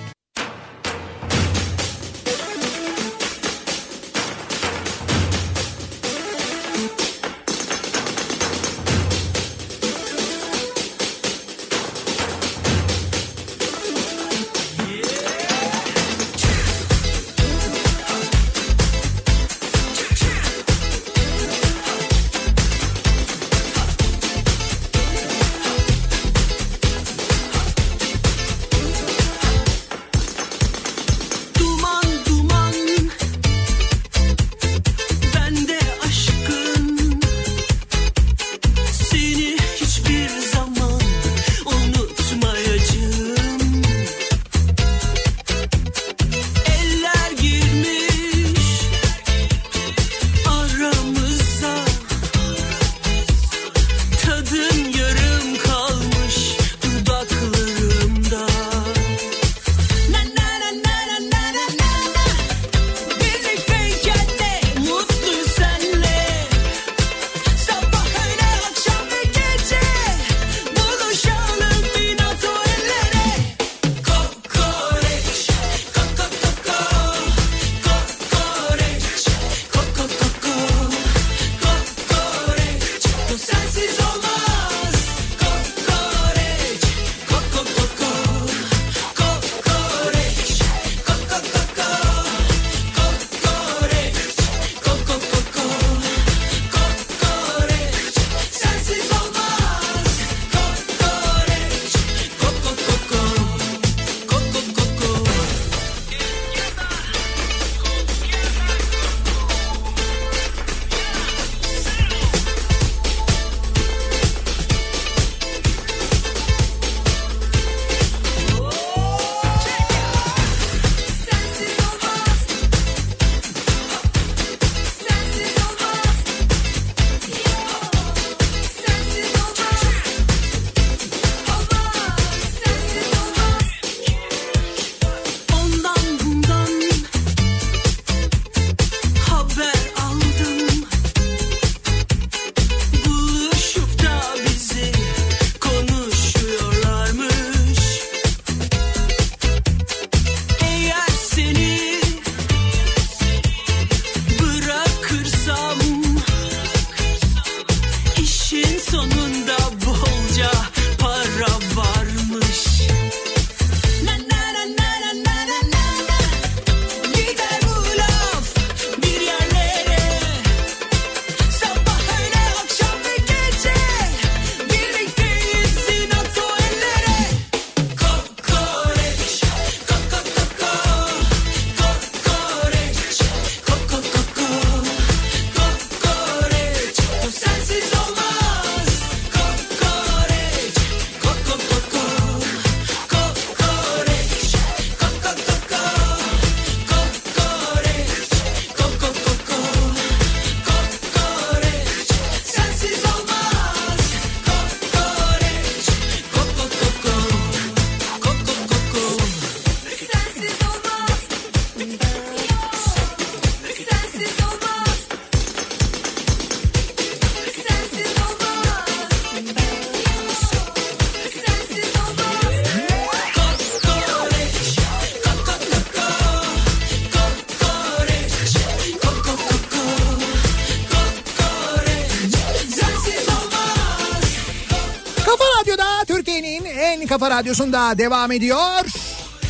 Radyosunda 237.34 237.98
devam 237.98 238.32
ediyor. 238.32 238.58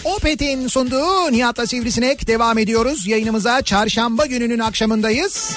Opet'in 0.04 0.68
sunduğu 0.68 1.32
Nihat'la 1.32 1.66
Sivrisinek 1.66 2.26
devam 2.26 2.58
ediyoruz. 2.58 3.06
Yayınımıza 3.06 3.62
çarşamba 3.62 4.26
gününün 4.26 4.58
akşamındayız. 4.58 5.50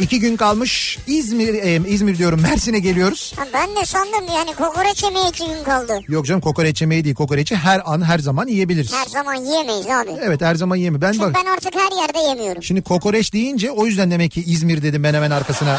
İki 0.00 0.20
gün 0.20 0.36
kalmış 0.36 0.98
İzmir, 1.06 1.54
e, 1.54 1.88
İzmir 1.90 2.18
diyorum 2.18 2.40
Mersin'e 2.40 2.78
geliyoruz. 2.78 3.32
Ha, 3.36 3.44
ben 3.54 3.76
de 3.76 3.84
sandım 3.86 4.34
yani 4.36 4.54
kokoreç 4.54 5.02
yemeye 5.02 5.28
iki 5.28 5.46
gün 5.46 5.64
kaldı. 5.64 6.00
Yok 6.08 6.26
canım 6.26 6.40
kokoreç 6.40 6.80
yemeği 6.80 7.04
değil 7.04 7.14
kokoreçi 7.14 7.56
her 7.56 7.82
an 7.84 8.02
her 8.04 8.18
zaman 8.18 8.46
yiyebiliriz. 8.46 8.92
Her 8.94 9.06
zaman 9.06 9.34
yiyemeyiz 9.34 9.86
abi. 9.86 10.10
Evet 10.22 10.40
her 10.40 10.54
zaman 10.54 10.76
yiyemem. 10.76 11.00
Ben 11.00 11.12
Çünkü 11.12 11.26
bak 11.26 11.34
ben 11.44 11.50
artık 11.52 11.74
her 11.74 11.96
yerde 12.02 12.18
yemiyorum. 12.28 12.62
şimdi 12.62 12.82
kokoreç 12.82 13.32
deyince 13.32 13.70
o 13.70 13.86
yüzden 13.86 14.10
demek 14.10 14.32
ki 14.32 14.42
İzmir 14.46 14.82
dedim 14.82 15.02
ben 15.04 15.14
hemen 15.14 15.30
arkasına. 15.30 15.78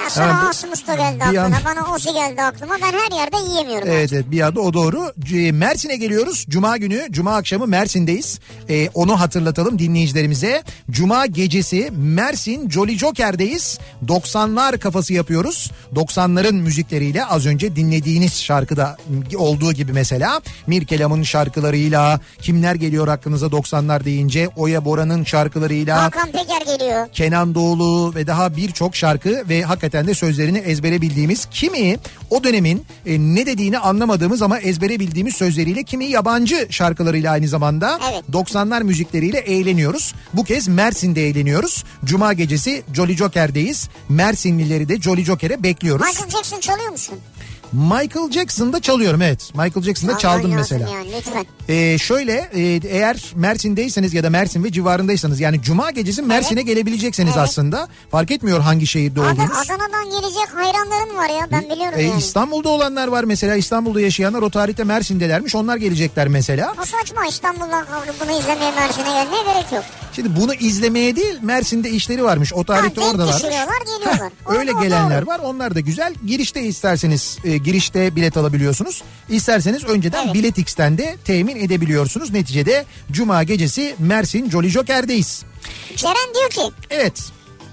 Ya 0.00 0.24
Hemen 0.28 0.42
bu- 0.44 0.48
Asmus 0.48 0.86
da 0.86 0.94
geldi 0.94 1.40
an- 1.40 1.52
bana 1.64 1.94
Osi 1.94 2.12
geldi 2.12 2.42
aklıma. 2.42 2.74
Ben 2.82 2.92
her 2.92 3.18
yerde 3.18 3.36
yiyemiyorum. 3.50 3.88
Evet 3.90 4.12
evet 4.12 4.24
bir 4.30 4.46
adı 4.46 4.60
o 4.60 4.72
doğru. 4.72 5.12
Mersin'e 5.52 5.96
geliyoruz. 5.96 6.46
Cuma 6.48 6.76
günü, 6.76 7.06
Cuma 7.10 7.36
akşamı 7.36 7.66
Mersin'deyiz. 7.66 8.40
Ee, 8.68 8.88
onu 8.94 9.20
hatırlatalım 9.20 9.78
dinleyicilerimize. 9.78 10.62
Cuma 10.90 11.26
gecesi 11.26 11.90
Mersin 11.96 12.70
Jolly 12.70 12.98
Joker'deyiz. 12.98 13.78
90'lar 14.08 14.78
kafası 14.78 15.12
yapıyoruz. 15.12 15.70
90'ların 15.94 16.52
müzikleriyle 16.54 17.24
az 17.24 17.46
önce 17.46 17.76
dinlediğiniz 17.76 18.42
şarkıda 18.42 18.96
olduğu 19.36 19.72
gibi 19.72 19.92
mesela. 19.92 20.40
Mirkelam'ın 20.66 21.22
şarkılarıyla 21.22 22.20
kimler 22.42 22.74
geliyor 22.74 23.08
aklınıza 23.08 23.46
90'lar 23.46 24.04
deyince 24.04 24.48
Oya 24.56 24.84
Bora'nın 24.84 25.24
şarkılarıyla 25.24 26.02
Hakan 26.02 26.32
Peker 26.32 26.60
geliyor. 26.78 27.08
Kenan 27.12 27.54
Doğulu 27.54 28.14
ve 28.14 28.26
daha 28.26 28.56
birçok 28.56 28.96
şarkı 28.96 29.44
ve 29.48 29.62
hakikaten 29.62 29.99
gerçekten 30.00 30.06
de 30.06 30.14
sözlerini 30.14 30.58
ezbere 30.58 31.00
bildiğimiz 31.00 31.46
kimi 31.50 31.98
o 32.30 32.44
dönemin 32.44 32.84
e, 33.06 33.18
ne 33.18 33.46
dediğini 33.46 33.78
anlamadığımız 33.78 34.42
ama 34.42 34.58
ezbere 34.58 34.98
bildiğimiz 35.00 35.36
sözleriyle 35.36 35.82
kimi 35.82 36.06
yabancı 36.06 36.66
şarkılarıyla 36.70 37.32
aynı 37.32 37.48
zamanda 37.48 37.98
Evet. 38.12 38.24
90'lar 38.32 38.84
müzikleriyle 38.84 39.38
eğleniyoruz. 39.38 40.14
Bu 40.34 40.44
kez 40.44 40.68
Mersin'de 40.68 41.28
eğleniyoruz. 41.28 41.84
Cuma 42.04 42.32
gecesi 42.32 42.82
Jolly 42.94 43.16
Joker'deyiz. 43.16 43.88
Mersinlileri 44.08 44.88
de 44.88 45.00
Jolly 45.00 45.24
Joker'e 45.24 45.62
bekliyoruz. 45.62 46.06
Michael 46.06 46.30
Jackson 46.30 46.60
çalıyor 46.60 46.90
musun? 46.90 47.18
Michael 47.72 48.30
Jackson'da 48.30 48.80
çalıyorum 48.80 49.22
evet. 49.22 49.50
Michael 49.54 49.82
Jackson'da 49.82 50.18
çaldım 50.18 50.42
Çalman 50.42 50.58
lazım 50.58 50.78
mesela. 50.78 50.90
Yani, 50.98 51.12
lütfen. 51.16 51.46
Ee, 51.68 51.98
şöyle 51.98 52.32
e, 52.54 52.60
eğer 52.88 53.32
Mersin'deyseniz 53.34 54.14
ya 54.14 54.22
da 54.24 54.30
Mersin 54.30 54.64
ve 54.64 54.72
civarındaysanız 54.72 55.40
yani 55.40 55.62
Cuma 55.62 55.90
gecesi 55.90 56.22
Mersin'e 56.22 56.62
gelebilecekseniz 56.62 57.32
Evet. 57.36 57.42
aslında 57.48 57.88
fark 58.10 58.30
etmiyor 58.30 58.60
hangi 58.60 58.86
şehirde 58.86 59.20
Abi 59.20 59.28
olduğunuz. 59.28 59.50
Adana'dan 59.50 60.10
gelecek 60.10 60.54
hayranların 60.54 61.16
var 61.16 61.28
ya 61.40 61.48
ben 61.52 61.64
biliyorum 61.64 61.94
Ee, 61.98 62.02
yani. 62.02 62.18
İstanbul'da 62.18 62.68
olanlar 62.68 63.08
var 63.08 63.24
mesela 63.24 63.56
İstanbul'da 63.56 64.00
yaşayanlar 64.00 64.42
o 64.42 64.50
tarihte 64.50 64.84
Mersin'delermiş 64.84 65.54
onlar 65.54 65.76
gelecekler 65.76 66.28
mesela. 66.28 66.74
O 66.82 66.84
saçma 66.84 67.26
İstanbul'dan 67.26 67.86
kalkıp 67.86 68.14
bunu 68.26 68.38
izlemeye 68.38 68.70
Mersin'e 68.70 69.04
gelmeye 69.04 69.42
gerek 69.52 69.72
yok. 69.72 69.84
Şimdi 70.12 70.36
bunu 70.40 70.54
izlemeye 70.54 71.16
değil 71.16 71.38
Mersin'de 71.42 71.90
işleri 71.90 72.24
varmış 72.24 72.52
o 72.52 72.64
tarihte 72.64 73.00
Ha, 73.00 73.10
orada 73.10 73.26
var. 73.26 73.40
geliyorlar. 73.42 74.32
Öyle 74.58 74.72
O- 74.72 74.78
o 74.78 74.82
gelenler 74.82 75.22
var 75.26 75.40
onlar 75.44 75.74
da 75.74 75.80
güzel. 75.80 76.14
Girişte 76.26 76.62
isterseniz 76.62 77.38
e, 77.44 77.56
girişte 77.64 78.16
bilet 78.16 78.36
alabiliyorsunuz. 78.36 79.02
İsterseniz 79.28 79.84
önceden 79.84 80.24
Evet. 80.24 80.34
Bilet 80.34 80.58
X'ten 80.58 80.98
de 80.98 81.16
temin 81.24 81.56
edebiliyorsunuz. 81.56 82.30
Neticede 82.30 82.84
Cuma 83.12 83.42
gecesi 83.42 83.94
Mersin 83.98 84.50
Jolly 84.50 84.68
Joker'deyiz. 84.68 85.42
Ceren 85.96 86.34
diyor 86.34 86.50
ki 86.50 86.74
Evet. 86.90 87.20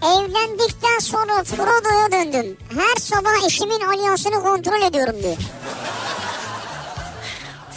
evlendikten 0.04 1.00
sonra 1.00 1.44
Frodo'ya 1.44 2.12
döndüm. 2.12 2.58
Her 2.76 3.02
sabah 3.02 3.46
eşimin 3.48 3.80
alyansını 3.80 4.44
kontrol 4.44 4.82
ediyorum 4.82 5.16
diyor. 5.24 5.38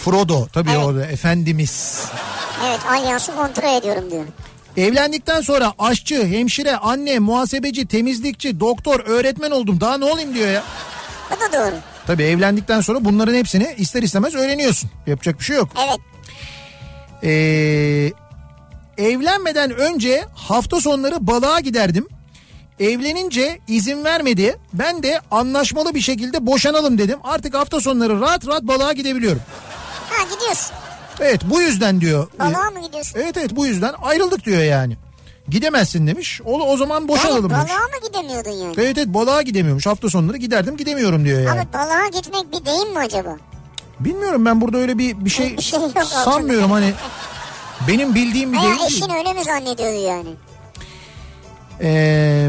Frodo 0.05 0.47
tabii 0.53 0.71
Evet. 0.71 0.85
orada 0.85 1.07
efendimiz. 1.07 2.05
Evet 2.69 2.81
alyansı 2.89 3.35
kontrol 3.35 3.79
ediyorum 3.79 4.11
diyor. 4.11 4.25
Evlendikten 4.77 5.41
sonra 5.41 5.73
aşçı, 5.79 6.27
hemşire, 6.27 6.77
anne, 6.77 7.19
muhasebeci, 7.19 7.87
temizlikçi, 7.87 8.61
doktor, 8.61 9.01
öğretmen 9.01 9.51
oldum. 9.51 9.81
Daha 9.81 9.99
ne 9.99 10.05
olayım 10.05 10.35
diyor 10.35 10.49
ya. 10.49 10.63
Bu 11.31 11.41
da 11.41 11.53
doğru. 11.59 11.75
Tabii 12.07 12.23
evlendikten 12.23 12.81
sonra 12.81 13.05
bunların 13.05 13.35
hepsini 13.35 13.75
ister 13.79 14.03
istemez 14.03 14.35
öğreniyorsun. 14.35 14.91
Yapacak 15.07 15.39
bir 15.39 15.45
şey 15.45 15.57
yok. 15.57 15.69
Evet. 15.89 15.99
Ee, 17.25 18.13
evlenmeden 19.05 19.71
önce 19.71 20.25
hafta 20.35 20.81
sonları 20.81 21.27
balığa 21.27 21.61
giderdim. 21.61 22.07
Evlenince 22.81 23.59
izin 23.69 24.05
vermedi. 24.05 24.57
Ben 24.73 25.03
de 25.03 25.21
anlaşmalı 25.31 25.95
bir 25.95 26.01
şekilde 26.01 26.47
boşanalım 26.47 26.99
dedim. 26.99 27.19
Artık 27.25 27.55
hafta 27.55 27.81
sonları 27.81 28.21
rahat 28.21 28.47
rahat 28.47 28.63
balığa 28.63 28.93
gidebiliyorum. 28.93 29.43
Ha 30.11 30.23
gidiyorsun. 30.35 30.73
Evet 31.21 31.41
bu 31.45 31.61
yüzden 31.61 32.01
diyor. 32.01 32.29
Balığa 32.39 32.71
mı 32.71 32.83
gidiyorsun? 32.87 33.21
Evet 33.23 33.37
evet 33.37 33.57
bu 33.57 33.67
yüzden 33.67 33.95
ayrıldık 34.03 34.45
diyor 34.45 34.63
yani. 34.63 34.97
Gidemezsin 35.51 36.07
demiş. 36.07 36.41
O, 36.45 36.61
o 36.61 36.77
zaman 36.77 37.01
Yani 37.01 37.09
boşanalım 37.09 37.51
demiş. 37.51 37.65
balığa 37.71 37.79
mı 37.83 38.09
gidemiyordun 38.09 38.51
yani? 38.51 38.75
Evet 38.79 38.99
evet 38.99 39.09
balığa 39.09 39.43
gidemiyormuş. 39.43 39.87
Hafta 39.87 40.11
sonları 40.11 40.37
giderdim 40.37 40.77
gidemiyorum 40.77 41.25
diyor 41.25 41.41
yani. 41.41 41.61
Abi 41.61 41.73
balığa 41.73 42.07
gitmek 42.09 42.53
bir 42.53 42.65
deyim 42.67 42.93
mi 42.93 42.99
acaba? 42.99 43.37
Bilmiyorum 44.01 44.45
ben 44.47 44.61
burada 44.61 44.79
öyle 44.79 44.99
bir 44.99 45.25
bir 45.25 45.31
şey, 45.31 45.57
Bir 45.57 45.63
şey 45.63 45.81
yok 45.81 46.05
sanmıyorum 46.05 46.71
hani. 46.71 46.93
Benim 47.89 48.15
bildiğim 48.15 48.53
bir 48.53 48.59
Veya 48.59 48.69
değil. 48.69 48.79
değil. 48.79 49.03
eşin 49.03 49.11
öyle 49.15 49.33
mi 49.33 49.45
zannediyordu 49.45 50.01
yani? 50.07 50.29
Ee, 51.83 52.49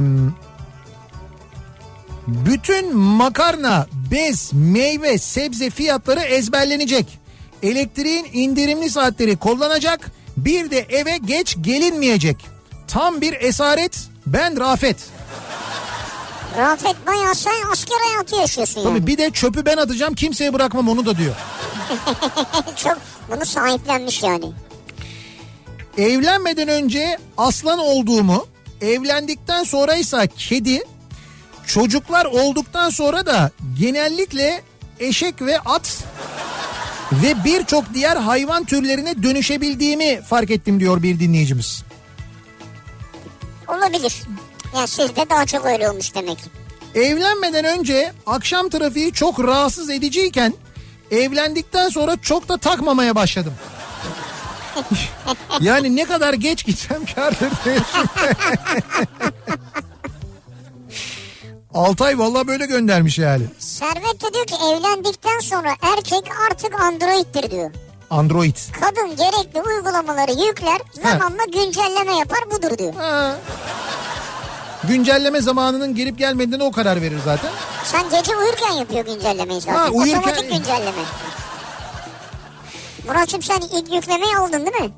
bütün 2.28 2.98
makarna, 2.98 3.88
bez, 4.12 4.54
meyve, 4.54 5.18
sebze 5.18 5.70
fiyatları 5.70 6.20
ezberlenecek. 6.20 7.20
Elektriğin 7.64 8.28
indirimli 8.34 8.90
saatleri 8.90 9.38
kullanacak. 9.38 10.12
Bir 10.38 10.72
de 10.72 10.80
eve 10.80 11.18
geç 11.18 11.58
gelinmeyecek. 11.62 12.38
Tam 12.92 13.22
bir 13.22 13.34
esaret. 13.34 13.98
Ben 14.26 14.60
Rafet. 14.60 14.98
Rafet 16.58 17.08
bayağı 17.08 17.36
sen 17.36 17.52
asker 17.72 17.98
hayatı 18.10 18.36
yaşıyorsun 18.36 18.82
yani. 18.82 18.90
Tabii 18.90 19.08
bir 19.08 19.18
de 19.18 19.32
çöpü 19.32 19.66
ben 19.66 19.78
atacağım 19.78 20.16
kimseye 20.16 20.54
bırakmam 20.54 20.90
onu 20.90 21.06
da 21.06 21.18
diyor. 21.18 21.36
Çok 22.76 22.98
bunu 23.32 23.46
sahiplenmiş 23.46 24.24
yani. 24.24 24.46
Evlenmeden 25.98 26.68
önce 26.68 27.18
aslan 27.38 27.80
olduğumu, 27.80 28.48
evlendikten 28.82 29.64
sonraysa 29.64 30.28
kedi, 30.28 30.84
çocuklar 31.68 32.26
olduktan 32.26 32.90
sonra 32.90 33.26
da 33.26 33.52
genellikle 33.80 34.62
eşek 35.00 35.42
ve 35.42 35.60
at 35.60 36.04
ve 37.12 37.44
birçok 37.46 37.94
diğer 37.94 38.16
hayvan 38.16 38.64
türlerine 38.64 39.24
dönüşebildiğimi 39.24 40.22
fark 40.22 40.52
ettim 40.52 40.80
diyor 40.80 41.04
bir 41.04 41.20
dinleyicimiz. 41.20 41.84
Olabilir. 43.72 44.14
Yani 44.76 44.88
sizde 44.88 45.30
daha 45.30 45.46
çok 45.46 45.66
öyle 45.66 45.90
olmuş 45.90 46.16
demek. 46.16 46.38
Evlenmeden 46.96 47.66
önce 47.66 48.14
akşam 48.26 48.70
trafiği 48.70 49.14
çok 49.14 49.40
rahatsız 49.40 49.90
ediciyken 49.90 50.54
evlendikten 51.12 51.90
sonra 51.90 52.18
çok 52.22 52.50
da 52.50 52.58
takmamaya 52.58 53.16
başladım. 53.16 53.54
yani 55.62 55.96
ne 55.96 56.06
kadar 56.06 56.34
geç 56.34 56.66
gitsem 56.66 57.06
kârdır. 57.06 57.52
Altay 61.74 62.20
vallahi 62.20 62.48
böyle 62.48 62.66
göndermiş 62.66 63.20
yani. 63.20 63.44
Servet 63.60 64.24
de 64.24 64.34
diyor 64.34 64.46
ki 64.46 64.56
evlendikten 64.56 65.40
sonra 65.40 65.76
erkek 65.82 66.24
artık 66.50 66.82
androidtir 66.82 67.52
diyor. 67.52 67.72
Android. 68.12 68.56
Kadın 68.82 69.10
gerekli 69.16 69.62
uygulamaları 69.62 70.32
yükler 70.32 70.82
zamanla 71.04 71.44
güncelleme 71.54 72.16
yapar 72.16 72.40
budur 72.52 72.78
diyor. 72.78 72.94
Ha. 72.94 73.36
Güncelleme 74.88 75.42
zamanının 75.42 75.96
gelip 75.96 76.18
gelmediğine 76.18 76.64
o 76.64 76.72
karar 76.72 77.02
verir 77.02 77.18
zaten. 77.26 77.50
Sen 77.84 78.04
gece 78.10 78.36
uyurken 78.36 78.72
yapıyor 78.72 79.06
güncellemeyi 79.06 79.62
zaten. 79.62 79.78
Ha, 79.80 79.88
uyurken- 79.90 80.20
Otomatik 80.20 80.52
güncelleme. 80.52 81.02
Muratçım 83.08 83.42
sen 83.42 83.60
ilk 83.62 83.94
yüklemeyi 83.94 84.38
aldın 84.38 84.66
değil 84.66 84.82
mi? 84.82 84.90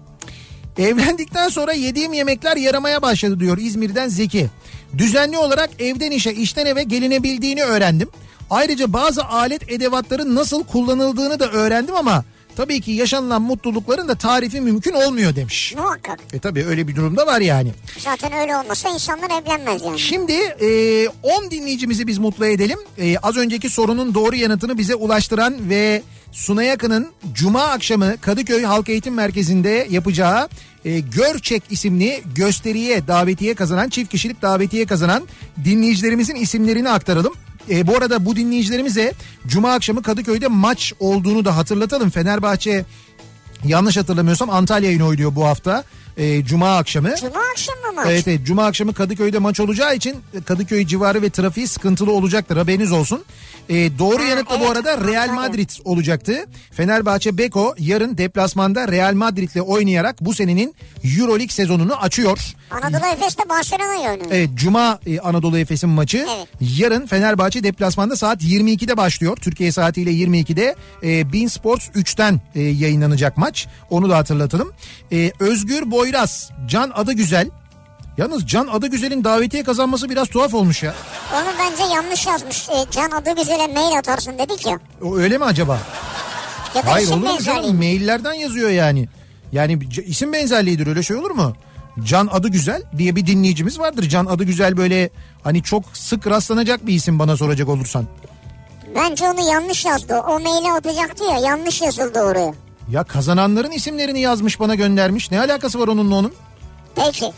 Evlendikten 0.78 1.50
sonra 1.50 1.74
yediğim 1.74 2.14
yemekler 2.14 2.58
yaramaya 2.58 3.02
başladı 3.02 3.40
diyor 3.40 3.58
İzmir'den 3.58 4.08
Zeki. 4.10 4.50
Düzenli 4.98 5.38
olarak 5.38 5.70
evden 5.82 6.12
işe, 6.12 6.32
işten 6.32 6.66
eve 6.66 6.84
gelinebildiğini 6.84 7.64
öğrendim. 7.64 8.10
Ayrıca 8.50 8.94
bazı 8.94 9.26
alet 9.26 9.72
edevatların 9.72 10.36
nasıl 10.36 10.64
kullanıldığını 10.64 11.40
da 11.40 11.48
öğrendim 11.52 11.96
ama 11.96 12.24
tabii 12.56 12.82
ki 12.82 12.92
yaşanılan 12.92 13.42
mutlulukların 13.42 14.08
da 14.08 14.16
tarifi 14.16 14.62
mümkün 14.62 14.94
olmuyor 14.94 15.36
demiş. 15.36 15.74
Muhakkak. 15.78 16.20
E 16.34 16.40
tabii 16.40 16.66
öyle 16.66 16.88
bir 16.88 16.96
durumda 16.96 17.28
var 17.28 17.42
yani. 17.42 17.72
Zaten 18.00 18.34
öyle 18.34 18.58
olmasa 18.58 18.90
insanlar 18.90 19.42
evlenmez 19.42 19.82
yani. 19.86 20.00
Şimdi 20.00 20.34
e, 20.34 21.08
10 21.24 21.52
dinleyicimizi 21.52 22.08
biz 22.08 22.18
mutlu 22.18 22.46
edelim. 22.46 22.80
E, 22.98 23.18
az 23.18 23.38
önceki 23.38 23.70
sorunun 23.70 24.14
doğru 24.14 24.36
yanıtını 24.36 24.78
bize 24.78 24.96
ulaştıran 24.96 25.70
ve 25.70 26.02
Suna 26.32 26.64
Yakın'ın 26.64 27.12
Cuma 27.34 27.64
akşamı 27.64 28.18
Kadıköy 28.22 28.64
Halk 28.64 28.90
Eğitim 28.90 29.14
Merkezi'nde 29.14 29.88
yapacağı 29.90 30.50
e, 30.86 31.00
Görçek 31.00 31.64
isimli 31.70 32.24
gösteriye 32.36 33.08
davetiye 33.08 33.54
kazanan 33.54 33.90
çift 33.90 34.12
kişilik 34.12 34.42
davetiye 34.42 34.86
kazanan 34.86 35.24
dinleyicilerimizin 35.66 36.36
isimlerini 36.36 36.90
aktaralım. 36.90 37.34
E, 37.70 37.88
bu 37.88 37.98
arada 37.98 38.26
bu 38.26 38.36
dinleyicilerimize 38.36 39.14
Cuma 39.48 39.74
akşamı 39.74 40.04
Kadıköy'de 40.04 40.48
maç 40.48 40.94
olduğunu 41.00 41.46
da 41.46 41.58
hatırlatalım. 41.58 42.10
Fenerbahçe 42.10 42.86
yanlış 43.66 43.98
hatırlamıyorsam 43.98 44.50
Antalya'yı 44.50 45.04
oynuyor 45.04 45.36
bu 45.36 45.46
hafta. 45.46 45.84
E, 46.18 46.46
Cuma 46.46 46.78
akşamı. 46.78 47.16
Cuma 47.16 47.40
akşamı 47.52 47.88
mı 47.88 47.94
maç? 47.96 48.08
Evet, 48.10 48.28
evet 48.28 48.46
Cuma 48.46 48.66
akşamı 48.66 48.94
Kadıköy'de 48.94 49.40
maç 49.40 49.60
olacağı 49.60 49.96
için 49.96 50.16
Kadıköy 50.46 50.88
civarı 50.88 51.22
ve 51.22 51.30
trafiği 51.30 51.68
sıkıntılı 51.68 52.12
olacaktır 52.12 52.58
haberiniz 52.58 52.92
olsun. 52.92 53.24
Ee, 53.70 54.00
doğru 54.00 54.24
Ha, 54.24 54.28
yanıt 54.28 54.50
da 54.50 54.60
bu 54.60 54.70
arada 54.70 55.08
Real. 55.08 55.34
Madrid 55.34 55.70
olacaktı. 55.84 56.46
Fenerbahçe 56.72 57.38
Beko 57.38 57.76
yarın 57.80 58.18
deplasmanda 58.18 58.88
Real 58.88 59.14
Madrid'le 59.14 59.62
oynayarak 59.62 60.22
bu 60.22 60.34
senenin 60.34 60.76
Euroleague 61.18 61.48
sezonunu 61.48 61.96
açıyor. 61.96 62.40
Anadolu 62.72 63.06
Efes 63.14 63.38
de 63.38 63.50
Barcelona'yı 63.50 64.10
oynuyor. 64.10 64.28
Evet 64.32 64.50
Cuma 64.56 65.00
e, 65.06 65.20
Anadolu 65.20 65.58
Efes'in 65.58 65.90
maçı. 65.90 66.18
Evet. 66.38 66.48
Yarın 66.78 67.06
Fenerbahçe 67.08 67.64
deplasmanda 67.64 68.16
saat 68.16 68.44
22'de 68.44 68.98
başlıyor. 68.98 69.38
Türkiye 69.38 69.72
saatiyle 69.72 70.12
22'de 70.12 70.76
e, 71.04 71.34
Bein 71.34 71.48
Sports 71.48 71.88
3'ten 71.88 72.42
e, 72.56 72.62
yayınlanacak 72.62 73.38
maç. 73.38 73.68
Onu 73.90 74.10
da 74.10 74.18
hatırlatalım. 74.18 74.74
E, 75.12 75.32
Özgür 75.40 75.92
Boyraz, 75.92 76.52
Can 76.68 76.92
Adı 76.96 77.14
Güzel. 77.14 77.50
Yalnız 78.18 78.48
Can 78.48 78.68
Adı 78.68 78.88
Güzel'in 78.88 79.24
davetiye 79.24 79.64
kazanması 79.64 80.10
biraz 80.10 80.28
tuhaf 80.28 80.54
olmuş 80.54 80.84
ya. 80.84 80.94
Onu 81.36 81.46
bence 81.60 81.94
yanlış 81.94 82.28
yazmış. 82.28 82.70
E, 82.70 82.74
Can 82.92 83.12
adı 83.12 83.36
güzele 83.36 83.68
mail 83.68 83.98
atarsın 83.98 84.38
dedik 84.40 84.66
ya. 84.66 84.80
O 85.02 85.18
öyle 85.18 85.38
mi 85.38 85.44
acaba? 85.46 85.80
Ya 86.76 86.82
Hayır 86.86 87.08
olur 87.12 87.30
mu 87.30 87.42
canım? 87.42 87.76
Maillerden 87.78 88.34
yazıyor 88.34 88.70
yani. 88.70 89.08
Yani 89.52 89.80
isim 90.06 90.34
benzerliğidir 90.34 90.88
öyle 90.88 91.04
şey 91.04 91.18
olur 91.18 91.32
mu? 91.32 91.54
Can 92.04 92.30
adı 92.32 92.48
güzel 92.48 92.82
diye 92.98 93.16
bir 93.16 93.26
dinleyicimiz 93.28 93.80
vardır. 93.80 94.04
Can 94.10 94.26
adı 94.26 94.44
güzel 94.44 94.78
böyle 94.78 95.10
hani 95.44 95.64
çok 95.64 95.84
sık 95.94 96.28
rastlanacak 96.28 96.88
bir 96.88 96.94
isim 96.94 97.20
bana 97.20 97.38
soracak 97.38 97.70
olursan. 97.70 98.06
Bence 98.96 99.30
onu 99.30 99.52
yanlış 99.52 99.86
yazdı. 99.86 100.16
O 100.28 100.40
maili 100.40 100.72
atacaktı 100.72 101.24
ya 101.24 101.38
yanlış 101.40 101.82
yazıldı 101.82 102.20
oraya. 102.20 102.54
Ya 102.92 103.04
kazananların 103.04 103.72
isimlerini 103.72 104.22
yazmış 104.22 104.60
bana 104.60 104.76
göndermiş. 104.76 105.32
Ne 105.32 105.40
alakası 105.40 105.80
var 105.80 105.88
onunla 105.88 106.16
onun? 106.16 106.34
Peki. 106.96 107.32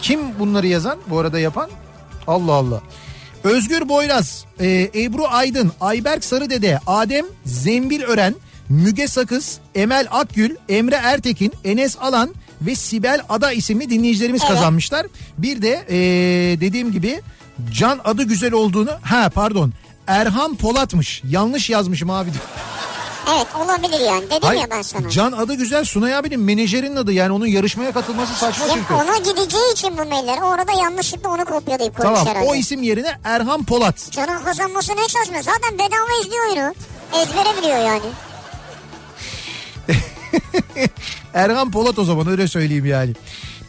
Kim 0.00 0.38
bunları 0.38 0.66
yazan 0.66 0.98
bu 1.06 1.18
arada 1.18 1.38
yapan? 1.38 1.70
Allah 2.26 2.52
Allah. 2.52 2.82
Özgür 3.44 3.88
Boyraz, 3.88 4.44
e, 4.60 4.90
Ebru 4.94 5.26
Aydın, 5.28 5.72
Ayberk 5.80 6.24
Sarıdede, 6.24 6.80
Adem 6.86 7.26
Zembilören, 7.44 8.34
Müge 8.68 9.08
Sakız, 9.08 9.58
Emel 9.74 10.06
Akgül, 10.10 10.56
Emre 10.68 10.94
Ertekin, 10.94 11.52
Enes 11.64 11.96
Alan 12.00 12.34
ve 12.60 12.74
Sibel 12.74 13.20
Ada 13.28 13.52
isimli 13.52 13.90
dinleyicilerimiz 13.90 14.42
Evet. 14.44 14.54
kazanmışlar. 14.54 15.06
Bir 15.38 15.62
de 15.62 15.84
e, 15.88 15.96
dediğim 16.60 16.92
gibi 16.92 17.22
Can 17.72 18.00
adı 18.04 18.22
güzel 18.22 18.52
olduğunu 18.52 18.90
ha 19.02 19.30
pardon 19.34 19.72
Erhan 20.06 20.56
Polat'mış 20.56 21.22
yanlış 21.28 21.70
yazmışım 21.70 22.10
abi. 22.10 22.30
Evet 23.34 23.46
olabilir 23.64 24.00
yani 24.00 24.24
dedim 24.26 24.40
Hayır, 24.42 24.60
ya 24.60 24.70
ben 24.70 24.82
sana. 24.82 25.10
Can 25.10 25.32
adı 25.32 25.54
güzel 25.54 25.84
Sunay 25.84 26.16
abinin 26.16 26.40
menajerinin 26.40 26.96
adı 26.96 27.12
yani 27.12 27.32
onun 27.32 27.46
yarışmaya 27.46 27.92
katılması 27.92 28.34
saçma 28.34 28.66
Ya 28.66 28.74
çünkü. 28.74 28.94
ona 28.94 29.16
gideceği 29.18 29.72
için 29.72 29.98
bu 29.98 30.04
mailler. 30.04 30.38
Orada 30.42 30.72
yanlışlıkla 30.82 31.28
onu 31.28 31.44
kopyalayıp 31.44 31.96
koymuş 31.96 32.18
Tamam 32.18 32.34
herhalde. 32.34 32.50
o 32.50 32.54
isim 32.54 32.82
yerine 32.82 33.18
Erhan 33.24 33.64
Polat. 33.64 34.10
Canın 34.10 34.44
kazanması 34.44 34.92
ne 34.92 35.08
saçma. 35.08 35.42
Zaten 35.42 35.74
bedava 35.74 36.20
izliyor 36.24 36.46
oyunu. 36.46 36.74
Ezbere 37.22 37.58
biliyor 37.58 37.78
yani. 37.78 38.00
Erhan 41.34 41.70
Polat 41.70 41.98
o 41.98 42.04
zaman 42.04 42.26
öyle 42.26 42.48
söyleyeyim 42.48 42.86
yani. 42.86 43.12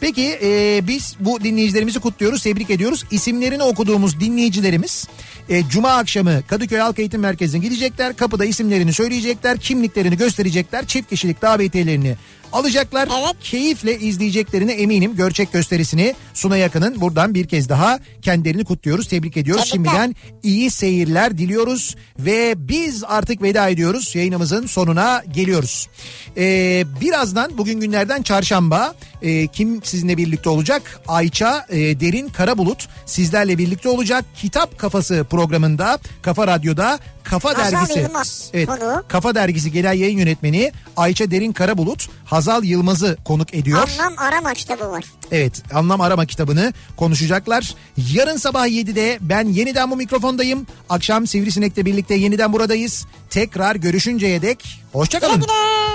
Peki 0.00 0.38
e, 0.42 0.80
biz 0.88 1.16
bu 1.20 1.40
dinleyicilerimizi 1.44 2.00
kutluyoruz, 2.00 2.42
tebrik 2.42 2.70
ediyoruz. 2.70 3.04
İsimlerini 3.10 3.62
okuduğumuz 3.62 4.20
dinleyicilerimiz 4.20 5.08
e, 5.48 5.68
Cuma 5.68 5.90
akşamı 5.90 6.42
Kadıköy 6.46 6.78
Halk 6.78 6.98
Eğitim 6.98 7.20
Merkezi'ne 7.20 7.62
gidecekler. 7.62 8.16
Kapıda 8.16 8.44
isimlerini 8.44 8.92
söyleyecekler, 8.92 9.58
kimliklerini 9.58 10.16
gösterecekler, 10.16 10.86
çift 10.86 11.10
kişilik 11.10 11.42
davetiyelerini 11.42 12.16
alacaklar. 12.52 13.08
Evet. 13.12 13.36
Keyifle 13.40 13.98
izleyeceklerine 13.98 14.72
eminim. 14.72 15.16
Görçek 15.16 15.52
gösterisini 15.52 16.14
Suna 16.34 16.56
Yakın'ın 16.56 17.00
buradan 17.00 17.34
bir 17.34 17.48
kez 17.48 17.68
daha 17.68 17.98
kendilerini 18.22 18.64
kutluyoruz, 18.64 19.08
tebrik 19.08 19.36
ediyoruz. 19.36 19.70
Tebrikler. 19.70 19.92
Şimdiden 19.92 20.14
iyi 20.42 20.70
seyirler 20.70 21.38
diliyoruz 21.38 21.96
ve 22.18 22.54
biz 22.56 23.04
artık 23.06 23.42
veda 23.42 23.68
ediyoruz. 23.68 24.14
Yayınımızın 24.14 24.66
sonuna 24.66 25.22
geliyoruz. 25.34 25.88
Ee, 26.36 26.84
birazdan 27.00 27.58
bugün 27.58 27.80
günlerden 27.80 28.22
çarşamba 28.22 28.94
Ee, 29.22 29.46
kim 29.46 29.84
sizinle 29.84 30.16
birlikte 30.16 30.48
olacak? 30.48 31.00
Ayça 31.08 31.66
e, 31.68 32.00
Derin 32.00 32.28
Karabulut 32.28 32.88
sizlerle 33.06 33.58
birlikte 33.58 33.88
olacak. 33.88 34.24
Kitap 34.36 34.78
Kafası 34.78 35.26
programında 35.30 35.98
Kafa 36.22 36.46
Radyo'da 36.46 36.98
Kafa 37.30 37.58
Hazal 37.58 37.72
Dergisi. 37.72 37.98
Yılmaz 38.00 38.50
Evet. 38.54 38.68
konuğu. 38.68 39.04
Kafa 39.08 39.34
Dergisi 39.34 39.72
Genel 39.72 39.98
Yayın 39.98 40.18
Yönetmeni 40.18 40.72
Ayça 40.96 41.30
Derin 41.30 41.52
Karabulut 41.52 42.08
Hazal 42.24 42.64
Yılmaz'ı 42.64 43.16
konuk 43.24 43.54
ediyor. 43.54 43.88
Anlam 43.98 44.14
arama 44.18 44.54
kitabı 44.54 44.90
var. 44.90 45.04
Evet 45.32 45.62
anlam 45.74 46.00
arama 46.00 46.26
kitabını 46.26 46.72
konuşacaklar. 46.96 47.74
Yarın 48.12 48.36
sabah 48.36 48.66
7'de 48.66 49.18
ben 49.20 49.44
yeniden 49.48 49.90
bu 49.90 49.96
mikrofondayım. 49.96 50.66
Akşam 50.88 51.26
Sivrisinek'le 51.26 51.76
birlikte 51.76 52.14
yeniden 52.14 52.52
buradayız. 52.52 53.06
Tekrar 53.30 53.76
görüşünceye 53.76 54.42
dek 54.42 54.80
hoşçakalın. 54.92 55.34
Güle 55.34 55.46
güle. 55.46 55.85